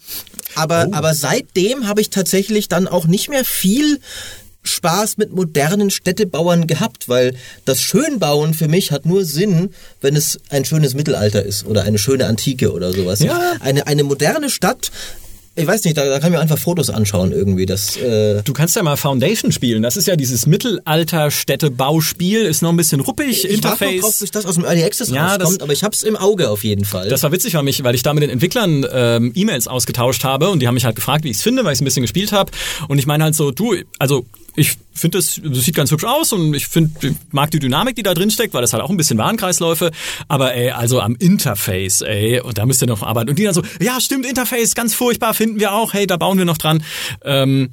aber, 0.55 0.87
oh. 0.89 0.93
aber 0.93 1.13
seitdem 1.15 1.87
habe 1.87 1.99
ich 1.99 2.09
tatsächlich 2.09 2.69
dann 2.69 2.87
auch 2.87 3.07
nicht 3.07 3.29
mehr 3.29 3.43
viel 3.43 3.99
Spaß 4.63 5.17
mit 5.17 5.31
modernen 5.31 5.89
Städtebauern 5.89 6.67
gehabt, 6.67 7.09
weil 7.09 7.35
das 7.65 7.81
Schönbauen 7.81 8.53
für 8.53 8.67
mich 8.67 8.91
hat 8.91 9.05
nur 9.05 9.25
Sinn, 9.25 9.73
wenn 10.01 10.15
es 10.15 10.39
ein 10.49 10.65
schönes 10.65 10.93
Mittelalter 10.93 11.43
ist 11.43 11.65
oder 11.65 11.83
eine 11.83 11.97
schöne 11.97 12.25
Antike 12.25 12.71
oder 12.71 12.93
sowas. 12.93 13.19
Ja. 13.19 13.53
Eine, 13.59 13.87
eine 13.87 14.03
moderne 14.03 14.49
Stadt 14.49 14.91
ich 15.53 15.67
weiß 15.67 15.83
nicht, 15.83 15.97
da, 15.97 16.05
da 16.05 16.19
kann 16.19 16.31
ich 16.31 16.37
mir 16.37 16.39
einfach 16.39 16.57
Fotos 16.57 16.89
anschauen 16.89 17.33
irgendwie. 17.33 17.65
Das, 17.65 17.97
äh 17.97 18.41
du 18.41 18.53
kannst 18.53 18.77
ja 18.77 18.83
mal 18.83 18.95
Foundation 18.95 19.51
spielen. 19.51 19.83
Das 19.83 19.97
ist 19.97 20.07
ja 20.07 20.15
dieses 20.15 20.45
Mittelalter-Städtebauspiel, 20.45 22.43
ist 22.43 22.61
noch 22.61 22.69
ein 22.69 22.77
bisschen 22.77 23.01
ruppig, 23.01 23.43
ich 23.43 23.51
Interface. 23.51 23.91
Ich 23.91 23.99
drauf, 23.99 24.19
bis 24.19 24.31
das 24.31 24.45
aus 24.45 24.55
dem 24.55 24.63
Early 24.63 24.81
Access 24.85 25.09
ja, 25.09 25.35
rauskommt, 25.35 25.61
aber 25.61 25.73
ich 25.73 25.83
hab's 25.83 26.03
im 26.03 26.15
Auge 26.15 26.49
auf 26.49 26.63
jeden 26.63 26.85
Fall. 26.85 27.09
Das 27.09 27.21
war 27.23 27.33
witzig 27.33 27.51
für 27.51 27.63
mich, 27.63 27.83
weil 27.83 27.95
ich 27.95 28.03
da 28.03 28.13
mit 28.13 28.23
den 28.23 28.29
Entwicklern 28.29 28.85
ähm, 28.91 29.33
E-Mails 29.35 29.67
ausgetauscht 29.67 30.23
habe 30.23 30.49
und 30.49 30.61
die 30.61 30.67
haben 30.67 30.75
mich 30.75 30.85
halt 30.85 30.95
gefragt, 30.95 31.25
wie 31.25 31.29
ich's 31.29 31.41
finde, 31.41 31.65
weil 31.65 31.73
ich 31.73 31.81
ein 31.81 31.85
bisschen 31.85 32.03
gespielt 32.03 32.31
habe. 32.31 32.49
Und 32.87 32.97
ich 32.97 33.05
meine 33.05 33.25
halt 33.25 33.35
so, 33.35 33.51
du, 33.51 33.75
also 33.99 34.25
ich 34.55 34.77
finde 34.93 35.17
das, 35.17 35.39
das 35.43 35.63
sieht 35.63 35.75
ganz 35.75 35.91
hübsch 35.91 36.03
aus 36.03 36.33
und 36.33 36.53
ich 36.53 36.67
finde, 36.67 37.15
mag 37.31 37.51
die 37.51 37.59
Dynamik, 37.59 37.95
die 37.95 38.03
da 38.03 38.13
drin 38.13 38.31
steckt, 38.31 38.53
weil 38.53 38.61
das 38.61 38.73
halt 38.73 38.83
auch 38.83 38.89
ein 38.89 38.97
bisschen 38.97 39.17
Warenkreisläufe. 39.17 39.91
Aber 40.27 40.53
ey, 40.53 40.71
also 40.71 40.99
am 40.99 41.15
Interface, 41.15 42.01
ey, 42.01 42.41
und 42.41 42.57
da 42.57 42.65
müsst 42.65 42.81
ihr 42.81 42.87
noch 42.87 43.01
arbeiten. 43.01 43.29
Und 43.29 43.39
die 43.39 43.43
dann 43.43 43.53
so, 43.53 43.63
ja, 43.79 43.99
stimmt, 44.01 44.25
Interface, 44.25 44.75
ganz 44.75 44.93
furchtbar, 44.93 45.33
finden 45.33 45.59
wir 45.59 45.73
auch, 45.73 45.93
hey, 45.93 46.05
da 46.05 46.17
bauen 46.17 46.37
wir 46.37 46.45
noch 46.45 46.57
dran. 46.57 46.83
Ähm, 47.23 47.69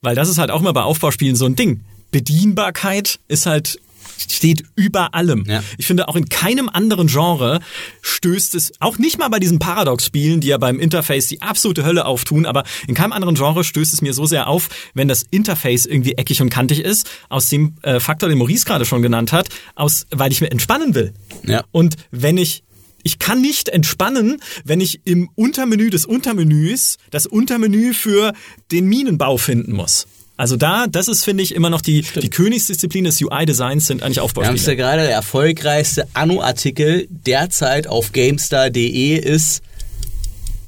weil 0.00 0.14
das 0.14 0.28
ist 0.28 0.38
halt 0.38 0.50
auch 0.50 0.60
immer 0.60 0.72
bei 0.72 0.82
Aufbauspielen 0.82 1.34
so 1.34 1.46
ein 1.46 1.56
Ding. 1.56 1.80
Bedienbarkeit 2.12 3.18
ist 3.26 3.46
halt 3.46 3.80
steht 4.18 4.64
über 4.74 5.14
allem. 5.14 5.44
Ja. 5.46 5.62
Ich 5.78 5.86
finde, 5.86 6.08
auch 6.08 6.16
in 6.16 6.28
keinem 6.28 6.68
anderen 6.68 7.06
Genre 7.06 7.60
stößt 8.02 8.54
es, 8.54 8.72
auch 8.80 8.98
nicht 8.98 9.18
mal 9.18 9.28
bei 9.28 9.38
diesen 9.38 9.58
Paradox-Spielen, 9.58 10.40
die 10.40 10.48
ja 10.48 10.58
beim 10.58 10.78
Interface 10.78 11.28
die 11.28 11.42
absolute 11.42 11.84
Hölle 11.84 12.06
auftun, 12.06 12.46
aber 12.46 12.64
in 12.86 12.94
keinem 12.94 13.12
anderen 13.12 13.34
Genre 13.34 13.64
stößt 13.64 13.92
es 13.92 14.02
mir 14.02 14.14
so 14.14 14.26
sehr 14.26 14.48
auf, 14.48 14.68
wenn 14.94 15.08
das 15.08 15.24
Interface 15.30 15.86
irgendwie 15.86 16.12
eckig 16.12 16.40
und 16.42 16.50
kantig 16.50 16.80
ist, 16.80 17.08
aus 17.28 17.48
dem 17.48 17.74
äh, 17.82 18.00
Faktor, 18.00 18.28
den 18.28 18.38
Maurice 18.38 18.64
gerade 18.64 18.84
schon 18.84 19.02
genannt 19.02 19.32
hat, 19.32 19.48
aus, 19.74 20.06
weil 20.10 20.32
ich 20.32 20.40
mir 20.40 20.50
entspannen 20.50 20.94
will. 20.94 21.12
Ja. 21.44 21.64
Und 21.72 21.96
wenn 22.10 22.36
ich 22.36 22.62
ich 23.02 23.20
kann 23.20 23.40
nicht 23.40 23.68
entspannen, 23.68 24.38
wenn 24.64 24.80
ich 24.80 25.02
im 25.04 25.30
Untermenü 25.36 25.90
des 25.90 26.06
Untermenüs 26.06 26.96
das 27.12 27.26
Untermenü 27.26 27.94
für 27.94 28.32
den 28.72 28.86
Minenbau 28.86 29.36
finden 29.36 29.72
muss. 29.74 30.08
Also 30.36 30.56
da, 30.56 30.86
das 30.86 31.08
ist, 31.08 31.24
finde 31.24 31.42
ich, 31.42 31.54
immer 31.54 31.70
noch 31.70 31.80
die, 31.80 32.02
die 32.02 32.28
Königsdisziplin 32.28 33.04
des 33.04 33.22
UI-Designs 33.22 33.86
sind 33.86 34.02
eigentlich 34.02 34.20
Aufbauspiele. 34.20 34.54
Wir 34.54 34.60
haben 34.60 34.78
ja 34.78 34.84
gerade, 34.84 35.02
der 35.02 35.12
erfolgreichste 35.12 36.06
Anno-Artikel 36.12 37.08
derzeit 37.10 37.86
auf 37.86 38.12
GameStar.de 38.12 39.16
ist 39.16 39.62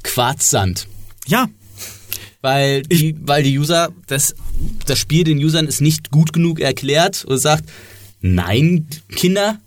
Quarzsand. 0.03 0.89
Ja. 1.27 1.49
Weil 2.41 2.83
die, 2.83 3.15
weil 3.21 3.43
die 3.43 3.59
User, 3.59 3.91
das, 4.07 4.35
das 4.87 4.99
Spiel 4.99 5.25
den 5.25 5.39
Usern 5.39 5.67
ist 5.67 5.83
nicht 5.83 6.11
gut 6.11 6.33
genug 6.33 6.61
erklärt 6.61 7.27
und 7.27 7.37
sagt, 7.39 7.69
nein, 8.23 8.87
Kinder, 9.15 9.59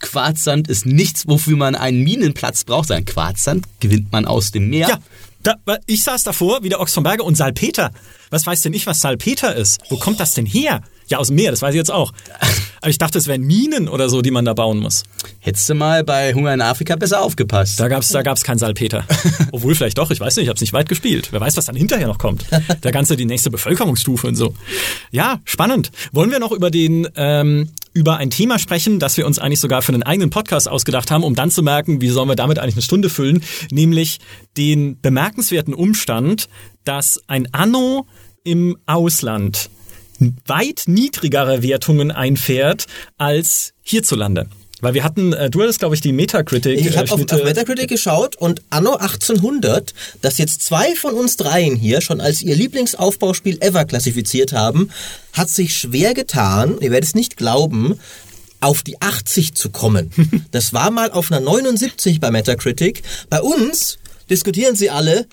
Quarzsand 0.00 0.68
ist 0.68 0.86
nichts, 0.86 1.26
wofür 1.26 1.56
man 1.56 1.74
einen 1.74 2.04
Minenplatz 2.04 2.62
braucht. 2.62 2.92
Ein 2.92 3.04
Quarzsand 3.04 3.66
gewinnt 3.80 4.12
man 4.12 4.24
aus 4.24 4.52
dem 4.52 4.68
Meer. 4.68 4.88
Ja, 4.88 4.98
da, 5.42 5.54
ich 5.86 6.02
saß 6.02 6.24
davor, 6.24 6.62
wie 6.62 6.68
der 6.68 6.80
Ochs 6.80 6.94
von 6.94 7.04
Berge 7.04 7.22
und 7.22 7.36
Salpeter. 7.36 7.92
Was 8.30 8.46
weiß 8.46 8.62
denn 8.62 8.74
ich, 8.74 8.86
was 8.86 9.00
Salpeter 9.00 9.54
ist? 9.54 9.80
Wo 9.88 9.96
kommt 9.96 10.20
das 10.20 10.34
denn 10.34 10.46
her? 10.46 10.82
Ja, 11.08 11.18
aus 11.18 11.28
dem 11.28 11.36
Meer, 11.36 11.50
das 11.50 11.62
weiß 11.62 11.74
ich 11.74 11.78
jetzt 11.78 11.90
auch. 11.90 12.12
Aber 12.80 12.90
ich 12.90 12.98
dachte, 12.98 13.18
es 13.18 13.26
wären 13.26 13.42
Minen 13.42 13.88
oder 13.88 14.08
so, 14.08 14.22
die 14.22 14.30
man 14.30 14.44
da 14.44 14.54
bauen 14.54 14.78
muss. 14.78 15.04
Hättest 15.40 15.68
du 15.68 15.74
mal 15.74 16.04
bei 16.04 16.34
Hunger 16.34 16.54
in 16.54 16.60
Afrika 16.60 16.96
besser 16.96 17.22
aufgepasst. 17.22 17.80
Da 17.80 17.88
gab's, 17.88 18.08
da 18.08 18.22
gab's 18.22 18.44
kein 18.44 18.58
Salpeter. 18.58 19.04
Obwohl 19.52 19.74
vielleicht 19.74 19.98
doch, 19.98 20.10
ich 20.10 20.20
weiß 20.20 20.36
nicht, 20.36 20.44
ich 20.44 20.48
habe 20.48 20.60
nicht 20.60 20.72
weit 20.72 20.88
gespielt. 20.88 21.28
Wer 21.30 21.40
weiß, 21.40 21.56
was 21.56 21.66
dann 21.66 21.76
hinterher 21.76 22.06
noch 22.06 22.18
kommt. 22.18 22.44
Der 22.82 22.92
ganze, 22.92 23.16
die 23.16 23.24
nächste 23.24 23.50
Bevölkerungsstufe 23.50 24.26
und 24.26 24.36
so. 24.36 24.54
Ja, 25.10 25.40
spannend. 25.44 25.90
Wollen 26.12 26.30
wir 26.30 26.38
noch 26.38 26.52
über 26.52 26.70
den 26.70 27.08
ähm, 27.16 27.70
über 27.94 28.18
ein 28.18 28.30
Thema 28.30 28.58
sprechen, 28.58 29.00
das 29.00 29.16
wir 29.16 29.26
uns 29.26 29.38
eigentlich 29.38 29.60
sogar 29.60 29.82
für 29.82 29.92
einen 29.92 30.04
eigenen 30.04 30.30
Podcast 30.30 30.68
ausgedacht 30.68 31.10
haben, 31.10 31.24
um 31.24 31.34
dann 31.34 31.50
zu 31.50 31.62
merken, 31.62 32.00
wie 32.00 32.08
sollen 32.08 32.28
wir 32.28 32.36
damit 32.36 32.58
eigentlich 32.58 32.76
eine 32.76 32.82
Stunde 32.82 33.10
füllen, 33.10 33.42
nämlich 33.72 34.18
den 34.56 35.00
bemerkenswerten 35.00 35.74
Umstand, 35.74 36.48
dass 36.84 37.20
ein 37.26 37.52
Anno 37.52 38.06
im 38.44 38.76
Ausland 38.86 39.68
weit 40.46 40.84
niedrigere 40.86 41.62
Wertungen 41.62 42.10
einfährt 42.10 42.86
als 43.16 43.72
hierzulande. 43.82 44.46
Weil 44.80 44.94
wir 44.94 45.02
hatten, 45.02 45.32
äh, 45.32 45.50
du 45.50 45.60
hattest, 45.62 45.80
glaube 45.80 45.96
ich, 45.96 46.00
die 46.00 46.12
Metacritic. 46.12 46.78
Ich 46.78 46.96
habe 46.96 47.10
auf, 47.10 47.18
Schnitte- 47.18 47.34
auf 47.36 47.44
Metacritic 47.44 47.88
geschaut 47.88 48.36
und 48.36 48.62
Anno 48.70 48.94
1800, 48.94 49.92
das 50.22 50.38
jetzt 50.38 50.62
zwei 50.62 50.94
von 50.94 51.14
uns 51.14 51.36
dreien 51.36 51.74
hier 51.74 52.00
schon 52.00 52.20
als 52.20 52.42
ihr 52.42 52.54
Lieblingsaufbauspiel 52.54 53.58
ever 53.60 53.84
klassifiziert 53.86 54.52
haben, 54.52 54.90
hat 55.32 55.50
sich 55.50 55.76
schwer 55.76 56.14
getan, 56.14 56.76
ihr 56.80 56.92
werdet 56.92 57.08
es 57.08 57.14
nicht 57.16 57.36
glauben, 57.36 57.98
auf 58.60 58.82
die 58.82 59.00
80 59.00 59.54
zu 59.54 59.70
kommen. 59.70 60.10
Das 60.52 60.72
war 60.72 60.90
mal 60.92 61.10
auf 61.10 61.30
einer 61.32 61.40
79 61.40 62.20
bei 62.20 62.30
Metacritic. 62.30 63.02
Bei 63.30 63.40
uns 63.40 63.98
diskutieren 64.30 64.76
sie 64.76 64.90
alle, 64.90 65.26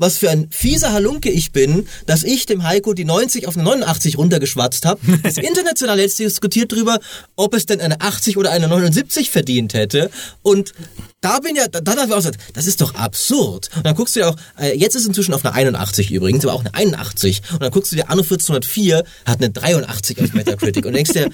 was 0.00 0.16
für 0.16 0.30
ein 0.30 0.48
fieser 0.50 0.92
Halunke 0.92 1.30
ich 1.30 1.52
bin, 1.52 1.86
dass 2.06 2.24
ich 2.24 2.46
dem 2.46 2.64
Heiko 2.64 2.94
die 2.94 3.04
90 3.04 3.46
auf 3.46 3.54
eine 3.54 3.64
89 3.64 4.18
runtergeschwatzt 4.18 4.86
habe. 4.86 5.00
Das 5.22 5.36
International 5.36 6.00
jetzt 6.00 6.18
diskutiert 6.18 6.72
drüber, 6.72 6.98
ob 7.36 7.54
es 7.54 7.66
denn 7.66 7.80
eine 7.80 8.00
80 8.00 8.38
oder 8.38 8.50
eine 8.50 8.68
79 8.68 9.30
verdient 9.30 9.74
hätte. 9.74 10.10
Und 10.42 10.72
da 11.20 11.38
bin 11.40 11.54
ja, 11.54 11.68
dann 11.68 11.98
haben 11.98 12.08
wir 12.08 12.14
auch 12.16 12.20
gesagt, 12.20 12.38
das 12.54 12.66
ist 12.66 12.80
doch 12.80 12.94
absurd. 12.94 13.68
Und 13.76 13.84
dann 13.84 13.94
guckst 13.94 14.16
du 14.16 14.20
dir 14.20 14.30
auch, 14.30 14.36
äh, 14.58 14.76
jetzt 14.76 14.96
ist 14.96 15.06
inzwischen 15.06 15.34
auf 15.34 15.44
eine 15.44 15.54
81 15.54 16.10
übrigens, 16.10 16.44
aber 16.44 16.54
auch 16.54 16.60
eine 16.60 16.74
81. 16.74 17.42
Und 17.52 17.62
dann 17.62 17.70
guckst 17.70 17.92
du 17.92 17.96
dir 17.96 18.08
Anno 18.08 18.22
1404, 18.22 19.04
hat 19.26 19.38
eine 19.38 19.50
83 19.50 20.22
auf 20.22 20.32
Metacritic 20.32 20.86
und 20.86 20.94
denkst 20.94 21.12
dir, 21.12 21.28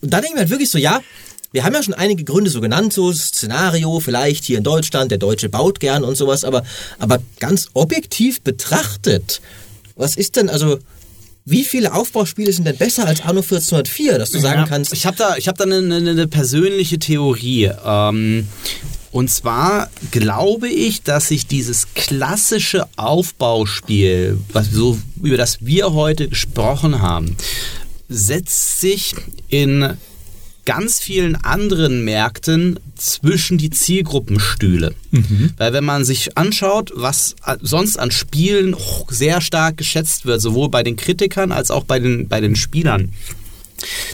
und 0.00 0.10
dann 0.12 0.22
denken 0.22 0.36
wir 0.36 0.40
halt 0.40 0.50
wirklich 0.50 0.70
so, 0.70 0.78
ja, 0.78 1.02
wir 1.52 1.64
haben 1.64 1.74
ja 1.74 1.82
schon 1.82 1.94
einige 1.94 2.24
Gründe 2.24 2.50
so 2.50 2.60
genannt, 2.60 2.92
so 2.92 3.12
Szenario, 3.12 4.00
vielleicht 4.00 4.44
hier 4.44 4.58
in 4.58 4.64
Deutschland, 4.64 5.10
der 5.10 5.18
Deutsche 5.18 5.48
baut 5.48 5.80
gern 5.80 6.04
und 6.04 6.16
sowas, 6.16 6.44
aber, 6.44 6.62
aber 6.98 7.18
ganz 7.40 7.68
objektiv 7.74 8.42
betrachtet, 8.42 9.40
was 9.96 10.16
ist 10.16 10.36
denn, 10.36 10.48
also, 10.48 10.78
wie 11.44 11.64
viele 11.64 11.94
Aufbauspiele 11.94 12.52
sind 12.52 12.66
denn 12.66 12.76
besser 12.76 13.06
als 13.06 13.22
Anno 13.22 13.40
1404, 13.40 14.18
dass 14.18 14.30
du 14.30 14.38
sagen 14.38 14.60
Ja, 14.60 14.66
kannst, 14.66 14.92
Ich 14.92 15.06
habe 15.06 15.16
da, 15.16 15.36
ich 15.36 15.48
hab 15.48 15.56
da 15.56 15.64
eine, 15.64 15.78
eine, 15.78 16.28
persönliche 16.28 16.98
Theorie. 16.98 17.70
Ähm, 17.84 18.46
und 19.10 19.30
zwar 19.30 19.90
glaube 20.10 20.68
ich, 20.68 21.02
dass 21.02 21.28
sich 21.28 21.46
dieses 21.46 21.94
klassische 21.94 22.86
Aufbauspiel, 22.96 24.38
was 24.52 24.70
so, 24.70 24.98
über 25.22 25.38
das 25.38 25.64
wir 25.64 25.94
heute 25.94 26.28
gesprochen 26.28 27.00
haben, 27.00 27.34
setzt 28.10 28.80
sich 28.80 29.14
in 29.48 29.96
ganz 30.68 31.00
vielen 31.00 31.34
anderen 31.34 32.04
Märkten 32.04 32.78
zwischen 32.94 33.56
die 33.56 33.70
Zielgruppenstühle. 33.70 34.94
Weil 35.56 35.72
wenn 35.72 35.84
man 35.86 36.04
sich 36.04 36.36
anschaut, 36.36 36.92
was 36.94 37.36
sonst 37.62 37.98
an 37.98 38.10
Spielen 38.10 38.76
sehr 39.08 39.40
stark 39.40 39.78
geschätzt 39.78 40.26
wird, 40.26 40.42
sowohl 40.42 40.68
bei 40.68 40.82
den 40.82 40.96
Kritikern 40.96 41.52
als 41.52 41.70
auch 41.70 41.84
bei 41.84 41.98
den, 41.98 42.28
bei 42.28 42.42
den 42.42 42.54
Spielern, 42.54 43.14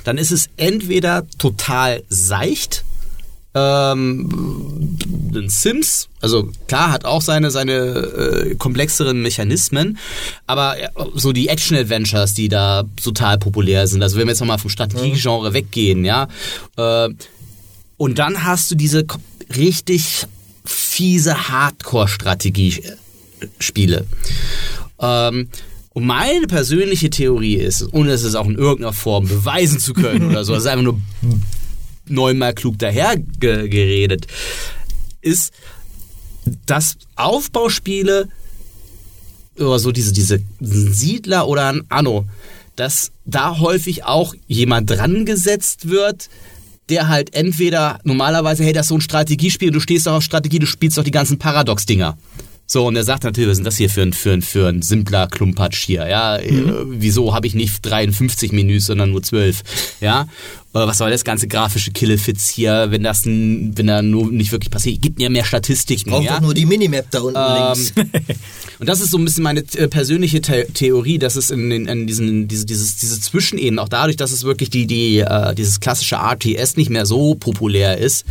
dann 0.05 0.17
ist 0.17 0.31
es 0.31 0.49
entweder 0.57 1.27
total 1.39 2.05
seicht, 2.09 2.85
ähm, 3.55 4.99
Sims, 5.47 6.09
also 6.21 6.51
klar, 6.67 6.93
hat 6.93 7.05
auch 7.05 7.23
seine, 7.23 7.51
seine 7.51 7.73
äh, 7.73 8.55
komplexeren 8.57 9.23
Mechanismen, 9.23 9.99
aber 10.47 10.79
äh, 10.79 10.89
so 11.15 11.33
die 11.33 11.49
Action-Adventures, 11.49 12.35
die 12.35 12.49
da 12.49 12.85
total 13.03 13.39
populär 13.39 13.87
sind, 13.87 14.03
also 14.03 14.17
wenn 14.17 14.27
wir 14.27 14.33
jetzt 14.33 14.41
nochmal 14.41 14.59
vom 14.59 14.71
Strategiegenre 14.71 15.55
weggehen, 15.55 16.05
ja, 16.05 16.29
äh, 16.77 17.09
und 17.97 18.19
dann 18.19 18.45
hast 18.45 18.71
du 18.71 18.75
diese 18.75 19.07
richtig 19.57 20.27
fiese 20.65 21.49
Hardcore-Strategie-Spiele. 21.49 24.05
Ähm, 25.01 25.49
und 25.91 26.05
meine 26.05 26.49
persönliche 26.49 27.09
Theorie 27.11 27.55
ist, 27.55 27.87
ohne 27.93 28.11
es 28.11 28.25
ist 28.25 28.35
auch 28.35 28.47
in 28.47 28.57
irgendeiner 28.57 28.93
Form 28.93 29.29
beweisen 29.29 29.79
zu 29.79 29.95
können 29.95 30.25
oder 30.31 30.45
so, 30.45 30.55
das 30.55 30.65
ist 30.65 30.69
einfach 30.69 30.83
nur 30.83 31.01
neunmal 32.09 32.55
klug 32.55 32.79
daher 32.79 33.17
ge 33.17 33.69
geredet, 33.69 34.27
ist, 35.21 35.53
dass 36.67 36.97
Aufbauspiele 37.17 38.29
oder 39.59 39.79
so 39.79 39.93
diese, 39.93 40.13
diese 40.13 40.41
Siedler 40.61 41.49
oder 41.49 41.69
ein 41.69 41.85
Anno, 41.89 42.27
dass 42.77 43.13
da 43.25 43.59
häufig 43.59 44.05
auch 44.05 44.35
jemand 44.49 44.91
dran 44.91 45.25
gesetzt 45.25 45.89
wird, 45.89 46.29
der 46.89 47.09
halt 47.09 47.35
entweder 47.35 47.99
normalerweise, 48.05 48.65
hey, 48.65 48.73
das 48.73 48.87
ist 48.87 48.89
so 48.89 48.97
ein 48.97 49.01
Strategiespiel, 49.01 49.71
du 49.71 49.81
stehst 49.81 50.07
doch 50.07 50.15
auf 50.15 50.23
Strategie, 50.23 50.59
du 50.59 50.67
spielst 50.67 50.99
doch 50.99 51.05
die 51.05 51.11
ganzen 51.11 51.39
Paradox-Dinger. 51.39 52.19
So, 52.67 52.87
und 52.87 52.97
er 52.97 53.05
sagt 53.05 53.25
natürlich, 53.25 53.49
was 53.49 53.53
ist 53.53 53.59
denn 53.59 53.65
das 53.65 53.77
hier 53.77 53.91
für 53.91 54.03
ein, 54.03 54.13
für 54.13 54.33
ein, 54.33 54.43
für 54.43 54.69
ein 54.69 54.81
simpler 54.83 55.27
Klumpatsch 55.27 55.85
hier, 55.85 56.09
ja? 56.09 56.39
Äh, 56.39 56.63
wieso 56.87 57.35
habe 57.35 57.47
ich 57.47 57.55
nicht 57.55 57.79
53 57.83 58.53
Menüs, 58.53 58.87
sondern 58.87 59.11
nur 59.11 59.23
12, 59.23 59.63
ja? 60.01 60.29
Was 60.77 60.99
soll 60.99 61.11
das 61.11 61.22
ganze 61.22 61.47
grafische 61.47 61.93
Killefits 61.93 62.49
hier, 62.49 62.87
wenn 62.91 63.05
das, 63.05 63.25
wenn 63.25 63.87
da 63.87 64.03
nur 64.03 64.33
nicht 64.33 64.51
wirklich 64.51 64.72
passiert? 64.72 65.01
Gibt 65.01 65.18
mir 65.18 65.31
mehr 65.31 65.45
Statistiken, 65.45 66.11
braucht 66.11 66.25
ja? 66.25 66.35
doch 66.35 66.41
nur 66.41 66.55
die 66.55 66.66
Minimap 66.66 67.12
da 67.12 67.20
unten 67.20 67.39
Ähm, 67.39 67.75
links. 67.75 67.93
Und 68.81 68.89
das 68.89 69.01
ist 69.01 69.12
so 69.12 69.18
ein 69.18 69.25
bisschen 69.25 69.45
meine 69.45 69.61
äh, 69.61 69.87
persönliche 69.87 70.41
The 70.45 70.64
Theorie, 70.75 71.18
dass 71.18 71.37
es 71.37 71.51
in, 71.51 71.70
in, 71.70 71.87
in 71.87 72.07
diesen 72.09 72.49
diese, 72.49 72.66
dieses 72.66 72.97
diese 72.97 73.20
Zwischenebenen 73.20 73.79
auch 73.79 73.89
dadurch, 73.89 74.16
dass 74.16 74.33
es 74.33 74.43
wirklich 74.43 74.68
die 74.68 74.89
die 74.89 75.20
äh, 75.20 75.55
dieses 75.55 75.79
klassische 75.79 76.16
RTS 76.16 76.77
nicht 76.77 76.91
mehr 76.91 77.07
so 77.07 77.37
populär 77.37 77.99
ist, 77.99 78.25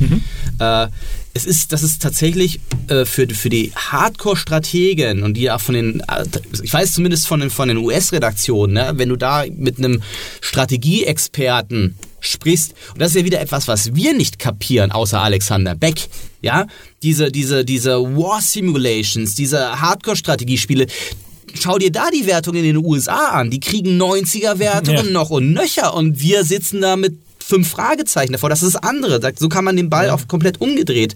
äh, 0.59 0.87
es 1.33 1.45
ist, 1.45 1.71
dass 1.71 1.81
es 1.81 1.97
tatsächlich 1.97 2.59
äh, 2.89 3.05
für 3.05 3.27
für 3.29 3.49
die 3.49 3.71
Hardcore-Strategen 3.73 5.23
und 5.23 5.35
die 5.35 5.49
auch 5.49 5.61
von 5.61 5.75
den, 5.75 6.01
äh, 6.01 6.25
ich 6.61 6.73
weiß 6.73 6.93
zumindest 6.93 7.25
von 7.25 7.39
den 7.39 7.49
von 7.49 7.69
den 7.69 7.77
US-Redaktionen, 7.77 8.73
ne, 8.73 8.91
wenn 8.95 9.09
du 9.09 9.15
da 9.15 9.45
mit 9.49 9.77
einem 9.79 10.03
Strategieexperten 10.41 11.95
sprichst, 12.23 12.73
und 12.93 13.01
das 13.01 13.09
ist 13.09 13.15
ja 13.17 13.25
wieder 13.25 13.39
etwas, 13.41 13.67
was 13.67 13.93
wir 13.95 14.13
nicht 14.13 14.39
kapieren, 14.39 14.91
außer 14.91 15.21
Alexander 15.21 15.75
Beck, 15.75 16.07
ja, 16.41 16.67
diese, 17.03 17.31
diese, 17.31 17.63
diese 17.65 18.01
War 18.01 18.41
Simulations, 18.41 19.35
diese 19.35 19.79
Hardcore-Strategiespiele, 19.81 20.87
schau 21.53 21.77
dir 21.77 21.91
da 21.91 22.09
die 22.09 22.25
Wertung 22.25 22.55
in 22.55 22.63
den 22.63 22.77
USA 22.77 23.29
an, 23.29 23.51
die 23.51 23.59
kriegen 23.59 24.01
90er-Wertungen 24.01 25.05
Ja. 25.05 25.11
noch 25.11 25.29
und 25.29 25.53
nöcher. 25.53 25.93
Und 25.93 26.19
wir 26.21 26.43
sitzen 26.43 26.81
da 26.81 26.95
mit 26.95 27.17
fünf 27.53 27.69
Fragezeichen 27.69 28.31
davor. 28.31 28.49
Das 28.49 28.63
ist 28.63 28.73
das 28.73 28.83
andere. 28.83 29.19
So 29.37 29.47
kann 29.47 29.63
man 29.63 29.75
den 29.77 29.87
Ball 29.87 30.09
auch 30.09 30.27
komplett 30.27 30.59
umgedreht. 30.59 31.15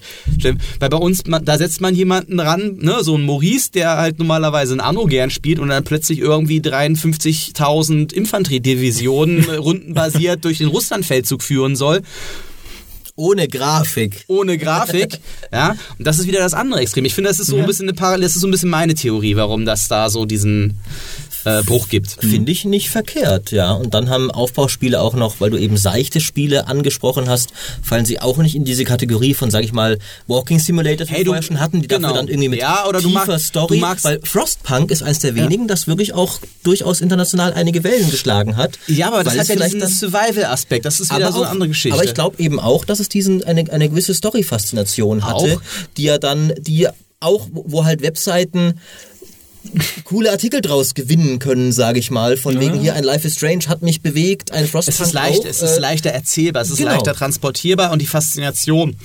Weil 0.80 0.90
bei 0.90 0.98
uns, 0.98 1.24
da 1.24 1.58
setzt 1.58 1.82
man 1.82 1.96
jemanden 1.96 2.40
ran, 2.40 2.78
ne, 2.80 2.98
so 3.02 3.18
ein 3.18 3.24
Maurice, 3.24 3.72
der 3.72 3.98
halt 3.98 4.20
normalerweise 4.20 4.76
ein 4.76 4.80
Anno 4.80 5.06
gern 5.06 5.32
spielt 5.32 5.58
und 5.58 5.70
dann 5.70 5.84
plötzlich 5.84 6.20
irgendwie 6.20 6.60
53.000 6.60 8.14
Infanteriedivisionen 8.14 9.46
rundenbasiert 9.58 10.46
durch 10.46 10.60
den 10.60 10.68
Russlandfeldzug 10.68 11.42
führen 11.42 11.76
soll 11.76 12.04
Ohne 13.16 13.48
Grafik. 13.48 14.24
ohne 14.28 14.60
Grafik. 14.60 15.18
ja, 15.52 15.76
und 15.98 16.06
das 16.06 16.20
ist 16.20 16.28
wieder 16.28 16.40
das 16.40 16.54
andere 16.54 16.82
Extrem. 16.82 17.06
Ich 17.06 17.16
finde, 17.16 17.32
das 17.32 17.40
ist 17.40 17.48
so 17.48 17.58
ein 17.58 17.66
bisschen 17.66 17.88
eine 17.90 17.96
Parallele, 17.96 18.28
das 18.28 18.36
ist 18.36 18.42
so 18.42 18.48
ein 18.48 18.52
bisschen 18.52 18.70
meine 18.70 18.94
Theorie, 18.94 19.36
warum 19.36 19.66
das 19.66 19.88
da 19.88 20.12
so 20.12 20.26
diesen 20.26 20.78
äh, 21.48 21.64
Bruch 21.64 21.88
gibt. 21.90 22.18
Finde 22.20 22.52
ich 22.52 22.66
nicht 22.66 22.90
verkehrt, 22.90 23.52
ja. 23.52 23.72
Und 23.72 23.94
dann 23.94 24.10
haben 24.10 24.30
Aufbauspiele 24.32 25.00
auch 25.02 25.14
noch, 25.14 25.40
weil 25.40 25.50
du 25.50 25.58
eben 25.58 25.78
seichte 25.78 26.20
Spiele 26.20 26.68
angesprochen 26.68 27.30
hast, 27.30 27.50
fallen 27.82 28.06
sie 28.06 28.20
auch 28.20 28.38
nicht 28.38 28.56
in 28.56 28.66
diese 28.66 28.84
Kategorie 28.84 29.34
von, 29.34 29.50
sag 29.52 29.64
ich 29.64 29.74
mal, 29.74 29.98
Walking 30.28 30.60
Simulators, 30.60 31.08
die 31.08 31.14
Hey, 31.14 31.20
wir 31.22 31.26
du- 31.26 31.30
vorher 31.32 31.44
schon 31.44 31.60
hatten, 31.60 31.82
die 31.82 31.88
genau. 31.88 32.10
dafür 32.10 32.18
dann 32.22 32.28
irgendwie 32.28 32.50
mit 32.50 32.60
Ja, 32.60 32.86
oder 32.88 33.02
du 33.02 33.08
tiefer 33.10 33.26
mag- 33.28 33.40
Story, 33.40 33.80
du 33.80 33.86
magst- 33.86 34.04
weil 34.04 34.20
Frostpunk 34.24 34.92
ist 34.92 35.04
eines 35.04 35.20
der 35.20 35.36
wenigen, 35.36 35.68
das 35.68 35.88
wirklich 35.88 36.14
auch 36.14 36.40
durchaus 36.64 37.02
international 37.02 37.54
einige 37.54 37.84
Wellen 37.84 38.10
geschlagen 38.12 38.56
hat. 38.58 38.78
Ja, 38.88 39.08
aber 39.08 39.24
das 39.24 39.38
hat 39.38 39.48
ja 39.48 39.56
diesen 39.56 39.80
das 39.80 40.00
Survival-Aspekt. 40.00 40.86
Das 40.86 41.00
ist 41.00 41.16
wieder 41.16 41.32
so 41.32 41.42
eine 41.44 41.50
andere 41.52 41.70
Geschichte. 41.70 41.96
Aber 41.98 42.04
ich 42.06 42.14
glaube 42.14 42.42
eben 42.44 42.60
auch, 42.60 42.84
dass 42.86 43.00
es 43.00 43.10
diesen 43.10 43.44
eine, 43.44 43.72
eine 43.72 43.90
gewisse 43.90 44.14
Story-Faszination 44.14 45.26
hatte, 45.26 45.56
Auch. 45.58 45.62
die 45.98 46.04
ja 46.04 46.18
dann, 46.18 46.54
die 46.60 46.88
auch, 47.20 47.48
wo 47.52 47.86
halt 47.86 48.02
Webseiten 48.02 48.80
coole 50.04 50.32
Artikel 50.32 50.62
draus 50.62 50.94
gewinnen 50.94 51.40
können, 51.40 51.72
sage 51.72 52.00
ich 52.00 52.12
mal. 52.12 52.38
Von 52.38 52.60
wegen 52.60 52.80
hier 52.80 52.96
ein 52.96 53.04
Life 53.04 53.28
is 53.28 53.36
Strange 53.36 53.66
hat 53.68 53.82
mich 53.82 54.02
bewegt, 54.02 54.52
ein 54.52 54.68
Frostpunk 54.68 55.00
es 55.00 55.08
ist 55.08 55.14
leicht, 55.14 55.40
auch, 55.42 55.46
es 55.46 55.62
ist 55.62 55.78
äh, 55.78 55.80
leichter 55.80 56.10
erzählbar, 56.10 56.62
es 56.62 56.70
ist 56.70 56.78
genau. 56.78 56.92
leichter 56.92 57.14
transportierbar 57.14 57.92
und 57.92 58.02
die 58.02 58.08
Faszination 58.08 58.96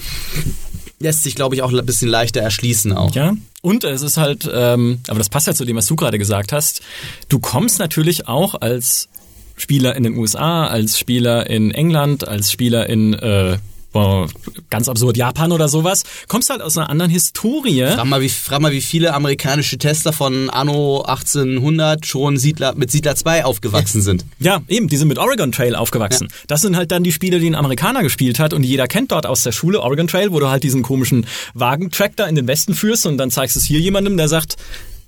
lässt 0.99 1.23
sich, 1.23 1.35
glaube 1.35 1.55
ich, 1.55 1.63
auch 1.63 1.73
ein 1.73 1.85
bisschen 1.85 2.09
leichter 2.09 2.41
erschließen 2.41 2.93
auch. 2.93 3.15
Ja. 3.15 3.35
Und 3.61 3.85
es 3.85 4.03
ist 4.03 4.17
halt, 4.17 4.49
ähm, 4.53 5.01
aber 5.09 5.19
das 5.19 5.29
passt 5.29 5.47
ja 5.47 5.55
zu 5.55 5.65
dem, 5.65 5.77
was 5.77 5.87
du 5.87 5.97
gerade 5.97 6.19
gesagt 6.19 6.53
hast. 6.53 6.81
Du 7.29 7.39
kommst 7.39 7.79
natürlich 7.79 8.29
auch 8.29 8.61
als 8.61 9.09
Spieler 9.57 9.95
in 9.97 10.05
den 10.05 10.17
USA, 10.17 10.67
als 10.67 10.99
Spieler 10.99 11.49
in 11.49 11.71
England, 11.73 12.27
als 12.27 12.51
Spieler 12.51 12.89
in 12.89 13.15
äh, 13.15 13.59
boah, 13.93 14.26
ganz 14.70 14.88
absurd, 14.88 15.16
Japan 15.16 15.53
oder 15.53 15.68
sowas, 15.68 16.05
kommst 16.28 16.51
halt 16.51 16.62
aus 16.62 16.76
einer 16.76 16.90
anderen 16.90 17.11
Historie. 17.11 17.86
Frag 17.86 18.05
mal, 18.07 18.20
wie, 18.20 18.28
frag 18.28 18.61
mal, 18.61 18.72
wie 18.72 18.80
viele 18.80 19.14
amerikanische 19.14 19.78
Tester 19.78 20.12
von 20.12 20.51
Anno 20.51 21.03
1800 21.03 22.07
schon 22.07 22.38
Siedler, 22.38 22.74
mit 22.74 22.90
Siedler 22.90 23.14
2 23.14 23.45
aufgewachsen 23.45 24.03
sind. 24.03 24.24
Ja, 24.38 24.62
eben, 24.68 24.88
die 24.88 24.97
sind 24.97 25.09
mit 25.09 25.18
Oregon 25.18 25.53
Trail 25.53 25.74
aufgewachsen. 25.74 26.28
Das 26.47 26.62
sind 26.62 26.76
halt 26.76 26.90
dann 26.90 27.05
die 27.05 27.12
Spiele, 27.12 27.38
die 27.38 27.49
ein 27.49 27.55
Amerikaner 27.55 28.03
gespielt 28.03 28.38
hat 28.38 28.55
und 28.55 28.62
jeder 28.64 28.88
kennt 28.88 29.12
dort 29.12 29.26
aus 29.26 29.43
der 29.43 29.53
Schule 29.53 29.80
Oregon 29.80 30.09
Trail, 30.09 30.32
wo 30.32 30.40
du 30.40 30.49
halt 30.49 30.62
diesen 30.62 30.82
komischen 30.82 31.26
Wagentrack 31.55 32.16
da 32.16 32.26
in 32.26 32.34
den 32.34 32.47
Westen 32.47 32.74
führst 32.74 33.07
und 33.07 33.18
dann 33.18 33.30
zeigst 33.30 33.57
es 33.57 33.64
hier 33.64 33.80
jemandem, 33.80 34.16
der 34.16 34.28
sagt, 34.28 34.57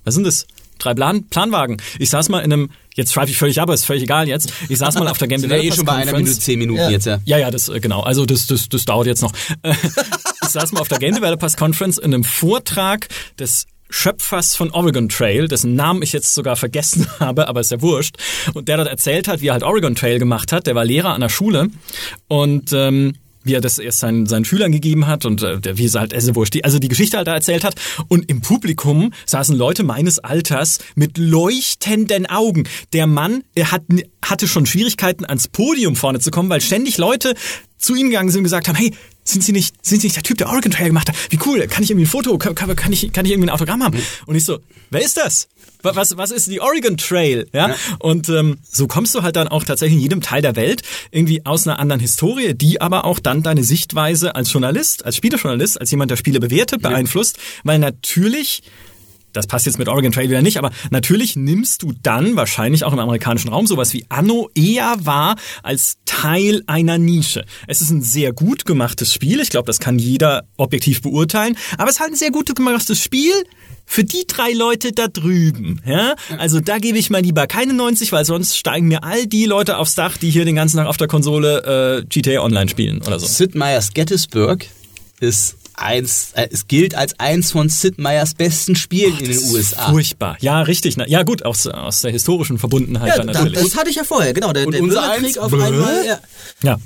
was 0.03 0.13
sind 0.13 0.25
das? 0.25 0.45
Drei 0.79 0.93
Plan 0.93 1.23
Planwagen. 1.29 1.77
Ich 1.99 2.09
saß 2.09 2.29
mal 2.29 2.39
in 2.39 2.51
einem, 2.53 2.69
jetzt 2.95 3.13
schreibe 3.13 3.29
ich 3.31 3.37
völlig 3.37 3.59
ab, 3.61 3.69
ist 3.69 3.85
völlig 3.85 4.03
egal 4.03 4.27
jetzt. 4.27 4.51
Ich 4.69 4.77
saß 4.77 4.95
mal 4.95 5.07
auf 5.07 5.17
der 5.17 5.27
Game 5.29 5.41
wir 5.41 5.49
eh 5.51 5.69
Developers 5.69 5.75
schon 5.75 5.85
bei 5.85 5.93
einer 5.93 6.11
Conference. 6.11 6.29
Minute, 6.29 6.41
zehn 6.41 6.59
Minuten 6.59 6.79
Ja. 6.81 6.89
jetzt, 6.89 7.05
ja. 7.05 7.19
Ja, 7.25 7.37
ja, 7.37 7.51
das 7.51 7.69
äh, 7.69 7.79
genau. 7.79 8.01
Also 8.01 8.25
das, 8.25 8.47
das, 8.47 8.69
das 8.69 8.85
dauert 8.85 9.07
jetzt 9.07 9.21
noch. 9.21 9.31
Ich 10.43 10.51
saß 10.51 10.73
mal 10.73 10.79
auf 10.81 10.87
der 10.87 10.99
Game 10.99 11.15
Developers 11.15 11.57
Conference 11.57 11.97
in 11.97 12.13
einem 12.13 12.23
Vortrag 12.23 13.07
des 13.39 13.65
Schöpfers 13.89 14.55
von 14.55 14.71
Oregon 14.71 15.09
Trail, 15.09 15.47
dessen 15.47 15.75
Namen 15.75 16.01
ich 16.03 16.13
jetzt 16.13 16.33
sogar 16.35 16.55
vergessen 16.55 17.07
habe, 17.19 17.47
aber 17.47 17.61
ist 17.61 17.71
ja 17.71 17.81
wurscht. 17.81 18.17
Und 18.53 18.67
der 18.67 18.77
dort 18.77 18.87
erzählt 18.89 19.27
hat, 19.27 19.41
wie 19.41 19.47
er 19.47 19.53
halt 19.53 19.63
Oregon 19.63 19.95
Trail 19.95 20.19
gemacht 20.19 20.51
hat. 20.51 20.67
Der 20.67 20.75
war 20.75 20.85
Lehrer 20.85 21.13
an 21.13 21.21
der 21.21 21.29
Schule 21.29 21.69
und 22.27 22.71
ähm, 22.73 23.15
wie 23.45 23.53
er 23.53 23.61
das 23.61 23.77
erst 23.77 23.99
seinen, 23.99 24.25
seinen 24.25 24.43
Schülern 24.43 24.71
gegeben 24.71 25.07
hat 25.07 25.25
und 25.25 25.41
äh, 25.41 25.77
wie 25.77 25.85
es 25.85 25.95
halt, 25.95 26.13
wurscht, 26.35 26.53
die, 26.53 26.63
also 26.63 26.79
die 26.79 26.89
Geschichte 26.89 27.17
halt 27.17 27.27
da 27.27 27.33
erzählt 27.33 27.63
hat. 27.63 27.75
Und 28.09 28.29
im 28.29 28.41
Publikum 28.41 29.13
saßen 29.25 29.55
Leute 29.55 29.83
meines 29.83 30.19
Alters 30.19 30.79
mit 30.95 31.17
leuchtenden 31.17 32.25
Augen. 32.25 32.67
Der 32.91 33.07
Mann, 33.07 33.43
er 33.53 33.71
hat, 33.71 33.83
hatte 34.23 34.47
schon 34.47 34.65
Schwierigkeiten, 34.65 35.25
ans 35.25 35.47
Podium 35.47 35.95
vorne 35.95 36.19
zu 36.19 36.31
kommen, 36.31 36.49
weil 36.49 36.61
ständig 36.61 36.97
Leute 36.97 37.35
zu 37.77 37.95
ihm 37.95 38.09
gegangen 38.09 38.29
sind 38.29 38.39
und 38.39 38.45
gesagt 38.45 38.67
haben, 38.67 38.75
hey, 38.75 38.91
sind 39.27 39.43
Sie 39.43 39.51
nicht, 39.51 39.75
sind 39.85 39.99
Sie 40.01 40.07
nicht 40.07 40.15
der 40.15 40.23
Typ, 40.23 40.37
der 40.37 40.47
Oregon 40.49 40.71
Trail 40.71 40.87
gemacht 40.87 41.09
hat? 41.09 41.15
Wie 41.29 41.39
cool, 41.45 41.67
kann 41.67 41.83
ich 41.83 41.89
irgendwie 41.89 42.05
ein 42.05 42.09
Foto, 42.09 42.37
kann, 42.37 42.55
kann, 42.55 42.93
ich, 42.93 43.11
kann 43.11 43.25
ich 43.25 43.31
irgendwie 43.31 43.49
ein 43.49 43.53
Autogramm 43.53 43.83
haben? 43.83 43.99
Und 44.27 44.35
ich 44.35 44.45
so, 44.45 44.59
wer 44.91 45.01
ist 45.03 45.17
das? 45.17 45.47
Wa- 45.81 45.95
Was, 45.95 46.15
was 46.15 46.31
ist 46.31 46.47
die 46.49 46.61
Oregon 46.61 46.95
Trail? 46.95 47.47
Ja? 47.51 47.75
Und 47.99 48.29
ähm, 48.29 48.59
so 48.69 48.87
kommst 48.87 49.13
du 49.15 49.23
halt 49.23 49.35
dann 49.35 49.47
auch 49.47 49.63
tatsächlich 49.63 49.95
in 49.97 50.01
jedem 50.01 50.21
Teil 50.21 50.41
der 50.43 50.55
Welt 50.55 50.83
irgendwie 51.11 51.45
aus 51.45 51.67
einer 51.67 51.79
anderen 51.79 51.99
Historie, 51.99 52.53
die 52.53 52.79
aber 52.81 53.03
auch 53.05 53.19
dann 53.19 53.41
deine 53.43 53.63
Sichtweise 53.63 54.35
als 54.35 54.53
Journalist, 54.53 55.03
als 55.05 55.15
Spielejournalist, 55.17 55.79
als 55.81 55.89
jemand, 55.91 56.11
der 56.11 56.17
Spiele 56.17 56.39
bewertet, 56.39 56.81
beeinflusst, 56.83 57.37
weil 57.63 57.79
natürlich 57.79 58.61
das 59.35 59.47
passt 59.47 59.65
jetzt 59.65 59.77
mit 59.77 59.87
Oregon 59.87 60.11
Trail 60.11 60.29
wieder 60.29 60.41
nicht, 60.41 60.57
aber 60.57 60.71
natürlich 60.89 61.35
nimmst 61.35 61.83
du 61.83 61.93
dann 62.01 62.35
wahrscheinlich 62.35 62.83
auch 62.83 62.93
im 62.93 62.99
amerikanischen 62.99 63.49
Raum 63.49 63.67
sowas 63.67 63.93
wie 63.93 64.05
Anno 64.09 64.49
eher 64.55 64.95
wahr 64.99 65.35
als 65.63 65.97
Teil 66.05 66.63
einer 66.67 66.97
Nische. 66.97 67.45
Es 67.67 67.81
ist 67.81 67.89
ein 67.89 68.01
sehr 68.01 68.33
gut 68.33 68.65
gemachtes 68.65 69.13
Spiel, 69.13 69.39
ich 69.39 69.49
glaube, 69.49 69.67
das 69.67 69.79
kann 69.79 69.99
jeder 69.99 70.47
objektiv 70.57 71.01
beurteilen, 71.01 71.57
aber 71.77 71.89
es 71.89 71.95
ist 71.95 71.99
halt 72.01 72.11
ein 72.11 72.17
sehr 72.17 72.31
gut 72.31 72.55
gemachtes 72.55 73.01
Spiel 73.01 73.33
für 73.85 74.03
die 74.03 74.25
drei 74.27 74.51
Leute 74.51 74.91
da 74.93 75.07
drüben, 75.07 75.81
ja? 75.85 76.15
Also 76.37 76.59
da 76.59 76.79
gebe 76.79 76.97
ich 76.97 77.09
mal 77.09 77.21
lieber 77.21 77.45
keine 77.47 77.73
90, 77.73 78.11
weil 78.11 78.25
sonst 78.25 78.57
steigen 78.57 78.87
mir 78.87 79.03
all 79.03 79.27
die 79.27 79.45
Leute 79.45 79.77
aufs 79.77 79.95
Dach, 79.95 80.17
die 80.17 80.31
hier 80.31 80.45
den 80.45 80.55
ganzen 80.55 80.77
Tag 80.77 80.87
auf 80.87 80.97
der 80.97 81.07
Konsole 81.07 82.01
äh, 82.01 82.05
GTA 82.07 82.41
Online 82.41 82.69
spielen 82.69 83.01
oder 83.01 83.19
so. 83.19 83.27
Sid 83.27 83.53
Meier's 83.53 83.93
Gettysburg 83.93 84.65
ist 85.19 85.57
eins, 85.77 86.29
äh, 86.33 86.47
es 86.51 86.67
gilt 86.67 86.95
als 86.95 87.19
eins 87.19 87.51
von 87.51 87.69
Sid 87.69 87.97
Meier's 87.97 88.33
besten 88.33 88.75
Spielen 88.75 89.17
in 89.19 89.31
den 89.31 89.39
USA. 89.51 89.89
Furchtbar. 89.89 90.37
Ja, 90.39 90.61
richtig. 90.61 90.97
Na, 90.97 91.07
ja, 91.07 91.23
gut, 91.23 91.43
aus, 91.43 91.67
aus 91.67 92.01
der 92.01 92.11
historischen 92.11 92.57
Verbundenheit 92.57 93.09
Ja, 93.09 93.17
dann 93.17 93.27
da, 93.27 93.33
natürlich. 93.33 93.59
das 93.63 93.77
hatte 93.77 93.89
ich 93.89 93.95
ja 93.95 94.03
vorher, 94.03 94.33
genau. 94.33 94.53
Der, 94.53 94.65
Und 94.65 94.73
der 94.73 94.81
unser 94.81 95.01
Bürgerkrieg 95.01 95.25
eins? 95.27 95.37
auf 95.37 95.53
einmal. 95.53 96.05
Ja. 96.05 96.19
ja. 96.63 96.77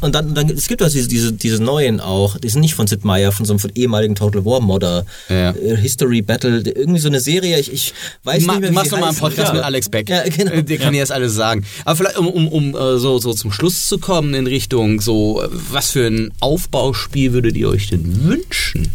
Und 0.00 0.14
dann, 0.14 0.34
dann 0.34 0.50
es 0.50 0.68
gibt 0.68 0.82
also 0.82 0.94
diese, 0.94 1.08
diese, 1.08 1.32
diese 1.32 1.62
neuen 1.62 2.00
auch, 2.00 2.36
die 2.38 2.48
sind 2.50 2.60
nicht 2.60 2.74
von 2.74 2.86
Sid 2.86 3.04
Meier, 3.04 3.32
von 3.32 3.46
so 3.46 3.52
einem 3.54 3.60
von 3.60 3.70
ehemaligen 3.74 4.14
Total 4.14 4.44
War 4.44 4.60
Modder, 4.60 5.06
Ja. 5.28 5.52
äh, 5.52 5.76
History 5.76 6.20
Battle, 6.22 6.60
irgendwie 6.60 7.00
so 7.00 7.08
eine 7.08 7.20
Serie, 7.20 7.58
ich, 7.58 7.72
ich 7.72 7.94
weiß 8.24 8.44
Ma 8.44 8.52
nicht 8.54 8.60
mehr, 8.60 8.70
wie 8.70 8.74
machst 8.74 8.90
sie 8.90 8.96
doch 8.96 9.00
mal 9.00 9.08
einen. 9.08 9.16
Podcast 9.16 9.48
Ja. 9.48 9.54
mit 9.54 9.62
Alex 9.64 9.88
Beck. 9.88 10.08
Ja, 10.10 10.22
genau. 10.28 10.50
Äh, 10.52 10.62
Der 10.64 10.78
kann 10.78 10.92
dir 10.92 11.00
das 11.00 11.10
alles 11.10 11.34
sagen. 11.34 11.64
Aber 11.84 11.96
vielleicht, 11.96 12.18
um, 12.18 12.28
um, 12.28 12.48
um 12.48 12.74
äh, 12.76 12.98
so, 12.98 13.18
so 13.18 13.32
zum 13.32 13.50
Schluss 13.52 13.88
zu 13.88 13.98
kommen 13.98 14.34
in 14.34 14.46
Richtung 14.46 15.00
so, 15.00 15.42
was 15.70 15.90
für 15.92 16.06
ein 16.06 16.30
Aufbauspiel 16.40 17.32
würdet 17.32 17.56
ihr 17.56 17.68
euch 17.68 17.88
denn 17.88 18.24
wünschen? 18.24 18.90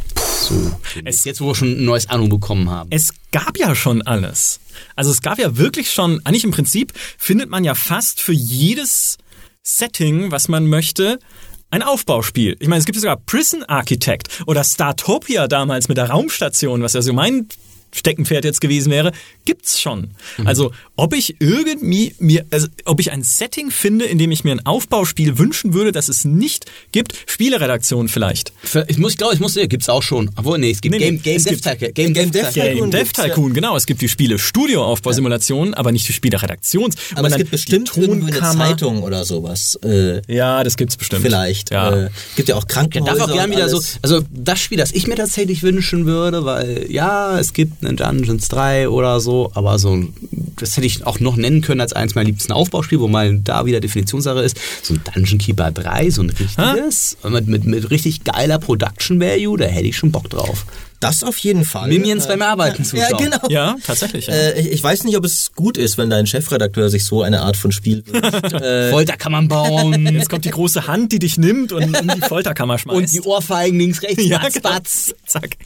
So, 0.47 0.71
Es- 1.05 1.23
jetzt, 1.25 1.41
wo 1.41 1.47
wir 1.47 1.55
schon 1.55 1.79
ein 1.79 1.85
neues 1.85 2.09
Anno 2.09 2.27
bekommen 2.27 2.69
haben. 2.69 2.89
Es 2.91 3.09
gab 3.31 3.57
ja 3.57 3.73
schon 3.75 4.01
alles. 4.03 4.59
Also 4.95 5.11
es 5.11 5.21
gab 5.21 5.39
ja 5.39 5.57
wirklich 5.57 5.91
schon, 5.91 6.21
eigentlich 6.25 6.43
im 6.43 6.51
Prinzip 6.51 6.93
findet 7.17 7.49
man 7.49 7.63
ja 7.63 7.75
fast 7.75 8.19
für 8.21 8.33
jedes 8.33 9.17
Setting, 9.63 10.31
was 10.31 10.47
man 10.47 10.67
möchte, 10.67 11.19
ein 11.69 11.83
Aufbauspiel. 11.83 12.57
Ich 12.59 12.67
meine, 12.67 12.79
es 12.79 12.85
gibt 12.85 12.99
sogar 12.99 13.17
Prison 13.17 13.63
Architect 13.63 14.43
oder 14.47 14.63
Startopia 14.63 15.47
damals 15.47 15.87
mit 15.87 15.97
der 15.97 16.09
Raumstation, 16.09 16.81
was 16.81 16.93
ja 16.93 17.01
so 17.01 17.13
mein 17.13 17.47
Steckenpferd 17.93 18.45
jetzt 18.45 18.61
gewesen 18.61 18.91
wäre, 18.91 19.11
gibt's 19.45 19.79
schon. 19.81 20.11
Also, 20.45 20.71
ob 20.95 21.13
ich 21.13 21.35
irgendwie 21.39 22.15
mir, 22.19 22.45
also, 22.51 22.67
ob 22.85 22.99
ich 22.99 23.11
ein 23.11 23.23
Setting 23.23 23.71
finde, 23.71 24.05
in 24.05 24.17
dem 24.17 24.31
ich 24.31 24.43
mir 24.43 24.51
ein 24.51 24.65
Aufbauspiel 24.65 25.37
wünschen 25.37 25.73
würde, 25.73 25.91
das 25.91 26.09
es 26.09 26.23
nicht 26.25 26.65
gibt, 26.91 27.13
Spieleredaktion 27.25 28.07
vielleicht. 28.07 28.53
Ich 28.87 28.97
muss, 28.97 29.11
ich 29.13 29.17
glaube, 29.17 29.33
ich 29.33 29.39
muss, 29.39 29.55
ja, 29.55 29.65
gibt's 29.65 29.89
auch 29.89 30.03
schon. 30.03 30.29
Obwohl, 30.35 30.57
nee, 30.57 30.71
es 30.71 30.81
gibt 30.81 30.93
Nee, 30.93 30.99
nee, 30.99 31.05
Game, 31.11 31.21
Game, 31.21 31.35
es 31.37 31.43
Dev 31.43 31.51
gibt- 31.61 31.63
Tycoon. 31.79 32.13
Game 32.13 32.13
Dev 32.31 32.47
Tycoon. 32.47 32.53
Tycoon 32.53 32.75
Game 32.75 32.91
Dev 32.91 33.03
gibt's, 33.03 33.17
ja. 33.17 33.23
Tycoon, 33.27 33.53
genau. 33.53 33.75
Es 33.75 33.85
gibt 33.85 34.01
die 34.01 34.09
Spiele 34.09 34.37
Studioaufbausimulationen, 34.39 35.73
aber 35.73 35.91
nicht 35.91 36.07
die 36.07 36.13
Spiele 36.13 36.41
Redaktions. 36.41 36.95
Aber 37.15 37.27
es 37.27 37.35
gibt 37.35 37.51
bestimmt 37.51 37.91
irgendwie 37.95 38.31
eine. 38.33 38.51
Zeitung 38.51 39.03
oder 39.03 39.23
sowas. 39.25 39.77
Äh, 39.83 40.21
Ja, 40.27 40.63
das 40.63 40.77
gibt's 40.77 40.97
bestimmt. 40.97 41.21
vielleicht. 41.23 41.71
Ja. 41.71 42.05
Äh, 42.05 42.09
gibt 42.35 42.49
ja 42.49 42.55
auch 42.55 42.67
Krankenhäuser. 42.67 43.15
Darf 43.17 43.29
auch 43.29 43.33
gern 43.33 43.49
und 43.49 43.55
wieder 43.55 43.69
so, 43.69 43.81
also 44.01 44.21
das 44.31 44.59
Spiel, 44.59 44.77
das 44.77 44.91
ich 44.91 45.07
mir 45.07 45.15
tatsächlich 45.15 45.63
wünschen 45.63 46.05
würde, 46.05 46.45
weil 46.45 46.85
ja, 46.89 47.39
es 47.39 47.53
gibt 47.53 47.80
einen 47.83 47.97
Dungeons 47.97 48.47
3 48.49 48.89
oder 48.89 49.19
so, 49.19 49.51
aber 49.53 49.77
so, 49.79 49.91
ein- 49.95 50.13
das 50.57 50.77
hätte 50.77 50.85
ich 50.87 51.05
auch 51.05 51.19
noch 51.19 51.35
nennen 51.35 51.61
können 51.61 51.81
als 51.81 51.93
eins 51.93 52.13
meiner 52.15 52.27
liebsten 52.27 52.51
Aufbauspiele, 52.51 53.01
wo 53.01 53.07
mal 53.07 53.39
da 53.39 53.65
wieder 53.65 53.79
Definitionssache 53.79 54.41
ist, 54.41 54.57
so 54.83 54.93
ein 54.93 55.01
Dungeon 55.13 55.39
Keeper 55.39 55.71
3, 55.71 56.09
so 56.11 56.21
ein 56.21 56.29
richtiges, 56.29 57.17
mit, 57.29 57.47
mit, 57.47 57.65
mit 57.65 57.89
richtig 57.89 58.23
geiler 58.23 58.59
Production 58.59 59.19
Value, 59.19 59.57
da 59.57 59.65
hätte 59.65 59.87
ich 59.87 59.97
schon 59.97 60.11
Bock 60.11 60.29
drauf. 60.29 60.65
Das 61.01 61.23
auf 61.23 61.37
jeden 61.39 61.65
Fall. 61.65 61.89
Minions 61.89 62.27
beim 62.27 62.41
Arbeiten 62.41 62.83
Ja, 62.83 63.07
zuschauen. 63.07 63.23
genau. 63.23 63.49
Ja, 63.49 63.75
tatsächlich. 63.85 64.27
Ja. 64.27 64.33
Äh, 64.33 64.59
ich, 64.61 64.71
ich 64.71 64.83
weiß 64.83 65.03
nicht, 65.03 65.17
ob 65.17 65.25
es 65.25 65.51
gut 65.53 65.77
ist, 65.77 65.97
wenn 65.97 66.09
dein 66.09 66.27
Chefredakteur 66.27 66.89
sich 66.89 67.03
so 67.03 67.23
eine 67.23 67.41
Art 67.41 67.57
von 67.57 67.71
Spiel 67.71 68.03
wünscht. 68.05 68.53
äh, 68.53 68.91
Folter 68.91 69.17
kann 69.17 69.31
man 69.31 69.47
bauen. 69.47 70.05
Jetzt 70.13 70.29
kommt 70.29 70.45
die 70.45 70.51
große 70.51 70.87
Hand, 70.87 71.11
die 71.11 71.19
dich 71.19 71.37
nimmt 71.37 71.73
und 71.73 71.97
in 71.97 72.07
die 72.07 72.21
Folterkammer 72.21 72.77
schmeißt. 72.77 72.97
Und 72.97 73.11
die 73.11 73.21
Ohrfeigen 73.21 73.79
links, 73.79 74.01
rechts, 74.03 74.23
ja, 74.23 74.37
batz, 74.39 74.53
genau. 74.53 74.69
batz. 74.69 75.13
Zack. 75.25 75.57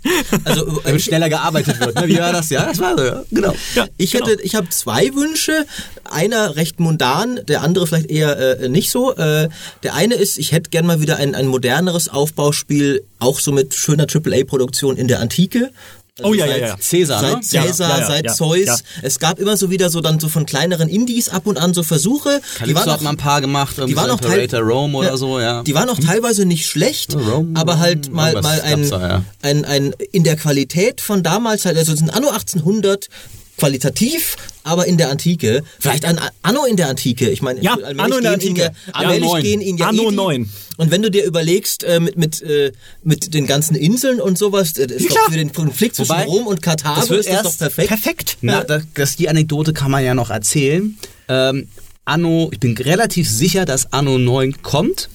also, 0.45 0.65
äh, 0.65 0.81
Damit 0.85 1.01
schneller 1.01 1.29
gearbeitet 1.29 1.79
wird. 1.79 1.95
Ne? 1.95 2.07
Wie 2.07 2.17
war 2.17 2.31
das? 2.31 2.49
Ja, 2.49 2.65
das 2.65 2.79
war 2.79 2.97
so, 2.97 3.03
ja. 3.03 3.23
Genau. 3.29 3.53
Ja, 3.75 3.87
Ich 3.97 4.11
genau. 4.13 4.27
hätte, 4.27 4.41
ich 4.41 4.55
habe 4.55 4.69
zwei 4.69 5.13
Wünsche. 5.13 5.65
Einer 6.09 6.55
recht 6.55 6.79
mundan, 6.79 7.41
der 7.47 7.61
andere 7.61 7.87
vielleicht 7.87 8.09
eher 8.09 8.61
äh, 8.61 8.69
nicht 8.69 8.89
so. 8.91 9.13
Äh, 9.15 9.49
der 9.83 9.95
eine 9.95 10.15
ist, 10.15 10.37
ich 10.37 10.51
hätte 10.53 10.69
gern 10.69 10.85
mal 10.85 11.01
wieder 11.01 11.17
ein, 11.17 11.35
ein 11.35 11.47
moderneres 11.47 12.07
Aufbauspiel, 12.09 13.03
auch 13.19 13.39
so 13.39 13.51
mit 13.51 13.73
schöner 13.73 14.05
AAA-Produktion 14.05 14.95
in 14.97 15.07
der 15.07 15.19
Antike. 15.25 15.71
Also 16.17 16.31
Oh, 16.31 16.33
ja, 16.33 16.45
ja, 16.45 16.57
ja. 16.57 16.77
Cäsar, 16.79 17.21
ne? 17.21 17.39
Seit 17.41 17.43
Cäsar, 17.43 17.89
Ja, 17.89 17.99
ja, 17.99 18.07
seit 18.07 18.25
ja, 18.25 18.33
Zeus. 18.33 18.83
Es 19.01 19.19
gab 19.19 19.37
immer 19.37 19.57
so 19.57 19.69
wieder 19.69 19.89
so 19.89 19.99
dann 19.99 20.17
so 20.17 20.29
von 20.29 20.45
kleineren 20.45 20.87
Indies 20.87 21.27
ab 21.27 21.45
und 21.45 21.57
an 21.57 21.73
so 21.73 21.83
Versuche. 21.83 22.39
Calypso 22.57 22.89
hat 22.89 23.01
mal 23.01 23.09
ein 23.09 23.17
paar 23.17 23.41
gemacht, 23.41 23.75
die 23.85 23.97
waren 23.97 24.09
auch 24.09 24.21
Imperator 24.21 24.61
Rome 24.61 24.97
oder 24.97 25.17
so, 25.17 25.41
ja. 25.41 25.61
Die 25.63 25.75
waren 25.75 25.89
auch 25.89 25.99
teilweise 25.99 26.45
nicht 26.45 26.67
schlecht, 26.67 27.15
Rome, 27.15 27.59
aber 27.59 27.79
halt 27.79 28.13
mal, 28.13 28.41
mal 28.41 28.61
ein, 28.61 28.89
da, 28.89 29.25
ein, 29.41 29.65
ein, 29.65 29.93
in 30.13 30.23
der 30.23 30.37
Qualität 30.37 31.01
von 31.01 31.21
damals 31.21 31.65
halt, 31.65 31.77
also 31.77 31.91
es 31.91 32.01
ein 32.01 32.09
Anno 32.09 32.29
1800 32.29 33.09
qualitativ, 33.57 34.35
aber 34.63 34.85
in 34.85 34.97
der 34.97 35.09
Antike. 35.09 35.63
Vielleicht 35.79 36.05
ein 36.05 36.19
Anno 36.41 36.65
in 36.65 36.75
der 36.77 36.89
Antike. 36.89 37.29
Ich 37.29 37.41
meine, 37.41 37.61
Ja, 37.61 37.73
Anno 37.97 38.17
in 38.17 38.23
der 38.23 38.33
Antike. 38.33 38.61
Ja, 38.61 38.71
Anno 38.93 39.09
allmählich 39.09 39.29
9. 39.31 39.43
gehen 39.43 39.61
ihn 39.61 39.77
ja 39.77 39.87
Anno 39.87 40.03
eh 40.03 40.09
die- 40.09 40.15
9. 40.15 40.49
Und 40.77 40.91
wenn 40.91 41.01
du 41.01 41.09
dir 41.09 41.23
überlegst, 41.25 41.83
äh, 41.85 41.99
mit, 42.01 42.17
mit, 42.17 42.41
äh, 42.41 42.73
mit 43.03 43.33
den 43.33 43.47
ganzen 43.47 43.75
Inseln 43.75 44.19
und 44.19 44.37
sowas, 44.37 44.77
äh, 44.77 44.87
das 44.87 44.97
ist 44.97 45.07
klar. 45.09 45.23
doch 45.25 45.31
für 45.31 45.37
den 45.37 45.53
Konflikt 45.53 45.95
zwischen 45.95 46.09
Wobei, 46.09 46.25
Rom 46.25 46.47
und 46.47 46.61
Karthago 46.61 46.99
das 46.99 47.09
wird 47.09 47.19
ist 47.21 47.29
das 47.29 47.35
erst 47.35 47.45
doch 47.45 47.57
perfekt. 47.59 47.87
Perfekt. 47.89 48.37
Na, 48.41 48.63
das, 48.63 48.83
das, 48.93 49.15
die 49.15 49.29
Anekdote 49.29 49.71
kann 49.73 49.89
man 49.91 50.03
ja 50.03 50.13
noch 50.13 50.29
erzählen. 50.31 50.97
Ähm, 51.29 51.69
Anno, 52.03 52.49
ich 52.51 52.59
bin 52.59 52.77
relativ 52.77 53.29
sicher, 53.29 53.65
dass 53.65 53.91
Anno 53.93 54.17
9 54.17 54.61
kommt. 54.61 55.09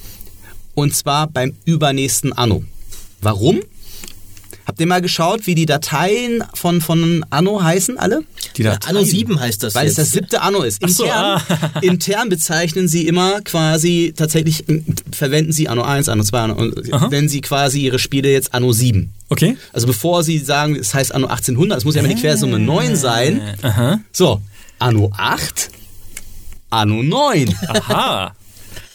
Und 0.75 0.95
zwar 0.97 1.27
beim 1.27 1.55
übernächsten 1.67 2.33
Anno. 2.33 2.62
Warum? 3.21 3.61
Habt 4.71 4.79
ihr 4.79 4.87
mal 4.87 5.03
geschaut, 5.03 5.49
wie 5.49 5.57
die 5.57 5.67
Dateien 5.67 6.45
von, 6.55 6.81
von 6.81 7.27
Anno 7.29 7.61
heißen 7.61 7.99
alle? 7.99 8.21
Die 8.57 8.63
Dateien. 8.63 8.99
Anno 8.99 9.05
7 9.05 9.41
heißt 9.41 9.65
das 9.65 9.75
Weil 9.75 9.89
es 9.89 9.97
jetzt. 9.97 9.99
das 9.99 10.13
siebte 10.13 10.43
Anno 10.43 10.63
ist. 10.63 10.81
Ach 10.85 10.89
so, 10.89 11.03
Intern, 11.03 11.43
ah. 11.49 11.71
intern 11.83 12.29
bezeichnen 12.29 12.87
sie 12.87 13.09
immer 13.09 13.41
quasi, 13.41 14.15
tatsächlich 14.17 14.69
m, 14.69 14.85
verwenden 15.11 15.51
sie 15.51 15.69
Anno 15.69 15.83
1, 15.83 16.09
Anno 16.09 16.23
2, 16.23 16.39
Anno, 16.39 16.73
Aha. 16.93 17.09
nennen 17.09 17.29
sie 17.29 17.41
quasi 17.41 17.81
ihre 17.81 17.99
Spiele 17.99 18.31
jetzt 18.31 18.55
Anno 18.55 18.73
7. 18.73 19.13
Okay. 19.29 19.57
Also 19.73 19.89
bevor 19.89 20.23
sie 20.23 20.39
sagen, 20.39 20.77
es 20.77 20.95
heißt 20.95 21.13
Anno 21.13 21.27
1800, 21.27 21.79
es 21.79 21.85
muss 21.85 21.97
ja 21.97 22.03
immer 22.03 22.15
die 22.15 22.21
Quersumme 22.21 22.61
9 22.61 22.95
sein. 22.95 23.43
Aha. 23.63 23.99
So, 24.13 24.41
Anno 24.79 25.11
8, 25.17 25.69
Anno 26.71 27.03
9. 27.03 27.53
Aha. 27.67 28.37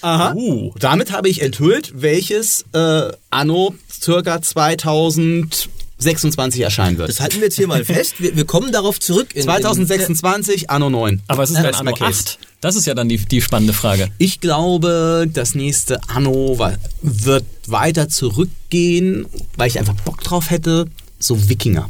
Aha. 0.05 0.33
Uh. 0.35 0.71
Damit 0.77 1.11
habe 1.11 1.27
ich 1.29 1.41
enthüllt, 1.41 1.93
welches 1.95 2.63
äh, 2.73 3.11
Anno 3.31 3.73
circa 3.91 4.39
2026 4.39 6.61
erscheinen 6.61 6.99
wird. 6.99 7.09
Das 7.09 7.19
halten 7.19 7.37
wir 7.37 7.45
jetzt 7.45 7.55
hier 7.55 7.65
mal 7.65 7.83
fest. 7.85 8.13
Wir, 8.19 8.35
wir 8.35 8.45
kommen 8.45 8.71
darauf 8.71 8.99
zurück. 8.99 9.33
In, 9.33 9.41
2026 9.41 10.69
Anno 10.69 10.91
9. 10.91 11.23
Aber 11.27 11.41
es 11.41 11.49
ist 11.49 11.57
Ja, 11.57 11.63
das 11.63 11.79
Anno 11.79 11.89
my 11.89 11.97
case. 11.97 12.23
8. 12.23 12.37
Das 12.61 12.75
ist 12.75 12.85
ja 12.85 12.93
dann 12.93 13.09
die, 13.09 13.17
die 13.17 13.41
spannende 13.41 13.73
Frage. 13.73 14.09
Ich 14.19 14.41
glaube, 14.41 15.27
das 15.31 15.55
nächste 15.55 16.07
Anno 16.07 16.59
wird 17.01 17.45
weiter 17.65 18.07
zurückgehen, 18.07 19.25
weil 19.57 19.69
ich 19.69 19.79
einfach 19.79 19.95
Bock 19.95 20.23
drauf 20.23 20.51
hätte. 20.51 20.85
So 21.17 21.49
Wikinger. 21.49 21.89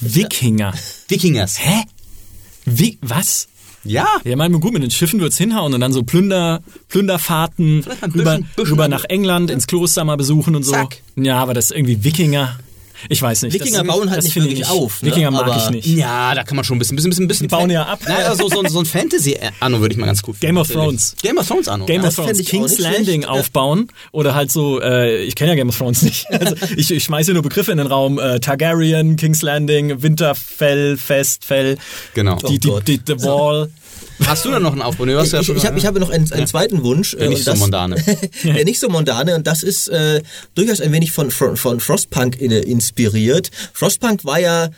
Wikinger. 0.00 0.74
Wikingers. 1.06 1.60
Hä? 1.60 1.84
Wie, 2.64 2.98
was? 3.00 3.46
Ja. 3.84 4.06
Ja, 4.24 4.36
mein, 4.36 4.52
gut, 4.52 4.72
mit 4.72 4.82
den 4.82 4.90
Schiffen 4.90 5.20
wird's 5.20 5.38
hinhauen 5.38 5.72
und 5.74 5.80
dann 5.80 5.92
so 5.92 6.02
Plünder, 6.02 6.60
Plünderfahrten 6.88 7.84
mal 8.02 8.10
rüber, 8.14 8.38
bisschen- 8.38 8.46
rüber 8.70 8.88
nach 8.88 9.04
England, 9.04 9.50
ins 9.50 9.66
Kloster 9.66 10.04
mal 10.04 10.16
besuchen 10.16 10.54
und 10.56 10.64
so. 10.64 10.72
Zack. 10.72 11.02
Ja, 11.16 11.38
aber 11.38 11.54
das 11.54 11.66
ist 11.66 11.76
irgendwie 11.76 12.02
Wikinger. 12.04 12.58
Ich 13.08 13.22
weiß 13.22 13.42
nicht. 13.42 13.54
Wikinger 13.54 13.84
das, 13.84 13.86
bauen 13.86 14.10
halt 14.10 14.22
nicht 14.22 14.32
finde 14.32 14.48
ich 14.48 14.58
wirklich 14.58 14.68
auf, 14.70 15.02
ne? 15.02 15.08
Wikinger 15.10 15.30
mag 15.30 15.46
Aber- 15.46 15.56
ich 15.56 15.70
nicht. 15.70 15.86
Ja, 15.86 16.34
da 16.34 16.44
kann 16.44 16.56
man 16.56 16.64
schon 16.64 16.76
ein 16.76 16.78
bisschen, 16.78 16.96
bisschen, 16.96 17.10
bisschen, 17.10 17.28
bisschen 17.28 17.48
Die 17.48 17.50
bauen 17.54 17.70
ja 17.70 17.84
ab. 17.84 18.00
Naja, 18.06 18.34
so, 18.34 18.48
so, 18.48 18.62
so 18.66 18.80
ein 18.80 18.86
Fantasy-Anno 18.86 19.80
würde 19.80 19.92
ich 19.92 19.98
mal 19.98 20.06
ganz 20.06 20.22
cool 20.26 20.34
Game 20.40 20.56
of 20.56 20.66
finden. 20.66 20.82
Thrones. 20.82 21.14
Game 21.22 21.38
of 21.38 21.46
Thrones 21.46 21.68
Anno. 21.68 21.86
Game 21.86 22.04
of 22.04 22.14
Thrones, 22.14 22.44
King's 22.44 22.78
Landing 22.78 23.24
aufbauen 23.24 23.88
oder 24.12 24.34
halt 24.34 24.50
so, 24.50 24.80
äh, 24.80 25.22
ich 25.24 25.34
kenne 25.34 25.50
ja 25.50 25.54
Game 25.56 25.68
of 25.68 25.76
Thrones 25.78 26.02
nicht. 26.02 26.26
Also 26.38 26.54
ich, 26.76 26.90
ich 26.90 27.04
schmeiße 27.04 27.32
nur 27.32 27.42
Begriffe 27.42 27.72
in 27.72 27.78
den 27.78 27.86
Raum. 27.88 28.18
Äh, 28.18 28.38
Targaryen, 28.40 29.16
King's 29.16 29.42
Landing, 29.42 30.02
Winterfell, 30.02 30.96
Festfell, 30.96 31.78
Genau. 32.14 32.36
die, 32.36 32.58
die, 32.58 32.68
Oh 32.70 32.80
die, 32.80 33.00
The 33.06 33.14
Wall. 33.22 33.70
Hast 34.26 34.44
du 34.44 34.50
da 34.50 34.58
noch 34.60 34.72
einen 34.72 34.82
Aufbau? 34.82 35.04
Nee, 35.04 35.12
du 35.12 35.18
hast 35.20 35.32
ja 35.32 35.40
Ich, 35.40 35.46
schon- 35.46 35.56
ich, 35.56 35.64
habe 35.66 35.78
ich 35.78 35.86
habe 35.86 36.00
noch 36.00 36.10
einen, 36.10 36.30
einen 36.32 36.46
zweiten 36.46 36.82
Wunsch. 36.82 37.12
Der 37.12 37.26
äh, 37.26 37.28
nicht 37.28 37.38
und 37.38 37.44
so 37.44 37.50
das- 37.52 37.60
mondane. 37.60 37.96
der 38.44 38.64
nicht 38.64 38.80
so 38.80 38.88
mondane 38.88 39.34
und 39.34 39.46
das 39.46 39.62
ist 39.62 39.88
äh, 39.88 40.22
durchaus 40.54 40.80
ein 40.80 40.92
wenig 40.92 41.12
von, 41.12 41.30
von, 41.30 41.56
von 41.56 41.80
Frostpunk 41.80 42.40
in, 42.40 42.50
inspiriert. 42.50 43.50
Frostpunk 43.72 44.24
war 44.24 44.40
ja 44.40 44.70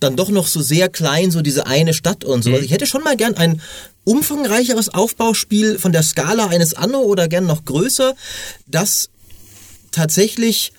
dann 0.00 0.16
doch 0.16 0.28
noch 0.30 0.46
so 0.46 0.60
sehr 0.60 0.88
klein, 0.88 1.30
so 1.30 1.40
diese 1.42 1.66
eine 1.66 1.94
Stadt 1.94 2.24
und 2.24 2.42
so. 2.44 2.50
Also 2.50 2.62
ich 2.64 2.70
hätte 2.70 2.86
schon 2.86 3.02
mal 3.02 3.16
gern 3.16 3.34
ein 3.34 3.60
umfangreicheres 4.04 4.92
Aufbauspiel 4.92 5.78
von 5.78 5.92
der 5.92 6.02
Skala 6.02 6.46
eines 6.48 6.74
Anno 6.74 6.98
oder 7.00 7.28
gern 7.28 7.46
noch 7.46 7.64
größer, 7.64 8.14
das 8.66 9.08
tatsächlich 9.90 10.72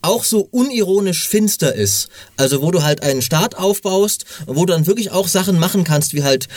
auch 0.00 0.24
so 0.24 0.48
unironisch 0.50 1.28
finster 1.28 1.74
ist. 1.74 2.08
Also 2.36 2.62
wo 2.62 2.70
du 2.70 2.82
halt 2.82 3.02
einen 3.02 3.22
Staat 3.22 3.56
aufbaust 3.56 4.24
und 4.46 4.56
wo 4.56 4.66
du 4.66 4.72
dann 4.72 4.86
wirklich 4.86 5.10
auch 5.12 5.28
Sachen 5.28 5.58
machen 5.58 5.84
kannst, 5.84 6.14
wie 6.14 6.22
halt 6.24 6.48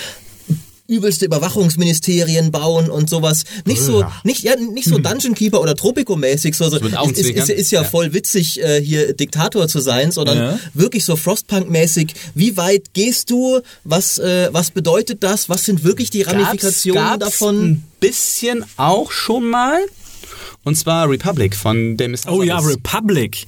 übelste 0.88 1.26
Überwachungsministerien 1.26 2.52
bauen 2.52 2.90
und 2.90 3.10
sowas. 3.10 3.44
Nicht 3.66 3.82
so, 3.82 4.06
nicht, 4.24 4.44
ja, 4.44 4.56
nicht 4.56 4.88
so 4.88 4.98
Dungeon 5.00 5.34
Keeper 5.34 5.62
oder 5.62 5.76
Tropico-mäßig, 5.76 6.56
so, 6.56 6.70
so 6.70 6.80
mit 6.80 6.94
ist, 6.94 7.20
ist, 7.20 7.30
ist, 7.30 7.50
ist 7.50 7.72
ja, 7.72 7.82
Ja. 7.82 7.88
voll 7.88 8.14
witzig, 8.14 8.62
äh, 8.62 8.82
hier 8.82 9.14
Diktator 9.14 9.68
zu 9.68 9.80
sein, 9.80 10.12
sondern 10.12 10.38
Ja. 10.38 10.60
wirklich 10.74 11.04
so 11.06 11.16
Frostpunk-mäßig. 11.16 12.14
Wie 12.36 12.56
weit 12.58 12.94
gehst 12.94 13.30
du? 13.32 13.62
Was, 13.84 14.18
äh, 14.20 14.50
was 14.52 14.72
bedeutet 14.72 15.24
das? 15.24 15.50
Was 15.50 15.66
sind 15.66 15.84
wirklich 15.84 16.10
die 16.10 16.22
Ramifikationen 16.22 17.02
Gab's- 17.04 17.20
gab's 17.20 17.32
davon? 17.40 17.64
Ein 17.66 17.84
bisschen 18.00 18.64
auch 18.78 19.12
schon 19.12 19.50
mal. 19.50 19.80
Und 20.64 20.76
zwar 20.78 21.10
Republic 21.10 21.56
von 21.56 21.98
Demis 21.98 22.28
Oh 22.28 22.42
ja. 22.44 22.60
Republic. 22.60 23.46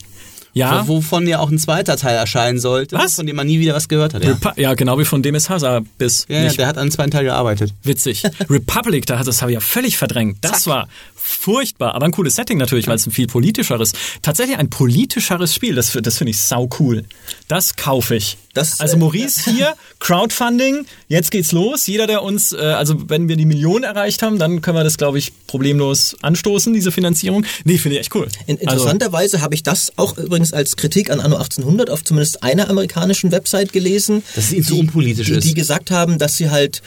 Ja, 0.58 0.88
Wovon 0.88 1.28
ja 1.28 1.40
auch 1.40 1.50
ein 1.50 1.60
zweiter 1.60 1.98
Teil 1.98 2.16
erscheinen 2.16 2.60
sollte, 2.60 2.96
Was? 2.98 3.16
von 3.16 3.26
dem 3.26 3.36
man 3.36 3.48
nie 3.48 3.60
wieder 3.60 3.74
was 3.74 3.88
gehört 3.88 4.14
hat. 4.14 4.24
Ja, 4.24 4.32
Repu 4.32 4.50
ja 4.56 4.74
genau 4.74 4.98
wie 5.00 5.06
von 5.06 5.22
Demis 5.22 5.50
Hazard 5.50 5.86
bis 5.98 6.26
ja, 6.28 6.38
ja 6.38 6.44
nicht 6.44 6.58
der 6.58 6.68
hat 6.68 6.78
an 6.78 6.84
einem 6.84 6.92
zweiten 6.92 7.12
Teil 7.12 7.24
gearbeitet. 7.24 7.74
witzig. 7.84 8.24
Republic, 8.50 9.06
da 9.06 9.20
hat 9.20 9.28
das 9.28 9.42
habe 9.42 9.52
ich 9.52 9.56
ja 9.56 9.62
völlig 9.62 9.98
verdrängt. 9.98 10.38
Das 10.42 10.68
war 10.68 10.88
furchtbar, 11.16 11.94
aber 11.94 12.06
ein 12.06 12.12
cooles 12.12 12.36
Setting 12.36 12.58
natürlich, 12.58 12.88
weil 12.88 12.96
es 12.96 13.06
ein 13.06 13.12
viel 13.12 13.28
politischeres, 13.28 13.94
tatsächlich 14.22 14.58
ein 14.58 14.70
politischeres 14.70 15.54
Spiel. 15.54 15.76
Das, 15.76 15.92
das 15.92 16.18
finde 16.18 16.32
ich 16.32 16.40
sau 16.40 16.70
cool. 16.80 17.04
Das 17.48 17.78
kaufe 17.78 18.16
ich. 18.16 18.38
Das, 18.54 18.82
also 18.82 18.98
äh, 18.98 19.00
Maurice 19.00 19.50
hier, 19.50 19.76
Crowdfunding, 20.00 20.86
jetzt 21.08 21.32
geht's 21.32 21.54
los. 21.54 21.88
Jeder, 21.88 22.06
der 22.06 22.22
uns, 22.24 22.52
äh, 22.52 22.58
also 22.58 23.10
wenn 23.10 23.30
wir 23.30 23.38
die 23.38 23.46
Million 23.46 23.84
erreicht 23.84 24.22
haben, 24.22 24.38
dann 24.38 24.62
können 24.62 24.76
wir 24.76 24.84
das, 24.84 24.98
glaube 24.98 25.18
ich, 25.18 25.32
problemlos 25.48 26.18
anstoßen, 26.22 26.74
diese 26.74 26.92
Finanzierung. 26.92 27.46
Nee, 27.64 27.78
finde 27.78 27.96
ich 27.96 28.02
echt 28.02 28.16
cool. 28.16 28.28
In, 28.48 28.58
Also, 28.58 28.72
interessanterweise 28.72 29.42
habe 29.42 29.56
ich 29.56 29.64
das 29.64 29.94
auch 29.96 30.18
übrigens 30.18 30.52
als 30.52 30.76
Kritik 30.76 31.10
an 31.10 31.22
Anno 31.22 31.38
1800 31.38 31.90
auf 31.90 32.04
zumindest 32.04 32.44
einer 32.44 32.70
amerikanischen 32.70 33.32
Website 33.32 33.72
gelesen. 33.72 34.24
Dass 34.36 34.46
es 34.46 34.54
ihnen 34.54 34.66
zu 34.66 34.78
unpolitisch 34.78 35.28
die, 35.28 35.34
ist. 35.34 35.48
Die 35.48 35.54
gesagt 35.54 35.90
haben, 35.90 36.18
dass 36.18 36.36
sie 36.36 36.50
halt 36.50 36.82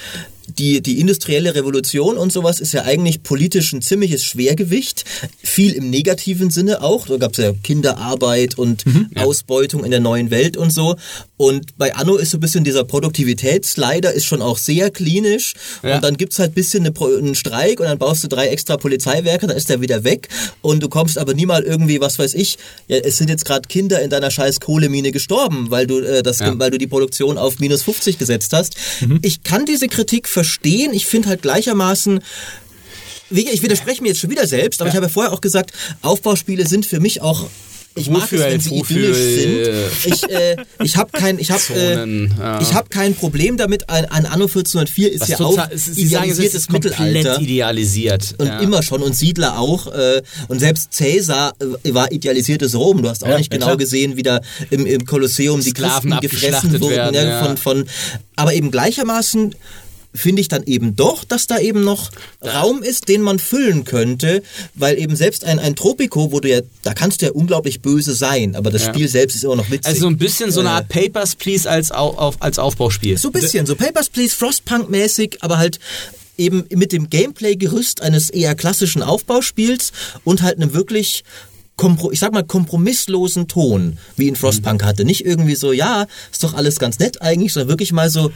die, 0.59 0.81
die 0.81 1.01
industrielle 1.01 1.55
Revolution 1.55 2.17
und 2.17 2.33
sowas 2.33 2.61
ist 2.61 2.73
ja 2.73 2.83
eigentlich 2.85 3.23
politisch 3.23 3.73
ein 3.73 3.83
ziemliches 3.83 4.25
Schwergewicht. 4.25 5.05
Viel 5.43 5.73
im 5.73 5.91
negativen 5.91 6.51
Sinne 6.51 6.83
auch. 6.83 7.07
Da 7.07 7.17
gab 7.17 7.33
es 7.33 7.39
ja 7.39 7.53
Kinderarbeit 7.63 8.57
und 8.59 8.85
Mhm. 8.87 9.11
Ausbeutung 9.17 9.85
in 9.85 9.91
der 9.91 10.01
neuen 10.01 10.31
Welt 10.31 10.57
und 10.57 10.73
so. 10.73 10.97
Und 11.37 11.77
bei 11.79 11.95
Anno 11.95 12.17
ist 12.17 12.31
so 12.31 12.37
ein 12.37 12.41
bisschen 12.41 12.65
dieser 12.65 12.85
Produktivitätsslider 13.35 14.13
ist 14.13 14.25
schon 14.27 14.43
auch 14.43 14.59
sehr 14.59 14.91
klinisch. 14.91 15.55
Ja. 15.83 15.97
Und 15.97 16.05
dann 16.05 16.17
gibt's 16.17 16.39
halt 16.39 16.53
ein 16.53 16.55
bisschen 16.55 16.87
eine, 16.87 16.95
einen 17.19 17.35
Streik 17.35 17.81
und 17.81 17.87
dann 17.87 17.99
baust 17.99 18.25
du 18.25 18.29
drei 18.29 18.49
extra 18.49 18.77
Polizeiwerke, 18.77 19.47
dann 19.47 19.57
ist 19.57 19.69
der 19.69 19.81
wieder 19.81 20.05
weg. 20.05 20.29
Und 20.61 20.83
du 20.83 20.89
kommst 20.89 21.19
aber 21.19 21.35
nie 21.35 21.47
mal 21.47 21.63
irgendwie, 21.63 22.01
was 22.01 22.19
weiß 22.19 22.35
ich, 22.35 22.59
ja, 22.89 22.99
es 22.99 23.17
sind 23.19 23.31
jetzt 23.31 23.45
gerade 23.45 23.69
Kinder 23.69 24.01
in 24.03 24.11
deiner 24.11 24.31
scheiß 24.31 24.61
Kohlemine 24.61 25.13
gestorben, 25.13 25.71
weil 25.71 25.87
du 25.87 26.01
äh, 26.01 26.23
das, 26.23 26.41
Ja. 26.41 26.59
weil 26.59 26.71
du 26.71 26.79
die 26.79 26.87
Produktion 26.87 27.39
auf 27.39 27.59
minus 27.59 27.83
50 27.83 28.19
gesetzt 28.19 28.53
hast. 28.53 28.75
Ich 29.23 29.43
kann 29.43 29.65
diese 29.67 29.89
Kritik 29.89 30.29
verstehen. 30.29 30.40
Ich 30.93 31.07
finde 31.07 31.29
halt 31.29 31.43
gleichermaßen 31.43 32.21
ich 33.33 33.63
widerspreche 33.63 34.03
mir 34.03 34.09
jetzt 34.09 34.19
schon 34.21 34.31
wieder 34.31 34.47
selbst, 34.47 34.81
aber 34.81 34.91
ich 34.91 34.97
habe 34.97 35.07
ja 35.07 35.13
vorher 35.13 35.33
auch 35.33 35.41
gesagt, 35.41 35.73
Aufbauspiele 36.03 36.67
sind 36.67 36.85
für 36.85 36.99
mich 36.99 37.23
auch 37.23 37.47
ich 37.97 38.09
mag 38.09 38.33
es, 38.33 38.39
wenn 38.39 38.61
sie 38.61 38.71
wofür, 38.71 39.11
idyllisch 39.11 39.17
sind. 40.05 40.15
Ich, 40.15 40.31
äh, 40.31 40.57
ich 40.83 40.97
habe 40.97 41.11
kein, 41.11 41.41
ich 41.41 41.51
habe, 41.51 41.63
äh, 41.75 42.29
ja. 42.39 42.61
ich 42.61 42.73
habe 42.73 42.89
kein 42.89 43.17
Problem 43.17 43.57
damit. 43.57 43.91
Ein, 43.91 44.05
ein 44.05 44.27
Anno 44.27 44.45
1404 44.45 45.13
ist 45.13 45.23
Was 45.23 45.29
ja 45.29 45.37
total- 45.39 45.67
auch 45.67 45.71
Sie 45.75 46.07
sagen, 46.07 46.31
es 46.31 46.39
idealisiertes 46.39 46.55
ist 46.55 46.73
Mittelalter. 46.73 47.41
idealisiert. 47.41 48.37
Und 48.39 48.47
ja. 48.47 48.61
immer 48.61 48.85
schon 48.85 49.03
und 49.03 49.17
Siedler 49.17 49.59
auch 49.59 49.89
äh, 49.93 50.23
und 50.47 50.61
selbst 50.61 50.93
Cäsar 50.93 51.53
äh, 51.83 51.93
war 51.93 52.13
idealisiertes 52.13 52.77
Rom. 52.77 53.03
Du 53.03 53.09
hast 53.09 53.25
auch 53.25 53.29
Ja, 53.29 53.39
nicht 53.39 53.53
ja, 53.53 53.59
genau 53.59 53.77
gesehen, 53.77 54.17
wie 54.17 54.23
da 54.23 54.41
im, 54.71 54.87
im 54.87 55.05
Kolosseum 55.05 55.61
die 55.61 55.71
Sklaven 55.71 56.11
Christen 56.13 56.29
gefressen 56.29 56.81
wurden 56.81 56.91
werden, 56.91 57.15
ja, 57.17 57.25
ja. 57.25 57.45
von 57.45 57.57
von. 57.57 57.87
Aber 58.37 58.55
eben 58.55 58.71
gleichermaßen 58.71 59.55
finde 60.15 60.41
ich 60.41 60.49
dann 60.49 60.65
eben 60.65 60.97
doch, 60.97 61.23
dass 61.25 61.47
da 61.47 61.59
eben 61.59 61.85
noch 61.85 62.11
Raum 62.45 62.83
ist, 62.83 63.09
den 63.09 63.23
man 63.23 63.39
füllen 63.39 63.85
könnte, 63.85 64.43
weil 64.75 64.99
eben 64.99 65.15
selbst 65.15 65.45
ein, 65.45 65.59
ein 65.61 65.77
Tropico, 65.77 66.33
wo 66.33 66.41
du 66.41 66.49
ja, 66.49 66.61
da 66.83 66.95
kannst 66.95 67.23
du 67.23 67.27
ja 67.27 67.33
unglaublich 67.33 67.81
böse 67.81 68.13
sein, 68.15 68.57
aber 68.57 68.71
das 68.71 68.83
Ja. 68.87 68.93
Spiel 68.93 69.09
selbst 69.09 69.37
ist 69.37 69.45
immer 69.45 69.57
noch 69.57 69.71
witzig. 69.71 69.87
Also 69.87 70.01
so 70.01 70.07
ein 70.09 70.17
bisschen 70.19 70.51
so 70.51 70.61
eine 70.61 70.71
Äh, 70.71 70.73
Art 70.73 70.89
Papers, 70.89 71.37
Please 71.37 71.71
als, 71.71 71.93
Au- 71.93 72.17
auf, 72.17 72.37
als 72.43 72.59
Aufbauspiel. 72.59 73.19
so 73.19 73.29
ein 73.29 73.33
bisschen, 73.33 73.67
so 73.67 73.77
Papers, 73.77 74.09
Please, 74.09 74.35
Frostpunk-mäßig, 74.37 75.39
aber 75.43 75.59
halt 75.59 75.79
eben 76.37 76.65
mit 76.75 76.93
dem 76.93 77.09
Gameplay-Gerüst 77.11 78.01
eines 78.03 78.31
eher 78.31 78.55
klassischen 78.55 79.03
Aufbauspiels 79.03 79.93
und 80.25 80.43
halt 80.43 80.57
einem 80.57 80.73
wirklich 80.75 81.23
ich 82.13 82.21
sag 82.21 82.35
mal, 82.35 82.45
kompromisslosen 82.45 83.49
Ton, 83.49 83.97
wie 84.17 84.27
ihn 84.29 84.37
Frostpunk 84.37 84.83
hatte. 84.85 85.07
Nicht 85.07 85.25
irgendwie 85.25 85.55
so, 85.55 85.73
ja, 85.73 86.07
ist 86.31 86.45
doch 86.45 86.53
alles 86.53 86.79
ganz 86.79 86.99
nett 86.99 87.23
eigentlich, 87.23 87.55
sondern 87.55 87.71
wirklich 87.71 87.91
mal 87.93 88.11
so, 88.11 88.31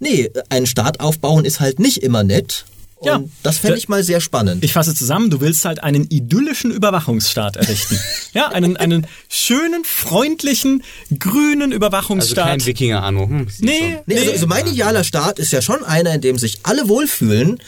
nee, 0.00 0.30
einen 0.48 0.66
Start 0.66 0.98
aufbauen 1.00 1.44
ist 1.44 1.60
halt 1.60 1.78
nicht 1.78 1.98
immer 2.02 2.24
nett. 2.24 2.64
Und 2.96 3.06
Ja. 3.06 3.22
das 3.42 3.56
fände 3.56 3.78
ich 3.78 3.88
mal 3.88 4.04
sehr 4.04 4.20
spannend. 4.20 4.62
Ich 4.62 4.74
fasse 4.74 4.94
zusammen, 4.94 5.30
du 5.30 5.40
willst 5.40 5.64
halt 5.64 5.82
einen 5.82 6.04
idyllischen 6.10 6.70
Überwachungsstaat 6.70 7.56
errichten. 7.56 7.98
ja, 8.34 8.48
einen, 8.48 8.76
einen 8.76 9.06
schönen, 9.30 9.84
freundlichen, 9.86 10.82
grünen 11.18 11.62
also 11.72 11.76
Überwachungsstaat. 11.76 12.46
kein 12.46 12.66
Wikinger-Anno. 12.66 13.26
Hm, 13.26 13.46
siehst 13.48 13.62
nee, 13.62 13.96
Nee, 14.04 14.18
also, 14.18 14.30
also 14.32 14.46
mein 14.48 14.66
idealer 14.66 15.02
Start 15.02 15.38
ist 15.38 15.50
ja 15.50 15.62
schon 15.62 15.82
einer, 15.82 16.12
in 16.12 16.20
dem 16.20 16.36
sich 16.36 16.58
alle 16.64 16.90
wohlfühlen, 16.90 17.58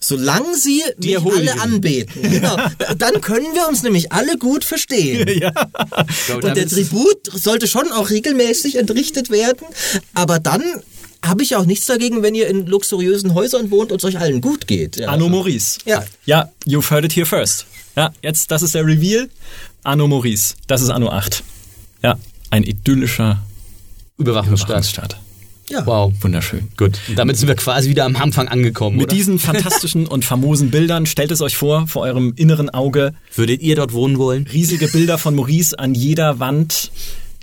solange 0.00 0.56
sie 0.56 0.82
mich 0.98 1.12
erholen 1.12 1.48
alle 1.48 1.52
die. 1.54 1.60
anbeten. 1.60 2.22
Genau. 2.32 2.56
Dann 2.98 3.20
können 3.20 3.54
wir 3.54 3.68
uns 3.68 3.84
nämlich 3.84 4.10
alle 4.10 4.38
gut 4.38 4.64
verstehen. 4.64 5.24
du. 6.26 6.34
Und 6.34 6.56
der 6.56 6.66
Tribut 6.66 7.30
sollte 7.32 7.68
schon 7.68 7.92
auch 7.92 8.10
regelmäßig 8.10 8.74
entrichtet 8.76 9.30
werden, 9.30 9.68
aber 10.14 10.40
dann 10.40 10.64
habe 11.24 11.42
ich 11.42 11.54
auch 11.56 11.66
nichts 11.66 11.86
dagegen, 11.86 12.22
wenn 12.22 12.34
ihr 12.34 12.48
in 12.48 12.66
luxuriösen 12.66 13.34
Häusern 13.34 13.70
wohnt 13.70 13.92
und 13.92 13.98
es 13.98 14.04
euch 14.04 14.18
allen 14.18 14.40
gut 14.40 14.66
geht. 14.66 14.96
Ja. 14.96 15.08
Anno 15.08 15.28
Maurice. 15.28 15.78
Ja. 15.84 16.04
Ja, 16.24 16.50
you've 16.66 16.90
heard 16.90 17.04
it 17.04 17.14
here 17.14 17.26
first. 17.26 17.66
Ja, 17.96 18.12
jetzt, 18.22 18.50
das 18.50 18.62
ist 18.62 18.74
der 18.74 18.86
Reveal. 18.86 19.28
Anno 19.82 20.06
Maurice. 20.08 20.54
Das 20.66 20.80
ist 20.80 20.90
Anno 20.90 21.10
8. 21.10 21.42
Ja, 22.02 22.18
ein 22.50 22.62
idyllischer 22.64 23.42
Überwachungsstaat. 24.18 24.68
Überwachungsstaat. 24.70 25.16
Ja. 25.68 25.86
Wow. 25.86 26.12
Wunderschön. 26.20 26.68
Gut. 26.76 26.98
Und 27.08 27.16
damit 27.18 27.36
sind 27.36 27.46
wir 27.48 27.54
quasi 27.54 27.88
wieder 27.90 28.04
am 28.04 28.16
Anfang 28.16 28.48
angekommen, 28.48 28.96
Mit 28.96 29.06
oder? 29.06 29.14
diesen 29.14 29.38
fantastischen 29.38 30.06
und 30.06 30.24
famosen 30.24 30.70
Bildern 30.70 31.06
stellt 31.06 31.30
es 31.30 31.40
euch 31.40 31.56
vor, 31.56 31.86
vor 31.86 32.02
eurem 32.02 32.32
inneren 32.36 32.70
Auge, 32.70 33.14
Würdet 33.36 33.62
ihr 33.62 33.76
dort 33.76 33.92
wohnen 33.92 34.18
wollen? 34.18 34.46
riesige 34.52 34.88
Bilder 34.88 35.16
von 35.16 35.34
Maurice 35.36 35.78
an 35.78 35.94
jeder 35.94 36.40
Wand, 36.40 36.90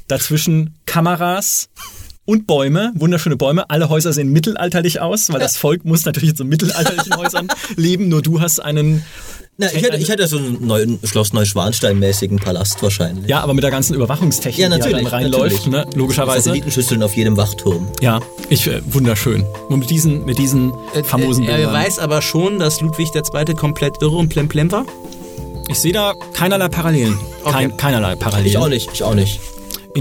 dazwischen 0.10 0.76
Kameras, 0.86 1.70
und 2.28 2.46
Bäume, 2.46 2.92
wunderschöne 2.94 3.38
Bäume. 3.38 3.70
Alle 3.72 3.90
Häuser 3.90 4.14
sehen 4.14 4.32
mittelalterlich 4.32 5.02
aus, 5.02 5.32
weil 5.32 5.40
das 5.40 5.58
Volk 5.58 5.84
muss 5.86 6.06
natürlich 6.06 6.30
in 6.32 6.36
so 6.36 6.44
mittelalterlichen 6.44 7.16
Häusern 7.18 7.48
leben. 7.76 8.10
Nur 8.10 8.22
du 8.22 8.40
hast 8.42 8.60
einen 8.60 9.04
Na, 9.58 9.68
ich, 9.74 9.82
hätte, 9.82 9.98
ich 9.98 10.10
hätte 10.10 10.28
so 10.28 10.38
einen 10.38 10.68
neuen 10.68 11.00
Schloss 11.04 11.32
Neuschwanstein-mäßigen 11.34 12.40
Palast 12.40 12.84
wahrscheinlich. 12.84 13.28
ja, 13.28 13.40
aber 13.40 13.54
mit 13.54 13.64
der 13.64 13.72
ganzen 13.72 13.96
Überwachungstechnik, 13.96 14.60
Ja, 14.60 14.68
die 14.70 14.78
natürlich. 14.78 14.98
da 15.06 15.10
dann 15.10 15.20
reinläuft, 15.24 15.66
natürlich. 15.68 15.86
ne? 15.96 15.98
logischerweise. 15.98 16.42
Satellitenschüsseln 16.44 17.02
auf 17.02 17.16
jedem 17.16 17.38
Wachturm. 17.38 17.88
Ja, 18.02 18.20
ich 18.50 18.68
äh, 18.68 18.82
wunderschön. 18.94 19.44
Und 19.70 19.80
mit 19.80 19.90
diesen, 19.90 20.26
mit 20.26 20.38
diesen 20.38 20.74
famosen 21.06 21.46
er 21.46 21.56
Bildern. 21.56 21.74
weiß 21.74 21.98
aber 21.98 22.22
schon, 22.22 22.60
dass 22.60 22.82
Ludwig 22.82 23.08
II. 23.16 23.54
komplett 23.56 24.02
irre 24.02 24.16
und 24.18 24.30
plemplem 24.30 24.72
war. 24.72 24.86
Ich 25.70 25.80
sehe 25.80 25.94
da 25.94 26.14
keinerlei 26.34 26.68
Parallelen. 26.70 27.18
Kein, 27.44 27.76
keinerlei 27.78 28.16
Parallelen. 28.16 28.48
Ich 28.50 28.58
auch 28.58 28.68
nicht, 28.70 28.90
ich 28.94 29.04
auch 29.04 29.16
nicht. 29.16 29.40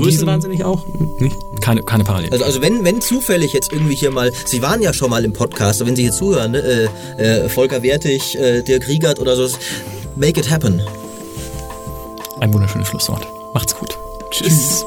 Größenwahnsinnig 0.00 0.64
auch? 0.64 0.84
Nicht? 1.18 1.36
keine, 1.60 1.82
keine 1.82 2.04
Parallelen. 2.04 2.32
Also, 2.32 2.44
also 2.44 2.62
wenn, 2.62 2.84
wenn 2.84 3.00
zufällig 3.00 3.52
jetzt 3.52 3.72
irgendwie 3.72 3.94
hier 3.94 4.10
mal, 4.10 4.32
Sie 4.44 4.62
waren 4.62 4.82
ja 4.82 4.92
schon 4.92 5.10
mal 5.10 5.24
im 5.24 5.32
Podcast, 5.32 5.84
wenn 5.84 5.96
Sie 5.96 6.02
hier 6.02 6.12
zuhören, 6.12 6.52
ne, 6.52 6.88
äh, 7.18 7.22
äh, 7.22 7.48
Volker 7.48 7.82
Wertig, 7.82 8.38
äh, 8.38 8.62
Dirk 8.62 8.86
Riegert 8.86 9.18
oder 9.18 9.36
so, 9.36 9.48
make 10.16 10.38
it 10.38 10.50
happen. 10.50 10.82
Ein 12.40 12.52
wunderschönes 12.52 12.88
Schlusswort. 12.88 13.26
Macht's 13.54 13.74
gut. 13.74 13.96
Tschüss. 14.30 14.84